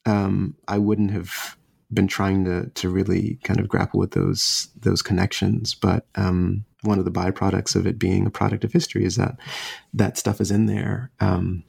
um, 0.05 0.55
I 0.67 0.77
wouldn't 0.77 1.09
have 1.09 1.57
been 1.91 2.07
trying 2.07 2.45
to 2.45 2.69
to 2.75 2.89
really 2.89 3.39
kind 3.43 3.59
of 3.59 3.67
grapple 3.67 3.99
with 3.99 4.11
those 4.11 4.69
those 4.79 5.01
connections. 5.01 5.73
But 5.73 6.05
um, 6.13 6.63
one 6.83 6.99
of 6.99 7.05
the 7.05 7.11
byproducts 7.11 7.75
of 7.75 7.85
it 7.85 7.99
being 7.99 8.25
a 8.25 8.31
product 8.31 8.63
of 8.63 8.73
history 8.73 9.05
is 9.05 9.15
that 9.15 9.35
that 9.93 10.17
stuff 10.17 10.41
is 10.41 10.51
in 10.51 10.65
there. 10.65 11.11
Um, 11.19 11.63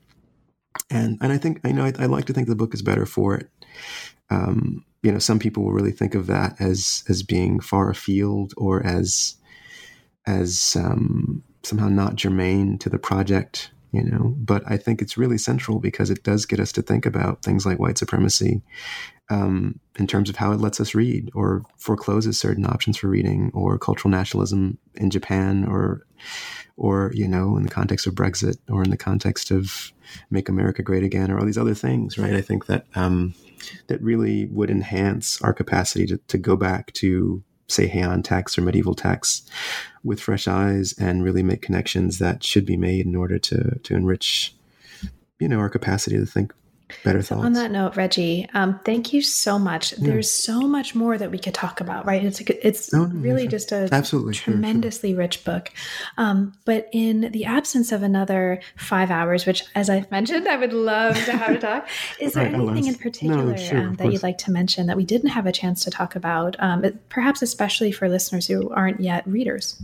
and 0.91 1.19
and 1.21 1.33
I 1.33 1.39
think 1.39 1.61
I 1.65 1.73
know 1.73 1.85
I, 1.85 1.93
I, 1.99 2.07
like 2.07 2.25
to 2.27 2.33
think 2.33 2.49
the 2.49 2.57
book 2.57 2.73
is 2.73 2.83
better 2.83 3.05
for 3.05 3.37
it. 3.37 3.51
Um, 4.31 4.85
you 5.03 5.13
know, 5.13 5.19
some 5.19 5.39
people 5.39 5.65
will 5.65 5.73
really 5.73 5.93
think 5.93 6.15
of 6.15 6.27
that 6.29 6.57
as 6.61 7.05
as 7.09 7.23
being 7.23 7.61
far 7.61 7.91
afield 7.91 8.55
or 8.57 8.85
as 8.85 9.37
as 10.27 10.77
um, 10.79 11.43
somehow 11.63 11.89
not 11.89 12.17
germane 12.17 12.79
to 12.79 12.89
the 12.89 12.99
project. 12.99 13.71
You 13.93 14.05
know, 14.05 14.35
but 14.39 14.63
I 14.67 14.79
think 14.79 15.03
it's 15.03 15.19
really 15.19 15.37
central 15.37 15.79
because 15.79 16.09
it 16.09 16.23
does 16.23 16.47
get 16.47 16.61
us 16.61 16.73
to 16.73 16.83
think 16.83 17.05
about 17.05 17.43
things 17.43 17.67
like 17.67 17.79
white 17.79 17.99
supremacy 17.99 18.63
um, 19.31 19.79
in 19.99 20.07
terms 20.07 20.29
of 20.29 20.37
how 20.37 20.53
it 20.53 20.61
lets 20.61 20.81
us 20.81 20.95
read 20.95 21.31
or 21.35 21.63
forecloses 21.77 22.39
certain 22.39 22.67
options 22.67 22.97
for 22.97 23.09
reading 23.09 23.51
or 23.55 23.79
cultural 23.79 24.11
nationalism 24.11 24.79
in 24.95 25.11
Japan 25.11 25.65
or 25.65 26.07
or 26.77 27.13
you 27.15 27.29
know 27.29 27.57
in 27.57 27.63
the 27.63 27.69
context 27.69 28.07
of 28.07 28.15
Brexit 28.15 28.57
or 28.69 28.83
in 28.83 28.91
the 28.91 28.97
context 28.97 29.51
of 29.51 29.93
Make 30.31 30.49
America 30.49 30.83
Great 30.83 31.03
Again 31.05 31.31
or 31.31 31.39
all 31.39 31.47
these 31.47 31.59
other 31.59 31.75
things 31.75 32.19
right? 32.19 32.35
I 32.35 32.41
think 32.41 32.67
that 32.67 32.87
um, 32.95 33.35
that 33.87 34.03
really 34.03 34.47
would 34.47 34.71
enhance 34.71 35.41
our 35.43 35.53
capacity 35.53 36.07
to, 36.07 36.19
to 36.29 36.39
go 36.39 36.57
back 36.57 36.93
to 36.95 37.43
say 37.69 37.89
Heian 37.89 38.23
texts 38.23 38.59
or 38.59 38.63
medieval 38.63 38.95
texts 38.95 39.49
with 40.05 40.21
fresh 40.21 40.47
eyes 40.47 40.95
and 40.99 41.25
really 41.25 41.43
make 41.43 41.63
connections 41.63 42.19
that 42.19 42.45
should 42.45 42.67
be 42.67 42.77
made 42.77 43.07
in 43.07 43.17
order 43.17 43.39
to 43.39 43.79
to 43.83 43.95
enrich 43.95 44.55
you 45.39 45.49
know 45.49 45.59
our 45.59 45.71
capacity 45.71 46.19
to 46.19 46.27
think 46.27 46.53
better 47.05 47.23
so. 47.23 47.39
On 47.39 47.53
that 47.55 47.71
note, 47.71 47.97
Reggie, 47.97 48.49
um, 48.55 48.81
thank 48.85 49.13
you 49.13 49.23
so 49.23 49.59
much. 49.59 49.93
Yeah. 49.93 50.11
There's 50.11 50.31
so 50.31 50.61
much 50.63 50.95
more 50.95 51.19
that 51.19 51.31
we 51.31 51.39
could 51.39 51.55
talk 51.55 51.81
about, 51.81 52.07
right? 52.07 52.25
It's 52.25 52.41
a, 52.41 52.67
it's 52.67 52.93
no, 52.93 53.07
no, 53.07 53.21
really 53.21 53.49
just 53.49 53.73
a 53.73 53.89
absolutely 53.93 54.35
tremendously 54.35 55.11
sure, 55.11 55.17
sure. 55.17 55.19
rich 55.19 55.45
book. 55.45 55.71
Um, 56.19 56.55
but 56.65 56.89
in 56.93 57.33
the 57.33 57.45
absence 57.45 57.93
of 57.93 58.03
another 58.03 58.61
five 58.77 59.11
hours, 59.11 59.47
which, 59.47 59.65
as 59.75 59.91
I've 59.91 60.11
mentioned, 60.11 60.49
I 60.49 60.57
would 60.57 60.73
love 60.73 61.17
to 61.25 61.33
have 61.33 61.57
a 61.57 61.59
talk. 61.61 61.89
Is 62.21 62.35
there 62.35 62.45
right, 62.45 62.55
anything 62.55 62.87
in 62.87 62.95
particular 62.97 63.45
no, 63.45 63.57
sure, 63.57 63.79
um, 63.79 63.95
that 63.97 64.13
you'd 64.13 64.23
like 64.23 64.39
to 64.39 64.51
mention 64.51 64.87
that 64.87 64.97
we 64.97 65.05
didn't 65.05 65.31
have 65.31 65.47
a 65.47 65.53
chance 65.53 65.85
to 65.85 65.91
talk 65.91 66.17
about? 66.17 66.57
Um, 66.59 66.85
perhaps 67.09 67.43
especially 67.43 67.93
for 67.93 68.09
listeners 68.09 68.47
who 68.47 68.71
aren't 68.71 69.01
yet 69.01 69.27
readers. 69.27 69.83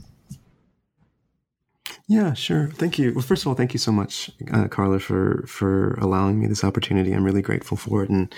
Yeah, 2.08 2.32
sure. 2.32 2.68
Thank 2.68 2.98
you. 2.98 3.12
Well, 3.12 3.22
first 3.22 3.42
of 3.42 3.48
all, 3.48 3.54
thank 3.54 3.74
you 3.74 3.78
so 3.78 3.92
much, 3.92 4.30
uh, 4.52 4.66
Carla, 4.68 4.98
for 4.98 5.44
for 5.46 5.92
allowing 6.00 6.40
me 6.40 6.46
this 6.46 6.64
opportunity. 6.64 7.12
I'm 7.12 7.22
really 7.24 7.42
grateful 7.42 7.76
for 7.76 8.02
it, 8.02 8.08
and 8.08 8.34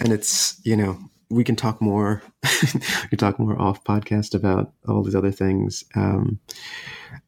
and 0.00 0.12
it's 0.14 0.58
you 0.64 0.76
know 0.76 0.98
we 1.28 1.44
can 1.44 1.54
talk 1.54 1.82
more. 1.82 2.22
we 2.62 3.08
can 3.10 3.18
talk 3.18 3.38
more 3.38 3.60
off 3.60 3.84
podcast 3.84 4.34
about 4.34 4.72
all 4.88 5.02
these 5.02 5.14
other 5.14 5.30
things. 5.30 5.84
Um, 5.94 6.40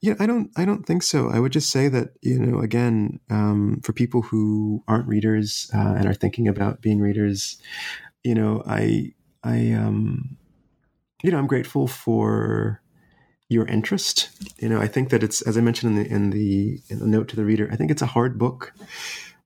yeah, 0.00 0.14
I 0.18 0.24
don't. 0.26 0.50
I 0.56 0.64
don't 0.64 0.86
think 0.86 1.02
so. 1.02 1.28
I 1.28 1.38
would 1.38 1.52
just 1.52 1.68
say 1.70 1.88
that 1.88 2.14
you 2.22 2.38
know, 2.38 2.60
again, 2.60 3.20
um, 3.30 3.80
for 3.82 3.92
people 3.92 4.22
who 4.22 4.82
aren't 4.88 5.06
readers 5.06 5.70
uh, 5.74 5.96
and 5.98 6.06
are 6.06 6.14
thinking 6.14 6.48
about 6.48 6.80
being 6.80 7.00
readers, 7.00 7.58
you 8.22 8.34
know, 8.34 8.62
I 8.66 9.12
I 9.42 9.72
um, 9.72 10.38
you 11.22 11.30
know, 11.30 11.38
I'm 11.38 11.46
grateful 11.46 11.88
for 11.88 12.80
your 13.54 13.66
interest. 13.66 14.28
You 14.58 14.68
know, 14.68 14.80
I 14.80 14.86
think 14.88 15.10
that 15.10 15.22
it's 15.22 15.40
as 15.42 15.56
I 15.56 15.60
mentioned 15.60 15.96
in 15.96 16.02
the 16.02 16.10
in 16.10 16.30
the, 16.30 16.80
in 16.88 16.98
the 16.98 17.06
note 17.06 17.28
to 17.28 17.36
the 17.36 17.44
reader. 17.44 17.68
I 17.72 17.76
think 17.76 17.90
it's 17.90 18.02
a 18.02 18.06
hard 18.06 18.38
book 18.38 18.72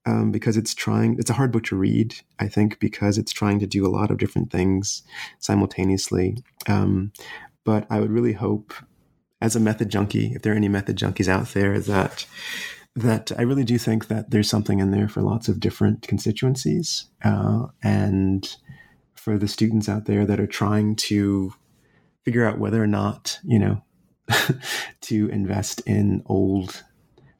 um, 0.07 0.33
because 0.33 0.57
it's 0.57 0.75
trying. 0.75 1.17
It's 1.19 1.31
a 1.31 1.35
hard 1.35 1.53
book 1.53 1.65
to 1.65 1.77
read. 1.77 2.17
I 2.39 2.49
think 2.49 2.81
because 2.81 3.19
it's 3.19 3.33
trying 3.33 3.59
to 3.61 3.67
do 3.67 3.87
a 3.87 3.93
lot 3.93 4.11
of 4.11 4.19
different 4.19 4.51
things 4.51 5.03
simultaneously. 5.39 6.43
Um, 6.67 7.13
but 7.65 7.87
I 7.91 8.01
would 8.01 8.11
really 8.11 8.33
hope, 8.33 8.73
as 9.43 9.55
a 9.55 9.61
method 9.61 9.91
junkie, 9.91 10.33
if 10.35 10.43
there 10.43 10.55
are 10.55 10.57
any 10.57 10.69
method 10.69 10.97
junkies 10.97 11.29
out 11.29 11.49
there, 11.49 11.79
that 11.79 12.27
that 12.97 13.31
I 13.39 13.43
really 13.43 13.65
do 13.65 13.79
think 13.79 14.09
that 14.09 14.31
there's 14.31 14.51
something 14.51 14.81
in 14.81 14.91
there 14.91 15.09
for 15.09 15.23
lots 15.23 15.49
of 15.49 15.61
different 15.61 16.03
constituencies 16.09 17.07
uh, 17.23 17.67
and 17.83 18.57
for 19.15 19.39
the 19.39 19.47
students 19.47 19.89
out 19.89 20.07
there 20.07 20.25
that 20.27 20.41
are 20.41 20.47
trying 20.47 20.97
to 20.97 21.53
figure 22.25 22.45
out 22.45 22.59
whether 22.59 22.83
or 22.83 22.87
not 22.87 23.39
you 23.45 23.59
know 23.59 23.83
to 25.03 25.29
invest 25.29 25.81
in 25.87 26.23
old, 26.27 26.85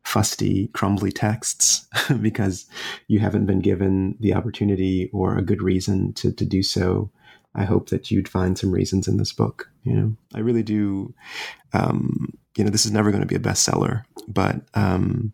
fusty, 0.05 0.69
crumbly 0.69 1.13
texts 1.13 1.87
because 2.21 2.67
you 3.09 3.19
haven't 3.19 3.47
been 3.47 3.61
given 3.61 4.17
the 4.21 4.35
opportunity 4.35 5.11
or 5.13 5.37
a 5.37 5.43
good 5.43 5.63
reason 5.63 6.13
to, 6.15 6.33
to 6.33 6.45
do 6.45 6.63
so. 6.63 7.11
I 7.55 7.65
hope 7.65 7.89
that 7.89 8.11
you'd 8.11 8.29
find 8.29 8.57
some 8.57 8.71
reasons 8.71 9.09
in 9.09 9.17
this 9.17 9.33
book. 9.33 9.71
You 9.83 9.95
know, 9.95 10.17
I 10.35 10.41
really 10.41 10.63
do. 10.63 11.15
Um, 11.73 12.35
you 12.57 12.65
know, 12.65 12.71
this 12.71 12.87
is 12.87 12.93
never 12.93 13.11
going 13.11 13.23
to 13.23 13.27
be 13.27 13.37
a 13.37 13.41
bestseller, 13.41 14.05
but 14.27 14.61
um, 14.75 15.33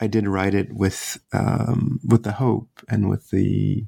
I 0.00 0.06
did 0.06 0.26
write 0.26 0.54
it 0.54 0.72
with 0.72 1.18
um, 1.32 2.00
with 2.06 2.22
the 2.22 2.32
hope 2.32 2.68
and 2.88 3.08
with 3.08 3.30
the 3.30 3.84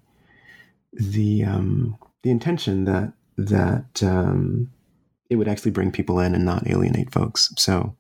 the 0.93 1.45
um, 1.45 1.97
the 2.23 2.31
intention 2.31 2.85
that 2.85 3.13
that 3.37 4.03
um, 4.03 4.71
it 5.31 5.36
would 5.36 5.48
actually 5.48 5.70
bring 5.70 5.93
people 5.93 6.20
in 6.20 6.35
and 6.35 6.44
not 6.44 6.69
alienate 6.69 7.12
folks. 7.12 7.55
So 7.57 7.97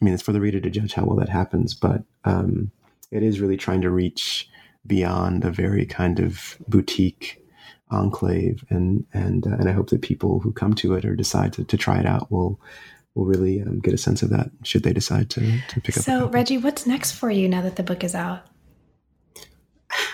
I 0.00 0.04
mean, 0.04 0.14
it's 0.14 0.22
for 0.22 0.32
the 0.32 0.40
reader 0.40 0.60
to 0.60 0.70
judge 0.70 0.94
how 0.94 1.04
well 1.04 1.18
that 1.18 1.28
happens, 1.28 1.74
but 1.74 2.04
um, 2.24 2.70
it 3.10 3.22
is 3.22 3.40
really 3.40 3.56
trying 3.56 3.82
to 3.82 3.90
reach 3.90 4.48
beyond 4.86 5.44
a 5.44 5.50
very 5.50 5.84
kind 5.84 6.20
of 6.20 6.56
boutique 6.68 7.44
enclave, 7.90 8.64
and 8.70 9.04
and 9.12 9.46
uh, 9.46 9.56
and 9.58 9.68
I 9.68 9.72
hope 9.72 9.90
that 9.90 10.00
people 10.00 10.38
who 10.40 10.52
come 10.52 10.74
to 10.74 10.94
it 10.94 11.04
or 11.04 11.14
decide 11.14 11.52
to, 11.54 11.64
to 11.64 11.76
try 11.76 11.98
it 11.98 12.06
out 12.06 12.30
will 12.30 12.58
will 13.14 13.26
really 13.26 13.60
um, 13.60 13.80
get 13.80 13.92
a 13.92 13.98
sense 13.98 14.22
of 14.22 14.30
that 14.30 14.50
should 14.62 14.84
they 14.84 14.92
decide 14.92 15.28
to 15.30 15.60
to 15.68 15.80
pick 15.80 15.98
up. 15.98 16.04
So, 16.04 16.28
Reggie, 16.28 16.58
what's 16.58 16.86
next 16.86 17.12
for 17.12 17.30
you 17.30 17.48
now 17.48 17.60
that 17.62 17.76
the 17.76 17.82
book 17.82 18.02
is 18.04 18.14
out? 18.14 18.46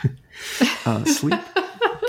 uh, 0.87 1.05
sleep. 1.05 1.39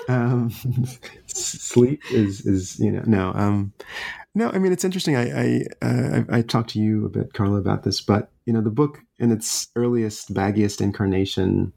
um, 0.08 0.52
sleep 1.28 2.02
is 2.12 2.46
is 2.46 2.80
you 2.80 2.92
know 2.92 3.04
no 3.06 3.32
um, 3.34 3.74
no. 4.36 4.50
I 4.52 4.60
mean, 4.60 4.72
it's 4.72 4.86
interesting. 4.86 5.16
I 5.16 5.30
I, 5.30 5.64
uh, 5.82 6.24
I 6.30 6.38
I 6.38 6.42
talked 6.42 6.70
to 6.72 6.80
you 6.80 7.06
a 7.06 7.10
bit, 7.10 7.34
Carla, 7.34 7.58
about 7.58 7.84
this, 7.84 8.02
but 8.02 8.30
you 8.46 8.54
know, 8.54 8.62
the 8.62 8.70
book 8.70 9.00
in 9.20 9.32
its 9.32 9.68
earliest, 9.76 10.34
baggiest 10.34 10.80
incarnation 10.80 11.74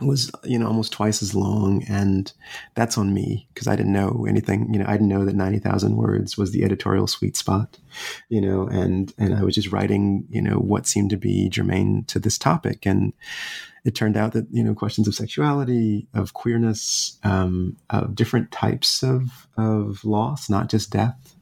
was 0.00 0.30
you 0.42 0.58
know 0.58 0.66
almost 0.66 0.92
twice 0.92 1.22
as 1.22 1.34
long 1.34 1.84
and 1.88 2.32
that's 2.74 2.98
on 2.98 3.14
me 3.14 3.48
because 3.54 3.68
i 3.68 3.76
didn't 3.76 3.92
know 3.92 4.26
anything 4.28 4.72
you 4.72 4.78
know 4.78 4.84
i 4.88 4.92
didn't 4.92 5.08
know 5.08 5.24
that 5.24 5.36
90000 5.36 5.96
words 5.96 6.36
was 6.36 6.50
the 6.50 6.64
editorial 6.64 7.06
sweet 7.06 7.36
spot 7.36 7.78
you 8.28 8.40
know 8.40 8.66
and 8.66 9.14
and 9.18 9.34
i 9.34 9.42
was 9.44 9.54
just 9.54 9.70
writing 9.70 10.26
you 10.30 10.42
know 10.42 10.56
what 10.56 10.86
seemed 10.86 11.10
to 11.10 11.16
be 11.16 11.48
germane 11.48 12.04
to 12.06 12.18
this 12.18 12.36
topic 12.36 12.84
and 12.84 13.12
it 13.84 13.94
turned 13.94 14.16
out 14.16 14.32
that 14.32 14.46
you 14.50 14.64
know 14.64 14.74
questions 14.74 15.06
of 15.06 15.14
sexuality 15.14 16.06
of 16.14 16.34
queerness 16.34 17.18
um, 17.22 17.76
of 17.90 18.14
different 18.14 18.50
types 18.50 19.02
of 19.02 19.46
of 19.56 20.04
loss 20.04 20.48
not 20.48 20.68
just 20.68 20.90
death 20.90 21.36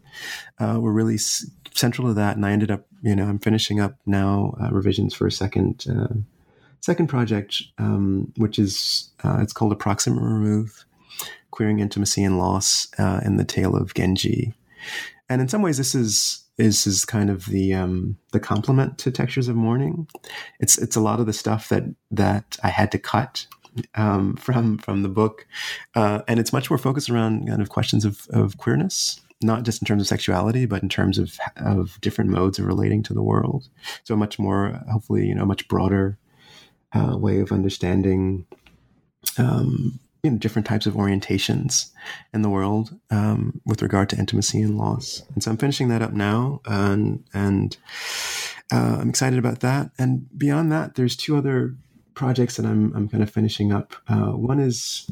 uh, 0.59 0.79
were 0.81 0.93
really 0.93 1.15
s- 1.15 1.51
central 1.75 2.09
to 2.09 2.15
that 2.15 2.37
and 2.37 2.45
i 2.45 2.53
ended 2.53 2.71
up 2.71 2.87
you 3.03 3.17
know 3.17 3.25
i'm 3.25 3.39
finishing 3.39 3.81
up 3.81 3.97
now 4.07 4.55
uh, 4.63 4.71
revisions 4.71 5.15
for 5.15 5.27
a 5.27 5.33
second 5.33 5.87
uh, 5.89 6.15
second 6.83 7.07
project, 7.07 7.63
um, 7.79 8.33
which 8.37 8.59
is 8.59 9.11
uh, 9.25 9.39
it's 9.41 9.53
called 9.53 9.73
A 9.73 9.77
Proximate 9.77 10.23
Remove, 10.23 10.85
Queering 11.51 11.79
Intimacy 11.79 12.23
and 12.23 12.39
Loss 12.39 12.89
uh, 12.99 13.21
in 13.25 13.37
the 13.37 13.45
Tale 13.45 13.75
of 13.75 13.95
Genji. 13.95 14.53
And 15.29 15.41
in 15.41 15.49
some 15.49 15.63
ways, 15.63 15.79
this 15.79 15.95
is 15.95 16.42
is 16.63 16.87
is 16.87 17.05
kind 17.05 17.31
of 17.31 17.47
the 17.47 17.75
um, 17.75 18.17
the 18.33 18.41
complement 18.41 18.99
to 18.99 19.11
Textures 19.11 19.49
of 19.49 19.57
Mourning. 19.57 20.09
It's 20.61 20.79
it's 20.79 20.97
a 20.97 21.01
lot 21.01 21.21
of 21.21 21.27
the 21.27 21.33
stuff 21.33 21.69
that 21.69 21.85
that 22.11 22.57
I 22.63 22.69
had 22.69 22.93
to 22.93 22.99
cut 22.99 23.47
um, 23.95 24.37
from 24.45 24.79
from 24.79 25.03
the 25.03 25.09
book, 25.09 25.47
uh, 25.95 26.23
and 26.29 26.39
it's 26.41 26.53
much 26.53 26.71
more 26.71 26.79
focused 26.79 27.11
around 27.11 27.49
kind 27.49 27.63
of 27.63 27.69
questions 27.69 28.05
of, 28.05 28.27
of 28.31 28.59
queerness 28.59 29.21
not 29.45 29.65
just 29.65 29.83
in 29.83 29.87
terms 29.87 30.01
of 30.01 30.07
sexuality, 30.07 30.67
but 30.67 30.85
in 30.85 30.89
terms 30.89 31.19
of 31.19 31.37
of 31.57 32.01
different 32.01 32.31
modes 32.31 32.61
of 32.61 32.65
relating 32.67 33.03
to 33.03 33.13
the 33.13 33.23
world. 33.23 33.69
So 34.05 34.15
much 34.15 34.39
more, 34.39 34.81
hopefully, 34.89 35.27
you 35.27 35.35
know, 35.35 35.45
much 35.45 35.67
broader 35.67 36.17
uh, 36.93 37.17
way 37.19 37.41
of 37.41 37.51
understanding 37.51 38.47
um, 39.39 39.99
you 40.23 40.31
know, 40.31 40.39
different 40.39 40.67
types 40.67 40.87
of 40.87 40.95
orientations 40.95 41.91
in 42.33 42.43
the 42.43 42.49
world 42.49 42.97
um, 43.11 43.61
with 43.67 43.83
regard 43.83 44.09
to 44.11 44.17
intimacy 44.17 44.63
and 44.63 44.79
loss. 44.79 45.23
And 45.35 45.43
so 45.43 45.51
I'm 45.51 45.57
finishing 45.57 45.89
that 45.89 46.03
up 46.03 46.13
now, 46.13 46.61
and 46.65 47.25
and 47.35 47.77
uh, 48.73 48.99
I'm 49.01 49.11
excited 49.11 49.39
about 49.39 49.61
that. 49.61 49.91
And 49.99 50.27
beyond 50.39 50.71
that, 50.71 50.95
there's 50.95 51.17
two 51.17 51.37
other 51.37 51.75
projects 52.15 52.57
that 52.57 52.67
I'm 52.67 52.95
I'm 52.95 53.09
kind 53.09 53.23
of 53.23 53.31
finishing 53.31 53.73
up. 53.73 53.97
Uh, 54.07 54.33
one 54.33 54.61
is 54.61 55.11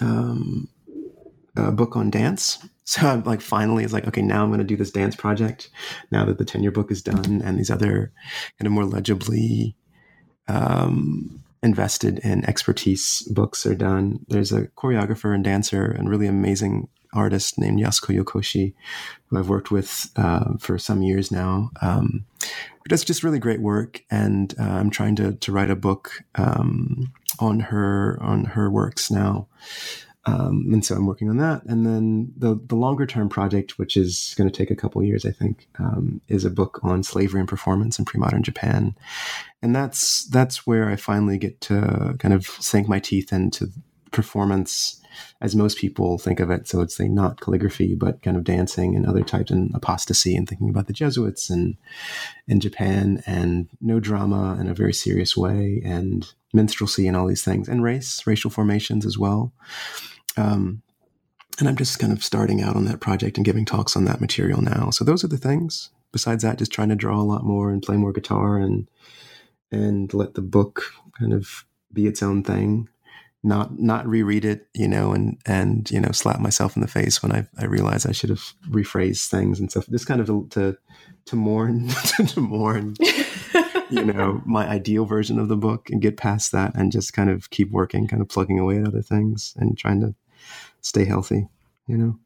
um, 0.00 0.68
a 1.56 1.70
book 1.70 1.96
on 1.96 2.10
dance. 2.10 2.58
So 2.84 3.06
I'm 3.06 3.22
like, 3.22 3.40
finally, 3.40 3.84
it's 3.84 3.92
like, 3.92 4.08
okay, 4.08 4.22
now 4.22 4.42
I'm 4.42 4.50
going 4.50 4.58
to 4.58 4.64
do 4.64 4.76
this 4.76 4.90
dance 4.90 5.14
project. 5.14 5.70
Now 6.10 6.24
that 6.24 6.36
the 6.36 6.44
tenure 6.44 6.72
book 6.72 6.90
is 6.90 7.00
done, 7.00 7.40
and 7.40 7.56
these 7.56 7.70
other 7.70 8.12
kind 8.58 8.66
of 8.66 8.72
more 8.72 8.84
legibly 8.84 9.76
um, 10.48 11.44
invested 11.62 12.18
in 12.20 12.44
expertise 12.44 13.22
books 13.22 13.64
are 13.66 13.74
done. 13.74 14.24
There's 14.28 14.52
a 14.52 14.66
choreographer 14.68 15.34
and 15.34 15.44
dancer 15.44 15.84
and 15.84 16.10
really 16.10 16.26
amazing 16.26 16.88
artist 17.14 17.58
named 17.58 17.78
Yasuko 17.80 18.18
Yokoshi, 18.18 18.74
who 19.26 19.38
I've 19.38 19.48
worked 19.48 19.70
with 19.70 20.10
uh, 20.16 20.54
for 20.58 20.78
some 20.78 21.02
years 21.02 21.30
now. 21.30 21.70
Um, 21.80 22.24
who 22.40 22.88
does 22.88 23.04
just 23.04 23.22
really 23.22 23.38
great 23.38 23.60
work, 23.60 24.02
and 24.10 24.54
uh, 24.58 24.64
I'm 24.64 24.90
trying 24.90 25.14
to 25.16 25.34
to 25.34 25.52
write 25.52 25.70
a 25.70 25.76
book 25.76 26.24
um, 26.34 27.12
on 27.38 27.60
her 27.60 28.18
on 28.20 28.44
her 28.44 28.70
works 28.70 29.10
now. 29.10 29.46
Um, 30.24 30.68
and 30.72 30.84
so 30.84 30.94
I'm 30.94 31.06
working 31.06 31.28
on 31.28 31.38
that. 31.38 31.64
And 31.64 31.84
then 31.84 32.32
the 32.36 32.60
the 32.66 32.76
longer 32.76 33.06
term 33.06 33.28
project, 33.28 33.78
which 33.78 33.96
is 33.96 34.34
going 34.38 34.48
to 34.48 34.56
take 34.56 34.70
a 34.70 34.76
couple 34.76 35.02
years, 35.02 35.26
I 35.26 35.32
think, 35.32 35.68
um, 35.78 36.20
is 36.28 36.44
a 36.44 36.50
book 36.50 36.78
on 36.82 37.02
slavery 37.02 37.40
and 37.40 37.48
performance 37.48 37.98
in 37.98 38.04
pre-modern 38.04 38.42
Japan. 38.42 38.94
And 39.62 39.74
that's 39.74 40.24
that's 40.26 40.66
where 40.66 40.88
I 40.88 40.96
finally 40.96 41.38
get 41.38 41.60
to 41.62 42.14
kind 42.18 42.34
of 42.34 42.46
sink 42.46 42.88
my 42.88 43.00
teeth 43.00 43.32
into 43.32 43.70
performance 44.12 45.00
as 45.40 45.56
most 45.56 45.78
people 45.78 46.18
think 46.18 46.40
of 46.40 46.50
it. 46.50 46.68
So 46.68 46.80
it's 46.80 46.98
not 47.00 47.40
calligraphy, 47.40 47.94
but 47.94 48.22
kind 48.22 48.36
of 48.36 48.44
dancing 48.44 48.94
and 48.96 49.06
other 49.06 49.22
types 49.22 49.50
and 49.50 49.74
apostasy 49.74 50.36
and 50.36 50.48
thinking 50.48 50.68
about 50.68 50.86
the 50.86 50.92
Jesuits 50.92 51.50
and 51.50 51.76
in 52.46 52.60
Japan 52.60 53.22
and 53.26 53.68
Noh 53.80 54.00
drama 54.00 54.56
in 54.60 54.68
a 54.68 54.74
very 54.74 54.94
serious 54.94 55.36
way 55.36 55.82
and 55.84 56.32
minstrelsy 56.52 57.08
and 57.08 57.16
all 57.16 57.26
these 57.26 57.44
things 57.44 57.68
and 57.68 57.82
race, 57.82 58.26
racial 58.26 58.50
formations 58.50 59.04
as 59.04 59.18
well. 59.18 59.52
Um, 60.36 60.82
and 61.58 61.68
I'm 61.68 61.76
just 61.76 61.98
kind 61.98 62.12
of 62.12 62.24
starting 62.24 62.62
out 62.62 62.76
on 62.76 62.86
that 62.86 63.00
project 63.00 63.36
and 63.36 63.44
giving 63.44 63.64
talks 63.64 63.96
on 63.96 64.04
that 64.06 64.20
material 64.20 64.62
now. 64.62 64.90
So 64.90 65.04
those 65.04 65.22
are 65.22 65.28
the 65.28 65.36
things. 65.36 65.90
Besides 66.10 66.42
that, 66.42 66.58
just 66.58 66.72
trying 66.72 66.88
to 66.90 66.94
draw 66.96 67.20
a 67.20 67.22
lot 67.22 67.44
more 67.44 67.70
and 67.70 67.82
play 67.82 67.96
more 67.96 68.12
guitar 68.12 68.58
and 68.58 68.88
and 69.70 70.12
let 70.12 70.34
the 70.34 70.42
book 70.42 70.84
kind 71.18 71.32
of 71.32 71.64
be 71.92 72.06
its 72.06 72.22
own 72.22 72.42
thing. 72.42 72.88
Not 73.42 73.78
not 73.78 74.06
reread 74.06 74.44
it, 74.44 74.68
you 74.74 74.86
know, 74.86 75.12
and 75.12 75.38
and 75.46 75.90
you 75.90 76.00
know, 76.00 76.12
slap 76.12 76.38
myself 76.38 76.76
in 76.76 76.82
the 76.82 76.88
face 76.88 77.22
when 77.22 77.32
I 77.32 77.46
I 77.58 77.64
realize 77.64 78.06
I 78.06 78.12
should 78.12 78.30
have 78.30 78.52
rephrased 78.68 79.28
things 79.28 79.58
and 79.58 79.70
stuff. 79.70 79.88
Just 79.88 80.06
kind 80.06 80.20
of 80.20 80.26
to 80.28 80.46
to, 80.50 80.76
to 81.26 81.36
mourn 81.36 81.88
to 82.28 82.40
mourn 82.40 82.94
you 83.90 84.04
know 84.04 84.42
my 84.46 84.66
ideal 84.68 85.04
version 85.04 85.38
of 85.38 85.48
the 85.48 85.56
book 85.56 85.90
and 85.90 86.00
get 86.00 86.16
past 86.16 86.52
that 86.52 86.74
and 86.74 86.92
just 86.92 87.12
kind 87.12 87.30
of 87.30 87.50
keep 87.50 87.70
working 87.70 88.08
kind 88.08 88.22
of 88.22 88.28
plugging 88.28 88.58
away 88.58 88.78
at 88.78 88.86
other 88.86 89.02
things 89.02 89.54
and 89.58 89.76
trying 89.76 90.00
to 90.00 90.14
stay 90.82 91.04
healthy 91.04 91.48
you 91.86 91.96
know 91.96 92.18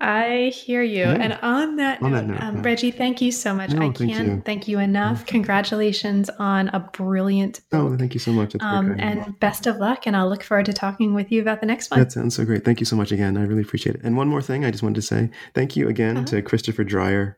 I 0.00 0.50
hear 0.54 0.82
you. 0.82 1.02
Yeah. 1.02 1.12
And 1.12 1.38
on 1.42 1.76
that 1.76 2.02
on 2.02 2.12
note, 2.12 2.16
that 2.16 2.26
note 2.26 2.40
um, 2.40 2.56
yeah. 2.56 2.62
Reggie, 2.62 2.90
thank 2.90 3.20
you 3.20 3.30
so 3.30 3.54
much. 3.54 3.70
No, 3.70 3.82
I 3.82 3.84
can't 3.90 3.98
thank 3.98 4.26
you. 4.26 4.42
thank 4.46 4.68
you 4.68 4.78
enough. 4.78 5.26
Congratulations 5.26 6.30
on 6.38 6.68
a 6.68 6.80
brilliant 6.80 7.60
book. 7.70 7.92
Oh, 7.92 7.96
thank 7.98 8.14
you 8.14 8.20
so 8.20 8.32
much. 8.32 8.56
Um, 8.60 8.96
and 8.98 9.38
best 9.40 9.66
of 9.66 9.76
luck. 9.76 10.06
And 10.06 10.16
I'll 10.16 10.28
look 10.28 10.42
forward 10.42 10.66
to 10.66 10.72
talking 10.72 11.12
with 11.12 11.30
you 11.30 11.42
about 11.42 11.60
the 11.60 11.66
next 11.66 11.90
one. 11.90 12.00
That 12.00 12.12
sounds 12.12 12.34
so 12.34 12.46
great. 12.46 12.64
Thank 12.64 12.80
you 12.80 12.86
so 12.86 12.96
much 12.96 13.12
again. 13.12 13.36
I 13.36 13.42
really 13.42 13.60
appreciate 13.60 13.96
it. 13.96 14.00
And 14.02 14.16
one 14.16 14.28
more 14.28 14.40
thing 14.40 14.64
I 14.64 14.70
just 14.70 14.82
wanted 14.82 14.96
to 14.96 15.02
say 15.02 15.30
thank 15.54 15.76
you 15.76 15.86
again 15.88 16.16
uh-huh. 16.16 16.26
to 16.26 16.42
Christopher 16.42 16.82
Dreyer, 16.82 17.36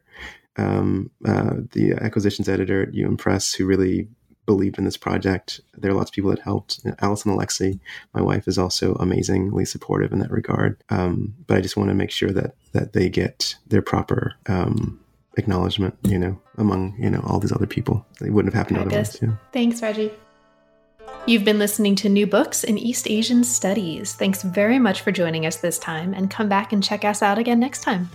um, 0.56 1.10
uh, 1.24 1.54
the 1.72 1.94
acquisitions 1.94 2.48
editor 2.48 2.82
at 2.82 2.90
UM 2.94 3.16
Press, 3.16 3.54
who 3.54 3.66
really 3.66 4.08
believed 4.46 4.78
in 4.78 4.84
this 4.84 4.96
project. 4.96 5.60
There 5.76 5.90
are 5.90 5.94
lots 5.94 6.10
of 6.10 6.14
people 6.14 6.30
that 6.30 6.40
helped. 6.40 6.80
Allison 7.00 7.32
Alexy, 7.32 7.78
my 8.14 8.20
wife, 8.20 8.48
is 8.48 8.58
also 8.58 8.94
amazingly 8.94 9.64
supportive 9.64 10.12
in 10.12 10.18
that 10.18 10.30
regard. 10.30 10.82
Um, 10.90 11.34
but 11.46 11.58
I 11.58 11.60
just 11.60 11.76
want 11.76 11.90
to 11.90 11.94
make 11.94 12.10
sure 12.10 12.30
that 12.30 12.54
that 12.72 12.92
they 12.92 13.08
get 13.08 13.56
their 13.66 13.82
proper 13.82 14.34
um, 14.46 15.00
acknowledgement. 15.36 15.96
You 16.02 16.18
know, 16.18 16.40
among 16.58 16.96
you 16.98 17.10
know 17.10 17.22
all 17.26 17.38
these 17.38 17.52
other 17.52 17.66
people, 17.66 18.04
it 18.20 18.30
wouldn't 18.30 18.52
have 18.52 18.60
happened 18.60 18.78
otherwise. 18.78 19.18
Yeah. 19.22 19.36
Thanks, 19.52 19.82
Reggie. 19.82 20.12
You've 21.26 21.44
been 21.44 21.58
listening 21.58 21.94
to 21.96 22.08
New 22.08 22.26
Books 22.26 22.64
in 22.64 22.78
East 22.78 23.08
Asian 23.08 23.44
Studies. 23.44 24.14
Thanks 24.14 24.42
very 24.42 24.78
much 24.78 25.02
for 25.02 25.12
joining 25.12 25.46
us 25.46 25.56
this 25.56 25.78
time, 25.78 26.14
and 26.14 26.30
come 26.30 26.48
back 26.48 26.72
and 26.72 26.82
check 26.82 27.04
us 27.04 27.22
out 27.22 27.38
again 27.38 27.60
next 27.60 27.82
time. 27.82 28.10